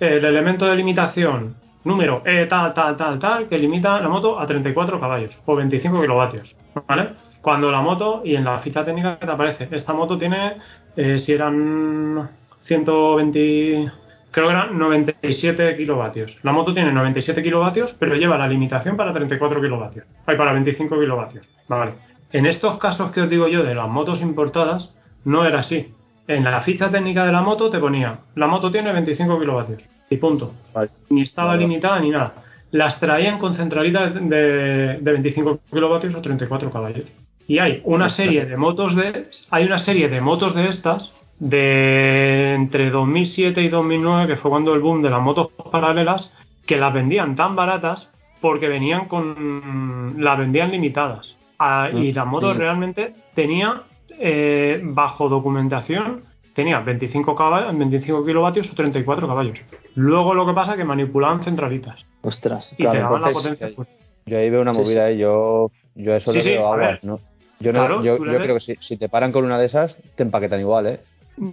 el 0.00 0.24
elemento 0.24 0.66
de 0.66 0.76
limitación 0.76 1.56
número 1.84 2.22
E 2.24 2.46
tal, 2.46 2.72
tal, 2.72 2.96
tal, 2.96 3.18
tal, 3.18 3.48
que 3.48 3.58
limita 3.58 4.00
la 4.00 4.08
moto 4.08 4.40
a 4.40 4.46
34 4.46 4.98
caballos 4.98 5.36
o 5.44 5.54
25 5.54 6.00
kilovatios, 6.00 6.56
¿vale? 6.88 7.10
Cuando 7.40 7.70
la 7.70 7.82
moto, 7.82 8.22
y 8.24 8.34
en 8.34 8.44
la 8.44 8.58
ficha 8.58 8.84
técnica 8.84 9.18
te 9.18 9.30
aparece, 9.30 9.68
esta 9.70 9.92
moto 9.92 10.16
tiene, 10.16 10.56
eh, 10.96 11.18
si 11.18 11.32
eran 11.32 12.30
120, 12.62 13.92
creo 14.30 14.46
que 14.48 14.52
eran 14.52 14.78
97 14.78 15.76
kilovatios. 15.76 16.38
La 16.42 16.52
moto 16.52 16.72
tiene 16.72 16.90
97 16.90 17.42
kilovatios, 17.42 17.94
pero 17.98 18.16
lleva 18.16 18.38
la 18.38 18.48
limitación 18.48 18.96
para 18.96 19.12
34 19.12 19.60
kilovatios. 19.60 20.06
Hay 20.24 20.38
para 20.38 20.54
25 20.54 20.98
kilovatios. 20.98 21.46
Vale. 21.68 21.92
En 22.32 22.46
estos 22.46 22.78
casos 22.78 23.12
que 23.12 23.20
os 23.20 23.30
digo 23.30 23.46
yo 23.46 23.62
de 23.62 23.74
las 23.74 23.88
motos 23.88 24.22
importadas, 24.22 24.94
no 25.24 25.44
era 25.44 25.60
así. 25.60 25.92
En 26.26 26.44
la 26.44 26.60
ficha 26.62 26.90
técnica 26.90 27.24
de 27.26 27.32
la 27.32 27.42
moto 27.42 27.68
te 27.70 27.78
ponía, 27.78 28.18
la 28.34 28.46
moto 28.46 28.70
tiene 28.70 28.92
25 28.92 29.38
kilovatios. 29.38 29.82
Y 30.10 30.16
punto. 30.16 30.52
Vale. 30.72 30.90
Ni 31.10 31.22
estaba 31.22 31.48
Vale. 31.48 31.60
limitada 31.62 31.98
ni 32.00 32.10
nada. 32.10 32.34
Las 32.70 32.98
traían 32.98 33.38
con 33.38 33.54
centralita 33.54 34.08
de, 34.10 34.98
de 35.00 35.12
25 35.12 35.60
kilovatios 35.70 36.14
o 36.14 36.20
34 36.22 36.70
caballos. 36.70 37.04
Y 37.46 37.58
hay 37.58 37.80
una 37.84 38.08
serie 38.08 38.46
de 38.46 38.56
motos 38.56 38.96
de 38.96 39.26
hay 39.50 39.64
una 39.66 39.78
serie 39.78 40.08
de 40.08 40.20
motos 40.20 40.54
de 40.54 40.66
estas 40.68 41.12
de 41.40 42.54
entre 42.54 42.90
2007 42.90 43.60
y 43.62 43.68
2009 43.68 44.26
que 44.28 44.36
fue 44.36 44.50
cuando 44.50 44.74
el 44.74 44.80
boom 44.80 45.02
de 45.02 45.10
las 45.10 45.20
motos 45.20 45.48
paralelas 45.70 46.32
que 46.66 46.76
las 46.78 46.92
vendían 46.94 47.36
tan 47.36 47.54
baratas 47.54 48.10
porque 48.40 48.68
venían 48.68 49.06
con 49.08 50.14
las 50.18 50.38
vendían 50.38 50.70
limitadas 50.70 51.36
Ah, 51.58 51.88
y 51.92 52.12
la 52.12 52.24
moto 52.24 52.52
Mm. 52.54 52.58
realmente 52.58 53.14
tenía 53.34 53.82
eh, 54.18 54.80
bajo 54.82 55.28
documentación 55.28 56.22
tenía 56.54 56.80
25 56.80 57.34
caballos 57.34 57.76
25 57.76 58.24
kilovatios 58.24 58.70
o 58.70 58.74
34 58.74 59.26
caballos 59.26 59.60
luego 59.94 60.34
lo 60.34 60.46
que 60.46 60.52
pasa 60.52 60.72
es 60.72 60.78
que 60.78 60.84
manipulaban 60.84 61.42
centralitas 61.44 62.04
ostras, 62.22 62.72
y 62.72 62.76
claro, 62.76 62.92
te 62.92 63.02
daban 63.02 63.22
la 63.22 63.30
potencia 63.32 63.70
pues, 63.74 63.88
Yo 64.26 64.38
ahí 64.38 64.48
veo 64.50 64.62
una 64.62 64.72
Sí, 64.72 64.78
movida 64.78 65.10
y 65.10 65.18
yo, 65.18 65.70
yo 65.94 66.14
eso 66.14 66.32
Sí, 66.32 66.38
le 66.38 66.44
sí, 66.44 66.50
veo 66.50 66.66
a 66.66 66.72
agua, 66.74 66.86
ver. 66.88 67.00
¿no? 67.02 67.18
Yo, 67.60 67.72
no, 67.72 67.78
Claro, 67.80 68.02
yo, 68.02 68.18
ves- 68.18 68.40
creo 68.42 68.54
que 68.54 68.60
si, 68.60 68.74
si 68.80 68.96
te 68.96 69.08
paran 69.08 69.32
con 69.32 69.44
una 69.44 69.58
de 69.58 69.66
esas, 69.66 69.98
te 70.16 70.22
empaquetan 70.22 70.60
igual, 70.60 70.86
¿eh? 70.86 71.00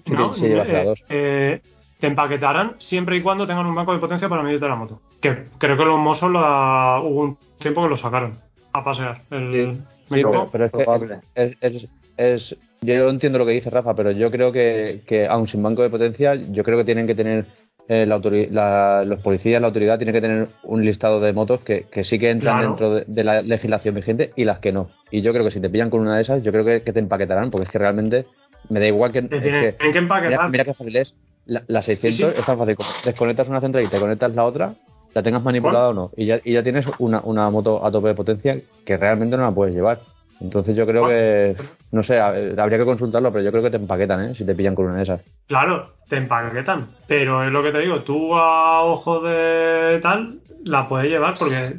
Si 0.05 0.13
No, 0.13 0.29
te- 0.31 0.39
si 0.39 0.47
llevas 0.47 0.69
la 0.69 0.81
eh, 0.81 0.85
dos. 0.85 1.03
eh, 1.09 1.61
te 1.99 2.07
empaquetarán 2.07 2.75
siempre 2.79 3.17
y 3.17 3.21
cuando 3.21 3.45
tengan 3.45 3.65
un 3.65 3.75
banco 3.75 3.93
de 3.93 3.99
potencia 3.99 4.27
para 4.29 4.41
medirte 4.43 4.67
la 4.67 4.75
moto. 4.75 4.99
Que 5.21 5.45
creo 5.57 5.77
que 5.77 5.85
los 5.85 5.99
mozos 5.99 6.31
la, 6.31 7.01
hubo 7.03 7.21
un 7.21 7.37
tiempo 7.59 7.83
que 7.83 7.89
lo 7.89 7.97
sacaron 7.97 8.37
a 8.73 8.83
pasear. 8.83 9.21
El, 9.29 9.51
Sí, 9.51 9.81
¿me 10.09 10.17
Sí, 10.17 10.23
pero, 10.23 10.49
pero 10.51 10.65
es 10.65 10.71
que 10.71 11.19
es, 11.35 11.57
es, 11.61 11.87
es- 12.17 12.55
yo 12.81 13.09
entiendo 13.09 13.37
lo 13.39 13.45
que 13.45 13.51
dice 13.51 13.69
Rafa, 13.69 13.93
pero 13.95 14.11
yo 14.11 14.31
creo 14.31 14.51
que, 14.51 15.01
que 15.05 15.27
aun 15.27 15.47
sin 15.47 15.61
banco 15.61 15.81
de 15.83 15.89
potencia, 15.89 16.35
yo 16.35 16.63
creo 16.63 16.77
que 16.77 16.83
tienen 16.85 17.07
que 17.07 17.15
tener 17.15 17.45
eh, 17.87 18.05
la 18.05 18.19
la- 18.51 19.03
los 19.05 19.19
policías, 19.19 19.59
la 19.59 19.67
autoridad, 19.67 19.97
tiene 19.97 20.13
que 20.13 20.21
tener 20.21 20.47
un 20.63 20.85
listado 20.85 21.19
de 21.19 21.33
motos 21.33 21.61
que, 21.61 21.87
que 21.91 22.03
sí 22.05 22.17
que 22.19 22.29
entran 22.29 22.55
Claro. 22.59 22.69
dentro 22.69 22.93
de, 22.95 23.03
de 23.05 23.23
la 23.23 23.41
legislación 23.41 23.95
vigente 23.95 24.31
y 24.35 24.45
las 24.45 24.59
que 24.59 24.71
no. 24.71 24.89
Y 25.09 25.21
yo 25.21 25.33
creo 25.33 25.43
que 25.43 25.51
si 25.51 25.59
te 25.59 25.69
pillan 25.69 25.89
con 25.89 25.99
una 25.99 26.15
de 26.15 26.21
esas, 26.21 26.41
yo 26.41 26.51
creo 26.53 26.63
que, 26.63 26.83
que 26.83 26.93
te 26.93 26.99
empaquetarán, 26.99 27.51
porque 27.51 27.65
es 27.65 27.71
que 27.71 27.79
realmente 27.79 28.25
me 28.69 28.79
da 28.79 28.87
igual 28.87 29.11
que... 29.11 29.23
Tienen 29.23 29.41
que- 29.41 29.75
que. 29.91 30.01
Mira, 30.01 30.47
mira 30.47 30.63
qué 30.63 30.73
fácil 30.73 30.95
es. 30.95 31.13
La, 31.47 31.63
la 31.67 31.81
600 31.81 32.17
Sí, 32.29 32.35
sí. 32.35 32.39
es 32.39 32.45
tan 32.45 32.57
fácil 32.57 32.77
desconectas 33.03 33.49
una 33.49 33.59
central 33.59 33.83
y 33.83 33.87
te 33.87 33.99
conectas 33.99 34.33
la 34.35 34.45
otra, 34.45 34.75
la 35.13 35.23
tengas 35.23 35.43
manipulada 35.43 35.89
o 35.89 35.93
no. 35.93 36.11
Y 36.15 36.27
ya, 36.27 36.39
y 36.45 36.53
ya 36.53 36.63
tienes 36.63 36.85
una, 36.99 37.19
una 37.25 37.49
moto 37.49 37.83
a 37.85 37.91
tope 37.91 38.09
de 38.09 38.13
potencia 38.13 38.57
que 38.85 38.95
realmente 38.95 39.35
no 39.35 39.43
la 39.43 39.51
puedes 39.51 39.73
llevar. 39.75 39.99
Entonces 40.41 40.75
yo 40.75 40.85
creo 40.87 41.07
que, 41.07 41.55
no 41.91 42.01
sé, 42.03 42.19
habría 42.19 42.77
que 42.79 42.85
consultarlo, 42.85 43.31
pero 43.31 43.43
yo 43.43 43.51
creo 43.51 43.63
que 43.63 43.69
te 43.69 43.77
empaquetan, 43.77 44.31
¿eh? 44.31 44.35
Si 44.35 44.43
te 44.45 44.55
pillan 44.55 44.73
con 44.75 44.85
una 44.87 44.95
de 44.97 45.03
esas. 45.03 45.21
Claro, 45.47 45.93
te 46.09 46.17
empaquetan. 46.17 46.87
Pero 47.07 47.43
es 47.43 47.51
lo 47.51 47.61
que 47.61 47.71
te 47.71 47.79
digo, 47.79 48.01
tú 48.01 48.35
a 48.35 48.81
ojo 48.83 49.21
de 49.21 49.99
tal 50.01 50.39
la 50.65 50.87
puedes 50.89 51.09
llevar 51.09 51.35
porque 51.37 51.75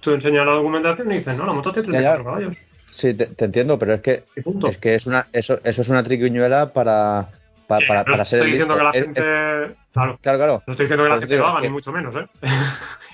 tú 0.00 0.12
enseñas 0.12 0.46
la 0.46 0.52
documentación 0.52 1.10
y 1.12 1.18
dices, 1.18 1.36
no, 1.36 1.46
la 1.46 1.52
moto 1.52 1.72
tiene 1.72 1.88
Ya, 1.92 2.00
ya. 2.00 2.14
34 2.14 2.24
caballos. 2.24 2.56
Sí, 2.92 3.12
te, 3.14 3.26
te 3.26 3.44
entiendo, 3.44 3.78
pero 3.78 3.94
es 3.94 4.00
que 4.00 4.22
punto. 4.42 4.68
es 4.68 4.78
que 4.78 4.94
es 4.94 5.06
una 5.06 5.26
eso, 5.32 5.58
eso 5.64 5.82
es 5.82 5.88
una 5.90 6.02
triquiñuela 6.02 6.72
para, 6.72 7.28
para, 7.66 7.86
para, 7.86 8.04
no 8.16 8.24
ser 8.24 8.38
estoy 8.38 8.40
el 8.40 8.52
diciendo 8.52 8.74
listo. 8.74 8.76
que 8.78 8.84
la 8.84 9.04
gente. 9.04 9.20
es- 9.20 9.76
claro, 9.92 10.18
claro, 10.22 10.38
claro. 10.38 10.62
no 10.66 10.72
estoy 10.72 10.84
diciendo 10.84 11.04
que 11.04 11.10
la 11.10 11.18
gente 11.18 11.36
lo 11.36 11.46
haga, 11.46 11.60
que- 11.60 11.66
ni 11.66 11.72
mucho 11.74 11.92
menos, 11.92 12.14
¿eh? 12.16 12.26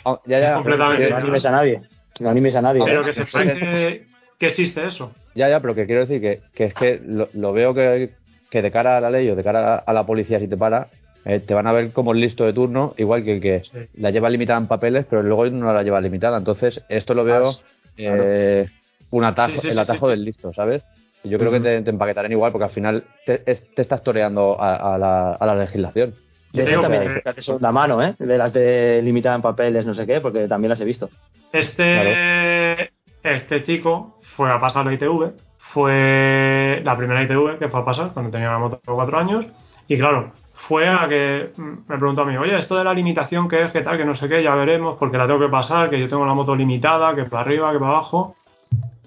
Ah, 0.04 0.18
Ya, 0.26 0.38
ya, 0.38 0.54
Completamente. 0.54 1.10
no 1.10 1.16
animes 1.16 1.46
a 1.46 1.50
nadie. 1.50 1.80
No 2.20 2.28
animes 2.30 2.54
a 2.56 2.62
nadie. 2.62 2.82
Pero 2.84 3.04
que 3.04 3.12
sepáis 3.14 3.52
que, 3.54 4.06
que 4.42 4.48
existe 4.48 4.84
eso. 4.84 5.12
Ya, 5.36 5.48
ya, 5.48 5.60
pero 5.60 5.74
que 5.74 5.86
quiero 5.86 6.00
decir 6.00 6.20
que, 6.20 6.40
que 6.52 6.64
es 6.64 6.74
que 6.74 7.00
lo, 7.06 7.28
lo 7.32 7.52
veo 7.52 7.72
que, 7.74 8.10
que 8.50 8.60
de 8.60 8.70
cara 8.72 8.96
a 8.96 9.00
la 9.00 9.08
ley 9.08 9.28
o 9.30 9.36
de 9.36 9.44
cara 9.44 9.76
a 9.76 9.92
la 9.92 10.04
policía, 10.04 10.40
si 10.40 10.48
te 10.48 10.56
para, 10.56 10.88
eh, 11.24 11.38
te 11.38 11.54
van 11.54 11.68
a 11.68 11.72
ver 11.72 11.92
como 11.92 12.10
el 12.12 12.20
listo 12.20 12.44
de 12.44 12.52
turno, 12.52 12.92
igual 12.98 13.22
que 13.22 13.34
el 13.34 13.40
que 13.40 13.62
Sí. 13.62 13.78
la 13.94 14.10
lleva 14.10 14.28
limitada 14.28 14.58
en 14.58 14.66
papeles, 14.66 15.06
pero 15.08 15.22
luego 15.22 15.46
no 15.46 15.72
la 15.72 15.84
lleva 15.84 16.00
limitada. 16.00 16.36
Entonces, 16.38 16.82
esto 16.88 17.14
lo 17.14 17.22
veo 17.24 17.54
eh, 17.96 18.66
un 19.10 19.22
atajo, 19.24 19.52
Sí, 19.54 19.60
sí, 19.62 19.68
el 19.68 19.78
atajo 19.78 20.06
sí. 20.06 20.10
del 20.10 20.24
listo, 20.24 20.52
¿sabes? 20.52 20.82
Y 21.22 21.28
yo 21.28 21.38
creo 21.38 21.52
que 21.52 21.60
te, 21.60 21.80
te 21.82 21.90
empaquetarán 21.90 22.32
igual, 22.32 22.50
porque 22.50 22.64
al 22.64 22.70
final 22.70 23.04
te, 23.24 23.42
es- 23.46 23.64
te 23.76 23.82
estás 23.82 24.02
toreando 24.02 24.60
a, 24.60 24.94
a 24.94 24.98
la, 24.98 25.30
a 25.34 25.46
la 25.46 25.54
legislación. 25.54 26.14
De 26.52 26.64
esas 26.64 26.82
también 26.82 27.22
que- 27.24 27.40
segunda 27.42 27.70
mano, 27.70 28.02
¿eh? 28.02 28.14
De 28.18 28.36
las 28.36 28.52
de 28.52 29.00
limitada 29.04 29.36
en 29.36 29.42
papeles, 29.42 29.86
no 29.86 29.94
sé 29.94 30.04
qué, 30.04 30.20
porque 30.20 30.48
también 30.48 30.70
las 30.70 30.80
he 30.80 30.84
visto. 30.84 31.08
Este, 31.52 31.82
este 33.22 33.62
chico 33.62 34.18
fue 34.36 34.50
a 34.50 34.60
pasar 34.60 34.86
la 34.86 34.94
ITV, 34.94 35.32
fue 35.58 36.80
la 36.84 36.96
primera 36.96 37.22
ITV 37.22 37.58
que 37.58 37.68
fue 37.68 37.80
a 37.80 37.84
pasar 37.84 38.12
cuando 38.12 38.30
tenía 38.30 38.50
la 38.50 38.58
moto 38.58 38.80
4 38.84 39.18
años, 39.18 39.46
y 39.88 39.98
claro, 39.98 40.32
fue 40.68 40.88
a 40.88 41.08
que 41.08 41.50
me 41.56 41.98
preguntó 41.98 42.22
a 42.22 42.24
mí, 42.24 42.36
oye, 42.36 42.58
esto 42.58 42.76
de 42.76 42.84
la 42.84 42.94
limitación, 42.94 43.48
¿qué 43.48 43.62
es? 43.62 43.72
¿Qué 43.72 43.82
tal? 43.82 43.96
Que 43.96 44.04
no 44.04 44.14
sé 44.14 44.28
qué, 44.28 44.42
ya 44.42 44.54
veremos, 44.54 44.96
porque 44.98 45.18
la 45.18 45.26
tengo 45.26 45.40
que 45.40 45.48
pasar, 45.48 45.90
que 45.90 45.98
yo 45.98 46.08
tengo 46.08 46.24
la 46.24 46.34
moto 46.34 46.54
limitada, 46.54 47.14
que 47.14 47.24
para 47.24 47.42
arriba, 47.42 47.72
que 47.72 47.78
para 47.78 47.90
abajo. 47.92 48.36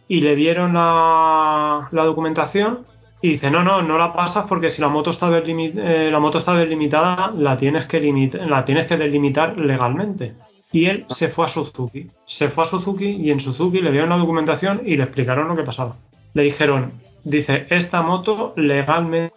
y 0.07 0.21
le 0.21 0.35
dieron 0.35 0.73
la, 0.73 1.87
la 1.91 2.03
documentación 2.03 2.85
y 3.21 3.29
dice, 3.29 3.49
no, 3.49 3.63
no, 3.63 3.81
no 3.81 3.97
la 3.97 4.13
pasas 4.13 4.45
porque 4.47 4.69
si 4.69 4.81
la 4.81 4.89
moto 4.89 5.09
está, 5.09 5.29
eh, 5.35 6.09
la 6.11 6.19
moto 6.19 6.37
está 6.37 6.53
delimitada, 6.53 7.31
la 7.35 7.57
tienes, 7.57 7.85
que 7.87 7.99
la 8.47 8.65
tienes 8.65 8.87
que 8.87 8.97
delimitar 8.97 9.57
legalmente. 9.57 10.35
Y 10.75 10.87
él 10.87 11.05
se 11.07 11.29
fue 11.29 11.45
a 11.45 11.47
Suzuki. 11.47 12.11
Se 12.25 12.49
fue 12.49 12.65
a 12.65 12.67
Suzuki 12.67 13.05
y 13.05 13.31
en 13.31 13.39
Suzuki 13.39 13.79
le 13.79 13.93
dieron 13.93 14.09
la 14.09 14.17
documentación 14.17 14.81
y 14.83 14.97
le 14.97 15.03
explicaron 15.03 15.47
lo 15.47 15.55
que 15.55 15.63
pasaba. 15.63 15.95
Le 16.33 16.43
dijeron, 16.43 16.91
dice, 17.23 17.65
esta 17.69 18.01
moto 18.01 18.51
legalmente 18.57 19.31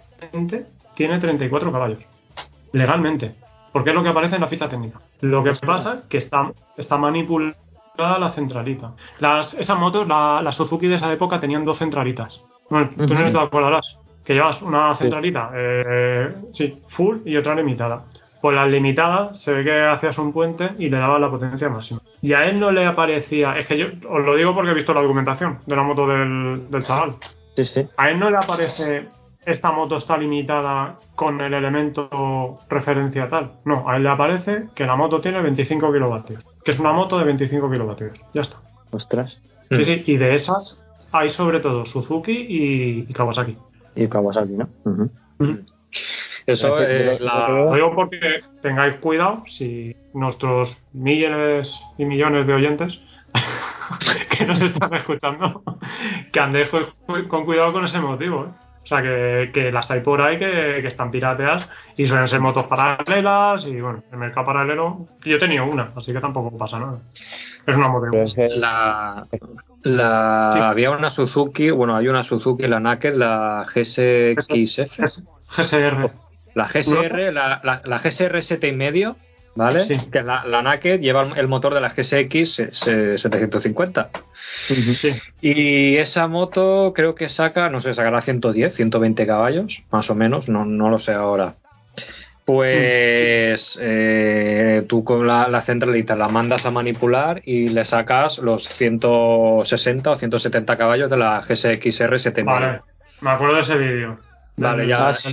tiene 0.96 1.20
34 1.20 1.70
caballos. 1.70 2.00
Legalmente. 2.72 3.36
Porque 3.72 3.90
es 3.90 3.94
lo 3.94 4.02
que 4.02 4.08
aparece 4.08 4.34
en 4.34 4.40
la 4.40 4.48
ficha 4.48 4.68
técnica. 4.68 4.98
Lo 5.20 5.44
que 5.44 5.52
pasa 5.64 5.94
es 5.94 6.00
que 6.08 6.16
está, 6.16 6.50
está 6.76 6.98
manipulada 6.98 7.54
la 8.18 8.32
centralita. 8.32 8.94
Las, 9.20 9.54
esas 9.54 9.78
motos, 9.78 10.08
la, 10.08 10.42
la 10.42 10.50
Suzuki 10.50 10.88
de 10.88 10.96
esa 10.96 11.12
época 11.12 11.38
tenían 11.38 11.64
dos 11.64 11.78
centralitas. 11.78 12.42
Bueno, 12.68 12.90
tú 12.96 13.14
no 13.14 13.30
te 13.30 13.38
acordarás. 13.38 13.96
Que 14.24 14.34
llevas 14.34 14.60
una 14.60 14.96
centralita, 14.96 15.52
eh, 15.54 16.34
sí, 16.52 16.82
full 16.88 17.18
y 17.24 17.36
otra 17.36 17.54
limitada. 17.54 18.06
Pues 18.40 18.54
la 18.54 18.66
limitada 18.66 19.34
se 19.34 19.52
ve 19.52 19.64
que 19.64 19.80
hacías 19.80 20.16
un 20.18 20.32
puente 20.32 20.70
y 20.78 20.88
le 20.88 20.98
dabas 20.98 21.20
la 21.20 21.30
potencia 21.30 21.68
máxima. 21.68 22.00
Y 22.22 22.32
a 22.32 22.44
él 22.44 22.60
no 22.60 22.70
le 22.70 22.86
aparecía, 22.86 23.58
es 23.58 23.66
que 23.66 23.78
yo 23.78 23.86
os 24.08 24.24
lo 24.24 24.36
digo 24.36 24.54
porque 24.54 24.70
he 24.70 24.74
visto 24.74 24.94
la 24.94 25.02
documentación 25.02 25.58
de 25.66 25.76
la 25.76 25.82
moto 25.82 26.06
del, 26.06 26.70
del 26.70 26.82
chaval. 26.82 27.14
Sí, 27.56 27.64
sí. 27.64 27.86
A 27.96 28.10
él 28.10 28.18
no 28.18 28.30
le 28.30 28.36
aparece 28.36 29.08
esta 29.48 29.72
moto 29.72 29.96
está 29.96 30.18
limitada 30.18 30.98
con 31.14 31.40
el 31.40 31.54
elemento 31.54 32.58
referencia 32.68 33.30
tal. 33.30 33.52
No, 33.64 33.88
a 33.88 33.96
él 33.96 34.02
le 34.02 34.10
aparece 34.10 34.68
que 34.74 34.84
la 34.84 34.94
moto 34.94 35.20
tiene 35.20 35.40
25 35.40 35.90
kilovatios. 35.90 36.44
Que 36.62 36.72
es 36.72 36.78
una 36.78 36.92
moto 36.92 37.18
de 37.18 37.24
25 37.24 37.70
kilovatios. 37.70 38.20
Ya 38.34 38.42
está. 38.42 38.58
Ostras. 38.90 39.40
Sí, 39.70 39.84
sí, 39.84 40.02
y 40.06 40.16
de 40.18 40.34
esas 40.34 40.84
hay 41.12 41.30
sobre 41.30 41.60
todo 41.60 41.86
Suzuki 41.86 42.32
y, 42.32 43.06
y 43.08 43.12
Kawasaki. 43.12 43.56
Y 43.96 44.06
Kawasaki, 44.08 44.52
¿no? 44.52 44.68
Ujú. 44.84 45.10
Eso, 46.52 46.80
eh, 46.80 47.18
la- 47.20 47.48
Lo 47.48 47.74
digo 47.74 47.94
porque 47.94 48.40
tengáis 48.62 48.94
cuidado 48.96 49.44
si 49.48 49.94
nuestros 50.14 50.76
millones 50.92 51.70
y 51.98 52.04
millones 52.06 52.46
de 52.46 52.54
oyentes 52.54 52.98
que 54.30 54.44
nos 54.46 54.60
están 54.60 54.94
escuchando, 54.94 55.62
que 56.32 56.40
andéis 56.40 56.68
con, 57.28 57.44
cuidado 57.44 57.72
con 57.72 57.84
ese 57.84 58.00
motivo. 58.00 58.44
¿eh? 58.46 58.64
O 58.82 58.86
sea, 58.88 59.02
que, 59.02 59.50
que 59.52 59.70
las 59.70 59.90
hay 59.90 60.00
por 60.00 60.22
ahí 60.22 60.38
que, 60.38 60.78
que 60.80 60.86
están 60.86 61.10
pirateadas 61.10 61.70
y 61.98 62.06
suelen 62.06 62.26
ser 62.26 62.40
motos 62.40 62.64
paralelas 62.64 63.66
y 63.66 63.78
bueno, 63.82 64.02
el 64.10 64.16
mercado 64.18 64.46
paralelo. 64.46 64.96
Yo 65.26 65.36
he 65.36 65.38
tenido 65.38 65.66
una, 65.66 65.92
así 65.94 66.10
que 66.14 66.20
tampoco 66.20 66.56
pasa 66.56 66.78
nada. 66.78 66.98
Es 67.66 67.76
una 67.76 67.88
moto. 67.88 68.06
Pero 68.10 68.24
es 68.24 68.32
que 68.34 68.48
la, 68.48 69.26
la- 69.82 70.50
Sí. 70.54 70.58
había 70.60 70.90
una 70.92 71.10
Suzuki, 71.10 71.68
bueno, 71.70 71.94
hay 71.94 72.08
una 72.08 72.24
Suzuki, 72.24 72.66
la 72.66 72.80
Naked, 72.80 73.14
la 73.14 73.66
GSXF, 73.74 74.96
GSR. 75.54 76.10
La 76.58 76.68
GSR, 76.68 77.32
la, 77.32 77.60
la, 77.62 77.80
la 77.84 77.98
GSR 77.98 78.42
7 78.42 78.68
y 78.68 78.72
medio, 78.72 79.16
¿vale? 79.54 79.84
Sí. 79.84 79.96
Que 80.10 80.22
la, 80.22 80.44
la 80.44 80.62
Naked 80.62 81.00
lleva 81.00 81.22
el 81.36 81.48
motor 81.48 81.72
de 81.74 81.80
la 81.80 81.88
GSX 81.88 82.58
eh, 82.58 83.18
750. 83.18 84.10
Sí. 84.94 85.12
Y 85.40 85.96
esa 85.96 86.26
moto 86.26 86.92
creo 86.94 87.14
que 87.14 87.28
saca, 87.28 87.70
no 87.70 87.80
sé, 87.80 87.94
sacará 87.94 88.20
110, 88.20 88.74
120 88.74 89.26
caballos, 89.26 89.82
más 89.90 90.10
o 90.10 90.14
menos, 90.14 90.48
no, 90.48 90.64
no 90.64 90.90
lo 90.90 90.98
sé 90.98 91.12
ahora. 91.12 91.54
Pues 92.44 93.78
eh, 93.80 94.82
tú 94.88 95.04
con 95.04 95.26
la, 95.26 95.48
la 95.48 95.60
centralita 95.60 96.16
la 96.16 96.28
mandas 96.28 96.64
a 96.64 96.70
manipular 96.70 97.42
y 97.44 97.68
le 97.68 97.84
sacas 97.84 98.38
los 98.38 98.66
160 98.68 100.10
o 100.10 100.16
170 100.16 100.76
caballos 100.78 101.10
de 101.10 101.16
la 101.18 101.42
GSX-R 101.42 102.18
7 102.18 102.42
Vale, 102.44 102.80
me 103.20 103.30
acuerdo 103.30 103.56
de 103.56 103.60
ese 103.60 103.76
vídeo. 103.76 104.18
Vale, 104.56 104.86
ya, 104.86 105.08
Ah, 105.08 105.14
sí, 105.14 105.28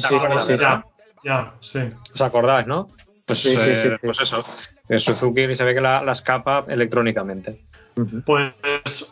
ya 1.25 1.53
sí. 1.59 1.79
¿Os 2.13 2.21
acordáis, 2.21 2.65
no? 2.67 2.87
Pues, 3.25 3.39
Sí, 3.41 3.55
sí, 3.55 3.59
eh, 3.59 3.75
sí, 3.75 3.89
sí. 3.89 3.95
pues 4.03 4.21
eso, 4.21 4.45
en 4.87 4.99
Suzuki 4.99 5.53
se 5.55 5.63
ve 5.63 5.73
que 5.73 5.81
la, 5.81 6.03
la 6.03 6.11
escapa 6.11 6.63
electrónicamente. 6.67 7.61
Pues 8.25 8.53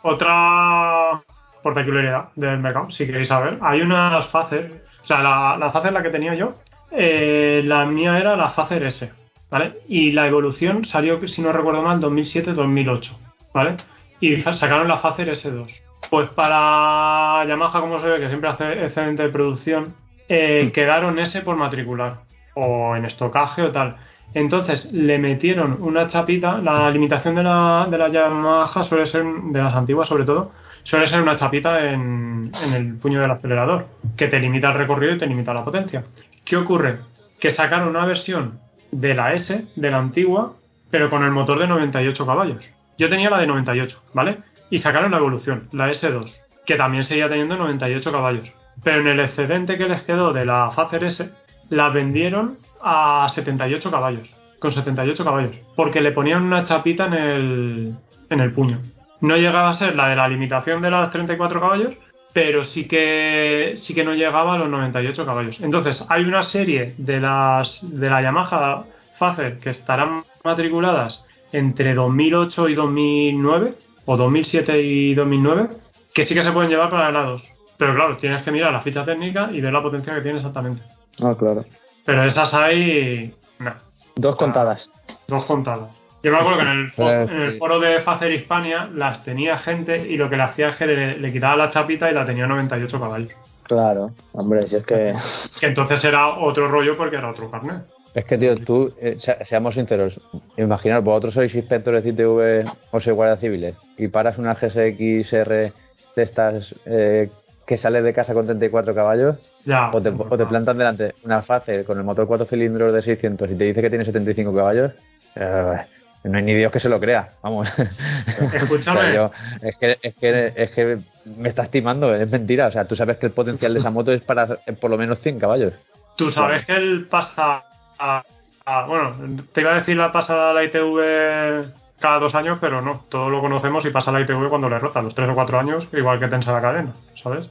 otra 0.02 1.20
particularidad 1.62 2.28
del 2.36 2.58
mercado, 2.58 2.90
si 2.90 3.06
queréis 3.06 3.28
saber, 3.28 3.58
hay 3.60 3.80
unas 3.80 4.28
Facer, 4.28 4.82
o 5.02 5.06
sea, 5.06 5.20
la, 5.20 5.56
la 5.58 5.70
Facer 5.70 5.92
la 5.92 6.02
que 6.02 6.10
tenía 6.10 6.34
yo, 6.34 6.54
eh, 6.90 7.62
la 7.64 7.84
mía 7.86 8.18
era 8.18 8.36
la 8.36 8.50
Facer 8.50 8.84
S, 8.84 9.10
¿vale? 9.50 9.80
Y 9.88 10.12
la 10.12 10.26
evolución 10.28 10.84
salió, 10.84 11.26
si 11.26 11.42
no 11.42 11.50
recuerdo 11.50 11.82
mal, 11.82 11.98
2007-2008, 12.00 13.10
¿vale? 13.52 13.76
Y 14.20 14.36
sacaron 14.42 14.86
la 14.86 14.98
Facer 14.98 15.28
S2. 15.30 15.72
Pues 16.10 16.28
para 16.30 17.44
Yamaha, 17.48 17.80
como 17.80 17.98
se 17.98 18.06
ve, 18.06 18.20
que 18.20 18.28
siempre 18.28 18.50
hace 18.50 18.84
excelente 18.84 19.28
producción, 19.30 19.94
eh, 20.28 20.70
quedaron 20.72 21.18
S 21.18 21.40
por 21.42 21.56
matricular, 21.56 22.20
o 22.54 22.96
en 22.96 23.04
estocaje 23.04 23.62
o 23.62 23.72
tal. 23.72 23.96
Entonces 24.32 24.90
le 24.92 25.18
metieron 25.18 25.78
una 25.80 26.08
chapita, 26.08 26.58
la 26.58 26.90
limitación 26.90 27.34
de 27.34 27.44
la, 27.44 27.86
de 27.90 27.98
la 27.98 28.08
Yamaha 28.08 28.82
suele 28.82 29.06
ser, 29.06 29.24
de 29.24 29.62
las 29.62 29.74
antiguas 29.74 30.08
sobre 30.08 30.24
todo, 30.24 30.50
suele 30.82 31.06
ser 31.06 31.22
una 31.22 31.36
chapita 31.36 31.90
en, 31.92 32.50
en 32.66 32.74
el 32.74 32.96
puño 32.96 33.20
del 33.20 33.30
acelerador, 33.30 33.86
que 34.16 34.26
te 34.26 34.40
limita 34.40 34.68
el 34.68 34.74
recorrido 34.74 35.14
y 35.14 35.18
te 35.18 35.26
limita 35.26 35.54
la 35.54 35.64
potencia. 35.64 36.02
¿Qué 36.44 36.56
ocurre? 36.56 36.98
Que 37.38 37.50
sacaron 37.50 37.88
una 37.88 38.04
versión 38.06 38.58
de 38.90 39.14
la 39.14 39.34
S, 39.34 39.66
de 39.74 39.90
la 39.90 39.98
antigua, 39.98 40.54
pero 40.90 41.10
con 41.10 41.24
el 41.24 41.30
motor 41.30 41.58
de 41.58 41.66
98 41.66 42.26
caballos. 42.26 42.64
Yo 42.98 43.08
tenía 43.08 43.30
la 43.30 43.38
de 43.38 43.46
98, 43.46 44.00
¿vale? 44.14 44.38
Y 44.70 44.78
sacaron 44.78 45.10
la 45.10 45.18
evolución, 45.18 45.68
la 45.72 45.88
S2, 45.88 46.32
que 46.66 46.76
también 46.76 47.04
seguía 47.04 47.28
teniendo 47.28 47.56
98 47.56 48.12
caballos. 48.12 48.52
Pero 48.82 49.00
en 49.00 49.08
el 49.08 49.20
excedente 49.20 49.78
que 49.78 49.88
les 49.88 50.02
quedó 50.02 50.32
de 50.32 50.44
la 50.44 50.70
Facer 50.72 51.04
S, 51.04 51.30
la 51.70 51.88
vendieron 51.90 52.58
a 52.82 53.28
78 53.28 53.90
caballos, 53.90 54.28
con 54.58 54.72
78 54.72 55.24
caballos, 55.24 55.56
porque 55.74 56.00
le 56.00 56.12
ponían 56.12 56.42
una 56.42 56.64
chapita 56.64 57.06
en 57.06 57.14
el, 57.14 57.94
en 58.30 58.40
el 58.40 58.52
puño. 58.52 58.80
No 59.20 59.36
llegaba 59.36 59.70
a 59.70 59.74
ser 59.74 59.94
la 59.94 60.08
de 60.08 60.16
la 60.16 60.28
limitación 60.28 60.82
de 60.82 60.90
las 60.90 61.10
34 61.10 61.60
caballos, 61.60 61.92
pero 62.34 62.64
sí 62.64 62.86
que 62.86 63.74
sí 63.76 63.94
que 63.94 64.04
no 64.04 64.12
llegaba 64.12 64.54
a 64.54 64.58
los 64.58 64.68
98 64.68 65.24
caballos. 65.24 65.60
Entonces, 65.60 66.04
hay 66.08 66.24
una 66.24 66.42
serie 66.42 66.94
de 66.98 67.20
las 67.20 67.80
de 67.98 68.10
la 68.10 68.20
Yamaha 68.20 68.84
Facer 69.16 69.60
que 69.60 69.70
estarán 69.70 70.24
matriculadas 70.42 71.24
entre 71.52 71.94
2008 71.94 72.68
y 72.68 72.74
2009 72.74 73.74
o 74.06 74.16
2007 74.16 74.82
y 74.82 75.14
2009 75.14 75.68
que 76.12 76.24
sí 76.24 76.34
que 76.34 76.42
se 76.42 76.52
pueden 76.52 76.70
llevar 76.70 76.90
para 76.90 77.08
helados. 77.08 77.42
Pero 77.78 77.94
claro, 77.94 78.16
tienes 78.16 78.42
que 78.42 78.52
mirar 78.52 78.72
la 78.72 78.80
ficha 78.80 79.04
técnica 79.04 79.50
y 79.52 79.60
ver 79.60 79.72
la 79.72 79.82
potencia 79.82 80.14
que 80.14 80.20
tiene 80.20 80.38
exactamente. 80.38 80.82
Ah, 81.22 81.34
claro. 81.38 81.64
Pero 82.04 82.24
esas 82.24 82.52
hay 82.54 83.34
no, 83.58 83.72
Dos 84.16 84.36
contadas. 84.36 84.90
dos 85.26 85.44
contadas. 85.46 85.90
Yo 86.22 86.30
me 86.32 86.38
acuerdo 86.38 86.58
que 86.58 86.62
en 86.64 86.68
el, 86.70 86.92
fo- 86.96 87.10
Eh, 87.10 87.22
en 87.30 87.40
el 87.42 87.52
sí. 87.52 87.58
foro 87.58 87.80
de 87.80 88.00
Facer 88.00 88.32
Hispania 88.32 88.88
las 88.94 89.24
tenía 89.24 89.58
gente 89.58 89.98
y 90.08 90.16
lo 90.16 90.30
que 90.30 90.36
le 90.36 90.42
hacía 90.44 90.68
es 90.68 90.76
que 90.76 90.86
le, 90.86 91.18
le 91.18 91.32
quitaba 91.32 91.56
la 91.56 91.70
chapita 91.70 92.10
y 92.10 92.14
la 92.14 92.24
tenía 92.24 92.44
a 92.44 92.48
98 92.48 93.00
caballos. 93.00 93.32
Claro. 93.64 94.10
Hombre, 94.32 94.66
si 94.66 94.76
es 94.76 94.86
que. 94.86 95.14
Que 95.60 95.66
entonces 95.66 96.02
era 96.04 96.28
otro 96.28 96.68
rollo 96.68 96.96
porque 96.96 97.16
era 97.16 97.30
otro 97.30 97.50
carnet. 97.50 97.82
Es 98.14 98.24
que, 98.26 98.38
tío, 98.38 98.56
tú, 98.58 98.94
eh, 99.00 99.16
se- 99.18 99.44
seamos 99.44 99.74
sinceros, 99.74 100.20
imaginaos, 100.56 101.02
vosotros 101.02 101.34
sois 101.34 101.52
inspectores 101.54 102.04
de 102.04 102.10
ITV 102.10 102.64
o 102.92 103.00
sois 103.00 103.16
guardias 103.16 103.40
civiles 103.40 103.74
y 103.98 104.06
paras 104.08 104.38
una 104.38 104.54
GSX-R 104.54 105.72
de 106.16 106.22
estas 106.22 106.74
eh, 106.86 107.28
que 107.66 107.78
sale 107.78 108.02
de 108.02 108.12
casa 108.12 108.34
con 108.34 108.44
34 108.46 108.94
caballos 108.94 109.36
Ya. 109.64 109.90
o 109.92 110.00
te, 110.02 110.10
o 110.10 110.36
te 110.36 110.46
plantan 110.46 110.76
delante 110.78 111.14
una 111.24 111.42
Facer 111.42 111.84
con 111.84 111.98
el 111.98 112.04
motor 112.04 112.26
4 112.26 112.46
cilindros 112.46 112.92
de 112.92 113.02
600 113.02 113.50
y 113.50 113.54
te 113.56 113.64
dice 113.64 113.80
que 113.82 113.88
tiene 113.90 114.04
75 114.04 114.54
caballos, 114.54 114.92
eh, 115.36 115.76
no 116.24 116.38
hay 116.38 116.44
ni 116.44 116.54
Dios 116.54 116.72
que 116.72 116.80
se 116.80 116.88
lo 116.88 116.98
crea, 117.00 117.30
vamos. 117.42 117.68
Escúchame. 118.54 118.98
O 119.00 119.02
sea, 119.02 119.14
yo- 119.14 119.30
es, 119.62 119.76
que, 119.76 119.98
es, 120.02 120.14
que, 120.16 120.52
es 120.56 120.70
que 120.70 120.98
me 121.24 121.48
estás 121.48 121.70
timando, 121.70 122.14
es 122.14 122.30
mentira. 122.30 122.66
O 122.68 122.70
sea, 122.70 122.84
tú 122.86 122.96
sabes 122.96 123.18
que 123.18 123.26
el 123.26 123.32
potencial 123.32 123.74
de 123.74 123.80
esa 123.80 123.90
moto 123.90 124.10
es 124.12 124.22
para 124.22 124.46
por 124.80 124.90
lo 124.90 124.96
menos 124.98 125.18
100 125.20 125.38
caballos. 125.38 125.72
Tú 126.16 126.30
sabes 126.30 126.64
que 126.64 126.72
él 126.76 127.06
pasa 127.10 127.62
a, 127.98 128.22
a- 128.64 128.86
Bueno, 128.86 129.16
te 129.52 129.60
iba 129.60 129.72
a 129.72 129.76
decir 129.80 129.96
la 129.96 130.12
pasada 130.12 130.52
la 130.54 130.64
ITV 130.64 131.83
cada 132.04 132.18
dos 132.18 132.34
años, 132.34 132.58
pero 132.60 132.80
no. 132.82 133.04
Todos 133.08 133.30
lo 133.30 133.40
conocemos 133.40 133.84
y 133.86 133.90
pasa 133.90 134.12
la 134.12 134.20
ITV 134.20 134.48
cuando 134.48 134.68
le 134.68 134.78
rota, 134.78 135.00
los 135.02 135.14
tres 135.14 135.28
o 135.30 135.34
cuatro 135.34 135.58
años, 135.58 135.88
igual 135.92 136.20
que 136.20 136.28
tensa 136.28 136.52
la 136.52 136.60
cadena, 136.60 136.92
¿sabes? 137.22 137.48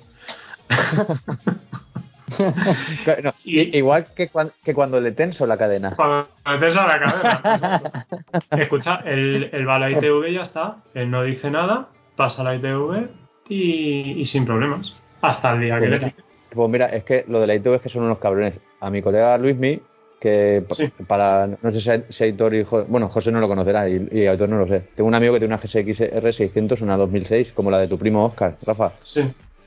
No, 3.23 3.31
igual 3.45 4.07
que, 4.15 4.29
cuan- 4.29 4.51
que 4.63 4.73
cuando 4.73 4.99
le 4.99 5.11
tenso 5.11 5.45
la 5.45 5.55
cadena. 5.55 5.91
Cuando 5.95 6.27
le 6.47 6.57
tensa 6.59 6.87
la 6.87 6.99
cadena. 6.99 8.05
Escucha, 8.51 9.01
él, 9.05 9.49
él 9.53 9.67
va 9.69 9.75
a 9.75 9.79
la 9.79 9.91
ITV 9.91 10.29
y 10.29 10.33
ya 10.33 10.41
está. 10.41 10.77
Él 10.95 11.11
no 11.11 11.21
dice 11.21 11.51
nada, 11.51 11.89
pasa 12.15 12.43
la 12.43 12.55
ITV 12.55 13.07
y, 13.49 14.19
y 14.19 14.25
sin 14.25 14.45
problemas. 14.45 14.95
Hasta 15.21 15.51
el 15.51 15.59
día 15.61 15.79
que 15.79 15.87
le 15.87 15.99
pique. 15.99 16.23
Pues 16.55 16.69
mira, 16.71 16.87
es 16.87 17.03
que 17.03 17.23
lo 17.27 17.39
de 17.39 17.45
la 17.47 17.53
ITV 17.55 17.75
es 17.75 17.81
que 17.81 17.89
son 17.89 18.03
unos 18.03 18.17
cabrones. 18.17 18.59
A 18.81 18.89
mi 18.89 19.03
colega 19.03 19.37
Luismi, 19.37 19.79
que 20.23 20.63
Sí. 20.71 20.87
para, 21.05 21.49
no 21.61 21.71
sé 21.73 21.81
si- 21.81 22.13
si 22.13 22.23
Aitor 22.23 22.55
y 22.55 22.63
Jo- 22.63 22.85
bueno, 22.87 23.09
José 23.09 23.29
no 23.29 23.41
lo 23.41 23.49
conocerá 23.49 23.89
y, 23.89 24.07
y 24.09 24.25
Aitor 24.25 24.47
no 24.47 24.57
lo 24.57 24.67
sé. 24.69 24.81
Tengo 24.95 25.09
un 25.09 25.15
amigo 25.15 25.33
que 25.33 25.39
tiene 25.39 25.53
una 25.53 25.61
GSX 25.61 25.99
R600, 25.99 26.81
una 26.81 26.95
2006, 26.95 27.51
como 27.51 27.69
la 27.69 27.79
de 27.79 27.89
tu 27.89 27.97
primo 27.97 28.23
Oscar, 28.23 28.55
Rafa. 28.65 28.93
Sí. 29.01 29.21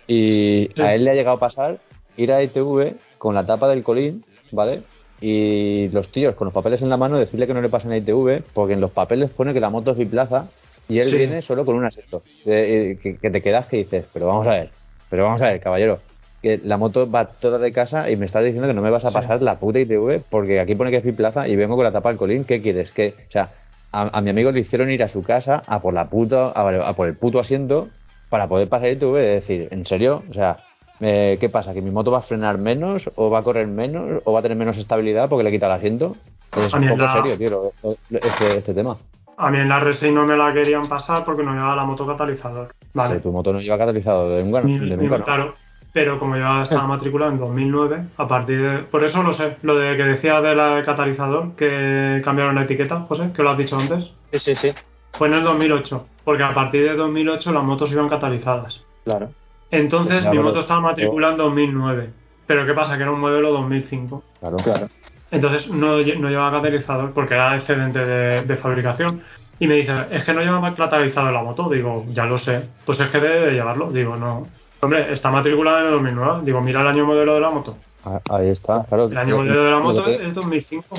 Y 0.07 0.71
Sí. 0.75 0.81
a 0.81 0.95
él 0.95 1.05
le 1.05 1.11
ha 1.11 1.15
llegado 1.15 1.37
a 1.37 1.41
pasar 1.41 1.77
ir 2.17 2.33
a 2.33 2.43
ITV 2.43 2.95
con 3.19 3.35
la 3.35 3.45
tapa 3.45 3.69
del 3.69 3.83
colín, 3.83 4.25
¿vale? 4.51 4.81
Y 5.21 5.89
los 5.93 6.11
tíos 6.11 6.35
con 6.35 6.47
los 6.47 6.55
papeles 6.55 6.81
en 6.81 6.89
la 6.89 6.97
mano 6.97 7.19
decirle 7.19 7.47
que 7.47 7.53
no 7.55 7.61
le 7.61 7.69
pasen 7.69 7.93
a 7.93 7.99
ITV 7.99 8.43
porque 8.55 8.73
en 8.73 8.81
los 8.81 8.93
papeles 8.93 9.29
pone 9.31 9.53
que 9.53 9.61
la 9.61 9.69
moto 9.71 9.91
es 9.91 9.99
biplaza 9.99 10.47
y 10.89 11.01
él 11.01 11.15
viene 11.15 11.43
solo 11.43 11.67
con 11.67 11.75
un 11.77 11.85
asiento. 11.85 12.23
Eh, 12.47 12.97
eh, 12.97 12.99
que, 13.03 13.17
que 13.19 13.31
te 13.31 13.43
quedas 13.43 13.67
que 13.67 13.77
dices, 13.79 14.07
pero 14.13 14.27
vamos 14.27 14.47
a 14.47 14.53
ver, 14.53 14.71
pero 15.11 15.25
vamos 15.25 15.43
a 15.43 15.49
ver, 15.51 15.61
caballero, 15.61 15.99
que 16.47 16.61
la 16.63 16.77
moto 16.77 17.11
va 17.11 17.25
toda 17.27 17.59
de 17.59 17.73
casa 17.73 18.09
y 18.09 18.15
me 18.17 18.25
estás 18.27 18.45
diciendo 18.45 18.69
que 18.69 18.75
no 18.75 18.81
me 18.81 18.91
vas 18.91 19.05
a 19.05 19.09
Sí. 19.09 19.15
pasar 19.15 19.43
la 19.43 19.57
puta 19.59 19.81
ITV 19.81 20.23
porque 20.31 20.61
aquí 20.61 20.77
pone 20.77 20.93
que 20.93 20.99
es 20.99 21.05
biplaza 21.05 21.49
y 21.49 21.57
vengo 21.57 21.75
con 21.75 21.83
la 21.85 21.91
tapa 21.91 22.11
del 22.11 22.19
colín, 22.19 22.45
¿qué 22.45 22.63
quieres? 22.63 22.93
Que, 22.93 23.15
o 23.29 23.33
sea, 23.33 23.49
a, 23.91 24.17
a 24.17 24.21
mi 24.21 24.31
amigo 24.31 24.53
le 24.53 24.61
hicieron 24.61 24.89
ir 24.91 25.03
a 25.03 25.09
su 25.09 25.25
casa 25.25 25.65
a 25.67 25.81
por 25.81 25.93
la 25.93 26.09
puta, 26.09 26.53
a, 26.55 26.89
a 26.89 26.93
por 26.95 27.09
el 27.09 27.15
puto 27.17 27.41
asiento 27.41 27.89
para 28.31 28.47
poder 28.47 28.69
pasar 28.69 28.91
ITV, 28.91 29.17
es 29.17 29.41
decir, 29.43 29.69
¿en 29.73 29.85
serio? 29.87 30.23
O 30.31 30.33
sea, 30.35 30.59
eh, 31.01 31.37
¿qué 31.41 31.49
pasa? 31.49 31.75
¿Que 31.75 31.83
mi 31.83 31.91
moto 31.91 32.13
va 32.13 32.19
a 32.19 32.23
frenar 32.23 32.59
menos 32.59 33.11
o 33.17 33.29
va 33.29 33.41
a 33.41 33.43
correr 33.43 33.67
menos 33.67 34.23
o 34.25 34.33
va 34.33 34.39
a 34.39 34.43
tener 34.43 34.57
menos 34.57 34.77
estabilidad 34.77 35.29
porque 35.29 35.43
le 35.43 35.51
quita 35.51 35.67
el 35.67 35.73
asiento? 35.73 36.15
Es 36.57 36.73
A 36.73 36.77
un 36.77 36.85
mí 36.85 36.89
poco 36.91 37.03
la- 37.03 37.13
serio, 37.13 37.37
tío, 37.39 37.73
este, 38.11 38.59
este 38.59 38.73
tema. 38.73 38.97
A 39.37 39.51
mí 39.51 39.59
en 39.59 39.69
la 39.69 39.81
R6 39.81 40.13
no 40.13 40.25
me 40.25 40.37
la 40.37 40.53
querían 40.53 40.83
pasar 40.89 41.25
porque 41.25 41.43
no 41.43 41.53
llevaba 41.53 41.75
la 41.77 41.85
moto 41.85 42.07
catalizador. 42.07 42.69
Vale. 42.95 43.19
Tu 43.21 43.33
moto 43.33 43.53
no 43.53 43.61
lleva 43.61 43.77
catalizado 43.77 44.31
de 44.31 44.43
nunca, 44.45 44.61
de 44.63 44.67
ni- 44.69 44.79
nunca, 44.97 45.19
¿no? 45.19 45.25
Claro. 45.25 45.55
Pero 45.97 46.19
como 46.19 46.37
yo 46.37 46.61
estaba 46.61 46.87
matriculado 46.87 47.33
en 47.33 47.39
2009, 47.39 48.05
a 48.19 48.29
partir 48.29 48.61
de... 48.61 48.79
Por 48.81 49.03
eso 49.03 49.23
lo 49.23 49.33
sé, 49.33 49.57
lo 49.63 49.77
de 49.77 49.97
que 49.97 50.03
decía 50.05 50.43
del 50.43 50.85
catalizador, 50.85 51.57
que 51.57 52.21
cambiaron 52.23 52.55
la 52.55 52.65
etiqueta, 52.65 53.01
José, 53.09 53.31
que 53.35 53.43
lo 53.43 53.49
has 53.49 53.57
dicho 53.57 53.79
antes, 53.79 54.11
Sí, 54.31 54.39
sí, 54.41 54.55
sí. 54.57 54.73
fue 55.15 55.29
en 55.29 55.35
el 55.35 55.45
2008, 55.45 56.07
porque 56.23 56.43
a 56.43 56.53
partir 56.53 56.83
de 56.87 56.97
2008 56.97 57.51
las 57.51 57.65
motos 57.65 57.91
iban 57.91 58.11
catalizadas. 58.11 58.85
Claro. 59.05 59.31
Entonces 59.71 60.29
mi 60.29 60.39
moto 60.39 60.61
estaba 60.61 60.81
matriculada 60.81 61.33
en 61.33 61.39
2009. 61.39 62.11
Pero 62.47 62.67
¿qué 62.67 62.75
pasa? 62.75 62.99
Que 62.99 63.03
era 63.03 63.13
un 63.13 63.21
modelo 63.21 63.51
2005. 63.53 64.23
Claro. 64.41 64.57
Claro. 64.59 64.89
Entonces 65.31 65.71
no, 65.71 65.97
no 65.97 66.29
llevaba 66.29 66.59
catalizador 66.59 67.13
porque 67.13 67.33
era 67.33 67.57
excedente 67.57 68.01
de, 68.05 68.43
de 68.43 68.57
fabricación. 68.57 69.23
Y 69.59 69.67
me 69.67 69.77
dice, 69.77 69.95
es 70.11 70.25
que 70.25 70.35
no 70.35 70.43
lleva 70.43 70.75
catalizador 70.75 71.33
la 71.33 71.43
moto. 71.43 71.71
Digo, 71.71 72.05
ya 72.11 72.27
lo 72.27 72.37
sé. 72.37 72.69
Pues 72.85 73.01
es 73.01 73.09
que 73.09 73.19
debe 73.19 73.47
de 73.47 73.53
llevarlo. 73.53 73.91
Digo, 73.91 74.15
no. 74.15 74.47
Hombre, 74.87 75.13
está 75.13 75.33
matriculada 75.33 75.81
en 75.81 75.87
el 75.87 75.93
2009. 75.95 76.41
Digo, 76.45 76.61
mira 76.61 76.81
el 76.81 76.87
año 76.87 77.05
modelo 77.05 77.35
de 77.35 77.41
la 77.41 77.51
moto. 77.51 77.77
Ah, 78.05 78.21
Ahí 78.31 78.51
está, 78.51 78.85
claro. 78.89 79.07
El 79.07 79.19
año 79.19 79.31
Lo- 79.33 79.37
modelo 79.39 79.65
de 79.65 79.71
la 79.73 79.79
moto 79.81 80.05
que- 80.05 80.15
es, 80.15 80.21
es 80.21 80.33
2005. 80.33 80.97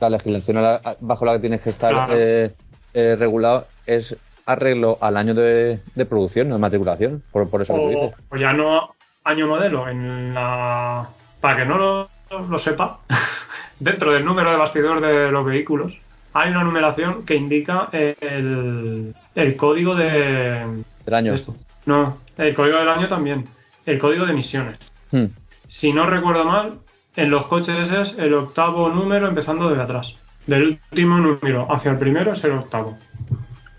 La 0.00 0.10
legislación 0.10 0.58
bajo 1.00 1.24
la 1.24 1.32
que 1.32 1.38
tienes 1.38 1.62
que 1.62 1.70
estar 1.70 1.92
Claro. 1.92 2.12
eh, 2.14 2.52
eh, 2.92 3.16
regulado 3.18 3.66
es 3.86 4.14
arreglo 4.44 4.98
al 5.00 5.16
año 5.16 5.32
de, 5.32 5.80
de 5.94 6.04
producción, 6.04 6.50
no 6.50 6.56
de 6.56 6.60
matriculación. 6.60 7.22
Por, 7.32 7.48
por 7.48 7.62
eso 7.62 7.72
que 7.74 7.80
O, 7.80 7.88
dices. 7.88 8.14
o 8.30 8.36
ya 8.36 8.52
no 8.52 8.90
año 9.24 9.46
modelo. 9.46 9.88
en 9.88 10.34
la 10.34 11.08
Para 11.40 11.56
que 11.56 11.64
no 11.64 11.78
lo, 11.78 12.08
lo 12.50 12.58
sepa, 12.58 12.98
dentro 13.80 14.12
del 14.12 14.26
número 14.26 14.50
de 14.50 14.56
bastidor 14.58 15.00
de 15.00 15.32
los 15.32 15.44
vehículos 15.46 15.96
hay 16.34 16.50
una 16.50 16.64
numeración 16.64 17.24
que 17.24 17.34
indica 17.34 17.88
el, 17.92 19.14
el 19.34 19.56
código 19.56 19.94
de, 19.94 20.82
Del 21.06 21.14
año. 21.14 21.32
Esto. 21.34 21.54
No, 21.86 22.18
el 22.38 22.54
código 22.54 22.78
del 22.78 22.88
año 22.88 23.08
también. 23.08 23.46
El 23.86 23.98
código 23.98 24.24
de 24.26 24.32
emisiones. 24.32 24.78
Hmm. 25.10 25.26
Si 25.66 25.92
no 25.92 26.06
recuerdo 26.06 26.44
mal, 26.44 26.78
en 27.16 27.30
los 27.30 27.46
coches 27.46 27.90
es 27.90 28.14
el 28.18 28.34
octavo 28.34 28.88
número 28.88 29.28
empezando 29.28 29.68
desde 29.68 29.82
atrás. 29.82 30.14
Del 30.46 30.78
último 30.90 31.18
número 31.18 31.66
hacia 31.72 31.92
el 31.92 31.98
primero 31.98 32.32
es 32.32 32.42
el 32.44 32.52
octavo. 32.52 32.98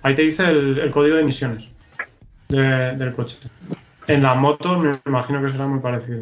Ahí 0.02 0.16
te 0.16 0.22
dice 0.24 0.44
el, 0.44 0.80
el 0.80 0.92
código 0.92 1.16
de 1.16 1.22
emisiones 1.24 1.68
de- 2.50 2.96
del 2.98 3.14
coche. 3.14 3.38
En 4.08 4.22
las 4.24 4.36
motos 4.38 4.84
me 4.84 4.92
imagino 5.06 5.42
que 5.42 5.52
será 5.52 5.66
muy 5.68 5.80
parecido. 5.80 6.22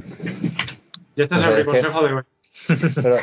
Y 1.16 1.22
este 1.22 1.36
es 1.36 1.42
el 1.44 1.50
es 1.52 1.58
que- 1.58 1.66
consejo 1.66 2.04
de 2.04 2.14
hoy. 2.14 2.24
Pero 2.96 3.16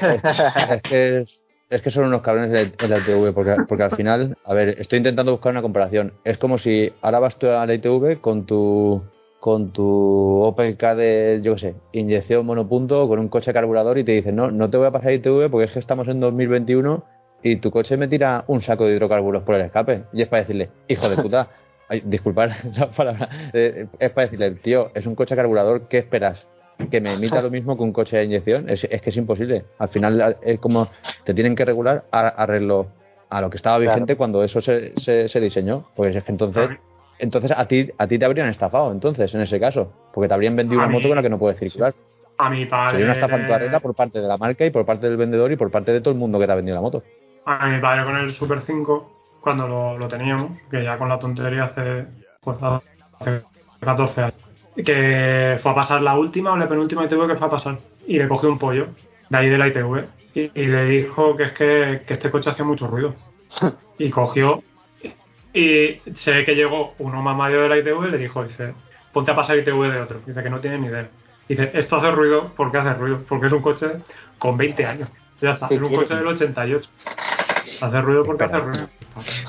es, 0.90 1.40
es, 1.70 1.82
que 1.82 1.90
son 1.90 2.04
unos 2.04 2.22
cabrones 2.22 2.72
en 2.80 2.90
la- 2.90 2.98
ITV, 2.98 3.32
porque, 3.34 3.56
porque 3.68 3.82
al 3.84 3.90
final, 3.96 4.36
a 4.44 4.54
ver, 4.54 4.70
estoy 4.80 4.98
intentando 4.98 5.32
buscar 5.32 5.52
una 5.52 5.62
comparación. 5.62 6.12
Es 6.24 6.38
como 6.38 6.58
si 6.58 6.92
ahora 7.02 7.18
vas 7.18 7.36
tú 7.36 7.48
a 7.48 7.66
la 7.66 7.74
ITV 7.74 8.20
con 8.20 8.46
tu 8.46 9.02
con 9.40 9.70
tu 9.72 10.42
Opel 10.42 10.76
K 10.76 10.96
de, 10.96 11.38
yo 11.44 11.54
qué 11.54 11.60
sé, 11.60 11.74
inyección 11.92 12.44
monopunto 12.44 13.06
con 13.06 13.20
un 13.20 13.28
coche 13.28 13.52
carburador 13.52 13.96
y 13.96 14.02
te 14.02 14.10
dicen, 14.10 14.34
no, 14.34 14.50
no 14.50 14.68
te 14.68 14.76
voy 14.78 14.88
a 14.88 14.90
pasar 14.90 15.12
ITV 15.12 15.48
porque 15.48 15.66
es 15.66 15.72
que 15.72 15.78
estamos 15.78 16.08
en 16.08 16.18
2021 16.18 17.04
y 17.44 17.56
tu 17.56 17.70
coche 17.70 17.96
me 17.96 18.08
tira 18.08 18.42
un 18.48 18.62
saco 18.62 18.84
de 18.86 18.96
hidrocarburos 18.96 19.44
por 19.44 19.54
el 19.54 19.60
escape. 19.60 20.02
Y 20.12 20.22
es 20.22 20.28
para 20.28 20.40
decirle, 20.40 20.70
hijo 20.88 21.08
de 21.08 21.16
puta, 21.22 21.50
ay, 21.88 22.02
disculpad 22.04 22.50
esa 22.68 22.90
palabra, 22.90 23.28
eh, 23.52 23.86
es 24.00 24.10
para 24.10 24.26
decirle, 24.26 24.50
tío, 24.56 24.90
es 24.94 25.06
un 25.06 25.14
coche 25.14 25.36
carburador, 25.36 25.82
¿qué 25.86 25.98
esperas? 25.98 26.48
Que 26.90 27.00
me 27.00 27.14
emita 27.14 27.42
lo 27.42 27.50
mismo 27.50 27.76
que 27.76 27.82
un 27.82 27.92
coche 27.92 28.16
de 28.18 28.24
inyección. 28.24 28.68
Es, 28.68 28.84
es 28.84 29.02
que 29.02 29.10
es 29.10 29.16
imposible. 29.16 29.64
Al 29.78 29.88
final 29.88 30.36
es 30.42 30.58
como 30.60 30.86
te 31.24 31.34
tienen 31.34 31.54
que 31.56 31.64
regular 31.64 32.04
a, 32.12 32.28
arreglo 32.28 32.86
a 33.30 33.40
lo 33.40 33.50
que 33.50 33.56
estaba 33.56 33.78
Claro. 33.78 33.92
vigente 33.92 34.16
cuando 34.16 34.42
eso 34.44 34.60
se, 34.60 34.92
se, 34.98 35.28
se 35.28 35.40
diseñó. 35.40 35.84
Pues 35.96 36.14
es 36.14 36.24
que 36.24 36.32
entonces, 36.32 36.70
entonces 37.18 37.50
a 37.50 37.66
ti 37.66 37.90
a 37.98 38.06
ti 38.06 38.18
te 38.18 38.24
habrían 38.24 38.48
estafado, 38.48 38.92
entonces, 38.92 39.34
en 39.34 39.40
ese 39.40 39.58
caso. 39.60 39.92
Porque 40.14 40.28
te 40.28 40.34
habrían 40.34 40.56
vendido 40.56 40.80
A 40.80 40.84
una 40.84 40.92
mí- 40.92 40.98
moto 40.98 41.08
con 41.08 41.16
la 41.16 41.22
que 41.22 41.30
no 41.30 41.38
puedes 41.38 41.58
circular. 41.58 41.94
A 42.40 42.48
mi 42.50 42.64
padre. 42.66 42.92
Sería 42.92 43.06
una 43.06 43.14
estafa 43.14 43.36
en 43.36 43.46
toda 43.46 43.58
regla 43.58 43.80
por 43.80 43.94
parte 43.96 44.20
de 44.20 44.28
la 44.28 44.36
marca 44.38 44.64
y 44.64 44.70
por 44.70 44.86
parte 44.86 45.08
del 45.08 45.16
vendedor 45.16 45.50
y 45.50 45.56
por 45.56 45.70
parte 45.72 45.92
de 45.92 46.00
todo 46.00 46.12
el 46.14 46.18
mundo 46.20 46.38
que 46.38 46.46
te 46.46 46.52
ha 46.52 46.54
vendido 46.54 46.76
la 46.76 46.80
moto. 46.82 47.02
A 47.44 47.66
mi 47.66 47.80
padre 47.80 48.04
con 48.04 48.16
el 48.16 48.32
Super 48.32 48.60
5, 48.60 49.40
cuando 49.40 49.66
lo, 49.66 49.98
lo 49.98 50.06
teníamos, 50.06 50.56
que 50.70 50.84
ya 50.84 50.96
con 50.98 51.08
la 51.08 51.18
tontería 51.18 51.64
hace, 51.64 52.06
pues, 52.40 52.56
hace 53.20 53.42
14 53.80 54.20
años, 54.22 54.34
que 54.84 55.58
fue 55.62 55.72
a 55.72 55.74
pasar 55.74 56.02
la 56.02 56.16
última 56.16 56.52
o 56.52 56.56
la 56.56 56.68
penúltima 56.68 57.04
ITV 57.04 57.26
que 57.28 57.36
fue 57.36 57.46
a 57.46 57.50
pasar. 57.50 57.78
Y 58.06 58.18
le 58.18 58.28
cogió 58.28 58.48
un 58.48 58.58
pollo 58.58 58.88
de 59.28 59.36
ahí 59.38 59.48
de 59.48 59.58
la 59.58 59.68
ITV 59.68 60.04
y, 60.34 60.40
y 60.54 60.66
le 60.66 60.84
dijo 60.86 61.36
que 61.36 61.44
es 61.44 61.52
que, 61.52 62.02
que 62.06 62.14
este 62.14 62.30
coche 62.30 62.50
hacía 62.50 62.64
mucho 62.64 62.86
ruido. 62.86 63.14
Y 64.00 64.10
cogió 64.10 64.62
y 65.52 66.00
se 66.14 66.32
ve 66.32 66.44
que 66.44 66.54
llegó 66.54 66.94
uno 66.98 67.20
más 67.20 67.36
mayor 67.36 67.62
de 67.64 67.68
la 67.68 67.78
ITV 67.78 68.06
y 68.06 68.10
le 68.12 68.18
dijo, 68.18 68.44
dice, 68.44 68.74
ponte 69.12 69.32
a 69.32 69.34
pasar 69.34 69.58
ITV 69.58 69.90
de 69.92 70.00
otro. 70.00 70.20
Dice 70.24 70.40
que 70.40 70.50
no 70.50 70.60
tiene 70.60 70.78
ni 70.78 70.86
idea. 70.86 71.08
Dice, 71.48 71.70
esto 71.74 71.96
hace 71.96 72.10
ruido, 72.12 72.52
¿por 72.54 72.70
qué 72.70 72.78
hace 72.78 72.94
ruido? 72.94 73.24
Porque 73.28 73.48
es 73.48 73.52
un 73.52 73.60
coche 73.62 73.88
con 74.38 74.56
20 74.56 74.86
años. 74.86 75.12
Ya 75.40 75.52
está, 75.54 75.66
¿Qué 75.66 75.74
es 75.74 75.80
un 75.80 75.88
quiere? 75.88 76.04
coche 76.04 76.14
del 76.14 76.26
88. 76.28 76.88
Hace 77.80 78.00
ruido 78.00 78.24
porque 78.24 78.44
hace 78.44 78.58
ruido. 78.58 78.88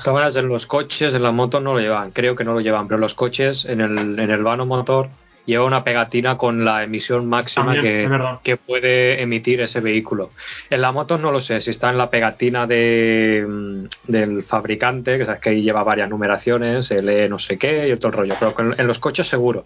Maneras, 0.06 0.36
en 0.36 0.48
los 0.48 0.66
coches, 0.66 1.14
en 1.14 1.22
las 1.22 1.32
motos 1.32 1.62
no 1.62 1.74
lo 1.74 1.80
llevan, 1.80 2.10
creo 2.10 2.34
que 2.34 2.44
no 2.44 2.54
lo 2.54 2.60
llevan, 2.60 2.88
pero 2.88 2.96
en 2.96 3.02
los 3.02 3.14
coches, 3.14 3.64
en 3.64 3.80
el, 3.80 4.18
en 4.18 4.30
el 4.30 4.42
vano 4.42 4.66
motor, 4.66 5.08
lleva 5.46 5.64
una 5.64 5.84
pegatina 5.84 6.36
con 6.36 6.64
la 6.64 6.82
emisión 6.82 7.26
máxima 7.26 7.74
También, 7.74 8.10
que, 8.10 8.38
que 8.42 8.56
puede 8.56 9.22
emitir 9.22 9.60
ese 9.60 9.80
vehículo. 9.80 10.30
En 10.68 10.80
las 10.80 10.92
motos 10.92 11.20
no 11.20 11.32
lo 11.32 11.40
sé, 11.40 11.60
si 11.60 11.70
está 11.70 11.90
en 11.90 11.98
la 11.98 12.10
pegatina 12.10 12.66
de, 12.66 13.44
mm, 13.48 13.84
del 14.10 14.42
fabricante, 14.42 15.18
que 15.18 15.24
sabes 15.24 15.40
que 15.40 15.50
ahí 15.50 15.62
lleva 15.62 15.82
varias 15.82 16.08
numeraciones, 16.08 16.90
L 16.90 17.28
no 17.28 17.38
sé 17.38 17.58
qué 17.58 17.88
y 17.88 17.92
otro 17.92 18.10
rollo, 18.10 18.34
pero 18.38 18.74
en 18.76 18.86
los 18.86 18.98
coches 18.98 19.26
seguro. 19.26 19.64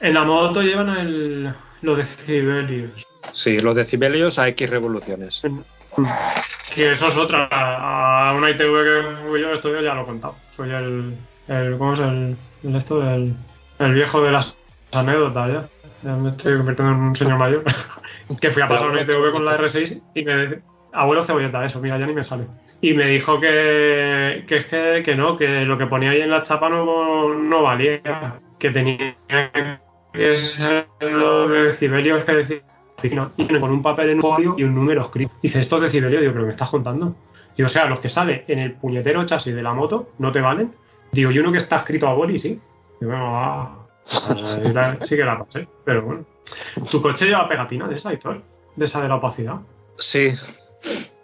En 0.00 0.14
la 0.14 0.24
moto 0.24 0.62
llevan 0.62 0.90
el, 0.90 1.54
los 1.82 1.96
decibelios. 1.96 2.90
Sí, 3.32 3.58
los 3.60 3.74
decibelios 3.74 4.38
a 4.38 4.48
X 4.48 4.70
revoluciones. 4.70 5.42
Que 6.74 6.92
eso 6.92 7.08
es 7.08 7.16
otra. 7.16 7.48
A 7.50 8.32
una 8.34 8.50
ITV 8.50 8.58
que 8.60 9.40
yo, 9.40 9.52
esto 9.52 9.70
yo 9.70 9.80
ya 9.80 9.94
lo 9.94 10.02
he 10.02 10.06
contado. 10.06 10.36
Soy 10.56 10.70
el. 10.70 11.16
el 11.48 11.78
¿Cómo 11.78 11.94
es 11.94 12.00
el, 12.00 12.36
el 12.64 12.76
esto? 12.76 13.02
El, 13.02 13.34
el 13.78 13.94
viejo 13.94 14.22
de 14.22 14.32
las 14.32 14.54
anécdotas 14.92 15.52
ya. 15.52 15.68
Ya 16.02 16.14
me 16.14 16.30
estoy 16.30 16.56
convirtiendo 16.56 16.94
en 16.94 17.00
un 17.00 17.16
señor 17.16 17.38
mayor. 17.38 17.64
que 18.40 18.50
fui 18.50 18.62
a 18.62 18.68
pasar 18.68 18.90
una 18.90 19.02
ITV 19.02 19.32
con 19.32 19.44
la 19.44 19.58
R6 19.58 20.02
y 20.14 20.24
me. 20.24 20.60
Abuelo 20.92 21.24
cebolleta, 21.24 21.64
eso, 21.66 21.80
mira, 21.80 21.98
ya 21.98 22.06
ni 22.06 22.14
me 22.14 22.24
sale. 22.24 22.46
Y 22.80 22.94
me 22.94 23.06
dijo 23.06 23.40
que, 23.40 24.44
que 24.46 24.56
es 24.56 24.66
que, 24.66 25.02
que 25.04 25.14
no, 25.16 25.36
que 25.36 25.64
lo 25.64 25.76
que 25.76 25.86
ponía 25.86 26.10
ahí 26.10 26.22
en 26.22 26.30
la 26.30 26.42
chapa 26.42 26.68
no, 26.68 27.34
no 27.34 27.62
valía. 27.62 28.00
Que 28.58 28.70
tenía 28.70 29.16
que 30.12 30.36
ser 30.36 30.86
los 31.00 31.50
decibelios 31.50 32.24
que 32.24 32.32
decía 32.32 32.62
oficina 32.98 33.30
y 33.36 33.46
con 33.46 33.70
un 33.70 33.82
papel 33.82 34.10
en 34.10 34.16
un 34.16 34.22
folio 34.22 34.54
y 34.58 34.64
un 34.64 34.74
número 34.74 35.02
escrito. 35.02 35.32
Dice, 35.42 35.60
estos 35.60 35.80
decibelios, 35.80 36.20
digo, 36.20 36.32
pero 36.34 36.46
me 36.46 36.52
estás 36.52 36.68
contando. 36.68 37.14
Y 37.56 37.62
o 37.62 37.68
sea, 37.68 37.86
los 37.86 38.00
que 38.00 38.08
sale 38.08 38.44
en 38.48 38.58
el 38.58 38.72
puñetero 38.74 39.24
chasis 39.24 39.54
de 39.54 39.62
la 39.62 39.72
moto 39.72 40.10
no 40.18 40.30
te 40.32 40.40
valen. 40.40 40.74
Digo, 41.12 41.30
y 41.30 41.38
uno 41.38 41.50
que 41.50 41.58
está 41.58 41.76
escrito 41.76 42.06
a 42.08 42.14
boli, 42.14 42.38
sí. 42.38 42.60
Digo, 43.00 43.12
bueno, 43.12 43.38
ah, 43.38 43.86
la- 44.72 44.98
sí 45.02 45.16
que 45.16 45.24
la 45.24 45.38
pasé, 45.38 45.66
pero 45.84 46.02
bueno. 46.02 46.24
¿Tu 46.90 47.02
coche 47.02 47.26
lleva 47.26 47.48
pegatina 47.48 47.88
de 47.88 47.96
esa, 47.96 48.12
Héctor? 48.12 48.42
De 48.76 48.84
esa 48.84 49.00
de 49.00 49.08
la 49.08 49.16
opacidad. 49.16 49.56
Sí, 49.96 50.30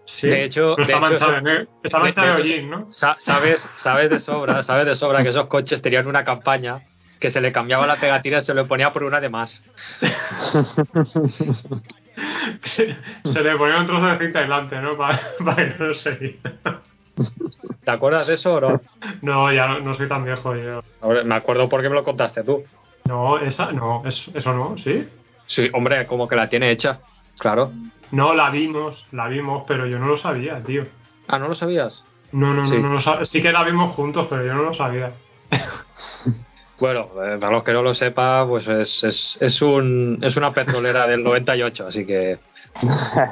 Sí. 0.06 0.28
De 0.28 0.44
hecho- 0.44 0.76
está 0.78 1.40
ne- 1.40 1.66
está 1.82 1.98
¿no? 2.68 2.92
Sa- 2.92 3.16
sabes, 3.18 3.60
sabes 3.74 4.10
de 4.10 4.20
sobra, 4.20 4.62
sabes 4.62 4.84
de 4.86 4.96
sobra 4.96 5.22
que 5.22 5.30
esos 5.30 5.46
coches 5.46 5.80
tenían 5.80 6.06
una 6.06 6.24
campaña 6.24 6.80
que 7.24 7.30
se 7.30 7.40
le 7.40 7.52
cambiaba 7.52 7.86
la 7.86 7.96
pegatina 7.96 8.36
y 8.36 8.40
se 8.42 8.52
le 8.52 8.64
ponía 8.64 8.92
por 8.92 9.02
una 9.02 9.18
de 9.18 9.30
más. 9.30 9.64
se, 12.62 12.94
se 13.24 13.42
le 13.42 13.56
ponía 13.56 13.78
un 13.78 13.86
trozo 13.86 14.05
de 14.09 14.18
cinta 14.18 14.40
aislante, 14.40 14.78
¿no? 14.78 14.94
Para, 14.94 15.18
para 15.44 15.56
que 15.78 15.82
no 15.82 15.94
se 15.94 16.10
viera. 16.10 16.52
¿Te 17.82 17.90
acuerdas 17.90 18.26
de 18.26 18.34
eso 18.34 18.56
o 18.56 18.60
no? 18.60 18.80
No, 19.22 19.51
ya 19.51 19.66
no, 19.66 19.80
no 19.80 19.94
soy 19.94 20.06
tan 20.06 20.26
viejo 20.26 20.55
yo. 20.55 20.82
Ahora, 21.01 21.24
Me 21.24 21.34
acuerdo 21.34 21.66
porque 21.70 21.88
me 21.88 21.94
lo 21.94 22.05
contaste 22.05 22.44
tú. 22.44 22.62
No, 23.06 23.38
esa, 23.38 23.72
no, 23.72 24.02
es- 24.05 24.28
eso 24.34 24.52
no, 24.52 24.76
¿sí? 24.76 25.09
Sí, 25.46 25.70
hombre, 25.72 26.06
como 26.06 26.28
que 26.28 26.36
la 26.36 26.51
tiene 26.51 26.70
hecha. 26.72 27.01
Claro. 27.38 27.72
No, 28.10 28.34
la 28.34 28.51
vimos, 28.51 29.06
la 29.12 29.28
vimos, 29.28 29.64
pero 29.66 29.86
yo 29.86 29.98
no 29.98 30.09
lo 30.09 30.18
sabía, 30.18 30.62
tío. 30.62 30.84
Ah, 31.26 31.38
¿no 31.38 31.48
lo 31.48 31.55
sabías? 31.55 32.05
No, 32.32 32.52
no, 32.52 32.64
no, 32.64 32.78
no 32.80 32.88
lo 32.92 33.01
sabía. 33.01 33.24
Sí 33.24 33.40
que 33.40 33.51
la 33.51 33.62
vimos 33.64 33.94
juntos, 33.94 34.26
pero 34.28 34.44
yo 34.44 34.52
no 34.52 34.64
lo 34.64 34.74
sabía. 34.74 35.10
Bueno, 36.80 37.09
eh, 37.24 37.36
para 37.40 37.52
los 37.52 37.62
que 37.64 37.72
no 37.72 37.82
lo 37.82 37.94
sepan, 37.94 38.48
pues 38.48 38.66
es, 38.66 39.05
es, 39.05 39.38
es, 39.40 39.62
un, 39.62 40.18
es 40.22 40.36
una 40.36 40.52
petrolera 40.52 41.06
del 41.06 41.22
98, 41.24 41.86
así 41.86 42.05
que 42.06 42.38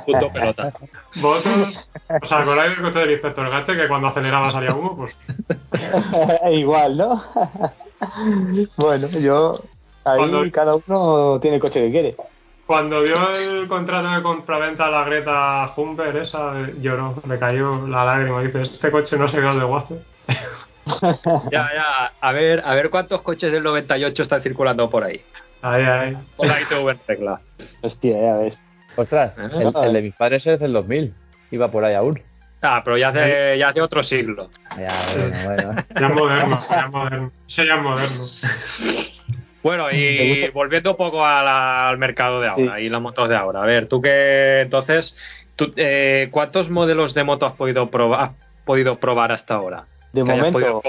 punto 0.06 0.28
pelota. 0.32 0.73
¿Vosotros 1.16 1.89
os 2.23 2.32
acordáis 2.32 2.74
del 2.77 2.82
coche 2.85 2.98
del 3.01 3.10
inspector 3.12 3.51
Gache 3.51 3.77
que 3.77 3.89
cuando 3.89 4.06
aceleraba 4.09 4.52
salía 4.52 4.74
humo? 4.74 4.97
Pues 4.97 5.19
Igual, 6.52 6.97
¿no? 6.97 7.23
bueno, 8.77 9.09
yo. 9.09 9.60
Ahí 10.05 10.19
Cuando- 10.19 10.51
cada 10.52 10.74
uno 10.77 11.39
tiene 11.40 11.56
el 11.56 11.62
coche 11.62 11.81
que 11.81 11.90
quiere. 11.93 12.16
cuando 12.66 13.02
vio 13.02 13.31
el 13.32 13.69
contrato 13.69 14.09
de 14.10 14.23
compraventa 14.23 14.86
a 14.86 14.90
la 14.90 15.05
Greta 15.05 15.73
Humber, 15.77 16.16
esa 16.16 16.55
lloró, 16.81 17.14
le 17.28 17.39
cayó 17.39 17.86
la 17.86 18.05
lágrima. 18.05 18.40
Dice: 18.43 18.62
Este 18.62 18.90
coche 18.90 19.16
no 19.16 19.28
se 19.28 19.36
quedó 19.36 19.55
de 19.59 19.64
guace. 19.64 19.94
Ya, 21.50 21.70
ya, 21.74 22.12
a 22.20 22.32
ver, 22.32 22.62
a 22.64 22.74
ver 22.74 22.90
cuántos 22.90 23.22
coches 23.22 23.52
del 23.52 23.62
98 23.62 24.22
están 24.22 24.42
circulando 24.42 24.90
por 24.90 25.04
ahí. 25.04 25.20
Ahí, 25.62 25.82
ahí. 25.84 26.16
Por 26.36 26.46
la 26.48 26.60
ITV 26.60 26.88
en 26.90 27.00
regla. 27.06 27.40
Hostia, 27.82 28.20
ya 28.20 28.36
ves. 28.38 28.59
Ostras, 28.96 29.32
Ah. 29.38 29.48
el, 29.52 29.72
el 29.86 29.92
de 29.92 30.02
mis 30.02 30.14
padres 30.14 30.46
es 30.46 30.59
del 30.60 30.72
2000. 30.72 31.14
Iba 31.50 31.70
por 31.70 31.84
ahí 31.84 31.94
aún. 31.94 32.20
Ah, 32.62 32.80
pero 32.84 32.96
ya 32.96 33.09
hace, 33.09 33.59
ya 33.59 33.68
hace 33.68 33.80
otro 33.80 34.02
siglo. 34.02 34.50
Ya, 34.78 34.92
bueno, 35.16 35.36
bueno. 35.44 35.84
Ya 35.98 36.06
es 36.09 36.14
moderno, 36.14 36.60
ya 36.70 36.80
es 36.80 36.90
moderno. 36.90 37.32
Ese 37.48 37.66
ya 37.66 37.74
es 37.74 37.82
moderno. 37.82 38.24
Bueno, 39.62 39.90
y 39.92 40.48
volviendo 40.50 40.90
un 40.90 40.96
poco 40.96 41.24
a 41.24 41.42
la- 41.42 41.88
al 41.88 41.98
mercado 41.98 42.40
de 42.40 42.48
ahora 42.48 42.76
Sí. 42.76 42.82
y 42.84 42.88
las 42.88 43.00
motos 43.00 43.28
de 43.28 43.36
ahora. 43.36 43.62
A 43.62 43.66
ver, 43.66 43.86
tú 43.86 44.00
que 44.02 44.60
entonces, 44.62 45.16
tú, 45.56 45.72
eh, 45.76 46.28
¿cuántos 46.32 46.68
modelos 46.70 47.14
de 47.14 47.22
moto 47.24 47.46
has 47.46 47.52
podido 47.54 47.88
probar, 47.90 48.20
has 48.20 48.30
podido 48.64 48.96
probar 48.98 49.30
hasta 49.32 49.54
ahora? 49.54 49.84
De 50.12 50.24
momento, 50.24 50.82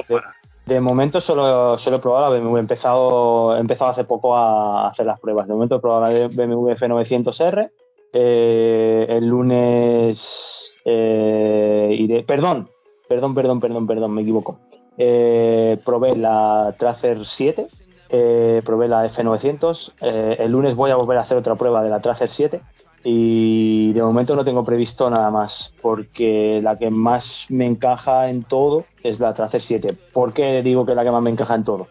de, 0.65 0.79
momento 0.79 1.21
solo, 1.21 1.77
solo 1.77 1.97
he 1.97 1.99
probado 1.99 2.33
la 2.33 2.39
BMW. 2.39 2.57
He 2.57 2.59
empezado, 2.59 3.55
he 3.55 3.59
empezado 3.59 3.91
hace 3.91 4.03
poco 4.03 4.35
a 4.35 4.89
hacer 4.89 5.05
las 5.05 5.19
pruebas. 5.19 5.47
De 5.47 5.53
momento 5.53 5.75
he 5.75 5.79
probado 5.79 6.03
la 6.11 6.27
BMW 6.27 6.71
F900R. 6.71 7.71
Eh, 8.13 9.05
el 9.09 9.25
lunes 9.27 10.75
eh, 10.85 11.95
iré. 11.97 12.23
Perdón, 12.23 12.69
perdón, 13.07 13.33
perdón, 13.33 13.59
perdón, 13.59 13.87
perdón, 13.87 14.13
me 14.13 14.21
equivoco. 14.21 14.59
Eh, 14.97 15.79
probé 15.83 16.15
la 16.15 16.75
Tracer 16.77 17.25
7. 17.25 17.67
eh, 18.09 18.61
probé 18.63 18.87
la 18.87 19.07
F900. 19.09 19.93
eh, 20.01 20.35
el 20.39 20.51
lunes 20.51 20.75
voy 20.75 20.91
a 20.91 20.95
volver 20.95 21.17
a 21.17 21.21
hacer 21.21 21.37
otra 21.37 21.55
prueba 21.55 21.81
de 21.81 21.89
la 21.89 21.99
Tracer 22.01 22.29
7. 22.29 22.61
Y 23.03 23.91
de 23.91 24.01
momento 24.01 24.35
no 24.35 24.45
tengo 24.45 24.63
previsto 24.63 25.09
nada 25.09 25.29
más, 25.29 25.73
porque 25.81 26.61
la 26.63 26.77
que 26.77 26.89
más 26.89 27.45
me 27.49 27.65
encaja 27.65 28.29
en 28.29 28.43
todo 28.43 28.85
es 29.03 29.19
la 29.19 29.33
Tracer 29.33 29.61
7. 29.61 29.97
¿Por 30.13 30.33
qué 30.33 30.61
digo 30.63 30.85
que 30.85 30.93
es 30.93 30.95
la 30.95 31.03
que 31.03 31.11
más 31.11 31.21
me 31.21 31.29
encaja 31.29 31.55
en 31.55 31.65
todo? 31.65 31.87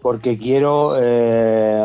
Porque 0.00 0.38
quiero 0.38 0.94
eh, 0.98 1.84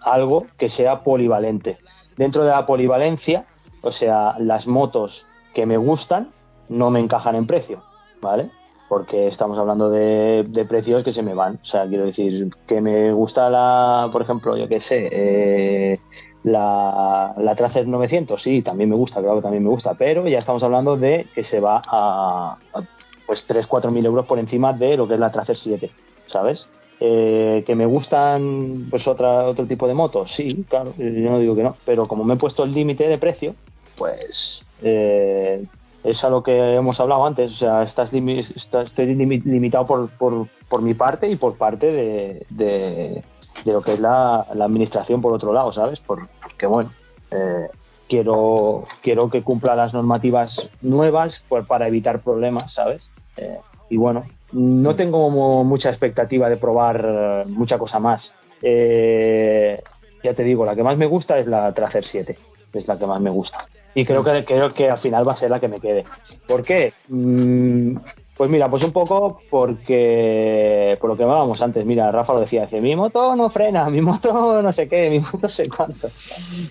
algo 0.00 0.46
que 0.56 0.70
sea 0.70 1.02
polivalente. 1.02 1.78
Dentro 2.16 2.44
de 2.44 2.50
la 2.50 2.66
polivalencia, 2.66 3.44
o 3.82 3.92
sea, 3.92 4.36
las 4.38 4.66
motos 4.66 5.26
que 5.54 5.66
me 5.66 5.76
gustan 5.76 6.30
no 6.70 6.90
me 6.90 7.00
encajan 7.00 7.34
en 7.34 7.46
precio, 7.46 7.82
¿vale? 8.22 8.50
Porque 8.88 9.28
estamos 9.28 9.58
hablando 9.58 9.90
de, 9.90 10.44
de 10.48 10.64
precios 10.64 11.04
que 11.04 11.12
se 11.12 11.22
me 11.22 11.34
van. 11.34 11.60
O 11.62 11.64
sea, 11.64 11.86
quiero 11.86 12.06
decir, 12.06 12.50
que 12.66 12.80
me 12.80 13.12
gusta 13.12 13.50
la, 13.50 14.08
por 14.10 14.22
ejemplo, 14.22 14.56
yo 14.56 14.66
qué 14.66 14.80
sé, 14.80 15.08
eh, 15.12 16.00
la, 16.42 17.34
la 17.36 17.54
Tracer 17.54 17.86
900, 17.86 18.42
sí, 18.42 18.62
también 18.62 18.88
me 18.90 18.96
gusta, 18.96 19.20
claro 19.20 19.36
que 19.36 19.42
también 19.42 19.62
me 19.62 19.68
gusta, 19.70 19.94
pero 19.94 20.26
ya 20.26 20.38
estamos 20.38 20.62
hablando 20.62 20.96
de 20.96 21.26
que 21.34 21.42
se 21.42 21.60
va 21.60 21.82
a, 21.86 22.56
a, 22.72 22.82
pues 23.26 23.46
3-4 23.46 23.90
mil 23.90 24.04
euros 24.06 24.26
por 24.26 24.38
encima 24.38 24.72
de 24.72 24.96
lo 24.96 25.06
que 25.06 25.14
es 25.14 25.20
la 25.20 25.30
Tracer 25.30 25.56
7, 25.56 25.90
¿sabes? 26.26 26.66
Eh, 27.02 27.62
que 27.66 27.74
me 27.74 27.86
gustan 27.86 28.86
pues 28.90 29.06
otra, 29.08 29.44
otro 29.46 29.66
tipo 29.66 29.86
de 29.88 29.94
motos, 29.94 30.32
sí, 30.32 30.64
claro, 30.68 30.92
yo 30.98 31.30
no 31.30 31.38
digo 31.38 31.54
que 31.54 31.62
no, 31.62 31.76
pero 31.84 32.06
como 32.08 32.24
me 32.24 32.34
he 32.34 32.38
puesto 32.38 32.62
el 32.64 32.74
límite 32.74 33.08
de 33.08 33.18
precio, 33.18 33.54
pues 33.96 34.60
eh, 34.82 35.64
es 36.04 36.24
a 36.24 36.30
lo 36.30 36.42
que 36.42 36.74
hemos 36.74 36.98
hablado 37.00 37.24
antes, 37.26 37.52
o 37.52 37.56
sea, 37.56 37.82
estás 37.82 38.10
está- 38.56 38.82
estoy 38.82 39.06
limi- 39.14 39.42
limitado 39.44 39.86
por, 39.86 40.08
por, 40.10 40.46
por 40.68 40.80
mi 40.82 40.94
parte 40.94 41.28
y 41.28 41.36
por 41.36 41.56
parte 41.56 41.90
de, 41.92 43.22
de 43.64 43.72
lo 43.72 43.82
que 43.82 43.94
es 43.94 44.00
la, 44.00 44.46
la 44.54 44.64
administración 44.64 45.20
por 45.20 45.32
otro 45.32 45.52
lado, 45.52 45.72
¿sabes? 45.72 46.00
Por- 46.00 46.28
porque 46.42 46.66
bueno, 46.66 46.90
eh, 47.30 47.68
quiero, 48.08 48.84
quiero 49.02 49.28
que 49.30 49.42
cumpla 49.42 49.74
las 49.76 49.92
normativas 49.92 50.68
nuevas 50.80 51.42
para 51.68 51.86
evitar 51.88 52.20
problemas, 52.20 52.72
¿sabes? 52.72 53.08
Eh, 53.36 53.58
y 53.88 53.96
bueno, 53.96 54.24
no 54.52 54.96
tengo 54.96 55.30
mucha 55.64 55.90
expectativa 55.90 56.48
de 56.48 56.56
probar 56.56 57.04
eh, 57.06 57.44
mucha 57.48 57.78
cosa 57.78 57.98
más. 57.98 58.32
Ya 60.22 60.34
te 60.34 60.44
digo, 60.44 60.64
la 60.66 60.76
que 60.76 60.82
más 60.82 60.96
me 60.98 61.06
gusta 61.06 61.38
es 61.38 61.46
la 61.46 61.72
Tracer 61.72 62.04
7, 62.04 62.38
es 62.74 62.86
la 62.86 62.98
que 62.98 63.06
más 63.06 63.20
me 63.20 63.30
gusta. 63.30 63.66
Y 63.94 64.04
creo 64.04 64.22
que, 64.22 64.44
creo 64.44 64.72
que 64.72 64.88
al 64.90 64.98
final 64.98 65.26
va 65.26 65.32
a 65.32 65.36
ser 65.36 65.50
la 65.50 65.58
que 65.60 65.68
me 65.68 65.80
quede. 65.80 66.04
¿Por 66.46 66.62
qué? 66.62 66.92
Mm, 67.08 67.96
pues 68.40 68.48
mira, 68.48 68.70
pues 68.70 68.82
un 68.84 68.92
poco 68.94 69.42
porque 69.50 70.96
por 70.98 71.10
lo 71.10 71.16
que 71.18 71.24
hablábamos 71.24 71.60
antes, 71.60 71.84
mira, 71.84 72.10
Rafa 72.10 72.32
lo 72.32 72.40
decía, 72.40 72.62
dice, 72.62 72.80
mi 72.80 72.96
moto 72.96 73.36
no 73.36 73.50
frena, 73.50 73.90
mi 73.90 74.00
moto 74.00 74.62
no 74.62 74.72
sé 74.72 74.88
qué, 74.88 75.10
mi 75.10 75.20
moto 75.20 75.40
no 75.42 75.48
sé 75.50 75.68
cuánto. 75.68 76.08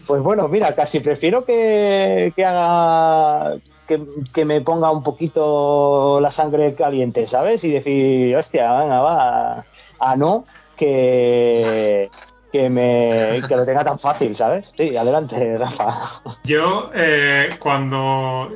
Pues 0.07 0.19
bueno, 0.23 0.47
mira, 0.47 0.73
casi 0.73 0.99
prefiero 0.99 1.45
que, 1.45 2.33
que 2.35 2.43
haga 2.43 3.57
que, 3.85 4.45
me 4.45 4.61
ponga 4.61 4.89
un 4.89 5.03
poquito 5.03 6.19
la 6.19 6.31
sangre 6.31 6.73
caliente, 6.73 7.27
¿sabes? 7.27 7.63
Y 7.63 7.69
decir, 7.69 8.35
hostia, 8.35 8.75
venga, 8.79 9.01
va, 9.01 9.65
a 9.99 10.15
no 10.15 10.45
que 10.75 12.09
que 12.51 12.67
me 12.71 13.43
que 13.47 13.55
lo 13.55 13.63
tenga 13.63 13.83
tan 13.83 13.99
fácil, 13.99 14.35
¿sabes? 14.35 14.73
Sí, 14.75 14.97
adelante, 14.97 15.55
Rafa. 15.59 16.19
Yo, 16.45 16.89
eh, 16.95 17.49
cuando 17.59 18.49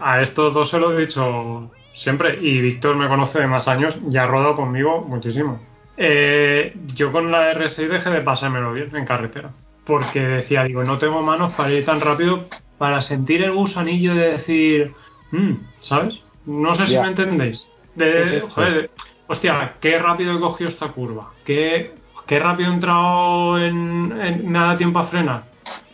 a 0.00 0.22
estos 0.22 0.54
dos 0.54 0.70
se 0.70 0.78
lo 0.78 0.96
he 0.96 1.02
dicho 1.02 1.70
siempre, 1.98 2.38
y 2.40 2.60
Víctor 2.60 2.96
me 2.96 3.08
conoce 3.08 3.38
de 3.40 3.46
más 3.46 3.68
años, 3.68 3.98
ya 4.06 4.24
ha 4.24 4.26
rodado 4.26 4.56
conmigo 4.56 5.02
muchísimo. 5.02 5.60
Eh, 5.96 6.74
yo 6.94 7.10
con 7.12 7.30
la 7.30 7.52
R6 7.52 7.88
dejé 7.88 8.10
de 8.10 8.20
pasármelo 8.20 8.72
bien 8.72 8.94
en 8.94 9.04
carretera, 9.04 9.50
porque 9.84 10.20
decía, 10.20 10.64
digo, 10.64 10.84
no 10.84 10.98
tengo 10.98 11.22
manos 11.22 11.52
para 11.54 11.72
ir 11.72 11.84
tan 11.84 12.00
rápido, 12.00 12.46
para 12.78 13.02
sentir 13.02 13.42
el 13.42 13.52
gusanillo 13.52 14.14
de 14.14 14.32
decir, 14.32 14.92
"Mm", 15.32 15.54
¿sabes? 15.80 16.20
No 16.46 16.74
sé 16.74 16.86
si 16.86 16.92
me 17.02 17.08
entendéis. 17.08 17.68
De, 17.96 18.40
joder, 18.40 18.90
hostia, 19.26 19.74
qué 19.80 19.98
rápido 19.98 20.36
he 20.36 20.40
cogido 20.40 20.70
esta 20.70 20.88
curva, 20.88 21.32
qué, 21.44 21.94
qué 22.28 22.38
rápido 22.38 22.70
he 22.70 22.74
entrado 22.74 23.58
en, 23.58 24.52
dado 24.52 24.76
tiempo 24.76 25.00
a 25.00 25.06
frenar. 25.06 25.44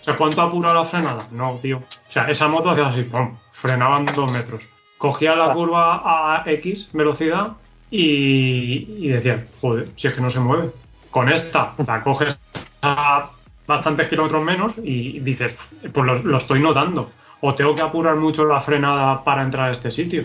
O 0.00 0.04
sea, 0.04 0.16
¿cuánto 0.16 0.42
ha 0.42 0.44
apurado 0.44 0.74
la 0.74 0.84
frenada? 0.84 1.26
No, 1.32 1.58
tío. 1.62 1.78
O 1.78 2.12
sea, 2.12 2.28
esa 2.30 2.46
moto 2.46 2.68
hacía 2.70 2.88
así, 2.88 3.04
¡pum! 3.04 3.38
Frenaban 3.52 4.04
dos 4.04 4.30
metros. 4.30 4.62
Cogía 5.04 5.36
la 5.36 5.52
curva 5.52 6.00
a 6.02 6.44
X 6.46 6.88
velocidad 6.94 7.48
y, 7.90 8.86
y 9.04 9.08
decía, 9.08 9.44
joder, 9.60 9.88
si 9.96 10.08
es 10.08 10.14
que 10.14 10.20
no 10.22 10.30
se 10.30 10.40
mueve. 10.40 10.70
Con 11.10 11.28
esta 11.28 11.74
la 11.86 12.02
coges 12.02 12.38
a 12.80 13.30
bastantes 13.66 14.08
kilómetros 14.08 14.42
menos 14.42 14.72
y 14.82 15.20
dices, 15.20 15.58
pues 15.92 16.06
lo, 16.06 16.22
lo 16.22 16.38
estoy 16.38 16.60
notando. 16.60 17.10
O 17.42 17.54
tengo 17.54 17.74
que 17.74 17.82
apurar 17.82 18.16
mucho 18.16 18.46
la 18.46 18.62
frenada 18.62 19.22
para 19.22 19.42
entrar 19.42 19.68
a 19.68 19.72
este 19.72 19.90
sitio. 19.90 20.24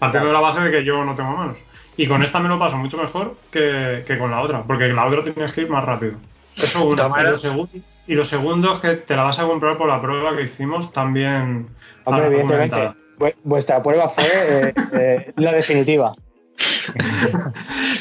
Partiendo 0.00 0.26
de 0.26 0.34
la 0.34 0.40
base 0.40 0.58
de 0.58 0.72
que 0.72 0.84
yo 0.84 1.04
no 1.04 1.14
tengo 1.14 1.30
manos. 1.30 1.56
Y 1.96 2.08
con 2.08 2.24
esta 2.24 2.40
me 2.40 2.48
lo 2.48 2.58
paso 2.58 2.76
mucho 2.76 2.96
mejor 2.96 3.36
que, 3.52 4.02
que 4.04 4.18
con 4.18 4.32
la 4.32 4.40
otra, 4.40 4.64
porque 4.64 4.88
la 4.88 5.06
otra 5.06 5.22
tienes 5.22 5.52
que 5.52 5.60
ir 5.60 5.70
más 5.70 5.84
rápido. 5.84 6.14
Eso 6.56 6.84
uno. 6.84 7.14
Y 7.16 7.22
lo, 7.22 7.38
segundo, 7.38 7.72
y 8.08 8.14
lo 8.14 8.24
segundo 8.24 8.74
es 8.74 8.80
que 8.80 8.96
te 8.96 9.14
la 9.14 9.22
vas 9.22 9.38
a 9.38 9.44
comprar 9.44 9.78
por 9.78 9.86
la 9.86 10.02
prueba 10.02 10.34
que 10.34 10.42
hicimos 10.42 10.92
también. 10.92 11.68
Hombre, 12.02 12.26
evidentemente, 12.26 13.03
vuestra 13.42 13.82
prueba 13.82 14.08
fue 14.10 14.24
eh, 14.24 14.72
eh, 14.92 15.32
la 15.36 15.52
definitiva. 15.52 16.12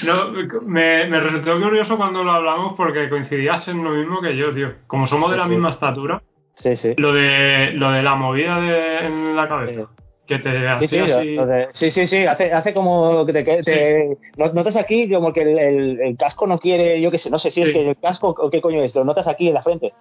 No, 0.06 0.32
me, 0.66 1.06
me 1.08 1.20
resultó 1.20 1.60
curioso 1.62 1.98
cuando 1.98 2.24
lo 2.24 2.32
hablamos 2.32 2.74
porque 2.76 3.10
coincidías 3.10 3.68
en 3.68 3.84
lo 3.84 3.92
mismo 3.92 4.22
que 4.22 4.36
yo, 4.36 4.54
tío. 4.54 4.74
Como 4.88 5.08
somos 5.08 5.32
de 5.32 5.38
la 5.38 5.44
Sí. 5.46 5.50
misma 5.50 5.70
estatura, 5.72 6.22
Sí, 6.56 6.76
sí. 6.76 6.94
lo 6.98 7.14
de, 7.14 7.72
lo 7.74 7.92
de 7.92 8.04
la 8.04 8.16
movida 8.16 8.60
de, 8.60 9.06
en 9.08 9.36
la 9.36 9.48
cabeza. 9.48 9.88
Que 10.38 10.44
te 10.80 10.88
Sí, 10.88 10.88
sí, 10.88 11.00
así. 11.12 11.36
lo 11.36 11.46
de- 11.46 11.68
sí, 11.72 11.90
sí, 11.92 12.08
sí, 12.08 12.18
hace, 12.26 12.52
hace 12.52 12.74
como 12.74 13.26
que 13.26 13.34
te, 13.34 13.44
que 13.44 13.58
te- 13.62 14.18
no- 14.38 14.54
notas 14.54 14.76
aquí 14.76 15.10
como 15.12 15.32
que 15.34 15.42
el, 15.42 15.58
el- 15.60 16.02
el 16.02 16.18
casco 16.18 16.48
no 16.48 16.58
quiere, 16.60 17.00
yo 17.02 17.12
qué 17.12 17.18
sé, 17.18 17.30
no 17.30 17.40
sé 17.40 17.52
si 17.52 17.62
es 17.62 17.68
Sí. 17.68 17.74
que 17.74 17.90
el 17.90 17.98
casco 17.98 18.30
o 18.38 18.50
qué 18.50 18.62
coño 18.62 18.84
es, 18.84 18.94
lo 18.96 19.04
notas 19.04 19.28
aquí 19.28 19.48
en 19.48 19.54
la 19.54 19.64
frente, 19.64 19.94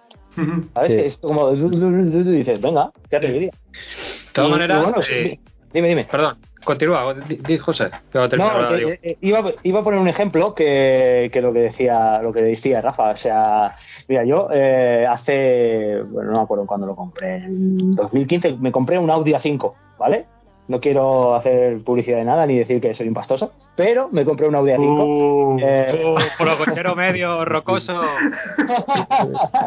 ¿sabes? 0.73 0.91
Sí. 0.91 0.99
Es 0.99 1.17
como, 1.17 1.51
du- 1.51 1.69
du- 1.69 1.79
du- 1.79 2.09
du- 2.11 2.23
du- 2.23 2.33
y 2.33 2.37
dices, 2.37 2.59
venga, 2.61 2.91
qué 3.09 3.17
alegría. 3.17 3.51
De 3.51 4.33
todas 4.33 4.49
maneras, 4.51 4.83
bueno, 4.83 4.97
eh, 5.09 5.39
dime, 5.73 5.87
dime. 5.89 6.05
perdón, 6.09 6.37
continúa, 6.63 7.13
di, 7.13 7.35
di, 7.37 7.57
José, 7.57 7.89
que 8.11 8.17
va 8.19 8.25
a 8.25 8.29
terminar 8.29 8.61
No, 8.61 8.69
que, 8.69 8.83
eh, 8.93 8.99
eh, 9.03 9.17
iba, 9.21 9.43
iba 9.63 9.79
a 9.79 9.83
poner 9.83 9.99
un 9.99 10.07
ejemplo 10.07 10.55
que, 10.55 11.29
que 11.31 11.41
lo 11.41 11.51
que 11.53 11.59
decía 11.59 12.19
lo 12.23 12.31
que 12.33 12.41
decía 12.41 12.81
Rafa. 12.81 13.11
O 13.11 13.17
sea, 13.17 13.75
mira, 14.07 14.23
yo 14.23 14.47
eh, 14.51 15.05
hace, 15.09 16.01
bueno, 16.03 16.31
no 16.31 16.37
me 16.37 16.43
acuerdo 16.43 16.65
cuándo 16.65 16.87
lo 16.87 16.95
compré, 16.95 17.35
en 17.37 17.91
2015 17.91 18.53
me 18.59 18.71
compré 18.71 18.97
un 18.97 19.09
Audi 19.11 19.33
A5, 19.33 19.73
¿vale? 20.03 20.25
No 20.67 20.79
quiero 20.81 21.35
hacer 21.35 21.79
publicidad 21.83 22.17
de 22.17 22.25
nada 22.25 22.45
ni 22.45 22.57
decir 22.57 22.79
que 22.81 22.93
soy 22.93 23.07
un 23.07 23.13
pastoso, 23.13 23.51
pero 23.75 24.09
me 24.11 24.23
compré 24.25 24.47
un 24.47 24.55
Audi 24.55 24.71
A5. 24.71 24.79
Uh, 25.05 25.57
Eh, 25.61 26.03
Uh, 26.05 26.17
por 26.37 26.47
lo 26.47 26.57
cochero 26.57 26.95
medio, 26.95 27.43
rocoso. 27.55 28.01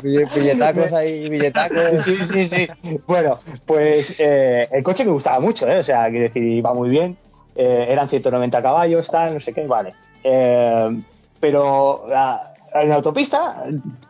Bille- 0.03 0.29
Billetacos 0.35 0.93
ahí, 0.93 1.29
billetacos. 1.29 2.05
sí, 2.05 2.17
sí, 2.33 2.49
sí. 2.49 2.69
Bueno, 3.07 3.37
pues 3.67 4.15
eh, 4.19 4.69
el 4.73 4.83
coche 4.83 5.05
me 5.05 5.13
gustaba 5.13 5.41
mucho, 5.41 5.67
¿eh? 5.69 5.79
O 5.79 5.83
sea, 5.83 6.09
quiero 6.09 6.25
decir, 6.25 6.43
iba 6.43 6.73
muy 6.75 6.89
bien. 6.89 7.17
Eh, 7.55 7.87
eran 7.89 8.09
190 8.09 8.63
caballos, 8.63 9.09
tal, 9.09 9.35
no 9.35 9.41
sé 9.41 9.53
qué, 9.53 9.67
vale. 9.67 9.95
Eh, 10.25 11.01
pero 11.41 12.05
ah, 12.15 12.53
en 12.75 12.93
autopista, 12.93 13.65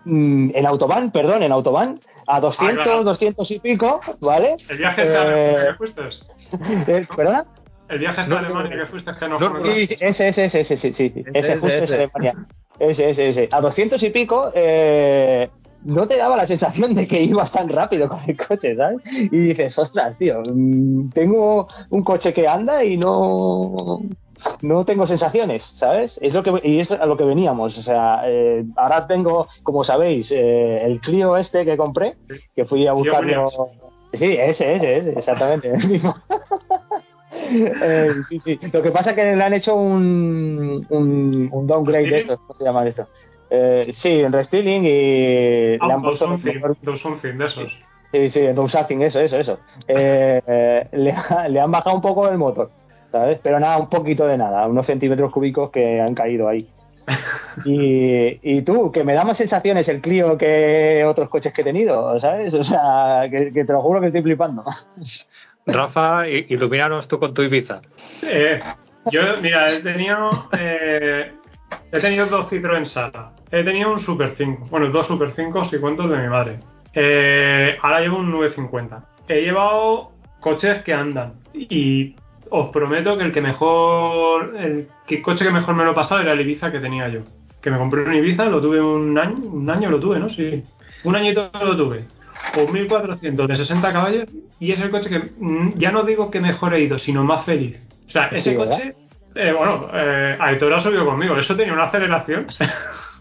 mm, 0.04 0.50
en 0.54 0.66
autobahn, 0.66 1.10
perdón, 1.10 1.42
en 1.42 1.52
autobahn, 1.52 2.00
a 2.26 2.40
200, 2.40 2.78
Ah, 2.80 2.82
claro. 2.84 3.04
200 3.04 3.50
y 3.50 3.58
pico, 3.60 4.00
¿vale? 4.20 4.56
el 4.68 4.78
viaje 4.78 5.02
a 5.02 5.04
Eh, 5.04 5.16
Alemania 5.16 5.66
que 5.70 5.74
fuiste. 5.74 6.02
eh, 6.92 7.06
¿Perdona? 7.16 7.44
El 7.88 7.98
viaje 8.00 8.20
este 8.22 8.30
No, 8.30 8.36
a 8.36 8.38
Alemania 8.40 8.76
que 8.76 8.86
fuiste 8.86 9.10
que 9.18 9.28
no 9.28 9.38
no, 9.38 9.50
fue 9.60 9.74
Sí, 9.74 9.86
sí, 9.86 9.96
ese, 10.00 10.28
ese, 10.28 10.44
ese, 10.46 10.60
ese, 10.60 10.76
sí, 10.76 10.92
sí, 10.92 11.12
ese, 11.14 11.38
Ese, 11.38 11.52
justo 11.58 11.66
ese, 11.76 11.96
de 11.96 12.10
Alemania. 12.14 12.46
Ese, 12.78 13.08
ese, 13.10 13.28
ese. 13.28 13.48
A 13.52 13.60
200 13.60 14.02
y 14.02 14.10
pico, 14.10 14.50
eh, 14.54 15.48
no 15.84 16.06
te 16.08 16.16
daba 16.16 16.36
la 16.36 16.46
sensación 16.46 16.94
de 16.94 17.06
que 17.06 17.22
ibas 17.22 17.52
tan 17.52 17.68
rápido 17.68 18.08
con 18.08 18.18
el 18.26 18.36
coche, 18.36 18.74
¿sabes? 18.76 18.98
Y 19.12 19.28
dices, 19.38 19.78
ostras, 19.78 20.18
tío, 20.18 20.42
mm, 20.44 21.10
tengo 21.10 21.68
un 21.90 22.02
coche 22.02 22.34
que 22.34 22.48
anda 22.48 22.82
y 22.84 22.96
no 22.96 24.00
no 24.62 24.84
tengo 24.84 25.06
sensaciones, 25.06 25.62
¿sabes? 25.76 26.18
Es 26.22 26.32
lo 26.34 26.42
que 26.42 26.52
y 26.64 26.80
es 26.80 26.90
a 26.90 27.06
lo 27.06 27.16
que 27.16 27.24
veníamos, 27.24 27.76
o 27.78 27.82
sea, 27.82 28.22
eh, 28.26 28.64
ahora 28.76 29.06
tengo, 29.06 29.48
como 29.62 29.84
sabéis, 29.84 30.30
eh, 30.30 30.84
el 30.84 31.00
Clio 31.00 31.36
este 31.36 31.64
que 31.64 31.76
compré, 31.76 32.16
que 32.54 32.64
fui 32.64 32.86
a 32.86 32.92
buscarlo. 32.92 33.46
Sí, 34.12 34.36
ese, 34.38 34.74
ese, 34.74 34.96
ese, 34.96 35.10
exactamente, 35.18 35.68
el 35.74 35.88
mismo. 35.88 36.14
Eh, 37.50 38.10
sí, 38.28 38.40
sí. 38.40 38.58
Lo 38.72 38.82
que 38.82 38.90
pasa 38.90 39.10
es 39.10 39.16
que 39.16 39.36
le 39.36 39.42
han 39.44 39.52
hecho 39.54 39.74
un, 39.74 40.86
un, 40.88 41.48
un 41.52 41.66
downgrade 41.66 42.08
de 42.10 42.18
esto, 42.18 42.36
¿cómo 42.38 42.54
se 42.54 42.64
llama 42.64 42.86
esto? 42.86 43.06
Eh, 43.50 43.88
sí, 43.92 44.22
un 44.22 44.32
restyling 44.32 44.84
y 44.84 45.74
Ah, 45.80 45.86
le 45.86 45.92
han 45.92 45.96
un 45.96 46.02
puesto 46.02 46.26
something, 46.26 47.38
de 47.38 47.44
esos. 47.46 47.68
Sí, 48.12 48.28
sí, 48.28 48.40
downsizing, 48.48 49.02
eso, 49.02 49.20
eso, 49.20 49.36
eso. 49.38 49.58
Eh, 49.88 50.88
le, 50.92 51.12
ha- 51.12 51.48
le 51.48 51.60
han 51.60 51.70
bajado 51.70 51.94
un 51.96 52.02
poco 52.02 52.28
el 52.28 52.38
motor, 52.38 52.70
¿sabes? 53.12 53.38
Pero 53.42 53.58
nada, 53.60 53.78
un 53.78 53.88
poquito 53.88 54.26
de 54.26 54.36
nada, 54.38 54.66
unos 54.66 54.86
centímetros 54.86 55.30
cúbicos 55.32 55.70
que 55.70 56.00
han 56.00 56.14
caído 56.14 56.48
ahí. 56.48 56.68
Y, 57.64 58.38
y 58.42 58.60
tú, 58.62 58.92
que 58.92 59.02
me 59.02 59.14
da 59.14 59.24
más 59.24 59.38
sensaciones 59.38 59.88
el 59.88 60.02
Clio 60.02 60.36
que 60.36 61.04
otros 61.06 61.30
coches 61.30 61.54
que 61.54 61.62
he 61.62 61.64
tenido, 61.64 62.18
¿sabes? 62.18 62.52
O 62.52 62.62
sea, 62.62 63.22
que, 63.30 63.50
que 63.50 63.64
te 63.64 63.72
lo 63.72 63.80
juro 63.80 63.98
que 64.00 64.08
estoy 64.08 64.20
flipando. 64.22 64.62
Rafa, 65.66 66.28
i- 66.28 66.46
ilumínanos 66.50 67.08
tú 67.08 67.18
con 67.18 67.32
tu 67.32 67.42
Ibiza. 67.42 67.80
Eh, 68.22 68.60
yo, 69.10 69.20
mira, 69.40 69.72
he 69.72 69.80
tenido, 69.80 70.28
eh, 70.58 71.32
he 71.92 71.98
tenido 71.98 72.26
dos 72.26 72.50
Citroën 72.50 72.84
Sala. 72.84 73.32
He 73.50 73.64
tenido 73.64 73.92
un 73.92 74.00
Super 74.00 74.32
5. 74.36 74.66
Bueno, 74.70 74.88
dos 74.90 75.06
Super 75.06 75.32
5 75.34 75.64
si 75.66 75.78
cuento 75.78 76.06
de 76.06 76.18
mi 76.18 76.28
madre. 76.28 76.60
Eh, 76.92 77.76
ahora 77.82 78.00
llevo 78.00 78.18
un 78.18 78.30
950. 78.30 79.02
He 79.28 79.40
llevado 79.42 80.12
coches 80.40 80.82
que 80.82 80.92
andan. 80.92 81.34
Y 81.54 82.14
os 82.50 82.70
prometo 82.70 83.16
que 83.16 83.24
el 83.24 83.32
que 83.32 83.40
mejor. 83.40 84.56
El 84.56 84.88
que 85.06 85.22
coche 85.22 85.44
que 85.44 85.50
mejor 85.50 85.74
me 85.74 85.84
lo 85.84 85.92
he 85.92 85.94
pasado 85.94 86.20
era 86.20 86.32
el 86.32 86.40
Ibiza 86.40 86.70
que 86.72 86.80
tenía 86.80 87.08
yo. 87.08 87.20
Que 87.60 87.70
me 87.70 87.78
compré 87.78 88.02
un 88.02 88.14
Ibiza, 88.14 88.44
lo 88.46 88.60
tuve 88.60 88.80
un 88.80 89.16
año. 89.18 89.36
Un 89.44 89.68
año 89.70 89.90
lo 89.90 89.98
tuve, 90.00 90.18
¿no? 90.18 90.28
Sí. 90.28 90.62
Un 91.04 91.16
añito 91.16 91.50
lo 91.62 91.76
tuve. 91.76 92.04
Un 92.56 92.72
1400 92.72 93.48
de 93.48 93.56
60 93.56 93.92
caballos. 93.92 94.24
Y 94.60 94.72
es 94.72 94.80
el 94.80 94.90
coche 94.90 95.08
que 95.08 95.18
mm, 95.38 95.74
ya 95.76 95.90
no 95.90 96.02
digo 96.04 96.30
que 96.30 96.40
mejor 96.40 96.74
he 96.74 96.80
ido, 96.80 96.98
sino 96.98 97.24
más 97.24 97.44
feliz. 97.44 97.80
O 98.06 98.10
sea, 98.10 98.26
ese 98.28 98.54
coche. 98.56 98.94
eh, 99.34 99.52
bueno, 99.52 99.88
eh, 99.92 100.36
Aitor 100.40 100.72
ha 100.74 100.80
subido 100.80 101.04
conmigo. 101.04 101.36
Eso 101.36 101.56
tenía 101.56 101.72
una 101.72 101.84
aceleración. 101.84 102.46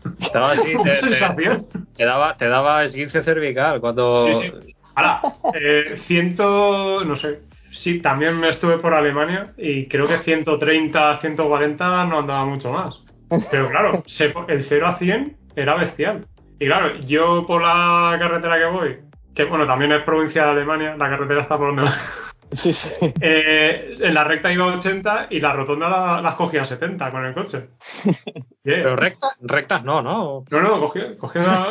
Te 0.19 0.29
daba, 0.33 0.51
así, 0.51 0.71
te- 0.83 0.95
sensación. 0.97 1.65
te 1.97 2.05
daba, 2.05 2.37
te 2.37 2.47
daba 2.47 2.83
esguince 2.83 3.23
cervical 3.23 3.81
cuando... 3.81 4.27
Sí, 4.39 4.51
sí. 4.67 4.75
Ahora, 4.93 5.19
eh, 5.59 5.97
ciento, 6.05 7.03
no 7.03 7.15
sé, 7.17 7.39
sí, 7.75 7.99
también 7.99 8.39
me 8.39 8.49
estuve 8.49 8.77
por 8.79 8.93
Alemania 8.93 9.53
y 9.57 9.87
creo 9.87 10.07
que 10.07 10.17
130, 10.17 11.19
140 11.19 12.05
no 12.05 12.19
andaba 12.19 12.45
mucho 12.45 12.71
más. 12.71 12.95
Pero 13.51 13.69
claro, 13.69 14.03
se- 14.07 14.33
el 14.47 14.63
0 14.65 14.87
a 14.87 14.97
100 14.97 15.37
era 15.55 15.75
bestial. 15.75 16.25
Y 16.59 16.65
claro, 16.67 16.95
yo 17.01 17.45
por 17.45 17.61
la 17.61 18.15
carretera 18.19 18.57
que 18.57 18.65
voy, 18.65 18.97
que 19.33 19.43
bueno, 19.45 19.67
también 19.67 19.91
es 19.91 20.03
provincia 20.03 20.45
de 20.45 20.51
Alemania, 20.51 20.95
la 20.97 21.09
carretera 21.09 21.41
está 21.41 21.57
por 21.57 21.67
donde 21.67 21.83
va. 21.83 21.95
Sí, 22.51 22.71
sí. 22.73 22.87
Eh, 23.19 23.97
en 23.99 24.13
la 24.13 24.23
recta 24.23 24.51
iba 24.53 24.71
a 24.71 24.77
80 24.77 25.27
y 25.31 25.39
la 25.39 25.51
rotonda 25.51 25.89
la- 25.89 26.21
las 26.21 26.35
cogía 26.35 26.61
a 26.61 26.65
70 26.65 27.09
con 27.11 27.25
el 27.25 27.33
coche. 27.33 27.69
Bien. 28.63 28.83
Pero 28.83 28.95
rectas, 28.95 29.31
rectas 29.41 29.83
no, 29.83 30.01
¿no? 30.03 30.45
No, 30.51 30.61
no, 30.61 30.79
cogí, 30.79 30.99
cogí 31.17 31.39
una... 31.39 31.65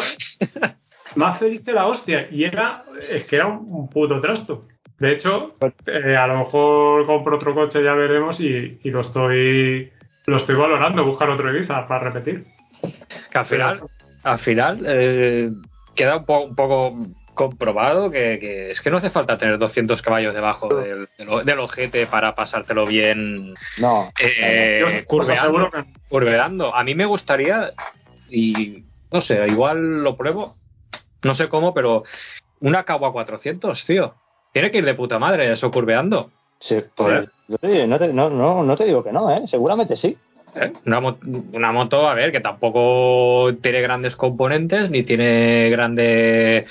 más 1.15 1.39
feliz 1.39 1.63
que 1.65 1.73
la 1.73 1.87
hostia. 1.87 2.29
Y 2.31 2.45
era, 2.45 2.85
es 3.09 3.25
que 3.27 3.37
era 3.37 3.47
un, 3.47 3.67
un 3.71 3.89
puto 3.89 4.21
trasto. 4.21 4.63
De 4.99 5.13
hecho, 5.13 5.55
eh, 5.87 6.17
a 6.17 6.27
lo 6.27 6.39
mejor 6.39 7.07
compro 7.07 7.37
otro 7.37 7.55
coche, 7.55 7.83
ya 7.83 7.95
veremos, 7.95 8.39
y, 8.41 8.79
y 8.83 8.91
lo 8.91 9.01
estoy 9.01 9.93
lo 10.27 10.37
estoy 10.39 10.55
valorando, 10.55 11.05
buscar 11.05 11.29
otro 11.29 11.55
Ibiza 11.55 11.87
para 11.87 12.11
repetir. 12.11 12.47
Que 13.31 13.39
al 13.39 13.47
final, 13.47 13.83
al 14.23 14.39
final 14.39 14.81
eh, 14.87 15.51
queda 15.95 16.17
un, 16.19 16.25
po- 16.25 16.41
un 16.41 16.55
poco 16.55 16.97
comprobado 17.35 18.11
que, 18.11 18.39
que 18.39 18.71
es 18.71 18.81
que 18.81 18.91
no 18.91 18.99
hace 18.99 19.11
falta 19.11 19.37
tener 19.37 19.59
200 19.59 20.01
caballos 20.01 20.33
debajo 20.33 20.69
del, 20.75 21.09
del, 21.19 21.59
ojete 21.59 22.07
para 22.07 22.35
pasártelo 22.35 22.87
bien 22.87 23.55
No. 23.79 24.13
eh, 24.19 24.79
Yo 24.81 24.87
os 24.87 25.05
curveando, 25.07 25.43
aseguro 25.43 25.71
que 25.73 25.85
curveando. 26.09 26.75
A 26.75 26.85
mí 26.85 26.95
me 26.95 27.05
gustaría, 27.05 27.73
y 28.31 28.85
no 29.13 29.21
sé, 29.21 29.47
igual 29.49 30.03
lo 30.05 30.17
pruebo, 30.17 30.55
no 31.25 31.35
sé 31.35 31.49
cómo, 31.49 31.75
pero 31.75 32.05
una 32.61 32.85
Kawa 32.85 33.13
400, 33.13 33.85
tío. 33.85 34.15
Tiene 34.55 34.71
que 34.71 34.79
ir 34.79 34.85
de 34.87 34.95
puta 34.95 35.19
madre 35.19 35.53
eso 35.53 35.71
curveando. 35.71 36.31
Sí, 36.61 36.77
pues, 36.95 37.29
oye, 37.61 37.87
no, 37.87 37.99
te, 37.99 38.13
no, 38.13 38.31
no, 38.31 38.63
no 38.63 38.77
te 38.77 38.85
digo 38.85 39.03
que 39.05 39.13
no, 39.13 39.31
¿eh? 39.31 39.47
Seguramente 39.47 39.97
sí. 39.97 40.17
¿eh? 40.55 40.73
Una, 40.87 41.01
mo- 41.01 41.19
una 41.53 41.73
moto, 41.73 42.09
a 42.09 42.15
ver, 42.15 42.31
que 42.31 42.39
tampoco 42.41 43.53
tiene 43.61 43.81
grandes 43.83 44.15
componentes 44.15 44.91
ni 44.91 45.03
tiene 45.03 45.69
grandes 45.71 46.67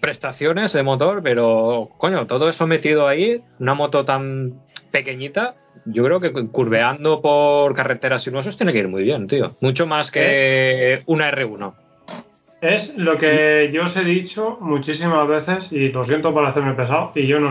prestaciones 0.00 0.74
de 0.74 0.82
motor, 0.82 1.22
pero 1.22 1.88
coño, 1.96 2.26
todo 2.26 2.48
eso 2.50 2.66
metido 2.66 3.08
ahí, 3.08 3.42
una 3.58 3.72
moto 3.74 4.04
tan 4.04 4.60
pequeñita, 4.90 5.54
yo 5.86 6.04
creo 6.04 6.20
que 6.20 6.32
curveando 6.32 7.22
por 7.22 7.74
carreteras 7.74 8.22
sinuosas 8.22 8.58
tiene 8.58 8.72
que 8.74 8.80
ir 8.80 8.88
muy 8.88 9.02
bien, 9.02 9.26
tío. 9.26 9.56
Mucho 9.60 9.86
más 9.86 10.10
que 10.10 11.02
una 11.06 11.30
R1. 11.32 11.72
Es 12.62 12.96
lo 12.96 13.18
que 13.18 13.70
yo 13.74 13.82
os 13.84 13.96
he 13.96 14.04
dicho 14.04 14.56
muchísimas 14.60 15.26
veces, 15.28 15.70
y 15.72 15.88
lo 15.90 16.04
siento 16.04 16.32
por 16.32 16.46
hacerme 16.46 16.72
pesado, 16.74 17.12
y 17.14 17.26
yo 17.26 17.38
no, 17.40 17.50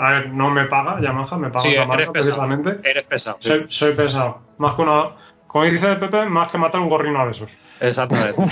a 0.00 0.10
ver, 0.12 0.30
no 0.30 0.48
me 0.50 0.64
paga 0.66 1.00
Yamaha, 1.00 1.36
me 1.36 1.48
paga 1.50 1.60
Sí, 1.60 1.70
pesado. 1.70 2.12
precisamente. 2.12 2.88
Eres 2.88 3.06
pesado. 3.06 3.36
sí. 3.40 3.48
Soy, 3.48 3.66
soy 3.68 3.92
pesado. 3.94 4.38
Más 4.58 4.74
que 4.76 4.82
una, 4.82 5.10
como 5.48 5.64
dice 5.64 5.86
el 5.88 5.98
Pepe, 5.98 6.24
más 6.26 6.50
que 6.50 6.58
matar 6.58 6.80
un 6.80 6.88
gorrino 6.88 7.24
de 7.26 7.32
esos. 7.32 7.50
Exactamente. 7.80 8.40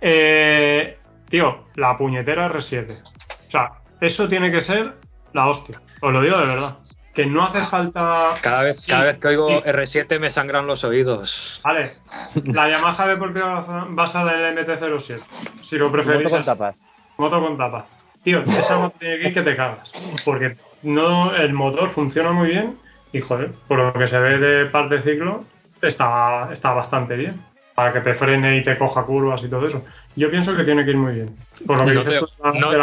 Eh, 0.00 0.98
tío, 1.30 1.64
la 1.76 1.96
puñetera 1.96 2.50
R7. 2.52 3.02
O 3.46 3.50
sea, 3.50 3.72
eso 4.00 4.28
tiene 4.28 4.50
que 4.50 4.60
ser 4.60 4.94
la 5.32 5.48
hostia. 5.48 5.80
Os 6.02 6.12
lo 6.12 6.20
digo 6.20 6.38
de 6.38 6.46
verdad. 6.46 6.76
Que 7.14 7.26
no 7.26 7.44
hace 7.44 7.60
falta. 7.66 8.34
Cada 8.42 8.62
vez, 8.62 8.80
Sí, 8.82 8.90
cada 8.90 9.04
vez 9.04 9.18
que 9.18 9.28
oigo 9.28 9.48
sí. 9.48 9.54
R7 9.66 10.18
me 10.18 10.30
sangran 10.30 10.66
los 10.66 10.82
oídos. 10.84 11.60
Vale, 11.62 11.92
la 12.46 12.68
Yamaha 12.70 13.06
Deportiva 13.06 13.86
basada 13.90 14.34
en 14.50 14.58
el 14.58 14.66
MT-07. 14.66 15.22
Si 15.62 15.76
lo 15.76 15.92
preferís. 15.92 16.24
Moto 16.24 16.34
con 16.34 16.44
tapas. 16.44 16.76
Moto 17.18 17.40
con 17.40 17.56
tapa. 17.56 17.86
Tío, 18.24 18.42
esa 18.42 18.78
moto 18.78 18.96
tiene 18.98 19.18
que 19.18 19.28
ir 19.28 19.34
que 19.34 19.42
te 19.42 19.54
cagas. 19.56 19.92
Porque 20.24 20.56
no, 20.82 21.34
el 21.34 21.52
motor 21.52 21.90
funciona 21.90 22.32
muy 22.32 22.48
bien 22.48 22.76
y, 23.12 23.20
joder, 23.20 23.52
por 23.68 23.78
lo 23.78 23.92
que 23.92 24.08
se 24.08 24.18
ve 24.18 24.38
de 24.38 24.66
parte 24.66 25.02
ciclo, 25.02 25.44
está, 25.82 26.48
está 26.52 26.72
bastante 26.72 27.14
bien. 27.16 27.40
para 27.76 27.92
que 27.92 28.00
te 28.00 28.14
frene 28.14 28.56
y 28.58 28.62
te 28.64 28.76
coja 28.78 29.02
curvas 29.04 29.42
y 29.42 29.48
todo 29.48 29.66
eso. 29.68 29.84
Yo 30.16 30.30
pienso 30.30 30.54
que 30.56 30.64
tiene 30.64 30.84
que 30.84 30.90
ir 30.92 30.96
muy 30.96 31.14
bien. 31.14 31.36
Por 31.66 31.78
lo 31.78 31.86
que 31.86 31.94
No 31.94 32.04
te, 32.04 32.20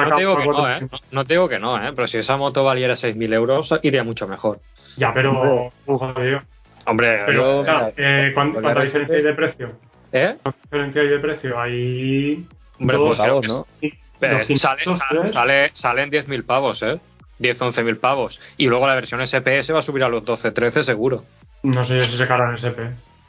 no- 0.10 0.18
digo 0.18 0.38
que 0.38 0.46
no, 0.46 0.52
¿eh? 0.70 0.80
400. 0.90 1.04
No, 1.12 1.26
te 1.26 1.34
digo 1.34 1.48
que 1.50 1.60
no, 1.60 1.78
¿eh? 1.82 1.92
Pero 1.96 2.08
si 2.08 2.18
esa 2.18 2.36
moto 2.38 2.64
valiera 2.64 2.96
6.000 2.96 3.34
euros, 3.34 3.74
iría 3.84 4.04
mucho 4.04 4.28
mejor. 4.28 4.60
Ya, 4.98 5.14
pero. 5.14 5.32
Hombre. 5.32 5.72
joder, 5.86 6.42
Hombre, 6.88 7.22
pero, 7.26 7.58
yo- 7.60 7.64
claro, 7.64 7.94
mira, 7.96 8.28
eh, 8.28 8.34
¿cuán- 8.34 8.52
con 8.54 8.62
¿cuánta 8.64 8.82
diferencia 8.82 9.16
hay 9.18 9.24
de 9.24 9.34
precio? 9.34 9.72
¿eh? 10.12 10.36
¿Cuánta 10.42 10.60
diferencia 10.64 11.02
hay 11.04 11.08
de 11.08 11.20
precio? 11.20 11.60
Hay. 11.60 12.48
Hombre, 12.80 12.98
dos, 12.98 13.18
pues 13.18 13.42
que 13.42 13.48
¿no? 13.48 13.68
Eh, 13.82 13.92
200, 14.22 14.60
sale, 14.60 14.84
sale, 14.94 15.22
¿eh? 15.24 15.28
sale- 15.28 15.70
salen 15.74 16.10
10.000 16.10 16.44
pavos, 16.44 16.82
¿eh? 16.84 17.00
10, 17.40 17.62
11.000 17.62 17.98
pavos. 17.98 18.40
Y 18.58 18.68
luego 18.68 18.88
la 18.88 18.96
versión 18.96 19.22
SPS 19.22 19.72
va 19.74 19.80
a 19.80 19.84
subir 19.84 20.04
a 20.04 20.10
los 20.10 20.26
12, 20.26 20.52
13 20.52 20.84
seguro. 20.84 21.24
No 21.64 21.84
sé 21.84 21.98
yo 21.98 22.04
si 22.04 22.18
se 22.18 22.28
cargan 22.28 22.56
SP. 22.58 22.82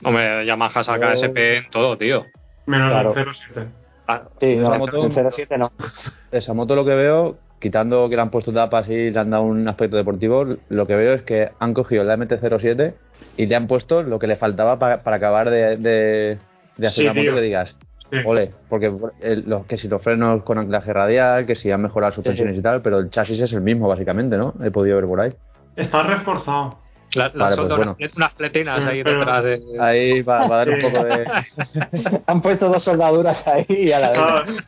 Hombre, 0.03 0.45
Yamaha 0.45 0.83
saca 0.83 1.15
Yo- 1.15 1.25
SP 1.25 1.57
en 1.59 1.71
todo, 1.71 1.97
tío. 1.97 2.25
Menos 2.67 2.91
Claro. 2.91 3.13
del 3.13 3.25
0,7. 3.27 3.67
Ah, 4.13 4.29
Sí, 4.41 4.53
Esa 4.53 4.69
no, 4.69 4.79
moto- 4.79 5.05
en 5.05 5.31
07 5.31 5.59
no. 5.59 5.73
Esa 6.31 6.53
moto 6.55 6.75
lo 6.75 6.85
que 6.85 6.95
veo, 6.95 7.37
quitando 7.59 8.09
que 8.09 8.17
le 8.17 8.23
han 8.23 8.31
puesto 8.31 8.53
tapas 8.53 8.89
y 8.89 9.11
le 9.11 9.19
han 9.19 9.31
dado 9.31 9.45
un 9.45 9.67
aspecto 9.69 9.97
deportivo, 9.97 10.45
lo 10.69 10.87
que 10.87 10.97
veo 10.97 11.15
es 11.15 11.23
que 11.23 11.51
han 11.59 11.75
cogido 11.75 12.05
la 12.05 12.17
MT-07 12.17 12.95
y 13.37 13.47
le 13.47 13.57
han 13.57 13.67
puesto 13.67 14.03
lo 14.03 14.19
que 14.19 14.27
le 14.27 14.37
faltaba 14.37 14.79
pa- 14.79 15.03
para 15.03 15.17
acabar 15.17 15.51
de, 15.51 15.77
de, 15.77 16.39
de 16.77 16.87
hacer 16.87 16.91
Sí, 16.93 17.03
una 17.05 17.15
moto 17.15 17.23
tío. 17.25 17.35
que 17.35 17.41
digas, 17.43 17.77
Sí. 18.11 18.19
ole, 18.27 18.51
porque 18.69 18.93
el- 19.23 19.45
los, 19.49 19.65
que 19.67 19.79
si 19.79 19.89
los 19.89 20.03
frenos 20.03 20.43
con 20.43 20.59
anclaje 20.59 20.93
radial, 20.93 21.47
que 21.47 21.55
si 21.55 21.71
han 21.71 21.81
mejorado 21.81 22.11
las 22.11 22.15
suspensiones 22.17 22.55
sí. 22.55 22.61
y 22.61 22.63
tal, 22.63 22.83
pero 22.83 22.99
el 22.99 23.09
chasis 23.11 23.41
es 23.41 23.53
el 23.55 23.63
mismo 23.63 23.89
básicamente, 23.89 24.37
¿no? 24.37 24.53
He 24.63 24.71
podido 24.71 24.97
ver 24.97 25.07
por 25.07 25.21
ahí. 25.21 25.33
Está 25.77 26.03
reforzado. 26.03 26.79
La, 27.15 27.31
la 27.35 27.45
Vale, 27.45 27.57
pues 27.57 27.67
unas, 27.67 27.77
bueno. 27.79 27.97
unas 28.17 28.33
pletinas 28.35 28.83
Sí, 28.83 28.89
ahí 28.89 29.05
pero- 29.05 29.19
detrás 29.19 29.45
de. 29.45 29.61
Ahí 29.81 30.23
va, 30.23 30.47
va 30.49 30.55
a 30.55 30.59
dar 30.65 30.71
un 30.71 30.81
poco 30.81 31.05
de... 31.05 31.27
Han 32.27 32.43
puesto 32.43 32.69
dos 32.69 32.83
soldaduras 32.83 33.47
ahí 33.47 33.67
y 33.69 33.93
a 33.93 34.01
la 34.01 34.11
vez. 34.45 34.65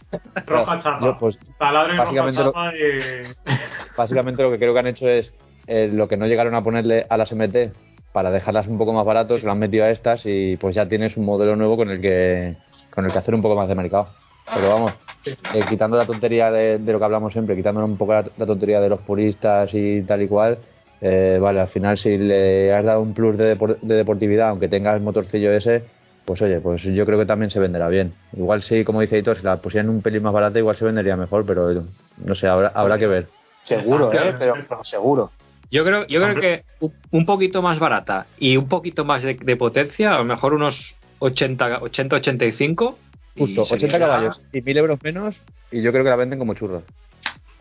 Roja 0.47 0.81
chapa. 0.81 1.19
Pues 1.19 1.39
Taladro 1.59 1.95
y 1.95 1.97
roja 1.97 2.05
básicamente 2.05 2.41
lo- 2.43 2.53
chapa 2.53 2.73
y. 2.75 3.53
Básicamente 3.97 4.43
lo 4.43 4.51
que 4.51 4.59
creo 4.59 4.73
que 4.73 4.81
han 4.81 4.87
hecho 4.89 5.09
es 5.09 5.33
eh, 5.67 5.89
lo 5.93 6.09
que 6.09 6.17
no 6.17 6.27
llegaron 6.27 6.55
a 6.55 6.63
ponerle 6.63 7.07
a 7.09 7.17
las 7.17 7.33
MT 7.33 7.73
para 8.13 8.31
dejarlas 8.31 8.67
un 8.69 8.79
poco 8.79 8.93
más 8.93 9.05
baratos, 9.05 9.43
lo 9.43 9.51
han 9.53 9.59
metido 9.59 9.85
a 9.85 9.91
estas 9.91 10.23
y 10.25 10.57
pues 10.57 10.75
ya 10.75 10.87
tienes 10.89 11.17
un 11.17 11.25
modelo 11.25 11.57
nuevo 11.57 11.77
con 11.77 11.91
el 11.91 12.01
que 12.01 12.55
con 12.91 13.05
el 13.05 13.13
que 13.13 13.19
hacer 13.19 13.35
un 13.35 13.43
poco 13.43 13.57
más 13.57 13.69
de 13.69 13.75
mercado. 13.75 14.09
Pero 14.55 14.69
vamos, 14.69 14.93
eh, 15.25 15.65
quitando 15.69 15.97
la 15.97 16.05
tontería 16.05 16.51
de, 16.51 16.79
de 16.79 16.93
lo 16.93 16.99
que 16.99 17.05
hablamos 17.07 17.33
siempre, 17.33 17.57
quitando 17.57 17.83
un 17.85 17.97
poco 17.97 18.13
la, 18.13 18.25
la 18.37 18.47
tontería 18.47 18.79
de 18.81 18.89
los 18.91 19.01
puristas 19.01 19.71
y 19.73 20.03
tal 20.03 20.21
y 20.23 20.29
cual, 20.29 20.59
eh, 21.01 21.39
vale, 21.41 21.61
al 21.61 21.69
final 21.69 21.99
si 21.99 22.17
le 22.17 22.73
has 22.73 22.85
dado 22.85 23.01
un 23.01 23.15
plus 23.15 23.37
de, 23.39 23.57
depor- 23.59 23.79
de 23.81 23.95
deportividad, 23.95 24.49
aunque 24.51 24.69
tengas 24.69 24.97
el 24.97 25.03
motorcillo 25.03 25.53
ese, 25.53 25.83
pues 26.25 26.41
oye, 26.43 26.61
pues 26.61 26.83
yo 26.83 27.05
creo 27.05 27.19
que 27.19 27.27
también 27.27 27.51
se 27.51 27.61
venderá 27.61 27.89
bien. 27.89 28.15
Igual 28.37 28.63
sí, 28.63 28.85
como 28.85 29.01
dice 29.01 29.19
Hitor, 29.19 29.37
si 29.37 29.43
la 29.43 29.57
pusieran 29.59 29.91
un 29.91 30.01
pelín 30.03 30.23
más 30.23 30.33
barata, 30.33 30.59
igual 30.59 30.77
se 30.77 30.85
vendería 30.85 31.17
mejor, 31.17 31.45
pero 31.45 31.85
no 32.25 32.35
sé, 32.35 32.47
habrá, 32.49 32.69
habrá 32.69 32.97
que 32.99 33.07
ver. 33.07 33.27
Seguro, 33.65 34.13
¿eh? 34.13 34.35
Pero, 34.39 34.55
pero 34.69 34.85
seguro. 34.85 35.31
Yo 35.71 35.85
creo, 35.85 36.07
yo 36.07 36.23
creo 36.23 36.41
que 36.41 36.65
un- 37.11 37.27
poquito 37.27 37.61
más 37.63 37.79
barata 37.79 38.27
y 38.39 38.57
un 38.57 38.69
poquito 38.69 39.05
más 39.05 39.23
de, 39.23 39.35
de 39.35 39.57
potencia, 39.57 40.15
a 40.15 40.19
lo 40.19 40.25
mejor 40.25 40.55
unos 40.55 40.95
80, 41.19 41.79
80 41.83 42.17
85. 42.17 42.99
y 43.35 43.41
Justo, 43.41 43.65
sería 43.65 43.89
80 43.89 43.99
la- 43.99 44.07
caballos 44.07 44.41
y 44.53 44.61
1000 44.63 44.77
euros 44.79 45.03
menos, 45.03 45.35
y 45.73 45.83
yo 45.83 45.91
creo 45.91 46.05
que 46.05 46.11
la 46.11 46.17
venden 46.17 46.39
como 46.39 46.55
churros. 46.55 46.85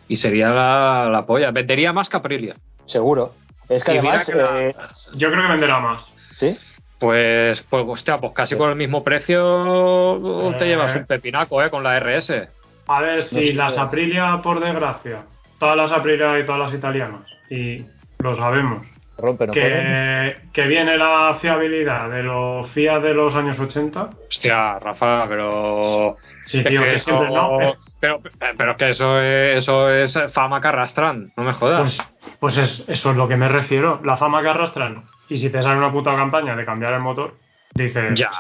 Y 0.08 0.18
sería 0.18 0.50
la, 0.50 1.10
la 1.10 1.26
polla. 1.26 1.52
Vendería 1.52 1.94
más 1.94 2.10
que 2.10 2.18
Aprilia. 2.18 2.56
Seguro. 2.86 3.34
Es 3.70 3.84
que 3.84 3.96
Y 3.96 3.98
además, 3.98 4.26
que 4.26 4.36
la- 4.36 4.62
eh, 4.70 4.76
Yo 5.16 5.30
creo 5.32 5.42
que 5.44 5.48
venderá 5.52 5.80
más. 5.80 6.04
¿sí? 6.38 6.58
Pues, 7.00 7.62
pues, 7.70 7.84
hostia, 7.88 8.18
pues 8.20 8.34
casi 8.34 8.56
por 8.56 8.70
el 8.70 8.76
mismo 8.76 9.04
precio 9.04 10.54
te 10.58 10.66
Eh. 10.66 10.68
llevas 10.70 10.96
un 10.96 11.06
pepinaco, 11.06 11.62
¿eh? 11.64 11.70
Con 11.70 11.84
la 11.84 11.98
RS. 11.98 12.48
A 12.88 13.02
ver 13.02 13.24
si 13.24 13.54
las 13.54 13.78
Aprilia, 13.78 14.40
por 14.44 14.60
desgracia, 14.60 15.24
todas 15.60 15.76
las 15.78 15.92
Aprilia 15.92 16.40
y 16.40 16.46
todas 16.46 16.60
las 16.62 16.74
italianas, 16.74 17.22
y 17.50 17.86
lo 18.20 18.36
sabemos, 18.36 18.86
Rompe, 19.18 19.45
no 19.48 19.53
que, 19.53 20.38
que 20.52 20.61
viene 20.68 20.98
la 20.98 21.38
fiabilidad 21.40 22.10
de 22.10 22.23
los 22.23 22.69
Fiat 22.72 22.99
de 23.02 23.14
los 23.14 23.35
años 23.35 23.60
80. 23.60 24.10
Hostia, 24.27 24.80
Rafa, 24.80 25.26
pero. 25.30 26.18
Sí, 26.45 26.60
es 26.60 26.65
tío, 26.65 26.81
que 26.81 26.88
que 26.90 26.95
eso- 26.95 27.06
siempre 27.06 27.30
no. 27.35 27.57
Pero, 27.99 28.19
pero 28.57 28.72
es 28.72 28.77
que 28.77 28.90
eso 28.90 29.22
es, 29.22 29.57
eso 29.57 29.90
es 29.90 30.18
fama 30.34 30.60
que 30.60 30.68
arrastran, 30.68 31.31
no 31.38 31.44
me 31.44 31.53
jodas. 31.53 31.95
Pues, 32.40 32.56
pues 32.56 32.57
es, 32.57 32.84
eso 32.90 33.11
es 33.11 33.15
lo 33.18 33.27
que 33.27 33.38
me 33.38 33.48
refiero, 33.48 34.02
la 34.03 34.18
fama 34.18 34.41
que 34.41 34.49
arrastran. 34.49 35.03
Y 35.30 35.38
si 35.38 35.49
te 35.52 35.61
sale 35.61 35.77
una 35.77 35.91
puta 35.91 36.15
campaña 36.15 36.56
de 36.56 36.65
cambiar 36.65 36.94
el 36.94 36.99
motor, 37.02 37.35
dices, 37.73 38.14
ya. 38.19 38.31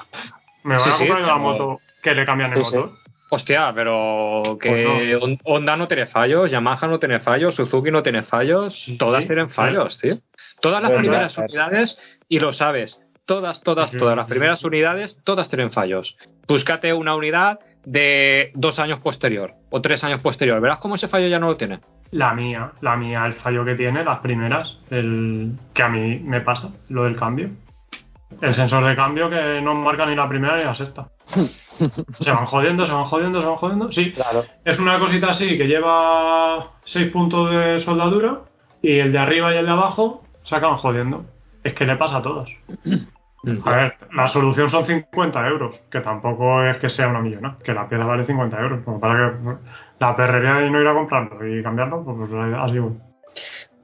me 0.63 0.79
Sí, 0.79 0.89
a 0.89 0.93
sí, 0.93 0.99
comprar 1.07 1.21
la 1.21 1.27
pero- 1.27 1.39
moto 1.39 1.79
que 2.01 2.13
le 2.15 2.25
cambian 2.25 2.51
el 2.53 2.59
Sí, 2.59 2.65
sí. 2.65 2.75
motor. 2.75 2.91
Hostia, 3.33 3.71
pero 3.73 4.57
que 4.61 4.69
Pues 4.69 5.23
Hon- 5.23 5.39
Honda 5.43 5.75
no 5.75 5.87
tiene 5.87 6.05
fallos, 6.05 6.51
Yamaha 6.51 6.85
no 6.87 6.99
tiene 6.99 7.19
fallos, 7.19 7.55
Suzuki 7.55 7.89
no 7.89 8.03
tiene 8.03 8.21
fallos, 8.21 8.85
todas 8.99 9.23
sí. 9.23 9.27
tienen 9.27 9.49
fallos, 9.49 9.99
tío. 9.99 10.15
Todas 10.61 10.83
las 10.83 10.91
primeras 10.91 11.35
unidades, 11.37 11.97
y 12.29 12.37
lo 12.39 12.53
sabes, 12.53 13.01
todas, 13.25 13.61
todas, 13.63 13.91
todas 13.91 14.15
las 14.15 14.27
primeras 14.27 14.63
unidades, 14.63 15.19
todas 15.23 15.49
tienen 15.49 15.71
fallos. 15.71 16.15
Búscate 16.47 16.93
una 16.93 17.15
unidad 17.15 17.59
de 17.85 18.51
dos 18.53 18.77
años 18.77 18.99
posterior 18.99 19.55
o 19.71 19.81
tres 19.81 20.03
años 20.03 20.21
posterior, 20.21 20.61
verás 20.61 20.77
cómo 20.77 20.93
ese 20.95 21.07
fallo 21.07 21.27
ya 21.27 21.39
no 21.39 21.47
lo 21.47 21.57
tiene. 21.57 21.79
La 22.11 22.35
mía, 22.35 22.73
la 22.81 22.95
mía, 22.95 23.25
el 23.25 23.33
fallo 23.33 23.65
que 23.65 23.73
tiene, 23.73 24.03
las 24.03 24.19
primeras, 24.19 24.77
el 24.91 25.53
que 25.73 25.81
a 25.81 25.89
mí 25.89 26.19
me 26.19 26.41
pasa, 26.41 26.69
lo 26.89 27.05
del 27.05 27.15
cambio. 27.15 27.49
El 28.41 28.53
sensor 28.53 28.85
de 28.85 28.95
cambio 28.95 29.29
que 29.29 29.61
no 29.61 29.73
marca 29.75 30.05
ni 30.05 30.15
la 30.15 30.27
primera 30.27 30.57
ni 30.57 30.63
la 30.63 30.73
sexta. 30.75 31.07
Se 32.19 32.31
van 32.31 32.45
jodiendo, 32.45 32.85
se 32.85 32.91
van 32.91 33.05
jodiendo, 33.05 33.39
se 33.41 33.47
van 33.47 33.55
jodiendo. 33.55 33.91
Sí, 33.91 34.11
Claro. 34.13 34.43
es 34.63 34.79
una 34.79 34.99
cosita 34.99 35.29
así 35.29 35.57
que 35.57 35.67
lleva 35.67 36.71
6 36.85 37.11
puntos 37.11 37.49
de 37.51 37.79
soldadura 37.79 38.41
y 38.81 38.99
el 38.99 39.11
de 39.11 39.17
arriba 39.19 39.53
y 39.53 39.57
el 39.57 39.65
de 39.65 39.71
abajo 39.71 40.23
se 40.43 40.55
acaban 40.55 40.77
jodiendo. 40.77 41.25
Es 41.63 41.73
que 41.73 41.85
le 41.85 41.95
pasa 41.95 42.17
a 42.17 42.21
todas. 42.21 42.49
A 43.65 43.75
ver, 43.75 43.95
la 44.13 44.27
solución 44.27 44.69
son 44.69 44.85
50 44.85 45.47
euros, 45.47 45.75
que 45.89 45.99
tampoco 46.01 46.63
es 46.63 46.77
que 46.77 46.89
sea 46.89 47.07
una 47.07 47.19
millona, 47.21 47.57
que 47.63 47.73
la 47.73 47.89
pieza 47.89 48.05
vale 48.05 48.25
50 48.25 48.59
euros, 48.61 48.81
como 48.85 48.99
para 48.99 49.31
que 49.31 49.37
la 49.99 50.15
perrería 50.15 50.65
y 50.65 50.71
no 50.71 50.79
ir 50.81 50.87
a 50.87 50.93
comprarlo 50.93 51.47
y 51.47 51.63
cambiarlo, 51.63 52.03
pues, 52.05 52.29
pues 52.29 52.31
así 52.57 52.79
voy. 52.79 52.93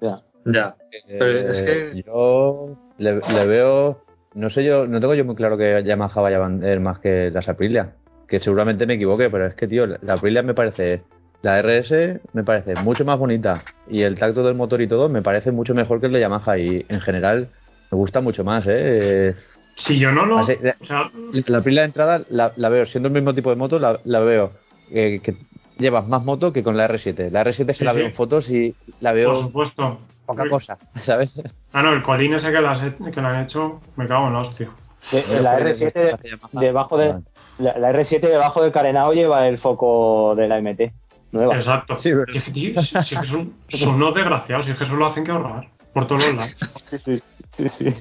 Ya. 0.02 0.20
Ya. 0.46 0.76
Pero 1.08 1.26
es 1.50 1.60
Eh, 1.62 1.66
que- 1.94 2.04
Yo 2.04 2.70
le, 2.98 3.16
le 3.20 3.48
veo. 3.48 4.02
No 4.34 4.50
sé 4.50 4.64
yo, 4.64 4.88
no 4.88 5.00
tengo 5.00 5.16
yo 5.16 5.26
muy 5.26 5.36
claro 5.36 5.58
que 5.58 5.84
Yamaha 5.84 6.22
vaya 6.22 6.38
a 6.38 6.48
vender 6.48 6.80
más 6.80 7.00
que 7.00 7.32
las 7.32 7.50
Aprilia. 7.50 7.94
Que 8.28 8.40
seguramente 8.40 8.86
me 8.86 8.94
equivoque, 8.94 9.30
pero 9.30 9.48
es 9.48 9.56
que, 9.56 9.68
tío, 9.68 9.88
la 9.88 10.14
Aprilia 10.14 10.44
me 10.44 10.54
parece. 10.54 11.02
La 11.42 11.58
RS 11.62 12.20
me 12.34 12.44
parece 12.44 12.76
mucho 12.84 13.06
más 13.06 13.18
bonita 13.18 13.64
y 13.90 14.02
el 14.02 14.20
tacto 14.20 14.44
del 14.44 14.56
motor 14.56 14.82
y 14.82 14.88
todo 14.90 15.08
me 15.08 15.22
parece 15.22 15.54
mucho 15.54 15.74
mejor 15.74 16.02
que 16.02 16.08
el 16.08 16.12
de 16.12 16.20
Yamaha 16.20 16.58
y 16.58 16.86
en 16.90 17.00
general 17.00 17.48
me 17.90 17.98
gusta 17.98 18.20
mucho 18.20 18.44
más, 18.44 18.66
¿eh? 18.68 19.36
Si 19.78 19.98
yo 19.98 20.12
no 20.12 20.26
lo. 20.26 20.40
Así, 20.40 20.58
o 20.82 20.86
sea, 20.86 21.10
La 21.48 21.60
Aprilia 21.60 21.84
de 21.84 21.86
entrada 21.88 22.22
la, 22.30 22.52
la 22.58 22.68
veo, 22.68 22.86
siendo 22.86 23.08
el 23.08 23.14
mismo 23.14 23.34
tipo 23.34 23.50
de 23.52 23.56
moto, 23.56 23.80
la, 23.80 24.02
la 24.04 24.20
veo 24.20 24.52
eh, 24.92 25.22
que 25.24 25.38
llevas 25.78 26.06
más 26.10 26.26
moto 26.26 26.52
que 26.52 26.62
con 26.62 26.76
la 26.76 26.90
R7. 26.90 27.32
La 27.32 27.46
R7 27.46 27.52
es 27.52 27.66
que 27.68 27.74
Sí, 27.76 27.86
la 27.86 27.92
sí. 27.94 27.98
veo 28.00 28.08
en 28.08 28.14
fotos 28.14 28.50
y 28.52 28.76
la 29.00 29.12
por 29.12 29.16
veo 29.18 29.36
supuesto. 29.36 30.00
Poca 30.30 30.50
cosa, 30.50 30.78
¿sabes? 31.02 31.32
Ah, 31.74 31.82
no, 31.82 31.94
el 31.94 32.02
colín 32.04 32.34
ese 32.34 32.52
que 32.52 32.58
he- 32.58 33.12
que 33.12 33.22
le 33.22 33.28
han 33.28 33.44
hecho, 33.44 33.82
me 33.96 34.08
cago 34.08 34.28
en 34.28 34.34
la 34.34 34.40
hostia. 34.40 34.70
De- 35.12 35.42
la 35.42 35.58
R7 35.60 35.94
de- 35.94 36.18
debajo 36.60 36.98
de 36.98 37.16
la, 37.58 37.78
la 37.78 37.92
R7 37.92 38.20
debajo 38.22 38.62
del 38.62 38.72
carenado 38.72 39.14
lleva 39.14 39.48
el 39.48 39.58
foco 39.58 40.34
de 40.36 40.48
la 40.48 40.58
MT 40.62 40.92
nueva. 41.32 41.56
Exacto. 41.56 41.98
Sí, 42.00 42.10
pero- 42.12 42.26
es 42.38 42.44
que, 42.44 42.52
tío, 42.52 42.82
si- 42.82 43.04
si 43.04 43.16
es 43.16 43.22
que 43.22 43.28
son, 43.28 43.54
son 43.70 43.96
unos 43.96 44.14
desgraciados, 44.16 44.66
si 44.66 44.72
es 44.72 44.78
que 44.78 44.84
eso 44.84 44.96
lo 44.96 45.08
hacen 45.08 45.24
que 45.24 45.32
ahorrar. 45.32 45.68
Por 45.94 46.06
todos 46.06 46.24
los 46.24 46.36
lados. 46.36 46.56
Sí, 47.04 47.22
sí, 47.52 47.70
sí. 47.70 47.96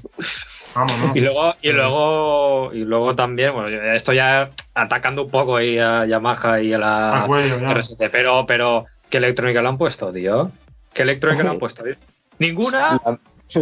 Vamos, 0.75 0.99
no. 0.99 1.17
Y 1.17 1.21
luego, 1.21 1.55
y 1.63 1.73
luego, 1.73 2.71
y 2.75 2.85
luego 2.85 3.15
también, 3.15 3.55
bueno, 3.55 3.69
esto 3.95 4.13
ya 4.13 4.51
atacando 4.75 5.25
un 5.25 5.31
poco 5.31 5.57
ahí 5.57 5.79
a 5.79 6.05
Yamaha 6.05 6.61
y 6.61 6.75
a 6.75 6.79
la 6.79 7.23
Al 7.23 7.27
cuello, 7.27 7.59
ya. 7.59 7.73
RST, 7.73 8.11
pero, 8.13 8.45
pero, 8.47 8.85
¿qué 9.09 9.17
electrónica 9.17 9.63
le 9.63 9.69
han 9.69 9.79
puesto, 9.79 10.13
tío? 10.13 10.51
¿Qué 10.93 11.03
electrónica 11.03 11.45
le 11.45 11.49
han 11.49 11.59
puesto, 11.59 11.83
tío? 11.83 11.95
¿Ninguna? 12.39 13.01
La, 13.05 13.19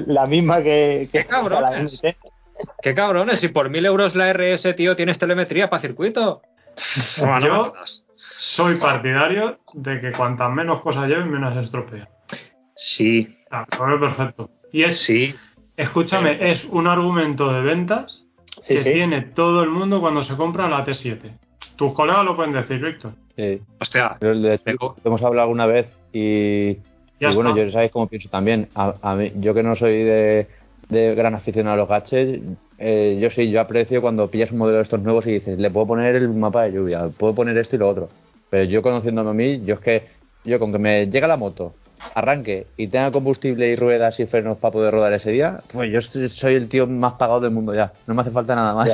la 0.07 0.27
misma 0.27 0.63
que, 0.63 1.09
que 1.13 1.21
Qué 1.21 1.27
cabrones. 1.27 2.01
la. 2.03 2.15
¿Qué 2.83 2.95
cabrones? 2.95 3.41
Si 3.41 3.49
por 3.49 3.69
mil 3.71 3.85
euros 3.85 4.15
la 4.17 4.33
RS, 4.33 4.75
tío, 4.77 4.97
tienes 4.97 5.19
telemetría 5.19 5.69
para 5.69 5.83
circuito. 5.83 6.43
No, 7.21 7.27
no 7.27 7.41
me 7.41 7.47
Yo-. 7.47 7.73
Soy 8.17 8.77
partidario 8.77 9.59
de 9.75 10.01
que 10.01 10.13
cuantas 10.13 10.51
menos 10.53 10.81
cosas 10.81 11.07
lleven, 11.09 11.31
menos 11.31 11.55
se 11.55 11.61
estropea. 11.61 12.09
Sí, 12.75 13.37
Ah, 13.51 13.65
veo 13.87 14.01
perfecto. 14.01 14.51
Y 14.73 14.83
es, 14.83 15.01
sí. 15.01 15.35
escúchame, 15.77 16.51
es 16.51 16.65
un 16.65 16.87
argumento 16.89 17.53
de 17.53 17.61
ventas 17.63 18.23
Sí, 18.61 18.75
que 18.75 18.83
sí. 18.83 18.93
tiene 18.93 19.23
todo 19.23 19.63
el 19.63 19.69
mundo 19.71 20.01
cuando 20.01 20.23
se 20.23 20.35
compra 20.37 20.69
la 20.69 20.85
T7. 20.85 21.39
Tus 21.77 21.93
colegas 21.93 22.25
lo 22.25 22.35
pueden 22.35 22.53
decir, 22.53 22.81
Víctor. 22.81 23.13
Sí. 23.37 23.61
Hostia, 23.81 24.17
Pero 24.19 24.39
de 24.41 24.55
hecho, 24.55 24.65
Tengo- 24.65 24.97
lo 25.05 25.09
hemos 25.11 25.23
hablado 25.23 25.43
alguna 25.45 25.67
vez 25.67 25.95
y, 26.13 26.79
Ya 27.21 27.31
y 27.31 27.35
bueno, 27.35 27.51
está. 27.51 27.65
yo 27.65 27.71
sabéis 27.71 27.93
cómo 27.93 28.07
pienso 28.09 28.29
también. 28.29 28.69
A, 28.75 28.95
a 29.01 29.15
mí, 29.15 29.33
yo 29.37 29.55
que 29.55 29.63
no 29.63 29.75
soy 29.75 30.03
de, 30.03 30.47
de 30.89 31.15
gran 31.15 31.35
aficionado 31.35 31.75
a 31.75 31.77
los 31.79 31.89
gadgets, 31.89 32.41
eh, 32.79 33.19
yo 33.21 33.31
sí, 33.31 33.51
yo 33.51 33.61
aprecio 33.61 34.01
cuando 34.03 34.31
pillas 34.31 34.51
un 34.53 34.59
modelo 34.59 34.79
de 34.79 34.83
estos 34.85 35.01
nuevos 35.01 35.27
y 35.27 35.33
dices, 35.33 35.59
le 35.59 35.71
puedo 35.71 35.87
poner 35.87 36.15
el 36.17 36.29
mapa 36.29 36.65
de 36.65 36.73
lluvia, 36.73 37.09
puedo 37.17 37.35
poner 37.35 37.57
esto 37.59 37.77
y 37.77 37.79
lo 37.79 37.89
otro. 37.89 38.09
Pero 38.51 38.65
yo 38.65 38.83
conociéndome 38.83 39.31
a 39.31 39.35
mí, 39.35 39.63
yo 39.65 39.75
es 39.75 39.81
que, 39.81 40.03
yo 40.45 40.59
con 40.59 40.73
que 40.73 40.79
me 40.79 41.07
llega 41.07 41.27
la 41.27 41.37
moto, 41.37 41.75
arranque 42.15 42.67
y 42.77 42.89
tenga 42.89 43.11
combustible 43.11 43.69
y 43.69 43.77
ruedas 43.77 44.21
y 44.21 44.27
frenos 44.27 44.59
para 44.59 44.73
poder 44.73 44.93
rodar 44.93 45.13
ese 45.15 45.31
día, 45.33 45.61
pues 45.73 45.91
yo 45.91 46.01
soy 46.29 46.55
el 46.55 46.69
tío 46.69 46.87
más 46.87 47.15
pagado 47.15 47.41
del 47.41 47.51
mundo 47.51 47.75
ya. 47.75 47.93
No 48.07 48.15
me 48.15 48.23
hace 48.23 48.31
falta 48.31 48.55
nada 48.55 48.75
más. 48.75 48.89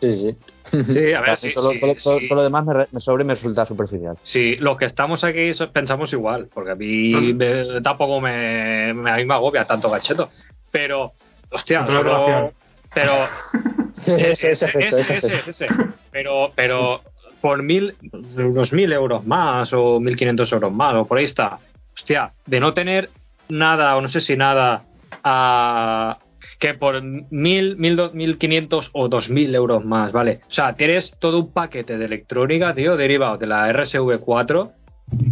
Sí, 0.00 0.12
sí. 0.12 0.36
Sí, 0.86 1.12
a 1.12 1.20
ver, 1.20 1.36
sí, 1.36 1.52
todo, 1.54 1.70
sí, 1.72 1.80
todo- 1.80 1.94
todo- 1.94 2.18
sí. 2.20 2.28
todo 2.28 2.36
lo 2.36 2.42
demás 2.44 2.64
me, 2.64 2.86
me 2.90 3.00
sobre 3.00 3.22
y 3.24 3.26
me 3.26 3.34
resulta 3.34 3.64
superficial. 3.66 4.16
Sí, 4.22 4.56
los 4.56 4.76
que 4.76 4.84
estamos 4.86 5.22
aquí 5.24 5.52
pensamos 5.72 6.12
igual, 6.12 6.48
porque 6.52 6.70
a 6.70 6.74
mí 6.74 7.32
me- 7.34 7.80
tampoco 7.82 8.20
me, 8.20 8.92
me- 8.94 9.10
a 9.10 9.16
mí 9.16 9.24
me 9.24 9.34
agobia 9.34 9.64
tanto 9.64 9.90
gacheto. 9.90 10.28
Pero, 10.70 11.12
hostia, 11.50 11.84
relación. 11.86 12.50
pero 12.94 13.12
ese, 14.06 14.50
ese 14.52 14.64
efecto, 14.66 14.96
ese 14.98 15.16
ese, 15.16 15.34
ese, 15.36 15.50
ese. 15.50 15.66
Pero, 16.10 16.52
pero 16.54 17.02
por 17.40 17.62
mil, 17.62 17.94
unos 18.12 18.72
mil 18.72 18.92
euros 18.92 19.24
más 19.26 19.72
o 19.72 20.00
mil 20.00 20.16
quinientos 20.16 20.50
euros 20.52 20.72
más 20.72 20.94
o 20.94 21.04
por 21.06 21.18
ahí 21.18 21.24
está. 21.26 21.58
Hostia, 21.94 22.32
de 22.44 22.60
no 22.60 22.74
tener 22.74 23.10
nada 23.48 23.96
o 23.96 24.00
no 24.00 24.08
sé 24.08 24.20
si 24.20 24.36
nada 24.36 24.82
a 25.22 26.18
que 26.58 26.74
por 26.74 27.02
mil, 27.02 27.76
mil, 27.76 27.96
do- 27.96 28.12
mil 28.12 28.38
quinientos 28.38 28.90
o 28.92 29.08
dos 29.08 29.28
mil 29.30 29.54
euros 29.54 29.84
más, 29.84 30.12
¿vale? 30.12 30.40
O 30.48 30.50
sea, 30.50 30.74
tienes 30.74 31.16
todo 31.18 31.38
un 31.38 31.52
paquete 31.52 31.98
de 31.98 32.04
electrónica, 32.06 32.74
tío, 32.74 32.96
derivado 32.96 33.36
de 33.38 33.46
la 33.46 33.68
RSV4 33.72 34.72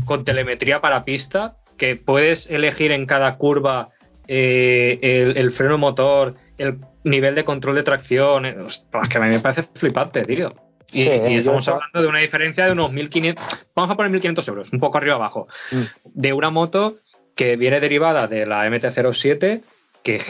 con 0.04 0.24
telemetría 0.24 0.80
para 0.80 1.04
pista 1.04 1.56
que 1.78 1.96
puedes 1.96 2.48
elegir 2.50 2.92
en 2.92 3.06
cada 3.06 3.36
curva 3.36 3.88
eh, 4.28 4.98
el, 5.02 5.36
el 5.36 5.52
freno 5.52 5.76
motor, 5.78 6.34
el 6.58 6.78
nivel 7.04 7.34
de 7.34 7.44
control 7.44 7.74
de 7.76 7.82
tracción. 7.82 8.46
eh, 8.46 8.56
ostras, 8.64 9.08
que 9.08 9.18
a 9.18 9.20
mí 9.20 9.28
me 9.28 9.40
parece 9.40 9.64
flipante, 9.74 10.22
tío. 10.24 10.54
Y, 10.92 11.02
Sí, 11.04 11.10
y 11.10 11.30
yo 11.32 11.38
estamos 11.38 11.66
hablando 11.66 12.02
de 12.02 12.06
una 12.06 12.20
diferencia 12.20 12.66
de 12.66 12.72
unos 12.72 12.92
1.500, 12.92 13.36
vamos 13.74 13.90
a 13.90 13.96
poner 13.96 14.12
1.500 14.12 14.48
euros, 14.48 14.72
un 14.72 14.78
poco 14.78 14.98
arriba 14.98 15.16
abajo, 15.16 15.48
Mm. 15.72 15.82
de 16.04 16.32
una 16.32 16.50
moto 16.50 16.98
que 17.34 17.56
viene 17.56 17.80
derivada 17.80 18.28
de 18.28 18.46
la 18.46 18.64
MT-07, 18.68 19.62
que, 20.04 20.20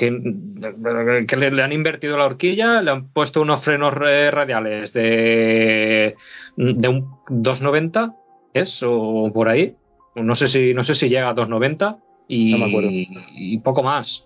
le, 1.36 1.50
le 1.50 1.62
han 1.62 1.72
invertido 1.72 2.16
la 2.16 2.24
horquilla, 2.24 2.80
le 2.80 2.90
han 2.90 3.08
puesto 3.12 3.42
unos 3.42 3.62
frenos 3.62 3.92
radiales 3.92 4.92
de, 4.94 6.16
de 6.56 6.88
un 6.88 7.18
290, 7.28 8.14
¿es? 8.54 8.82
O 8.82 9.30
por 9.34 9.48
ahí. 9.48 9.76
No 10.14 10.34
sé 10.36 10.48
si, 10.48 10.72
no 10.72 10.84
sé 10.84 10.94
si 10.94 11.08
llega 11.08 11.28
a 11.28 11.34
290 11.34 11.98
y, 12.28 12.52
No 12.52 12.58
me 12.58 12.66
acuerdo. 12.66 12.88
y 12.90 13.58
poco 13.58 13.82
más 13.82 14.24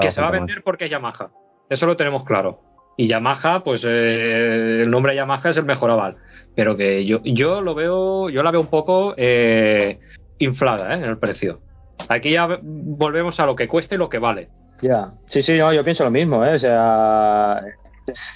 que 0.00 0.10
se 0.10 0.20
va 0.20 0.28
a 0.28 0.32
vender 0.32 0.62
porque 0.62 0.84
es 0.84 0.90
Yamaha. 0.90 1.30
Eso 1.68 1.86
lo 1.86 1.96
tenemos 1.96 2.24
claro. 2.24 2.60
Y 2.96 3.08
Yamaha, 3.08 3.64
pues 3.64 3.84
eh, 3.84 4.82
el 4.82 4.90
nombre 4.90 5.16
Yamaha 5.16 5.50
es 5.50 5.56
el 5.56 5.64
mejor 5.64 5.90
aval. 5.90 6.16
Pero 6.54 6.76
que 6.76 7.04
yo, 7.04 7.20
yo 7.24 7.60
lo 7.60 7.74
veo, 7.74 8.28
yo 8.30 8.42
la 8.42 8.50
veo 8.50 8.60
un 8.60 8.68
poco 8.68 9.14
eh, 9.16 9.98
inflada 10.38 10.94
¿eh? 10.94 10.98
en 10.98 11.04
el 11.04 11.18
precio. 11.18 11.60
Aquí 12.08 12.30
ya 12.32 12.60
volvemos 12.62 13.40
a 13.40 13.46
lo 13.46 13.56
que 13.56 13.68
cuesta 13.68 13.94
y 13.94 13.98
lo 13.98 14.08
que 14.08 14.18
vale. 14.18 14.48
Ya, 14.80 15.12
sí, 15.26 15.42
sí, 15.42 15.56
no, 15.56 15.72
yo 15.72 15.84
pienso 15.84 16.04
lo 16.04 16.10
mismo, 16.10 16.44
¿eh? 16.44 16.54
O 16.54 16.58
sea, 16.58 17.60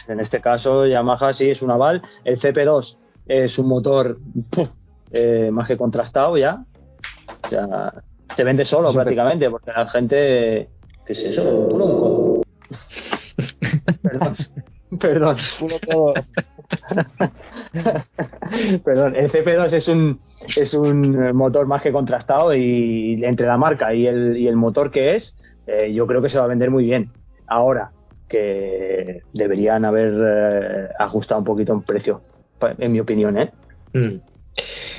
en 0.08 0.20
este 0.20 0.40
caso 0.40 0.86
Yamaha 0.86 1.32
sí 1.32 1.50
es 1.50 1.62
un 1.62 1.70
aval, 1.70 2.02
el 2.24 2.40
CP2 2.40 2.96
es 3.26 3.58
un 3.58 3.68
motor 3.68 4.18
puf, 4.50 4.68
eh, 5.10 5.50
más 5.52 5.68
que 5.68 5.76
contrastado 5.76 6.38
ya, 6.38 6.64
o 7.44 7.48
sea, 7.48 7.92
se 8.34 8.44
vende 8.44 8.64
solo 8.64 8.92
prácticamente, 8.92 9.50
porque 9.50 9.72
la 9.72 9.86
gente, 9.88 10.70
¿qué 11.04 11.12
es 11.12 11.18
eso? 11.18 11.68
Bronco. 11.68 12.42
Perdón, 14.00 14.36
perdón. 15.00 15.36
Perdón, 18.84 19.16
el 19.16 19.30
CP2 19.30 19.72
es 19.72 19.88
un, 19.88 20.20
es 20.56 20.74
un 20.74 21.36
motor 21.36 21.66
más 21.66 21.82
que 21.82 21.92
contrastado 21.92 22.54
y 22.54 23.22
entre 23.22 23.46
la 23.46 23.58
marca 23.58 23.94
y 23.94 24.06
el, 24.06 24.36
y 24.36 24.48
el 24.48 24.56
motor 24.56 24.90
que 24.90 25.14
es, 25.14 25.36
eh, 25.68 25.92
yo 25.92 26.06
creo 26.06 26.20
que 26.22 26.28
se 26.28 26.38
va 26.38 26.44
a 26.44 26.48
vender 26.48 26.70
muy 26.70 26.84
bien. 26.84 27.10
Ahora, 27.46 27.92
que 28.28 29.22
deberían 29.32 29.84
haber 29.84 30.12
eh, 30.18 30.88
ajustado 30.98 31.38
un 31.40 31.44
poquito 31.44 31.72
el 31.74 31.82
precio, 31.82 32.22
pa- 32.58 32.74
en 32.76 32.92
mi 32.92 33.00
opinión, 33.00 33.38
¿eh? 33.38 33.50
Mm. 33.92 34.16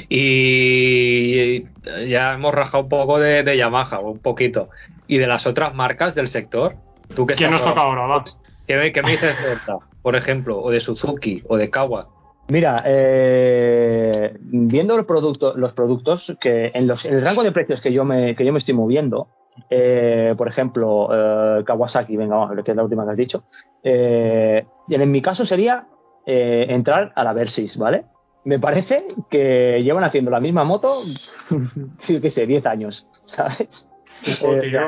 Y 0.10 1.64
ya 2.08 2.34
hemos 2.34 2.54
rajado 2.54 2.84
un 2.84 2.90
poco 2.90 3.20
de, 3.20 3.44
de 3.44 3.58
Yamaha, 3.58 4.00
un 4.00 4.20
poquito. 4.20 4.70
Y 5.08 5.18
de 5.18 5.28
las 5.28 5.46
otras 5.48 5.74
marcas 5.76 6.16
del 6.16 6.28
sector. 6.28 6.76
¿Tú 7.16 7.26
qué 7.26 7.34
¿Quién 7.36 7.52
nos 7.52 7.64
toca 7.64 7.82
ahora? 7.82 8.06
Va. 8.06 8.26
¿Qué, 8.68 8.76
me- 8.78 8.92
qué 8.92 9.02
me 9.02 9.12
dices 9.12 9.42
de 9.42 9.54
esta, 9.54 9.78
por 10.02 10.16
ejemplo? 10.16 10.60
O 10.62 10.70
de 10.72 10.80
Suzuki 10.80 11.44
o 11.48 11.58
de 11.58 11.70
Kawa. 11.70 12.08
Mira, 12.50 12.82
eh, 12.86 14.34
viendo 14.40 14.98
los 14.98 15.06
productos, 15.06 15.56
los 15.56 15.74
productos 15.74 16.36
que 16.40 16.72
en, 16.74 16.88
los, 16.88 17.06
en 17.06 17.16
el 17.16 17.22
rango 17.24 17.44
de 17.44 17.52
precios 17.52 17.80
que 17.82 17.94
yo 17.94 18.06
me, 18.06 18.36
que 18.36 18.44
yo 18.46 18.52
me 18.52 18.58
estoy 18.60 18.74
moviendo, 18.74 19.28
eh, 19.70 20.34
por 20.38 20.48
ejemplo, 20.48 21.10
eh, 21.12 21.64
Kawasaki, 21.64 22.16
venga, 22.18 22.36
vamos 22.36 22.64
que 22.64 22.72
es 22.72 22.78
la 22.78 22.84
última 22.84 23.06
que 23.06 23.12
has 23.12 23.18
dicho. 23.18 23.44
eh, 23.84 24.66
y 24.88 24.96
en 24.96 25.12
mi 25.12 25.22
caso 25.22 25.46
sería 25.46 25.88
eh, 26.26 26.66
entrar 26.70 27.12
a 27.16 27.24
la 27.24 27.34
Versys, 27.34 27.78
¿vale? 27.78 28.06
Me 28.46 28.60
parece 28.60 29.06
que 29.30 29.82
llevan 29.84 30.04
haciendo 30.04 30.32
la 30.32 30.40
misma 30.40 30.64
moto, 30.64 31.04
sí 32.00 32.20
que 32.22 32.30
sé, 32.30 32.46
10 32.46 32.66
años, 32.66 33.06
¿sabes? 33.26 33.88
Cuco, 34.26 34.56
Eh, 34.56 34.60
tío. 34.62 34.80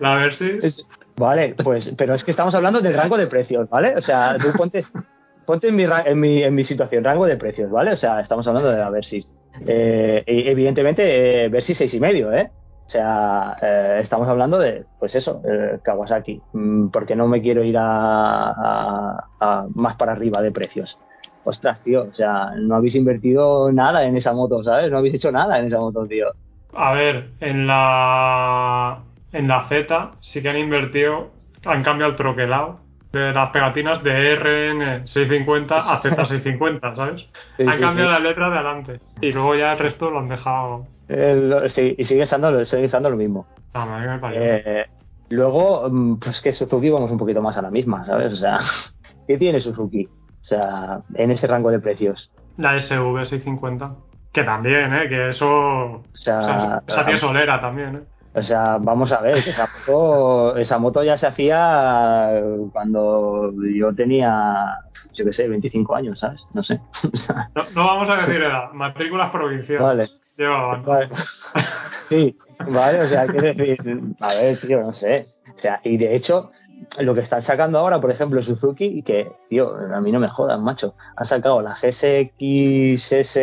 La 0.00 0.14
Versys. 0.16 0.84
Vale, 1.16 1.54
pues, 1.62 1.92
pero 1.96 2.14
es 2.14 2.24
que 2.24 2.30
estamos 2.30 2.54
hablando 2.54 2.80
del 2.80 2.94
rango 2.94 3.16
de 3.18 3.26
precios, 3.26 3.68
¿vale? 3.68 3.94
O 3.96 4.00
sea, 4.00 4.36
tú 4.38 4.48
ponte, 4.56 4.84
ponte 5.44 5.68
en, 5.68 5.76
mi, 5.76 5.84
en, 5.84 6.18
mi, 6.20 6.42
en 6.42 6.54
mi 6.54 6.62
situación, 6.64 7.04
rango 7.04 7.26
de 7.26 7.36
precios, 7.36 7.70
¿vale? 7.70 7.92
O 7.92 7.96
sea, 7.96 8.20
estamos 8.20 8.46
hablando 8.46 8.70
de 8.70 8.78
la 8.78 8.88
Versys. 8.88 9.30
Eh, 9.66 10.22
evidentemente, 10.26 11.44
eh, 11.44 11.48
Versys 11.48 11.76
seis 11.78 11.94
y 11.94 12.00
medio, 12.00 12.32
¿eh? 12.32 12.50
O 12.86 12.88
sea, 12.92 13.56
eh, 13.62 13.98
estamos 14.00 14.28
hablando 14.28 14.58
de, 14.58 14.86
pues 14.98 15.14
eso, 15.14 15.42
eh, 15.48 15.78
Kawasaki, 15.82 16.44
Mm, 16.52 16.88
porque 16.90 17.14
no 17.16 17.28
me 17.28 17.40
quiero 17.42 17.62
ir 17.64 17.76
a, 17.78 18.50
a- 18.50 19.28
a 19.40 19.66
más 19.74 19.96
para 19.96 20.12
arriba 20.12 20.42
de 20.42 20.52
precios. 20.52 21.00
Ostras, 21.44 21.82
tío, 21.82 22.04
o 22.08 22.12
sea, 22.12 22.50
no 22.56 22.74
habéis 22.76 22.94
invertido 22.96 23.72
nada 23.72 24.04
en 24.04 24.16
esa 24.16 24.32
moto, 24.32 24.62
¿sabes? 24.64 24.90
No 24.90 24.98
habéis 24.98 25.14
hecho 25.14 25.32
nada 25.32 25.58
en 25.58 25.66
esa 25.66 25.78
moto, 25.78 26.06
tío. 26.06 26.26
A 26.72 26.92
ver, 26.92 27.30
en 27.40 27.66
la 27.66 29.04
en 29.32 29.48
la 29.48 29.68
Z 29.68 30.12
sí 30.20 30.42
que 30.42 30.48
han 30.48 30.58
invertido, 30.58 31.30
han 31.64 31.82
cambiado 31.82 32.10
el 32.12 32.16
troquelado 32.16 32.80
de 33.12 33.32
las 33.32 33.50
pegatinas 33.50 34.02
de 34.02 34.36
RN 34.36 35.06
650 35.06 35.76
a 35.76 36.02
Z650, 36.02 36.80
¿sabes? 36.96 37.26
Sí, 37.56 37.64
han 37.66 37.72
sí, 37.72 37.80
cambiado 37.80 38.14
sí. 38.14 38.22
la 38.22 38.28
letra 38.28 38.50
de 38.50 38.54
adelante 38.56 39.00
y 39.20 39.32
luego 39.32 39.54
ya 39.56 39.72
el 39.72 39.78
resto 39.78 40.10
lo 40.10 40.20
han 40.20 40.28
dejado. 40.28 40.86
Sí, 41.68 41.94
y 41.98 42.04
sigue 42.04 42.22
estando, 42.22 42.64
sigue 42.64 42.84
estando 42.84 43.10
lo 43.10 43.16
mismo. 43.16 43.46
Ah, 43.74 43.84
me. 43.84 44.30
Eh, 44.34 44.86
luego, 45.30 45.88
mm, 45.90 46.18
pues 46.18 46.40
que 46.40 46.52
Suzuki 46.52 46.88
vamos 46.90 47.10
un 47.10 47.18
poquito 47.18 47.42
más 47.42 47.56
a 47.56 47.62
la 47.62 47.70
misma, 47.70 48.04
¿sabes? 48.04 48.32
O 48.32 48.36
sea, 48.36 48.58
¿qué 49.26 49.36
tiene 49.36 49.60
Suzuki? 49.60 50.06
O 50.06 50.44
sea, 50.44 51.00
en 51.14 51.30
ese 51.30 51.46
rango 51.46 51.70
de 51.70 51.80
precios. 51.80 52.30
La 52.56 52.76
SV650. 52.76 53.94
Que 54.32 54.44
también, 54.44 54.94
¿eh? 54.94 55.08
Que 55.08 55.30
eso. 55.30 55.48
O 55.48 56.04
sea, 56.12 56.38
o 56.86 56.92
sea, 56.92 57.02
esa 57.02 57.16
solera 57.18 57.60
también, 57.60 57.96
¿eh? 57.96 58.00
O 58.32 58.42
sea, 58.42 58.78
vamos 58.78 59.10
a 59.12 59.20
ver, 59.20 59.38
esa 59.38 59.68
moto, 59.86 60.56
esa 60.56 60.78
moto 60.78 61.02
ya 61.02 61.16
se 61.16 61.26
hacía 61.26 62.40
cuando 62.72 63.52
yo 63.74 63.92
tenía, 63.94 64.78
yo 65.12 65.24
qué 65.24 65.32
sé, 65.32 65.48
25 65.48 65.96
años, 65.96 66.20
¿sabes? 66.20 66.46
No 66.54 66.62
sé. 66.62 66.80
No, 67.54 67.64
no 67.74 67.86
vamos 67.86 68.08
a 68.10 68.16
decir 68.16 68.42
edad, 68.42 68.70
matrículas 68.72 69.30
provinciales. 69.30 69.82
vale. 69.82 70.08
Llevaban. 70.36 70.84
Vale. 70.84 71.08
Sí, 72.08 72.36
vale, 72.68 73.00
o 73.02 73.06
sea, 73.06 73.26
quiero 73.26 73.52
decir, 73.54 73.78
a 74.20 74.34
ver, 74.34 74.58
tío, 74.60 74.80
no 74.80 74.92
sé. 74.92 75.26
O 75.54 75.58
sea, 75.58 75.80
y 75.84 75.96
de 75.96 76.14
hecho, 76.14 76.50
lo 76.98 77.14
que 77.14 77.20
están 77.20 77.42
sacando 77.42 77.78
ahora, 77.78 78.00
por 78.00 78.10
ejemplo, 78.10 78.42
Suzuki, 78.42 79.02
que, 79.02 79.30
tío, 79.48 79.74
a 79.94 80.00
mí 80.00 80.10
no 80.10 80.18
me 80.18 80.28
jodan, 80.28 80.64
macho. 80.64 80.94
Ha 81.16 81.24
sacado 81.24 81.60
la 81.60 81.74
GSX-S, 81.74 83.36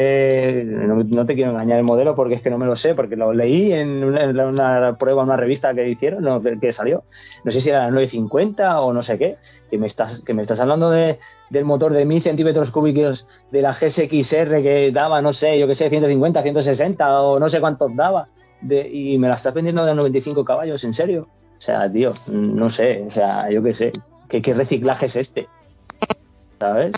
no, 0.66 0.96
no 1.04 1.26
te 1.26 1.36
quiero 1.36 1.52
engañar 1.52 1.78
el 1.78 1.84
modelo 1.84 2.16
porque 2.16 2.36
es 2.36 2.42
que 2.42 2.50
no 2.50 2.58
me 2.58 2.66
lo 2.66 2.76
sé, 2.76 2.96
porque 2.96 3.16
lo 3.16 3.34
leí 3.34 3.72
en 3.74 4.04
una, 4.04 4.98
prueba, 4.98 5.22
en 5.22 5.30
una 5.30 5.38
revista 5.38 5.74
que 5.74 5.88
hicieron, 5.88 6.24
no, 6.24 6.42
que 6.42 6.72
salió. 6.72 7.04
No 7.44 7.52
sé 7.52 7.62
si 7.62 7.70
era 7.70 7.84
la 7.84 7.92
950 7.92 8.82
o 8.82 8.92
no 8.92 9.02
sé 9.02 9.18
qué, 9.18 9.38
que 9.70 9.78
me 9.78 9.88
estás, 9.88 10.22
que 10.22 10.34
me 10.34 10.42
estás 10.42 10.60
hablando 10.60 10.90
de, 10.90 11.20
del 11.50 11.66
motor 11.66 11.94
de 11.94 12.06
1000 12.06 12.24
centímetros 12.24 12.72
cúbicos 12.72 13.28
de 13.52 13.62
la 13.62 13.74
GSX-R 13.74 14.64
que 14.64 14.92
daba, 14.92 15.22
no 15.22 15.34
sé, 15.34 15.60
yo 15.60 15.68
qué 15.68 15.76
sé, 15.76 15.90
150, 15.90 16.42
160 16.42 17.22
o 17.22 17.40
no 17.40 17.50
sé 17.50 17.60
cuántos 17.60 17.96
daba. 17.96 18.30
De, 18.60 18.90
y 18.90 19.20
me 19.20 19.28
la 19.28 19.36
estás 19.36 19.54
vendiendo 19.54 19.86
de 19.86 19.94
95 19.94 20.44
caballos, 20.44 20.84
¿en 20.84 20.92
serio? 20.92 21.28
O 21.58 21.62
sea, 21.62 21.92
tío, 21.92 22.14
no 22.28 22.70
sé, 22.70 23.04
o 23.08 23.12
sea, 23.12 23.50
yo 23.50 23.64
qué 23.64 23.74
sé, 23.74 23.92
¿qué, 24.30 24.54
reciclaje 24.54 25.08
es 25.08 25.16
este? 25.16 25.48
¿Sabes? 26.60 26.94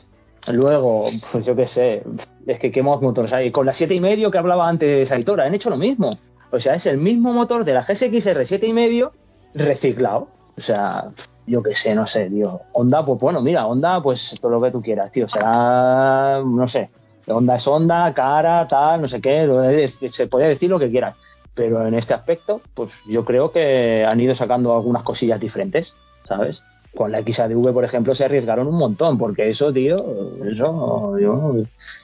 Luego, 0.48 1.10
pues 1.32 1.46
yo 1.46 1.56
qué 1.56 1.68
sé, 1.68 2.04
es 2.46 2.60
que 2.60 2.72
qué 2.72 2.82
motores 2.82 3.32
hay. 3.34 3.52
Con 3.52 3.66
la 3.66 3.74
siete 3.74 3.94
y 3.94 4.00
medio 4.00 4.32
que 4.32 4.38
hablaba 4.38 4.68
antes 4.68 5.12
Aitor, 5.12 5.42
han 5.42 5.54
hecho 5.54 5.70
lo 5.70 5.78
mismo. 5.78 6.18
O 6.52 6.60
sea, 6.60 6.76
es 6.76 6.86
el 6.86 6.98
mismo 6.98 7.34
motor 7.34 7.64
de 7.64 7.74
la 7.74 7.86
GSX-R 7.86 8.42
7,5 8.42 9.12
reciclado. 9.54 10.30
O 10.58 10.62
sea, 10.62 11.12
yo 11.46 11.64
qué 11.64 11.74
sé, 11.74 11.96
no 11.96 12.08
sé, 12.08 12.30
tío. 12.30 12.62
Honda, 12.74 13.06
pues 13.06 13.20
bueno, 13.20 13.42
mira, 13.42 13.66
Honda, 13.66 14.02
pues 14.02 14.36
todo 14.42 14.52
lo 14.52 14.62
que 14.62 14.72
tú 14.72 14.82
quieras, 14.82 15.12
tío. 15.12 15.28
Será, 15.28 16.42
no 16.44 16.68
sé, 16.68 16.90
Honda 17.28 17.56
es 17.56 17.68
Honda, 17.68 18.14
cara, 18.14 18.68
tal, 18.68 19.02
no 19.02 19.08
sé 19.08 19.22
qué, 19.22 19.92
se 20.10 20.28
puede 20.28 20.48
decir 20.48 20.70
lo 20.70 20.80
que 20.80 20.90
quieras. 20.90 21.16
Pero 21.54 21.86
en 21.86 21.94
este 21.94 22.14
aspecto, 22.14 22.62
pues 22.74 22.92
yo 23.08 23.26
creo 23.26 23.52
que 23.52 24.06
han 24.06 24.20
ido 24.20 24.36
sacando 24.36 24.76
algunas 24.76 25.04
cosillas 25.04 25.40
diferentes, 25.40 25.94
¿sabes? 26.28 26.62
Con 26.96 27.12
la 27.12 27.22
XADV, 27.22 27.74
por 27.74 27.84
ejemplo, 27.84 28.16
se 28.16 28.26
arriesgaron 28.26 28.68
un 28.68 28.78
montón, 28.78 29.18
porque 29.18 29.50
eso, 29.50 29.72
tío, 29.74 29.98
eso 30.46 31.20
yo, 31.20 31.54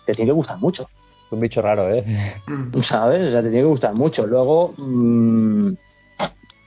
te 0.06 0.14
tiene 0.14 0.30
que 0.30 0.36
gustar 0.36 0.58
mucho. 0.60 0.90
Un 1.32 1.40
bicho 1.40 1.62
raro, 1.62 1.92
¿eh? 1.94 2.04
¿Sabes? 2.84 3.28
O 3.28 3.32
sea, 3.32 3.42
te 3.42 3.50
tiene 3.50 3.64
que 3.64 3.70
gustar 3.70 3.94
mucho. 3.94 4.28
Luego, 4.28 4.74
mmm, 4.78 5.74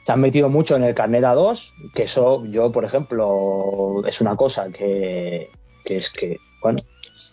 se 0.04 0.12
han 0.12 0.20
metido 0.20 0.48
mucho 0.48 0.74
en 0.74 0.84
el 0.84 0.94
carnet 0.94 1.22
A2, 1.22 1.60
que 1.94 2.04
eso 2.04 2.44
yo, 2.46 2.72
por 2.72 2.84
ejemplo, 2.84 4.02
es 4.06 4.20
una 4.20 4.36
cosa 4.36 4.70
que, 4.70 5.50
que 5.84 5.96
es 5.96 6.10
que, 6.10 6.38
bueno, 6.62 6.80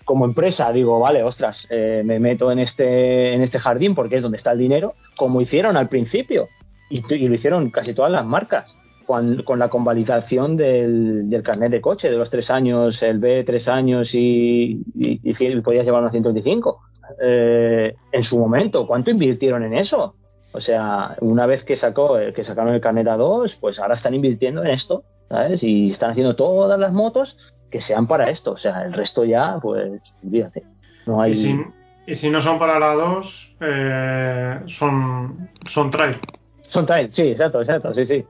como 0.06 0.26
empresa 0.26 0.72
digo, 0.72 1.00
vale, 1.00 1.24
ostras, 1.24 1.68
eh, 1.70 2.04
me 2.06 2.20
meto 2.20 2.52
en 2.52 2.60
este, 2.60 3.34
en 3.34 3.42
este 3.42 3.60
jardín 3.60 3.96
porque 3.96 4.18
es 4.18 4.22
donde 4.22 4.38
está 4.38 4.52
el 4.52 4.60
dinero, 4.60 4.94
como 5.18 5.42
hicieron 5.42 5.76
al 5.76 5.90
principio, 5.90 6.48
y, 6.90 7.04
y 7.14 7.28
lo 7.28 7.36
hicieron 7.36 7.72
casi 7.72 7.94
todas 7.94 8.12
las 8.12 8.26
marcas. 8.26 8.74
Con, 9.06 9.44
con 9.44 9.60
la 9.60 9.70
convalidación 9.70 10.58
del, 10.58 11.30
del, 11.30 11.44
carnet 11.44 11.70
de 11.70 11.80
coche, 11.80 12.10
de 12.10 12.18
los 12.18 12.32
tres 12.32 12.50
años, 12.50 13.04
el 13.04 13.20
B 13.20 13.44
tres 13.44 13.68
años 13.68 14.16
y, 14.16 14.82
y, 14.96 15.62
podías 15.62 15.86
llevar 15.86 16.02
unos 16.02 16.12
125. 16.12 16.82
Eh, 17.22 17.94
en 18.12 18.24
su 18.24 18.40
momento, 18.40 18.88
¿cuánto 18.88 19.12
invirtieron 19.12 19.64
en 19.64 19.76
eso? 19.76 20.16
O 20.54 20.60
sea, 20.60 21.18
una 21.22 21.46
vez 21.46 21.64
que 21.64 21.76
sacó, 21.76 22.18
que 22.34 22.44
sacaron 22.44 22.74
el 22.74 22.82
carnet 22.82 23.06
A2, 23.06 23.58
pues 23.60 23.78
ahora 23.78 23.94
están 23.94 24.16
invirtiendo 24.16 24.64
en 24.64 24.72
esto, 24.72 25.04
¿sabes? 25.30 25.62
Y 25.62 25.92
están 25.92 26.10
haciendo 26.10 26.36
todas 26.36 26.80
las 26.80 26.92
motos 26.92 27.38
que 27.76 27.82
sean 27.82 28.08
para 28.08 28.30
esto. 28.30 28.54
O 28.54 28.58
sea, 28.58 28.84
el 28.84 28.94
resto 28.94 29.26
ya, 29.26 29.60
pues, 29.62 30.02
olvídate. 30.24 30.64
No 31.06 31.22
hay... 31.22 31.34
y, 31.34 31.36
si, 31.36 31.60
y 32.08 32.16
si 32.16 32.30
no 32.30 32.42
son 32.42 32.58
para 32.58 32.80
la 32.80 32.94
2, 32.94 33.56
eh, 33.60 34.60
son, 34.68 35.50
son 35.66 35.92
trail. 35.92 36.18
Son 36.62 36.86
trail, 36.86 37.12
sí, 37.12 37.24
exacto, 37.24 37.60
exacto, 37.60 37.94
sí, 37.94 38.06
sí. 38.06 38.26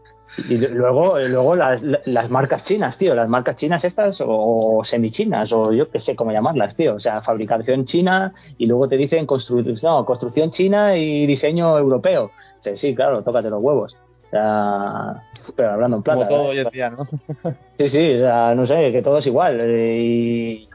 Y 0.49 0.57
luego, 0.57 1.19
luego 1.19 1.55
las, 1.55 1.79
las, 1.83 2.29
marcas 2.31 2.63
chinas, 2.63 2.97
tío, 2.97 3.13
las 3.13 3.29
marcas 3.29 3.55
chinas 3.55 3.85
estas 3.85 4.17
o 4.25 4.81
semichinas 4.83 5.53
o 5.53 5.71
yo 5.71 5.91
qué 5.91 5.99
sé 5.99 6.15
cómo 6.15 6.31
llamarlas, 6.31 6.75
tío. 6.75 6.95
O 6.95 6.99
sea, 6.99 7.21
fabricación 7.21 7.85
china 7.85 8.33
y 8.57 8.65
luego 8.65 8.87
te 8.87 8.97
dicen 8.97 9.27
constru 9.27 9.63
no, 9.83 10.05
construcción 10.05 10.49
china 10.49 10.97
y 10.97 11.27
diseño 11.27 11.77
europeo. 11.77 12.31
O 12.59 12.61
sea, 12.61 12.75
sí, 12.75 12.95
claro, 12.95 13.21
tócate 13.21 13.51
los 13.51 13.61
huevos. 13.61 13.95
Sea, 14.35 15.23
pero 15.55 15.71
hablando 15.71 15.97
en 15.97 16.03
plata. 16.03 16.27
Como 16.27 16.29
todo 16.29 16.43
hoy 16.49 16.59
en 16.59 16.69
día, 16.69 16.89
¿no? 16.89 17.05
Sí, 17.77 17.89
sí, 17.89 18.15
o 18.15 18.19
sea, 18.19 18.53
no 18.53 18.65
sé, 18.65 18.91
que 18.91 19.01
todo 19.01 19.19
es 19.19 19.27
igual. 19.27 19.59
Eh, 19.61 19.97
y, 20.01 20.69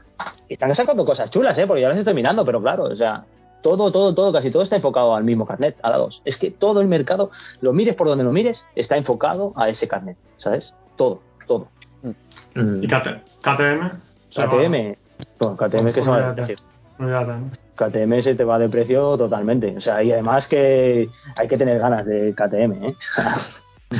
y 0.49 0.53
están 0.53 0.73
sacando 0.73 1.05
cosas 1.05 1.29
chulas, 1.29 1.55
¿eh? 1.59 1.67
Porque 1.67 1.81
ya 1.81 1.89
las 1.89 1.97
estoy 1.99 2.15
mirando, 2.15 2.43
pero 2.43 2.59
claro, 2.59 2.85
o 2.85 2.95
sea, 2.95 3.23
todo, 3.61 3.91
todo, 3.91 4.15
todo, 4.15 4.33
casi 4.33 4.49
todo 4.49 4.63
está 4.63 4.77
enfocado 4.77 5.15
al 5.15 5.23
mismo 5.23 5.45
carnet, 5.45 5.77
a 5.83 5.91
la 5.91 5.97
2. 5.97 6.23
Es 6.25 6.37
que 6.37 6.49
todo 6.49 6.81
el 6.81 6.87
mercado, 6.87 7.29
lo 7.61 7.71
mires 7.73 7.93
por 7.93 8.07
donde 8.07 8.23
lo 8.23 8.31
mires, 8.31 8.65
está 8.75 8.97
enfocado 8.97 9.53
a 9.55 9.69
ese 9.69 9.87
carnet, 9.87 10.17
¿sabes? 10.37 10.73
Todo, 10.95 11.21
todo. 11.45 11.67
¿Y 12.55 12.87
KT, 12.87 13.07
KTM? 13.41 13.89
KTM, 14.33 14.95
bueno, 15.39 15.57
KTM 15.57 15.93
que 15.93 16.01
se 16.01 16.09
va 16.09 16.31
de 16.31 16.33
precio. 16.33 16.65
KTM 17.81 18.21
se 18.21 18.35
te 18.35 18.43
va 18.43 18.59
de 18.59 18.69
precio 18.69 19.17
totalmente. 19.17 19.75
O 19.77 19.81
sea, 19.81 20.03
y 20.03 20.11
además 20.11 20.47
que 20.47 21.09
hay 21.35 21.47
que 21.47 21.57
tener 21.57 21.79
ganas 21.79 22.05
de 22.05 22.33
KTM, 22.33 22.85
¿eh? 22.85 22.95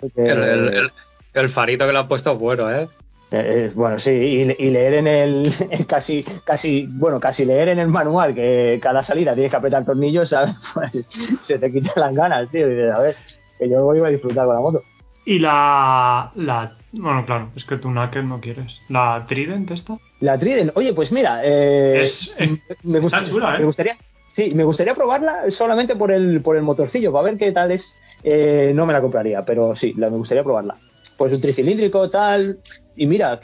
Porque... 0.00 0.22
el, 0.22 0.42
el, 0.42 0.68
el, 0.68 0.92
el, 1.34 1.48
farito 1.48 1.86
que 1.86 1.92
le 1.92 1.98
han 1.98 2.08
puesto 2.08 2.32
es 2.32 2.38
bueno, 2.38 2.70
¿eh? 2.70 2.88
Eh, 3.30 3.72
bueno, 3.74 3.98
sí, 3.98 4.10
y, 4.10 4.64
y, 4.64 4.70
leer 4.70 4.94
en 4.94 5.06
el 5.08 5.52
casi, 5.88 6.24
casi, 6.44 6.86
bueno, 6.88 7.18
casi 7.18 7.44
leer 7.44 7.70
en 7.70 7.80
el 7.80 7.88
manual 7.88 8.32
que 8.34 8.78
cada 8.80 9.02
salida 9.02 9.34
tienes 9.34 9.50
que 9.50 9.56
apretar 9.56 9.84
tornillos, 9.84 10.28
¿sabes? 10.28 10.54
Pues 10.74 11.08
se 11.42 11.58
te 11.58 11.72
quitan 11.72 11.94
las 11.96 12.14
ganas, 12.14 12.48
tío. 12.50 12.68
Y 12.68 12.74
dices, 12.74 12.92
a 12.92 13.00
ver, 13.00 13.16
que 13.58 13.68
yo 13.68 13.82
voy 13.82 13.98
a 14.00 14.08
disfrutar 14.08 14.46
con 14.46 14.54
la 14.54 14.60
moto. 14.60 14.82
Y 15.24 15.38
la, 15.38 16.30
la 16.36 16.76
bueno, 16.96 17.24
claro, 17.26 17.50
es 17.56 17.64
que 17.64 17.76
tú 17.76 17.90
Naked 17.90 18.22
no 18.22 18.40
quieres. 18.40 18.80
¿La 18.88 19.24
Trident 19.26 19.70
esta? 19.70 19.98
La 20.20 20.38
Trident, 20.38 20.72
oye, 20.74 20.92
pues 20.92 21.10
mira, 21.12 21.40
eh, 21.44 22.02
es, 22.02 22.34
es, 22.38 22.50
me, 22.84 22.98
está 22.98 23.20
gusta, 23.20 23.24
chula, 23.24 23.56
¿eh? 23.56 23.58
me 23.58 23.64
gustaría, 23.64 23.96
sí, 24.32 24.52
me 24.54 24.64
gustaría 24.64 24.94
probarla 24.94 25.50
solamente 25.50 25.96
por 25.96 26.12
el, 26.12 26.40
por 26.42 26.56
el 26.56 26.62
motorcillo, 26.62 27.12
para 27.12 27.24
ver 27.24 27.38
qué 27.38 27.52
tal 27.52 27.72
es. 27.72 27.94
Eh, 28.22 28.72
no 28.74 28.86
me 28.86 28.92
la 28.92 29.00
compraría, 29.00 29.44
pero 29.44 29.74
sí, 29.74 29.92
la, 29.96 30.08
me 30.10 30.16
gustaría 30.16 30.42
probarla. 30.42 30.76
Pues 31.18 31.32
un 31.32 31.40
tricilíndrico, 31.40 32.08
tal, 32.10 32.58
y 32.96 33.06
mira, 33.06 33.40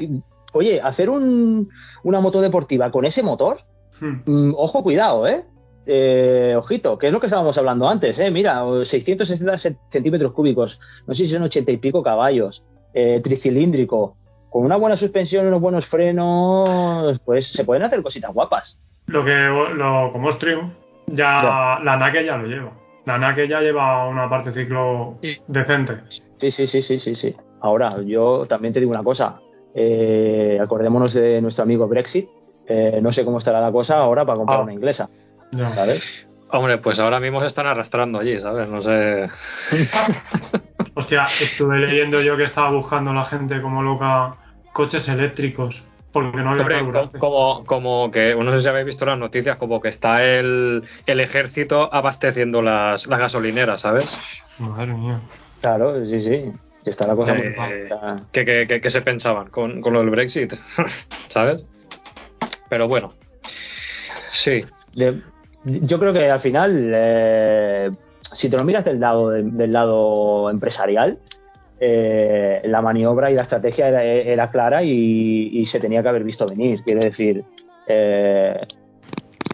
oye, 0.52 0.80
hacer 0.80 1.10
un, 1.10 1.68
una 2.02 2.20
moto 2.20 2.40
deportiva 2.40 2.90
con 2.90 3.04
ese 3.04 3.22
motor, 3.22 3.60
hmm. 4.00 4.52
ojo, 4.56 4.82
cuidado, 4.82 5.26
¿eh? 5.26 5.44
¿eh? 5.86 6.54
Ojito, 6.56 6.98
que 6.98 7.08
es 7.08 7.12
lo 7.12 7.20
que 7.20 7.26
estábamos 7.26 7.56
hablando 7.58 7.88
antes, 7.88 8.18
¿eh? 8.18 8.30
Mira, 8.30 8.64
660 8.84 9.56
centímetros 9.90 10.32
cúbicos, 10.32 10.78
no 11.06 11.14
sé 11.14 11.24
si 11.24 11.32
son 11.32 11.42
80 11.42 11.72
y 11.72 11.76
pico 11.78 12.02
caballos, 12.02 12.62
eh, 12.94 13.20
tricilíndrico, 13.22 14.16
con 14.50 14.64
una 14.64 14.76
buena 14.76 14.96
suspensión 14.96 15.44
y 15.44 15.48
unos 15.48 15.60
buenos 15.60 15.86
frenos, 15.86 17.18
pues 17.24 17.46
se 17.52 17.64
pueden 17.64 17.82
hacer 17.84 18.02
cositas 18.02 18.32
guapas. 18.32 18.78
Lo 19.06 19.24
que, 19.24 19.34
lo, 19.34 20.10
como 20.12 20.30
es 20.30 20.38
trio, 20.38 20.70
ya, 21.06 21.42
ya. 21.78 21.84
la 21.84 21.96
NAKE 21.96 22.24
ya 22.24 22.36
lo 22.36 22.46
lleva. 22.46 22.72
La 23.06 23.18
NAKE 23.18 23.48
ya 23.48 23.60
lleva 23.60 24.06
una 24.08 24.28
parte 24.28 24.52
ciclo 24.52 25.16
sí. 25.22 25.36
decente. 25.46 25.94
Sí, 26.38 26.50
sí, 26.50 26.66
sí, 26.66 26.80
sí, 26.82 26.98
sí, 26.98 27.14
sí. 27.14 27.34
Ahora, 27.60 27.96
yo 28.02 28.46
también 28.46 28.72
te 28.74 28.80
digo 28.80 28.90
una 28.92 29.02
cosa. 29.02 29.40
Eh, 29.74 30.58
acordémonos 30.60 31.14
de 31.14 31.40
nuestro 31.40 31.62
amigo 31.64 31.86
Brexit. 31.88 32.28
Eh, 32.66 33.00
no 33.02 33.10
sé 33.12 33.24
cómo 33.24 33.38
estará 33.38 33.60
la 33.60 33.72
cosa 33.72 33.98
ahora 33.98 34.24
para 34.24 34.36
comprar 34.38 34.60
Ah. 34.60 34.62
una 34.62 34.72
inglesa. 34.72 35.08
Ya. 35.52 35.74
¿Sabes? 35.74 36.28
Hombre, 36.52 36.78
pues 36.78 36.98
ahora 36.98 37.20
mismo 37.20 37.40
se 37.40 37.46
están 37.46 37.66
arrastrando 37.66 38.18
allí, 38.18 38.38
¿sabes? 38.40 38.68
No 38.68 38.80
sé. 38.82 39.28
Hostia, 41.00 41.26
estuve 41.40 41.78
leyendo 41.78 42.20
yo 42.20 42.36
que 42.36 42.44
estaba 42.44 42.70
buscando 42.70 43.12
la 43.12 43.24
gente 43.24 43.60
como 43.62 43.82
loca 43.82 44.36
coches 44.72 45.08
eléctricos. 45.08 45.82
Porque 46.12 46.38
no 46.38 46.50
había 46.50 46.62
Hombre, 46.62 47.18
como, 47.18 47.64
como 47.64 48.10
que, 48.10 48.34
no 48.34 48.52
sé 48.52 48.62
si 48.62 48.68
habéis 48.68 48.86
visto 48.86 49.06
las 49.06 49.18
noticias, 49.18 49.56
como 49.56 49.80
que 49.80 49.88
está 49.88 50.24
el, 50.24 50.82
el 51.06 51.20
ejército 51.20 51.92
abasteciendo 51.92 52.62
las, 52.62 53.06
las 53.06 53.20
gasolineras, 53.20 53.80
¿sabes? 53.80 54.06
Madre 54.58 54.92
mía. 54.92 55.20
Claro, 55.60 56.04
sí, 56.04 56.20
sí. 56.20 56.52
Está 56.84 57.06
la 57.06 57.14
cosa 57.14 57.34
Eh, 57.34 57.36
muy 57.36 57.54
que, 58.32 58.44
que, 58.44 58.66
que- 58.66 58.80
que 58.80 58.90
se 58.90 59.02
pensaban 59.02 59.50
con, 59.50 59.80
con 59.80 59.92
lo 59.92 60.00
del 60.00 60.10
Brexit, 60.10 60.54
¿sabes? 61.28 61.64
Pero 62.68 62.88
bueno, 62.88 63.12
sí, 64.32 64.64
yo 65.64 65.98
creo 65.98 66.12
que 66.12 66.30
al 66.30 66.40
final, 66.40 66.90
eh, 66.94 67.90
si 68.32 68.48
te 68.48 68.56
lo 68.56 68.64
miras 68.64 68.84
del 68.84 69.00
lado, 69.00 69.30
del 69.30 69.72
lado 69.72 70.50
empresarial, 70.50 71.18
eh, 71.82 72.60
la 72.64 72.82
maniobra 72.82 73.30
y 73.30 73.34
la 73.34 73.42
estrategia 73.42 73.88
era, 74.02 74.50
clara 74.50 74.82
y, 74.82 75.64
se 75.66 75.80
tenía 75.80 76.02
que 76.02 76.08
haber 76.10 76.24
visto 76.24 76.46
venir. 76.46 76.82
Quiere 76.82 77.06
decir, 77.06 77.42
eh, 77.86 78.60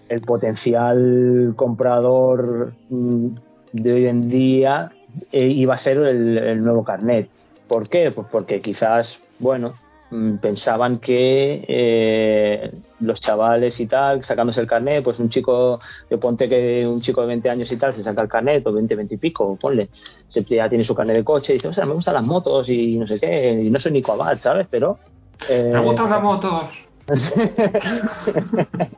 el 0.09 0.20
potencial 0.22 1.55
comprador 1.56 2.72
mm, 2.90 3.28
de 3.72 3.93
hoy 3.93 4.06
en 4.06 4.28
día 4.28 4.90
eh, 5.32 5.47
iba 5.47 5.74
a 5.74 5.78
ser 5.78 5.98
el, 5.98 6.62
nuevo 6.64 6.84
carnet. 6.84 7.28
¿Por 7.68 7.88
qué? 7.88 8.10
Pues 8.10 8.26
porque 8.30 8.60
quizás, 8.60 9.18
bueno, 9.38 9.74
pensaban 10.40 10.98
que 10.98 11.64
eh, 11.66 12.70
los 13.00 13.20
chavales 13.20 13.78
y 13.80 13.86
tal, 13.86 14.22
sacándose 14.22 14.60
el 14.60 14.66
carnet, 14.66 15.02
pues 15.02 15.18
un 15.18 15.28
chico, 15.28 15.80
yo 16.08 16.20
ponte 16.20 16.48
que 16.48 16.86
un 16.86 17.00
chico 17.00 17.22
de 17.22 17.26
20 17.28 17.50
años 17.50 17.70
y 17.72 17.76
tal 17.76 17.92
se 17.94 18.02
saca 18.02 18.22
el 18.22 18.28
carnet, 18.28 18.66
o 18.66 18.72
20, 18.72 18.94
20 18.94 19.14
y 19.14 19.18
pico, 19.18 19.56
ponle, 19.60 19.88
se, 20.28 20.44
ya 20.44 20.68
tiene 20.68 20.84
su 20.84 20.94
carnet 20.94 21.16
de 21.16 21.24
coche 21.24 21.52
y 21.52 21.56
dice, 21.56 21.68
o 21.68 21.72
sea, 21.72 21.86
me 21.86 21.94
gustan 21.94 22.14
las 22.14 22.24
motos 22.24 22.68
y 22.68 22.96
no 22.98 23.06
sé 23.06 23.18
qué, 23.18 23.52
y 23.64 23.70
no 23.70 23.78
soy 23.78 23.92
Nico 23.92 24.12
Abad, 24.12 24.38
¿sabes? 24.38 24.66
Pero... 24.70 24.98
eh, 25.48 25.70
Me 25.72 25.80
gustan 25.80 26.10
las 26.10 26.22
motos. 26.22 26.70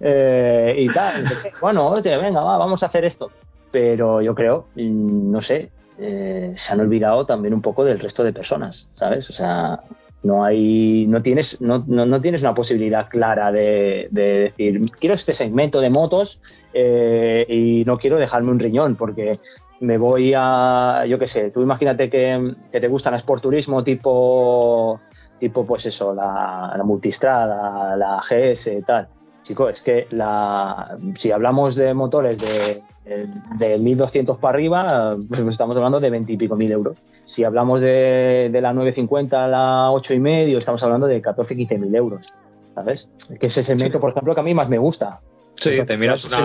eh, 0.00 0.74
y 0.78 0.88
tal. 0.92 1.20
Entonces, 1.20 1.52
bueno, 1.60 1.88
oye, 1.88 2.16
venga, 2.16 2.42
va, 2.42 2.58
vamos 2.58 2.82
a 2.82 2.86
hacer 2.86 3.04
esto. 3.04 3.30
Pero 3.70 4.22
yo 4.22 4.34
creo, 4.34 4.66
mm, 4.74 5.30
no 5.30 5.40
sé, 5.40 5.70
eh, 5.98 6.52
se 6.56 6.72
han 6.72 6.80
olvidado 6.80 7.26
también 7.26 7.54
un 7.54 7.62
poco 7.62 7.84
del 7.84 7.98
resto 7.98 8.22
de 8.22 8.32
personas, 8.32 8.88
¿sabes? 8.92 9.28
O 9.30 9.32
sea, 9.32 9.80
no 10.26 10.44
hay, 10.44 11.06
no 11.06 11.22
tienes, 11.22 11.60
no, 11.60 11.84
no, 11.86 12.04
no 12.04 12.20
tienes 12.20 12.40
una 12.40 12.54
posibilidad 12.54 13.08
clara 13.08 13.52
de, 13.52 14.08
de 14.10 14.22
decir, 14.22 14.80
quiero 14.98 15.14
este 15.14 15.32
segmento 15.32 15.80
de 15.80 15.90
motos 15.90 16.40
eh, 16.74 17.46
y 17.48 17.84
no 17.86 17.98
quiero 17.98 18.18
dejarme 18.18 18.50
un 18.50 18.58
riñón 18.58 18.96
porque 18.96 19.38
me 19.80 19.98
voy 19.98 20.32
a, 20.36 21.04
yo 21.06 21.18
qué 21.18 21.26
sé, 21.26 21.50
tú 21.50 21.62
imagínate 21.62 22.10
que, 22.10 22.54
te 22.70 22.88
gusta 22.88 23.10
el 23.10 23.18
sporturismo 23.20 23.82
tipo, 23.82 25.00
tipo 25.38 25.66
pues 25.66 25.86
eso, 25.86 26.12
la, 26.12 26.74
la 26.76 26.84
multistrada, 26.84 27.96
la 27.96 28.20
GS 28.20 28.66
y 28.72 28.82
tal. 28.82 29.08
Chico, 29.42 29.68
es 29.68 29.80
que 29.80 30.08
la, 30.10 30.98
si 31.18 31.30
hablamos 31.30 31.76
de 31.76 31.94
motores 31.94 32.38
de, 32.38 32.82
de 33.06 33.78
1.200 33.78 34.38
para 34.38 34.54
arriba, 34.56 35.16
pues 35.28 35.40
estamos 35.48 35.76
hablando 35.76 36.00
de 36.00 36.10
20 36.10 36.32
y 36.32 36.36
pico 36.36 36.56
mil 36.56 36.70
euros. 36.72 36.96
Si 37.24 37.44
hablamos 37.44 37.80
de, 37.80 38.50
de 38.52 38.60
la 38.60 38.72
950 38.72 39.44
a 39.44 39.48
la 39.48 39.90
8 39.92 40.14
y 40.14 40.18
medio, 40.20 40.58
estamos 40.58 40.82
hablando 40.82 41.06
de 41.06 41.20
14, 41.20 41.56
15 41.56 41.78
mil 41.78 41.94
euros. 41.94 42.26
¿Sabes? 42.74 43.08
Que 43.40 43.46
es 43.46 43.52
ese 43.56 43.62
segmento, 43.62 44.00
por 44.00 44.10
ejemplo, 44.10 44.34
que 44.34 44.40
a 44.40 44.44
mí 44.44 44.52
más 44.52 44.68
me 44.68 44.76
gusta. 44.78 45.20
Sí, 45.54 45.70
Entonces, 45.70 45.86
te 45.86 45.96
miras 45.96 46.22
una, 46.26 46.38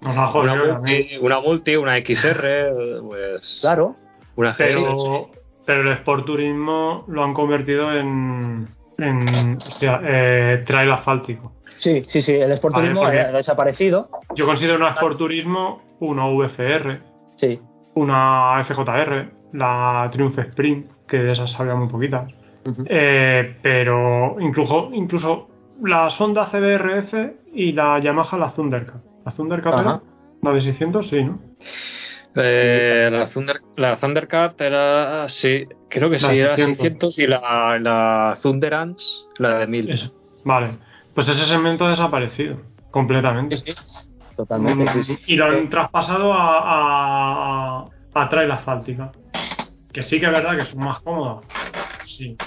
una, 0.00 0.48
también. 0.48 0.78
multi, 0.80 1.18
una 1.20 1.40
multi, 1.40 1.76
una 1.76 1.96
XR, 1.98 3.02
pues 3.06 3.58
Claro. 3.60 3.96
una 4.36 4.52
GS. 4.52 4.56
Pero, 4.58 5.30
pero 5.66 5.82
el 5.82 5.92
Sport 5.98 6.24
Turismo 6.24 7.04
lo 7.08 7.22
han 7.22 7.34
convertido 7.34 7.92
en, 7.92 8.66
en 8.96 9.56
hostia, 9.56 10.00
eh, 10.02 10.62
trail 10.66 10.90
asfáltico. 10.92 11.52
Sí, 11.80 12.04
sí, 12.08 12.20
sí, 12.20 12.32
el 12.34 12.52
Sport 12.52 12.74
Vale, 12.74 12.86
Turismo 12.88 13.02
porque- 13.04 13.20
ha 13.20 13.32
desaparecido. 13.32 14.08
Yo 14.34 14.46
considero 14.46 14.76
una 14.76 14.90
Sport 14.90 15.18
Turismo 15.18 15.82
una 16.00 16.26
VFR, 16.28 17.00
Sí. 17.36 17.60
una 17.94 18.60
FJR, 18.64 19.28
la 19.54 20.08
Triumph 20.12 20.38
Sprint, 20.38 20.86
que 21.06 21.18
de 21.18 21.32
esas 21.32 21.50
sabía 21.50 21.74
muy 21.74 21.88
poquitas. 21.88 22.30
Eh, 22.86 23.56
pero 23.62 24.36
incluso, 24.40 24.90
incluso 24.92 25.48
la 25.82 26.10
Sonda 26.10 26.46
CBRF 26.50 27.14
y 27.54 27.72
la 27.72 27.98
Yamaha 27.98 28.36
la 28.36 28.52
Thundercat. 28.52 29.02
¿La 29.24 29.32
Thundercat 29.32 29.74
Ajá. 29.74 29.82
era? 29.82 30.00
¿La 30.42 30.52
de 30.52 30.60
600? 30.60 31.08
Sí, 31.08 31.22
¿no? 31.24 31.38
Eh, 32.36 33.08
la, 33.10 33.26
Thunder, 33.28 33.56
la 33.76 33.96
Thundercat 33.96 34.60
era, 34.60 35.28
sí, 35.28 35.66
creo 35.88 36.08
que 36.10 36.18
La 36.20 36.28
sí, 36.28 36.38
era 36.38 36.56
600. 36.56 37.14
600 37.14 37.18
y 37.18 37.26
la, 37.26 37.78
la 37.80 38.38
Thunderance, 38.40 39.04
la 39.38 39.58
de 39.60 39.66
1000. 39.66 39.90
Eso. 39.90 40.12
Vale. 40.44 40.68
Pues 41.22 41.36
ese 41.36 41.44
segmento 41.44 41.84
ha 41.84 41.90
desaparecido 41.90 42.56
completamente. 42.90 43.58
Totalmente, 44.36 44.86
sí, 45.04 45.16
sí. 45.16 45.34
Y 45.34 45.36
lo 45.36 45.44
han 45.44 45.68
traspasado 45.68 46.32
a, 46.32 47.82
a, 47.82 47.86
a 48.14 48.28
trail 48.30 48.50
asfáltica. 48.50 49.12
Que 49.92 50.02
sí 50.02 50.18
que 50.18 50.24
es 50.24 50.32
verdad 50.32 50.56
que 50.56 50.64
son 50.64 50.78
más 50.82 50.98
cómodas. 51.02 51.44
Sí. 52.06 52.38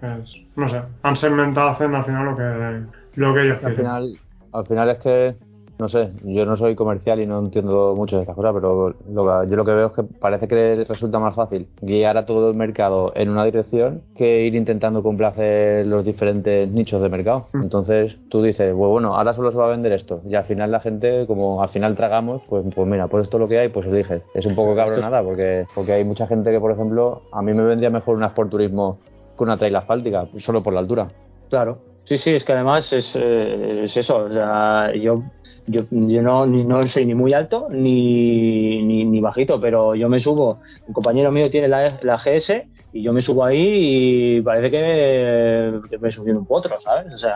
Es- 0.00 0.36
no 0.54 0.68
sé. 0.68 0.80
Han 1.02 1.16
segmentado 1.16 1.70
hacen 1.70 1.92
al 1.92 2.04
final 2.04 2.24
lo 2.24 2.36
que, 2.36 2.86
lo 3.20 3.34
que 3.34 3.42
ellos 3.46 3.54
Al 3.56 3.60
quieren. 3.74 3.76
final, 3.78 4.18
al 4.52 4.66
final 4.68 4.90
es 4.90 4.98
que, 4.98 5.36
no 5.82 5.88
sé, 5.88 6.10
yo 6.22 6.46
no 6.46 6.56
soy 6.56 6.74
comercial 6.74 7.20
y 7.20 7.26
no 7.26 7.40
entiendo 7.40 7.94
mucho 7.96 8.16
de 8.16 8.22
estas 8.22 8.36
cosas, 8.36 8.52
pero 8.54 8.94
lo 9.12 9.24
que- 9.42 9.50
yo 9.50 9.56
lo 9.56 9.64
que 9.64 9.72
veo 9.72 9.86
es 9.88 9.92
que 9.92 10.02
parece 10.04 10.48
que 10.48 10.84
resulta 10.88 11.18
más 11.18 11.34
fácil 11.34 11.66
guiar 11.80 12.16
a 12.16 12.24
todo 12.24 12.50
el 12.50 12.56
mercado 12.56 13.12
en 13.14 13.28
una 13.28 13.44
dirección 13.44 14.00
que 14.16 14.42
ir 14.46 14.54
intentando 14.54 15.02
complacer 15.02 15.86
los 15.86 16.04
diferentes 16.04 16.70
nichos 16.70 17.02
de 17.02 17.08
mercado. 17.08 17.46
Mm. 17.52 17.62
Entonces 17.62 18.16
tú 18.30 18.42
dices, 18.42 18.72
pues 18.74 18.88
bueno, 18.90 19.14
ahora 19.14 19.34
solo 19.34 19.50
se 19.50 19.58
va 19.58 19.66
a 19.66 19.70
vender 19.70 19.92
esto. 19.92 20.20
Y 20.28 20.34
al 20.36 20.44
final 20.44 20.70
la 20.70 20.80
gente, 20.80 21.26
como 21.26 21.62
al 21.62 21.68
final 21.68 21.94
tragamos, 21.96 22.42
pues, 22.48 22.64
pues 22.74 22.88
mira, 22.88 23.08
pues 23.08 23.24
esto 23.24 23.36
es 23.36 23.40
lo 23.40 23.48
que 23.48 23.58
hay, 23.58 23.68
pues 23.68 23.86
eliges. 23.86 24.22
Es 24.34 24.46
un 24.46 24.54
poco 24.54 24.74
cabronada 24.76 25.22
porque, 25.22 25.66
porque 25.74 25.92
hay 25.92 26.04
mucha 26.04 26.26
gente 26.26 26.50
que, 26.52 26.60
por 26.60 26.70
ejemplo, 26.72 27.22
a 27.32 27.42
mí 27.42 27.52
me 27.52 27.64
vendría 27.64 27.90
mejor 27.90 28.16
una 28.16 28.28
Sport 28.28 28.50
Turismo 28.50 28.98
que 29.36 29.44
una 29.44 29.56
trail 29.56 29.74
asfáltica, 29.76 30.26
solo 30.38 30.62
por 30.62 30.72
la 30.72 30.80
altura. 30.80 31.08
Claro. 31.50 31.78
Sí, 32.04 32.18
sí, 32.18 32.30
es 32.30 32.44
que 32.44 32.52
además 32.52 32.92
es, 32.92 33.12
eh, 33.14 33.84
es 33.84 33.96
eso. 33.96 34.16
O 34.24 34.30
sea, 34.30 34.92
yo, 34.94 35.22
yo, 35.66 35.82
yo 35.90 36.22
no, 36.22 36.46
no 36.46 36.86
soy 36.86 37.06
ni 37.06 37.14
muy 37.14 37.32
alto 37.32 37.68
ni, 37.70 38.82
ni, 38.82 39.04
ni 39.04 39.20
bajito, 39.20 39.60
pero 39.60 39.94
yo 39.94 40.08
me 40.08 40.18
subo. 40.20 40.60
Un 40.86 40.94
compañero 40.94 41.30
mío 41.30 41.48
tiene 41.50 41.68
la, 41.68 41.98
la 42.02 42.16
GS 42.16 42.64
y 42.92 43.02
yo 43.02 43.12
me 43.12 43.22
subo 43.22 43.44
ahí 43.44 44.36
y 44.38 44.42
parece 44.42 44.70
que, 44.70 45.80
que 45.88 45.98
me 45.98 46.10
subí 46.10 46.30
un 46.32 46.46
potro, 46.46 46.80
¿sabes? 46.80 47.12
O 47.14 47.18
sea, 47.18 47.34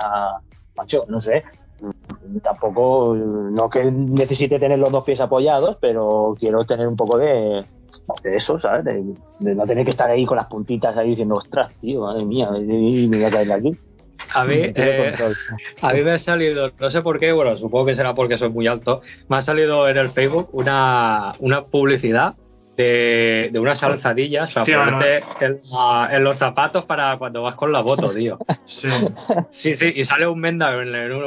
macho, 0.76 1.04
no 1.08 1.20
sé. 1.20 1.44
Tampoco, 2.42 3.14
no 3.14 3.68
que 3.68 3.84
necesite 3.84 4.58
tener 4.58 4.78
los 4.78 4.90
dos 4.90 5.04
pies 5.04 5.20
apoyados, 5.20 5.76
pero 5.80 6.34
quiero 6.38 6.64
tener 6.64 6.88
un 6.88 6.96
poco 6.96 7.18
de, 7.18 7.64
de 8.22 8.36
eso, 8.36 8.58
¿sabes? 8.58 8.84
De 8.84 9.54
no 9.54 9.66
tener 9.66 9.84
que 9.84 9.90
estar 9.90 10.10
ahí 10.10 10.24
con 10.24 10.36
las 10.36 10.46
puntitas 10.46 10.96
ahí 10.96 11.10
diciendo, 11.10 11.36
ostras, 11.36 11.72
tío, 11.80 12.00
madre 12.00 12.24
mía, 12.24 12.48
y 12.58 13.08
me 13.08 13.18
voy 13.18 13.26
a 13.26 13.30
caer 13.30 13.46
de 13.46 13.52
aquí. 13.52 13.78
A 14.34 14.44
mí, 14.44 14.56
eh, 14.60 15.14
a 15.80 15.92
mí 15.92 16.02
me 16.02 16.12
ha 16.12 16.18
salido, 16.18 16.72
no 16.78 16.90
sé 16.90 17.02
por 17.02 17.18
qué, 17.18 17.32
bueno, 17.32 17.56
supongo 17.56 17.86
que 17.86 17.94
será 17.94 18.14
porque 18.14 18.38
soy 18.38 18.50
muy 18.50 18.66
alto, 18.66 19.02
me 19.28 19.36
ha 19.36 19.42
salido 19.42 19.88
en 19.88 19.96
el 19.96 20.10
Facebook 20.10 20.48
una, 20.52 21.32
una 21.40 21.64
publicidad 21.64 22.34
de, 22.76 23.48
de 23.52 23.58
unas 23.58 23.82
alzadillas, 23.82 24.50
o 24.50 24.52
sea, 24.52 24.64
Sí, 24.64 24.72
ponerte 24.72 25.22
en, 25.40 26.24
los 26.24 26.36
zapatos 26.36 26.84
para 26.84 27.16
cuando 27.16 27.42
vas 27.42 27.54
con 27.54 27.72
la 27.72 27.82
moto, 27.82 28.10
tío. 28.10 28.38
Sí. 28.66 28.88
Sí, 29.50 29.76
sí, 29.76 29.92
y 29.94 30.04
sale 30.04 30.26
un 30.26 30.40
Menda 30.40 30.72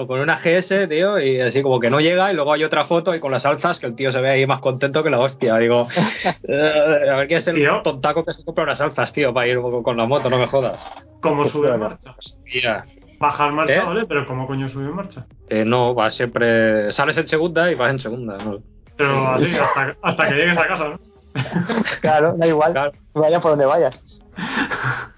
con 0.06 0.20
una 0.20 0.40
GS, 0.40 0.88
tío, 0.88 1.20
y 1.20 1.40
así 1.40 1.62
como 1.62 1.80
que 1.80 1.90
no 1.90 2.00
llega, 2.00 2.32
y 2.32 2.36
luego 2.36 2.54
hay 2.54 2.64
otra 2.64 2.86
foto 2.86 3.16
y 3.16 3.20
con 3.20 3.32
las 3.32 3.46
alzas 3.46 3.80
que 3.80 3.88
el 3.88 3.96
tío 3.96 4.12
se 4.12 4.22
ve 4.22 4.30
ahí 4.30 4.46
más 4.46 4.60
contento 4.60 5.04
que 5.04 5.10
la 5.10 5.20
hostia. 5.20 5.58
Digo, 5.58 5.88
eh, 6.48 7.10
a 7.12 7.16
ver 7.18 7.28
quién 7.28 7.40
es 7.40 7.48
el 7.48 7.56
Tío. 7.56 7.82
tontaco 7.84 8.24
que 8.24 8.34
se 8.34 8.44
compra 8.44 8.66
unas 8.66 8.82
alzas, 8.82 9.12
tío, 9.12 9.34
para 9.34 9.48
ir 9.48 9.60
con 9.84 9.98
la 9.98 10.06
moto, 10.06 10.30
no 10.30 10.38
me 10.38 10.48
jodas. 10.48 10.80
¿Cómo 11.22 11.46
sube 11.46 11.70
en 11.70 11.80
marcha? 11.80 12.16
Hostia. 12.18 12.86
Bajar 13.20 13.52
marcha, 13.52 13.74
¿Eh? 13.74 13.82
¿vale? 13.86 14.06
Pero 14.06 14.26
¿cómo 14.26 14.48
coño 14.48 14.70
sube 14.70 14.86
en 14.86 14.96
marcha? 14.96 15.26
Eh, 15.50 15.66
no, 15.66 15.94
va 15.94 16.10
siempre. 16.10 16.92
Sales 16.94 17.18
en 17.18 17.28
segunda 17.28 17.70
y 17.72 17.76
vas 17.76 17.90
en 17.92 18.00
segunda. 18.00 18.38
¿no? 18.38 18.60
Pero 18.96 19.28
así, 19.30 19.58
hasta, 19.58 19.96
hasta 20.02 20.28
que 20.28 20.36
llegues 20.36 20.58
a 20.58 20.68
casa, 20.68 20.90
¿no? 20.90 21.00
Claro, 22.02 22.36
da 22.38 22.48
igual. 22.48 22.72
Claro. 22.74 22.92
Vaya 23.14 23.40
por 23.40 23.52
donde 23.52 23.66
vayas. 23.66 24.00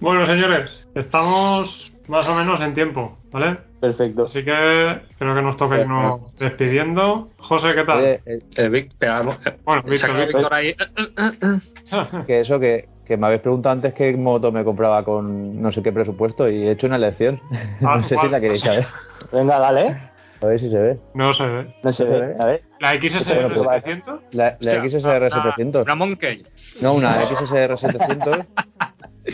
Bueno, 0.00 0.26
señores, 0.26 0.84
estamos 0.96 1.92
más 2.08 2.28
o 2.28 2.34
menos 2.34 2.60
en 2.60 2.74
tiempo, 2.74 3.16
¿vale? 3.30 3.56
Perfecto. 3.80 4.24
Así 4.24 4.44
que 4.44 5.00
creo 5.16 5.34
que 5.34 5.42
nos 5.42 5.56
toca 5.56 5.78
irnos 5.78 6.34
despidiendo. 6.36 7.28
José, 7.38 7.72
¿qué 7.74 7.84
tal? 7.84 7.98
Oye, 7.98 8.20
eh, 8.26 8.40
Eh, 8.56 8.68
Vic, 8.68 8.92
pegamos- 8.98 9.38
eh, 9.46 9.56
Bueno, 9.64 9.82
Víctor, 9.82 10.16
Víctor. 10.16 10.40
Víctor 10.40 10.54
ahí. 10.54 10.74
que 12.26 12.40
eso 12.40 12.58
que, 12.58 12.88
que 13.06 13.16
me 13.16 13.26
habéis 13.26 13.42
preguntado 13.42 13.72
antes 13.74 13.94
qué 13.94 14.12
moto 14.16 14.50
me 14.50 14.64
compraba 14.64 15.04
con 15.04 15.62
no 15.62 15.70
sé 15.70 15.82
qué 15.84 15.92
presupuesto 15.92 16.48
y 16.48 16.66
he 16.66 16.72
hecho 16.72 16.88
una 16.88 16.96
elección. 16.96 17.40
Ah, 17.84 17.96
no 17.98 18.02
sé 18.02 18.16
¿cuál? 18.16 18.26
si 18.26 18.32
la 18.32 18.40
queréis 18.40 18.62
saber. 18.62 18.86
Venga, 19.32 19.58
dale. 19.60 20.10
A 20.42 20.46
ver 20.46 20.58
si 20.58 20.68
se 20.70 20.78
ve. 20.78 20.98
No 21.14 21.32
se 21.32 21.44
ve. 21.46 21.66
No 21.82 21.92
sé, 21.92 22.04
¿Eh? 22.04 22.34
a 22.38 22.44
ver. 22.46 22.62
¿La 22.80 22.94
XSR 23.00 23.48
pues 23.48 23.62
vale. 23.64 23.80
700? 23.82 24.20
La, 24.32 24.56
XSR 24.58 25.16
una- 25.26 25.30
700. 25.30 25.82
Una 25.84 25.94
Monkey. 25.94 26.42
No, 26.80 26.94
una 26.94 27.24
XSR 27.26 27.78
700. 27.78 28.38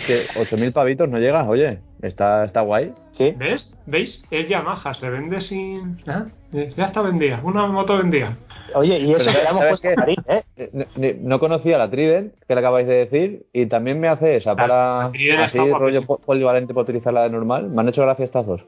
que 0.06 0.26
8000 0.38 0.72
pavitos 0.72 1.08
no 1.08 1.18
llega. 1.18 1.48
Oye, 1.48 1.78
está, 2.02 2.44
está 2.44 2.60
guay. 2.60 2.92
Sí. 3.12 3.32
¿Ves? 3.38 3.74
¿Veis? 3.86 4.22
Es 4.30 4.48
Yamaha, 4.48 4.92
se 4.94 5.08
vende 5.08 5.40
sin... 5.40 5.96
¿Ah? 6.06 6.26
Ya 6.52 6.86
está 6.86 7.02
vendida, 7.02 7.40
una 7.42 7.66
moto 7.66 7.96
vendida. 7.98 8.36
Oye, 8.74 8.98
y 9.00 9.12
eso 9.12 9.26
que 9.26 9.32
le 9.32 9.44
hemos 9.44 9.56
¿sabes 9.62 9.68
puesto 9.80 9.88
qué? 9.88 9.94
a 9.94 9.96
Marín, 9.96 10.16
¿eh? 10.28 10.42
Eh, 10.56 11.18
No, 11.22 11.38
conocía 11.40 11.76
la 11.78 11.90
Trident, 11.90 12.34
que 12.46 12.54
le 12.54 12.60
acabáis 12.60 12.86
de 12.86 12.94
decir, 13.06 13.46
y 13.52 13.66
también 13.66 13.98
me 14.00 14.08
hace 14.08 14.36
esa 14.36 14.50
La- 14.50 14.56
para 14.56 15.10
la 15.36 15.44
así 15.44 15.58
rollo 15.58 16.02
polivalente 16.06 16.72
para 16.74 16.82
utilizarla 16.84 17.22
de 17.24 17.30
normal. 17.30 17.68
Me 17.70 17.80
han 17.80 17.88
hecho 17.88 18.02
gracia 18.02 18.24
estas 18.26 18.46
dos. 18.46 18.62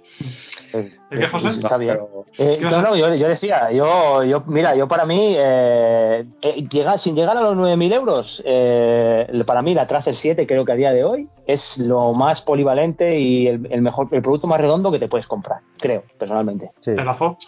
¿El 0.73 0.93
qué, 1.11 1.27
José? 1.27 1.49
Está 1.49 1.77
bien. 1.77 1.99
Eh, 2.39 2.57
¿Qué 2.59 2.65
vas 2.65 2.77
no, 2.77 2.83
no, 2.83 2.97
yo, 2.97 3.15
yo 3.15 3.29
decía, 3.29 3.71
yo, 3.73 4.23
yo, 4.25 4.43
mira, 4.47 4.75
yo 4.77 4.87
para 4.87 5.05
mí, 5.05 5.35
eh, 5.37 6.25
eh, 6.43 6.69
llegar, 6.71 6.99
sin 6.99 7.17
llegar 7.17 7.37
a 7.37 7.41
los 7.41 7.57
9.000 7.57 7.93
euros, 7.93 8.43
eh, 8.45 9.43
para 9.47 9.63
mí 9.63 9.75
la 9.75 9.87
Tracer 9.87 10.15
7 10.15 10.47
creo 10.47 10.65
que 10.65 10.73
a 10.73 10.77
día 10.77 10.93
de 10.93 11.05
hoy 11.05 11.29
es 11.47 11.79
lo 11.79 12.13
más 12.13 12.41
polivalente 12.43 13.19
y 13.19 13.49
el, 13.49 13.67
el 13.71 13.83
mejor, 13.83 14.09
el 14.13 14.23
producto 14.23 14.47
más 14.47 14.61
redondo 14.61 14.93
que 14.93 14.99
te 14.99 15.09
puedes 15.09 15.27
comprar, 15.27 15.61
creo, 15.79 16.05
personalmente. 16.19 16.71
Sí. 16.81 16.93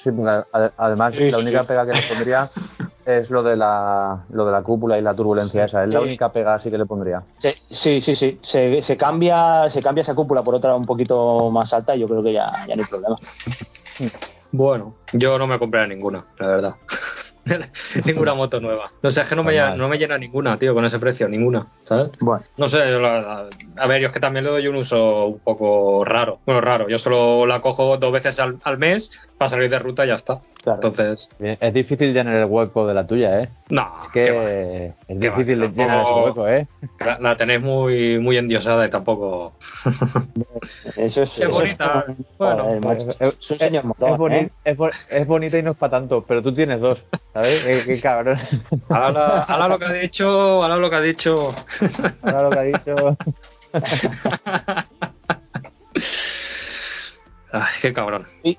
Sí, 0.03 0.11
además 0.77 1.15
Sí, 1.15 1.31
la 1.31 1.39
única 1.39 1.63
sí. 1.63 1.69
pega 1.69 1.87
que 1.87 1.93
le 1.93 2.03
pondría 2.03 2.49
es 3.05 3.31
lo 3.31 3.43
de 3.43 3.57
la 3.57 4.25
lo 4.31 4.45
de 4.45 4.53
la 4.53 4.63
cúpula 4.63 4.99
y 4.99 5.03
la 5.03 5.15
turbulencia 5.15 5.65
esa. 5.65 5.85
Es 5.85 5.91
la 5.91 6.01
única 6.01 6.33
pega 6.33 6.55
así 6.55 6.71
que 6.71 6.79
le 6.79 6.87
pondría. 6.87 7.23
Sí, 7.39 7.55
sí, 7.71 8.01
sí, 8.01 8.15
sí. 8.17 8.39
Se, 8.43 8.81
se 8.83 8.97
cambia, 8.97 9.69
se 9.71 9.83
cambia 9.83 10.03
esa 10.03 10.15
cúpula 10.15 10.43
por 10.43 10.55
otra 10.55 10.75
un 10.75 10.87
poquito 10.87 11.51
más 11.51 11.73
alta 11.73 11.95
y 11.97 12.01
yo 12.01 12.09
creo 12.09 12.23
que 12.23 12.33
ya, 12.33 12.51
ya 12.69 12.77
no 12.77 12.83
hay 12.83 12.89
problema. 12.89 13.17
Bueno, 14.51 14.95
yo 15.15 15.39
no 15.39 15.47
me 15.47 15.59
compré 15.59 15.87
ninguna, 15.89 16.27
la 16.39 16.47
verdad. 16.47 16.75
ninguna 18.05 18.35
moto 18.35 18.61
nueva. 18.61 18.93
No 19.03 19.11
sé, 19.11 19.23
es 19.23 19.27
que 19.27 19.35
no 19.35 19.43
me, 19.43 19.53
Normal. 19.55 19.71
llena, 19.73 19.83
no 19.83 19.89
me 19.89 19.99
llena 19.99 20.19
ninguna, 20.19 20.59
tío, 20.59 20.75
con 20.75 20.85
ese 20.85 20.99
precio, 20.99 21.29
ninguna, 21.29 21.67
¿sabes? 21.85 22.11
Bueno, 22.21 22.45
No 22.59 22.69
sé, 22.69 22.79
yo 22.91 23.01
la- 23.01 23.21
la- 23.21 23.49
a 23.79 23.87
ver, 23.87 24.01
yo 24.03 24.09
es 24.09 24.13
que 24.13 24.21
también 24.21 24.45
le 24.45 24.51
doy 24.51 24.67
un 24.69 24.77
uso 24.77 25.27
un 25.27 25.41
poco 25.41 26.05
raro. 26.05 26.41
Bueno, 26.45 26.61
raro, 26.61 26.89
yo 26.89 26.99
solo 26.99 27.47
la 27.47 27.61
cojo 27.63 27.97
dos 27.97 28.13
veces 28.13 28.39
al, 28.39 28.59
al 28.63 28.79
mes 28.79 29.11
para 29.43 29.51
salir 29.51 29.69
de 29.71 29.79
ruta 29.79 30.05
y 30.05 30.09
ya 30.09 30.15
está. 30.15 30.41
claro. 30.63 30.81
Entonces, 30.83 31.29
Es 31.41 31.75
difícil 31.75 32.13
llenar 32.15 32.35
el 32.37 32.45
hueco 32.45 32.87
de 32.87 32.95
la 32.95 33.07
tuya, 33.07 33.41
¿eh? 33.43 33.49
no, 33.71 33.83
Es 34.03 34.09
va. 34.09 34.13
que 34.13 34.25
es 34.27 34.95
va, 35.19 35.21
difícil 35.21 35.61
que 35.61 35.69
llenar 35.69 36.03
ese 36.03 36.13
tampoco- 36.13 36.25
hueco, 36.25 36.49
¿eh? 36.49 36.67
La, 37.01 37.19
la 37.19 37.37
tenéis 37.37 37.61
muy, 37.61 38.19
muy 38.19 38.37
endiosada 38.37 38.87
y 38.87 38.91
tampoco. 38.91 39.55
Eso 40.97 41.23
es, 41.23 41.31
Qué 41.31 41.43
eso 41.43 41.51
es- 41.51 41.51
bonita. 41.51 42.05
Bueno. 42.39 42.69
Es, 43.19 43.85
motor, 43.85 44.19
boni- 44.19 44.51
¿eh? 44.65 45.25
bonita 45.27 45.59
y 45.59 45.63
no 45.63 45.73
es 45.73 45.77
para 45.77 45.91
tanto, 45.91 46.25
pero 46.27 46.43
tú 46.43 46.53
tienes 46.55 46.81
dos, 46.81 47.05
¿sabes? 47.33 47.63
Qué, 47.65 47.83
qué 47.87 48.01
cabrón. 48.01 48.39
Ahora, 48.89 49.43
ahora 49.43 49.69
lo 49.69 49.79
que 49.79 49.85
ha 49.87 49.93
dicho, 49.93 50.29
ahora 50.29 50.77
lo 50.77 50.89
que 50.91 50.97
ha 50.97 51.01
dicho. 51.01 51.55
Ahora 52.23 52.43
lo 52.43 52.51
que 52.51 52.59
ha 52.59 52.63
dicho. 52.63 52.95
Ay, 57.53 57.73
qué 57.83 57.93
cabrón. 57.93 58.27
Sí. 58.43 58.59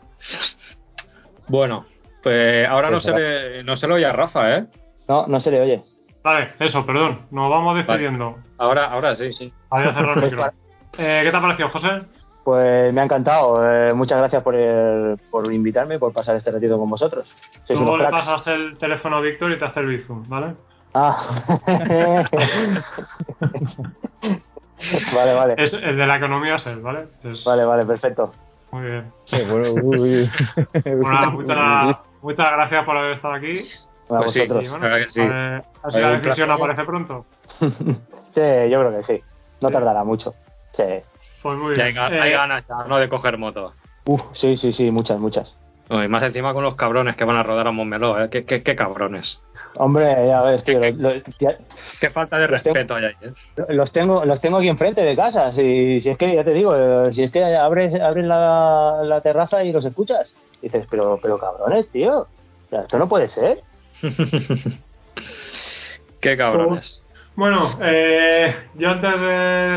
Bueno, 1.48 1.86
Pues 2.22 2.68
ahora 2.68 2.90
no 2.90 3.00
se, 3.00 3.12
le, 3.12 3.64
no 3.64 3.76
se 3.76 3.88
lo 3.88 3.96
oye 3.96 4.06
a 4.06 4.14
Rafa, 4.14 4.56
¿eh? 4.58 4.66
No, 5.08 5.28
no 5.28 5.40
se 5.40 5.52
le 5.52 5.62
oye. 5.62 5.84
Vale, 6.24 6.54
eso, 6.60 6.86
perdón. 6.86 7.20
Nos 7.32 7.50
vamos 7.50 7.76
despidiendo. 7.76 8.38
Ahora, 8.58 8.86
ahora 8.86 9.14
sí, 9.16 9.32
sí. 9.34 9.54
Voy 9.70 9.84
a 9.84 9.94
cerrar 9.94 10.18
el 10.18 10.24
micro. 10.24 10.46
Eh, 10.98 11.22
¿Qué 11.26 11.32
te 11.32 11.38
ha 11.38 11.42
parecido, 11.42 11.70
José? 11.70 11.90
Pues 12.46 12.94
me 12.94 13.02
ha 13.02 13.04
encantado. 13.04 13.62
Eh, 13.70 13.94
muchas 13.94 14.20
gracias 14.20 14.42
por, 14.44 14.56
el- 14.56 15.18
por 15.30 15.52
invitarme, 15.52 16.00
por 16.00 16.14
pasar 16.14 16.36
este 16.38 16.52
ratito 16.52 16.78
con 16.80 16.90
vosotros. 16.90 17.28
Sois 17.66 17.78
Luego 17.80 17.96
unos 17.96 18.04
le 18.04 18.08
cracks. 18.10 18.26
pasas 18.26 18.48
el 18.48 18.78
teléfono 18.78 19.18
a 19.18 19.22
Víctor 19.22 19.52
y 19.52 19.60
te 19.60 19.66
hace 19.66 19.80
el 19.82 19.88
bizum, 19.88 20.24
¿vale? 20.30 20.56
Ah. 20.94 21.18
vale, 25.16 25.34
vale. 25.34 25.56
Es, 25.58 25.74
el 25.74 25.98
de 25.98 26.06
la 26.08 26.18
economía 26.18 26.56
es 26.56 26.66
él, 26.68 26.80
¿vale? 26.82 27.08
Es- 27.24 27.44
Vale, 27.44 27.66
vale, 27.66 27.86
perfecto. 27.86 28.32
Muy 28.74 28.82
bien. 28.90 29.14
Sí, 29.26 29.38
bueno, 29.48 29.72
uy. 29.84 30.32
Bueno, 30.84 31.12
nada, 31.12 31.30
muchas, 31.30 31.98
muchas 32.24 32.52
gracias 32.54 32.86
por 32.86 32.98
haber 32.98 33.12
estado 33.14 33.36
aquí. 33.36 33.54
A 34.10 34.18
Pues 34.18 34.32
sí. 34.32 34.40
vosotros. 34.40 34.64
Y 34.64 34.68
bueno, 34.68 34.86
Claro 34.88 35.06
que 35.06 35.12
sí. 35.12 35.22
a 35.22 35.26
ver, 35.26 35.34
a 35.34 35.62
ver 35.62 35.64
si 35.92 35.98
Oye, 35.98 36.02
la 36.02 36.12
decisión 36.12 36.48
placer. 36.48 36.52
aparece 36.52 36.84
pronto. 36.86 37.26
Sí, 38.34 38.42
yo 38.42 38.80
creo 38.80 38.98
que 38.98 39.04
sí. 39.04 39.24
No 39.62 39.70
tardará 39.70 40.04
mucho. 40.04 40.34
Sí. 40.72 40.84
Pues 41.44 41.56
muy 41.60 41.76
Ya 41.76 41.84
hay, 41.84 41.94
bien. 41.94 42.04
ga- 42.04 42.20
hay 42.20 42.30
Eh, 42.32 42.34
ganas 42.34 42.68
ya, 42.68 42.78
¿no? 42.88 42.98
De 42.98 43.08
coger 43.08 43.38
moto. 43.38 43.74
Uf, 44.06 44.22
sí, 44.32 44.58
sí, 44.58 44.72
sí, 44.74 44.90
muchas, 44.90 45.20
muchas. 45.20 45.56
No, 45.90 46.02
y 46.04 46.08
más 46.08 46.24
encima 46.24 46.54
con 46.54 46.64
los 46.64 46.76
cabrones 46.76 47.16
que 47.18 47.26
van 47.26 47.36
a 47.36 47.44
rodar 47.44 47.68
a 47.68 47.72
Montmeló, 47.72 48.18
¿eh? 48.24 48.30
¿Qué, 48.30 48.46
qué, 48.46 48.64
qué 48.64 48.76
cabrones? 48.76 49.42
Hombre, 49.76 50.16
ya 50.28 50.42
ves, 50.42 50.64
tío, 50.64 50.80
lo- 50.80 50.90
lo- 50.92 51.14
ya- 51.40 51.58
Qué 52.00 52.10
falta 52.10 52.38
de 52.38 52.44
tengo- 52.48 52.54
respeto 52.56 52.96
hay 52.96 53.06
ahí, 53.06 53.14
¿eh? 53.22 53.34
los 53.70 53.92
tengo, 53.92 54.24
los 54.24 54.40
tengo 54.40 54.58
aquí 54.58 54.70
enfrente 54.70 55.02
de 55.02 55.16
casa. 55.16 55.52
Si, 55.52 56.00
si 56.00 56.10
es 56.10 56.18
que, 56.18 56.34
ya 56.36 56.44
te 56.44 56.54
digo, 56.54 57.12
si 57.12 57.24
es 57.24 57.32
que 57.32 57.44
abres, 57.44 58.00
abres 58.00 58.26
la, 58.26 59.02
la 59.04 59.22
terraza 59.22 59.64
y 59.64 59.74
los 59.74 59.84
escuchas. 59.84 60.34
Dices, 60.62 60.88
pero, 60.90 61.20
pero 61.22 61.38
cabrones, 61.38 61.90
tío. 61.90 62.20
O 62.22 62.28
sea, 62.70 62.82
esto 62.84 62.98
no 62.98 63.10
puede 63.10 63.28
ser. 63.28 63.60
qué 66.22 66.38
cabrones. 66.38 67.04
Bueno, 67.36 67.72
eh, 67.82 68.56
yo 68.76 68.90
antes 68.92 69.20
de 69.20 69.28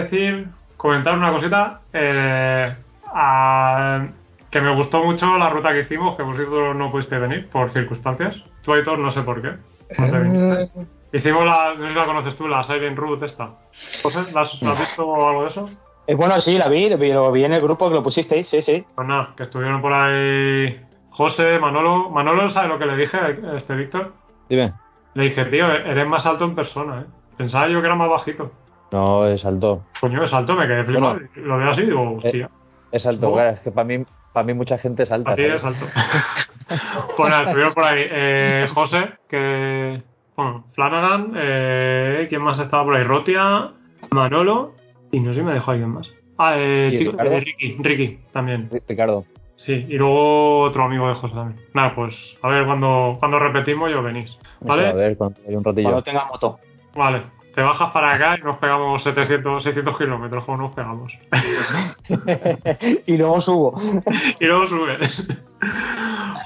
decir, 0.02 0.46
comentar 0.76 1.14
una 1.16 1.32
cosita, 1.32 1.80
eh, 1.92 2.74
a- 3.12 4.06
que 4.50 4.60
me 4.60 4.74
gustó 4.74 5.02
mucho 5.04 5.38
la 5.38 5.50
ruta 5.50 5.72
que 5.72 5.80
hicimos, 5.80 6.16
que 6.16 6.22
vosotros 6.22 6.76
no 6.76 6.90
pudiste 6.90 7.18
venir 7.18 7.48
por 7.48 7.70
circunstancias. 7.70 8.42
Tú, 8.62 8.72
Aitor, 8.72 8.98
no 8.98 9.10
sé 9.10 9.22
por 9.22 9.42
qué. 9.42 9.52
no 9.98 10.10
te 10.10 10.18
viniste. 10.18 10.86
Hicimos 11.12 11.44
la, 11.46 11.74
no 11.74 11.86
sé 11.86 11.88
si 11.92 11.98
la 11.98 12.04
conoces 12.06 12.36
tú, 12.36 12.48
la 12.48 12.64
Silent 12.64 12.98
Route 12.98 13.26
esta. 13.26 13.54
José, 14.02 14.32
¿la 14.32 14.42
has, 14.42 14.60
la 14.62 14.72
has 14.72 14.80
visto 14.80 15.06
o 15.06 15.28
algo 15.28 15.42
de 15.44 15.48
eso? 15.50 15.68
Eh, 16.06 16.14
bueno, 16.14 16.40
sí, 16.40 16.58
la 16.58 16.68
vi, 16.68 16.88
lo 16.88 17.32
vi 17.32 17.44
en 17.44 17.52
el 17.52 17.60
grupo 17.60 17.88
que 17.88 17.94
lo 17.94 18.02
pusisteis, 18.02 18.48
sí, 18.48 18.62
sí. 18.62 18.84
Pues 18.94 19.08
nada, 19.08 19.32
que 19.36 19.44
estuvieron 19.44 19.80
por 19.80 19.92
ahí 19.92 20.80
José, 21.10 21.58
Manolo. 21.58 22.10
Manolo, 22.10 22.48
¿sabe 22.50 22.68
lo 22.68 22.78
que 22.78 22.86
le 22.86 22.96
dije 22.96 23.16
a 23.16 23.56
este 23.56 23.74
Víctor? 23.74 24.12
Dime. 24.48 24.72
Le 25.14 25.24
dije, 25.24 25.46
tío, 25.46 25.66
eres 25.72 26.06
más 26.06 26.26
alto 26.26 26.44
en 26.44 26.54
persona, 26.54 27.00
¿eh? 27.00 27.04
Pensaba 27.38 27.68
yo 27.68 27.80
que 27.80 27.86
era 27.86 27.96
más 27.96 28.10
bajito. 28.10 28.52
No, 28.92 29.26
es 29.26 29.44
alto. 29.44 29.82
Coño, 30.00 30.22
es 30.22 30.32
alto, 30.32 30.54
me 30.54 30.66
quedé 30.66 30.84
flipado. 30.84 31.14
Bueno. 31.14 31.28
lo 31.36 31.58
veo 31.58 31.70
así 31.70 31.80
y 31.82 31.86
digo, 31.86 32.16
hostia. 32.16 32.50
Es 32.92 33.06
alto. 33.06 33.40
Es 33.40 33.60
que 33.60 33.72
para 33.72 33.84
mí, 33.84 34.04
para 34.36 34.44
mí 34.46 34.52
mucha 34.52 34.76
gente 34.76 35.04
es 35.04 35.10
alta. 35.10 35.32
A 35.32 35.34
ti 35.34 35.44
¿sabes? 35.44 35.56
es 35.56 35.64
alto. 35.64 35.86
pues 37.16 37.30
nada, 37.30 37.44
estuvieron 37.44 37.72
por 37.72 37.84
ahí. 37.84 38.04
Eh, 38.06 38.68
José, 38.74 39.08
que. 39.30 40.02
Bueno, 40.36 40.66
Flanagan. 40.74 41.32
Eh, 41.34 42.26
¿Quién 42.28 42.42
más 42.42 42.58
estaba 42.58 42.84
por 42.84 42.94
ahí? 42.96 43.02
Rotia, 43.04 43.70
Manolo. 44.10 44.74
Y 45.10 45.20
no 45.20 45.32
sé 45.32 45.40
si 45.40 45.46
me 45.46 45.54
dejó 45.54 45.70
alguien 45.70 45.88
más. 45.88 46.06
Ah, 46.36 46.52
eh, 46.58 46.90
¿Y 46.92 46.98
chico, 46.98 47.12
Ricardo? 47.12 47.32
eh, 47.32 47.40
Ricky, 47.40 47.76
Ricky 47.82 48.18
también. 48.30 48.68
Ri- 48.68 48.82
Ricardo. 48.86 49.24
Sí, 49.56 49.86
y 49.88 49.94
luego 49.96 50.60
otro 50.64 50.84
amigo 50.84 51.08
de 51.08 51.14
José 51.14 51.34
también. 51.34 51.64
Nada, 51.72 51.94
pues 51.94 52.14
a 52.42 52.48
ver 52.48 52.66
cuando, 52.66 53.16
cuando 53.18 53.38
repetimos 53.38 53.90
yo 53.90 54.02
venís. 54.02 54.36
Vamos 54.60 54.76
a 54.76 54.82
¿Vale? 54.82 54.92
ver 54.92 55.16
cuando 55.16 55.38
hay 55.48 55.56
un 55.56 55.64
ratillo. 55.64 55.84
Cuando 55.84 56.02
tenga 56.02 56.26
moto. 56.26 56.58
Vale. 56.94 57.22
Te 57.56 57.62
bajas 57.62 57.90
para 57.90 58.12
acá 58.12 58.36
y 58.38 58.44
nos 58.44 58.58
pegamos 58.58 59.02
700, 59.02 59.62
600 59.62 59.96
kilómetros, 59.96 60.44
como 60.44 60.58
nos 60.58 60.74
pegamos. 60.74 61.10
y 63.06 63.16
luego 63.16 63.40
subo. 63.40 63.80
y 64.40 64.44
luego 64.44 64.66
subes. 64.66 65.26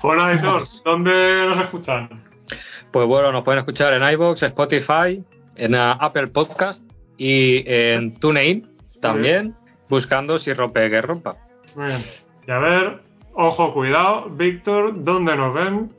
Pues 0.01 0.17
nada, 0.17 0.33
Editor, 0.33 0.63
¿dónde 0.85 1.47
nos 1.49 1.65
escuchan? 1.65 2.23
Pues 2.93 3.09
bueno, 3.09 3.33
nos 3.33 3.43
pueden 3.43 3.59
escuchar 3.59 3.93
en 3.93 4.09
iVoox, 4.09 4.41
Spotify, 4.41 5.25
en 5.57 5.75
uh, 5.75 5.97
Apple 5.99 6.29
Podcast 6.29 6.85
y 7.19 7.65
en 7.69 8.15
TuneIn 8.15 8.69
también, 9.03 9.57
buscando 9.89 10.39
si 10.39 10.53
rompe 10.53 10.89
que 10.89 11.03
rompa. 11.03 11.35
Muy 11.75 11.89
bien. 11.89 12.03
Y 12.47 12.51
a 12.53 12.59
ver, 12.59 13.01
ojo, 13.35 13.75
cuidado, 13.75 14.31
Víctor, 14.31 15.03
¿dónde 15.03 15.35
nos 15.35 15.55
ven? 15.55 15.91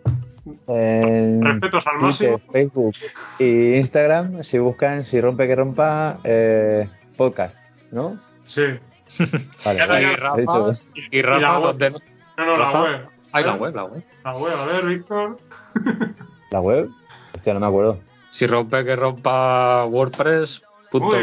En 0.67 1.41
Respetos 1.43 1.83
al 1.87 1.99
Twitter, 1.99 2.31
máximo. 2.31 2.51
Facebook 2.51 2.95
y 3.39 3.75
Instagram, 3.75 4.43
si 4.43 4.57
buscan, 4.59 5.03
si 5.03 5.21
rompe 5.21 5.47
que 5.47 5.55
rompa, 5.55 6.19
eh, 6.23 6.89
podcast, 7.17 7.57
¿no? 7.91 8.19
Sí. 8.45 8.63
Vale, 9.65 10.15
Rafa. 10.15 10.37
dicho, 10.37 10.71
Y 11.11 11.19
Y 11.19 11.21
la 11.21 11.29
Rafa, 11.29 11.59
web. 11.59 11.77
¿dónde- 11.77 11.99
No, 12.37 12.45
no, 12.45 12.57
la 12.57 12.81
web. 12.81 13.01
Ay, 13.33 13.43
la 13.45 13.55
web, 13.55 13.75
la 13.75 13.83
web. 13.85 14.03
La 14.23 14.37
web, 14.37 14.53
a 14.57 14.65
ver, 14.65 14.85
Víctor. 14.85 15.37
¿La 16.49 16.59
web? 16.59 16.89
Hostia, 17.35 17.53
no 17.53 17.59
me 17.59 17.67
acuerdo. 17.67 17.99
Si 18.31 18.47
rompe 18.47 18.83
que 18.83 18.95
rompa 18.95 19.85
WordPress. 19.85 20.61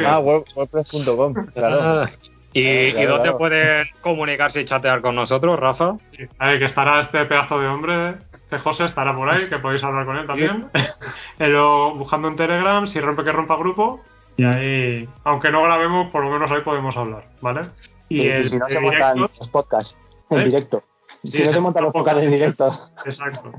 Ah, 0.06 0.18
word- 0.20 0.46
wordpress.com, 0.54 1.34
claro. 1.54 1.78
Ah, 1.80 2.10
¿Y, 2.54 2.62
Eh, 2.62 2.90
claro, 2.92 3.02
y 3.04 3.06
dónde 3.08 3.22
claro. 3.24 3.38
pueden 3.38 3.86
comunicarse 4.00 4.60
y 4.62 4.64
chatear 4.64 5.02
con 5.02 5.14
nosotros, 5.14 5.58
Rafa? 5.60 5.96
Sí. 6.12 6.24
A 6.38 6.46
ver, 6.48 6.58
que 6.58 6.64
estará 6.64 7.00
este 7.02 7.24
pedazo 7.26 7.58
de 7.60 7.66
hombre, 7.66 8.14
José, 8.56 8.84
estará 8.86 9.14
por 9.14 9.28
ahí, 9.28 9.48
que 9.48 9.58
podéis 9.58 9.84
hablar 9.84 10.06
con 10.06 10.16
él 10.16 10.26
también. 10.26 10.68
Eh, 11.38 11.48
lo- 11.48 11.94
buscando 11.94 12.28
en 12.28 12.36
Telegram, 12.36 12.86
si 12.86 12.98
rompe 13.00 13.22
que 13.24 13.30
rompa 13.32 13.56
grupo. 13.56 14.00
Y 14.36 14.44
ahí, 14.44 15.08
aunque 15.24 15.50
no 15.50 15.62
grabemos, 15.62 16.10
por 16.10 16.24
lo 16.24 16.30
menos 16.30 16.50
ahí 16.50 16.62
podemos 16.62 16.96
hablar, 16.96 17.24
¿vale? 17.40 17.62
Y, 18.08 18.22
y 18.22 18.28
el 18.28 18.48
si 18.48 18.56
no 18.56 18.66
se 18.68 18.78
el 18.78 18.82
montan 18.84 19.18
los 19.20 19.48
podcasts 19.50 19.96
en 20.30 20.38
¿Eh? 20.40 20.44
directo. 20.46 20.82
Sí, 21.24 21.28
si 21.38 21.40
no 21.42 21.48
se 21.48 21.54
se 21.54 21.60
montan 21.60 21.84
los 21.84 21.92
podcasts 21.92 22.22
en 22.22 22.30
directo. 22.30 22.72
Exacto. 23.04 23.52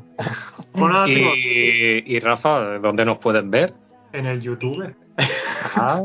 Bueno, 0.73 0.93
nada, 0.93 1.05
chicos, 1.07 1.33
Y, 1.37 2.15
y 2.15 2.19
Rafa, 2.19 2.79
¿dónde 2.79 3.05
nos 3.05 3.17
pueden 3.19 3.51
ver? 3.51 3.73
en 4.11 4.25
el 4.25 4.41
YouTube. 4.41 4.95
Ah, 5.75 6.01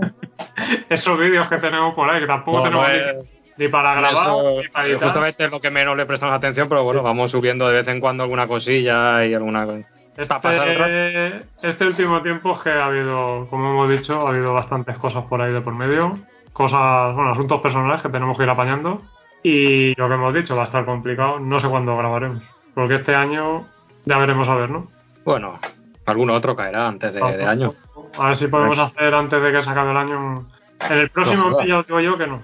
Esos 0.90 1.18
vídeos 1.18 1.48
que 1.48 1.56
tenemos 1.58 1.94
por 1.94 2.10
ahí, 2.10 2.20
que 2.20 2.26
tampoco 2.26 2.60
bueno, 2.60 2.82
tenemos 2.84 2.90
eh, 2.90 3.28
ni, 3.32 3.33
ni 3.56 3.68
para 3.68 3.94
grabar, 3.94 4.26
eso, 4.26 4.60
ni 4.62 4.68
para 4.68 4.86
editar. 4.86 5.04
justamente 5.04 5.44
es 5.44 5.50
lo 5.50 5.60
que 5.60 5.70
menos 5.70 5.96
le 5.96 6.06
prestamos 6.06 6.34
atención, 6.34 6.68
pero 6.68 6.84
bueno, 6.84 7.02
vamos 7.02 7.30
subiendo 7.30 7.68
de 7.68 7.74
vez 7.78 7.88
en 7.88 8.00
cuando 8.00 8.22
alguna 8.22 8.46
cosilla 8.46 9.24
y 9.24 9.34
alguna 9.34 9.64
rato. 9.64 9.84
Este, 10.16 11.42
este 11.62 11.86
último 11.86 12.22
tiempo 12.22 12.52
es 12.52 12.60
que 12.60 12.70
ha 12.70 12.86
habido, 12.86 13.46
como 13.50 13.70
hemos 13.70 13.90
dicho, 13.90 14.26
ha 14.26 14.30
habido 14.30 14.54
bastantes 14.54 14.96
cosas 14.98 15.24
por 15.24 15.42
ahí 15.42 15.52
de 15.52 15.60
por 15.60 15.74
medio. 15.74 16.18
Cosas, 16.52 17.14
bueno, 17.14 17.32
asuntos 17.32 17.60
personales 17.60 18.00
que 18.00 18.08
tenemos 18.08 18.36
que 18.36 18.44
ir 18.44 18.50
apañando. 18.50 19.02
Y 19.42 19.94
lo 19.96 20.08
que 20.08 20.14
hemos 20.14 20.32
dicho, 20.32 20.54
va 20.54 20.62
a 20.62 20.66
estar 20.66 20.84
complicado. 20.84 21.40
No 21.40 21.58
sé 21.58 21.68
cuándo 21.68 21.96
grabaremos. 21.96 22.42
Porque 22.74 22.94
este 22.94 23.14
año 23.14 23.66
ya 24.04 24.18
veremos 24.18 24.48
a 24.48 24.54
ver, 24.54 24.70
¿no? 24.70 24.86
Bueno, 25.24 25.58
algún 26.06 26.30
otro 26.30 26.54
caerá 26.54 26.86
antes 26.86 27.12
de, 27.12 27.20
de 27.20 27.44
año. 27.44 27.74
A 28.16 28.28
ver 28.28 28.36
si 28.36 28.46
podemos 28.46 28.78
hacer 28.78 29.12
antes 29.14 29.42
de 29.42 29.52
que 29.52 29.62
se 29.62 29.70
acabe 29.70 29.90
el 29.90 29.96
año. 29.96 30.46
En 30.88 30.98
el 30.98 31.10
próximo 31.10 31.50
No, 31.50 31.64
ya 31.64 31.78
os 31.78 31.86
digo 31.86 32.00
yo 32.00 32.16
que 32.16 32.26
no. 32.26 32.42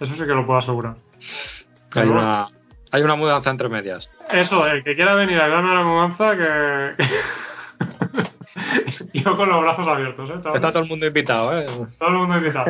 Eso 0.00 0.12
sí 0.14 0.18
que 0.20 0.26
lo 0.26 0.46
puedo 0.46 0.58
asegurar. 0.58 0.96
Hay 1.94 2.08
una, 2.08 2.48
hay 2.90 3.02
una 3.02 3.14
mudanza 3.16 3.50
entre 3.50 3.68
medias. 3.68 4.10
Eso, 4.30 4.66
el 4.66 4.82
que 4.82 4.94
quiera 4.96 5.14
venir 5.14 5.38
a 5.40 5.44
ayudarme 5.44 5.70
a 5.70 5.74
la 5.74 5.84
mudanza, 5.84 6.36
que. 6.36 7.04
yo 9.18 9.36
con 9.36 9.48
los 9.48 9.60
brazos 9.62 9.86
abiertos, 9.88 10.30
¿eh? 10.30 10.34
chavales? 10.42 10.54
Está 10.56 10.72
todo 10.72 10.82
el 10.82 10.88
mundo 10.88 11.06
invitado, 11.06 11.58
¿eh? 11.58 11.66
Todo 11.98 12.08
el 12.08 12.14
mundo 12.16 12.36
invitado. 12.38 12.66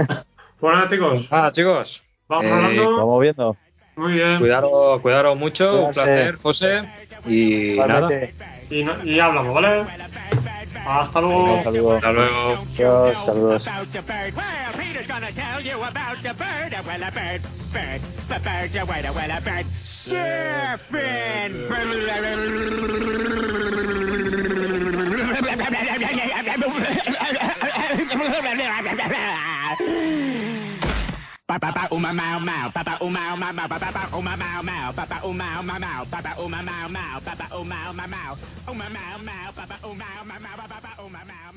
Nada, 0.63 0.89
chicos, 0.89 1.27
Ah, 1.31 1.51
chicos, 1.53 2.03
vamos 2.29 2.45
Eh, 2.47 2.53
hablando. 2.53 2.97
Vamos 2.97 3.21
viendo. 3.21 3.57
Muy 3.97 4.13
bien. 4.15 4.39
cuidaros, 4.39 5.01
cuidaros 5.03 5.37
mucho, 5.39 5.87
un 5.87 5.93
placer, 5.95 6.37
José. 6.37 6.85
Y 7.27 7.77
nada, 7.77 7.99
Igualmente. 7.99 8.35
Y, 8.71 8.85
no- 8.85 9.05
y 9.05 9.21
hablamos, 9.21 9.55
¿vale? 9.55 9.85
Hasta 10.87 11.21
Venga, 11.21 11.35
luego. 11.35 11.55
un 11.59 11.65
saludo. 11.65 11.97
hasta 11.97 12.13
luego. 12.13 12.67
Adiós, 12.77 13.25
saludos. 13.27 13.67
Ba-ba-ba, 31.51 31.89
oh 31.91 31.99
my 31.99 32.13
mow 32.15 32.39
mow, 32.39 32.71
ba-ba 32.71 32.95
oh 33.03 33.11
my 33.11 33.35
mow 33.35 33.51
mow, 33.51 33.67
ba-ba 33.67 34.07
oh 34.15 34.23
my 34.23 34.37
mow 34.39 34.63
mow, 34.63 34.93
ba-ba 34.95 35.19
oh 35.27 35.33
my 35.35 35.59
mow 35.59 35.83
mow, 35.83 36.05
ba-ba 36.07 36.31
oh 36.39 36.47
my 36.49 36.63
mow 36.63 36.87
mow, 36.95 37.19
ba-ba 37.27 37.47
oh 37.51 37.65
my 37.65 37.83
mow 37.91 38.07
mow, 38.07 38.39
oh 38.71 38.75
my 38.79 38.87
mow 38.89 39.19
mow, 39.19 39.51
ba-ba 39.59 39.77
oh 39.83 39.95
my 39.99 40.23
mow 40.23 40.39
mow, 40.39 40.55
ba-ba 40.55 40.79
oh 40.79 40.79
my 40.79 40.79
ba, 40.87 40.91
oh 41.03 41.09
my 41.11 41.25
mow. 41.27 41.50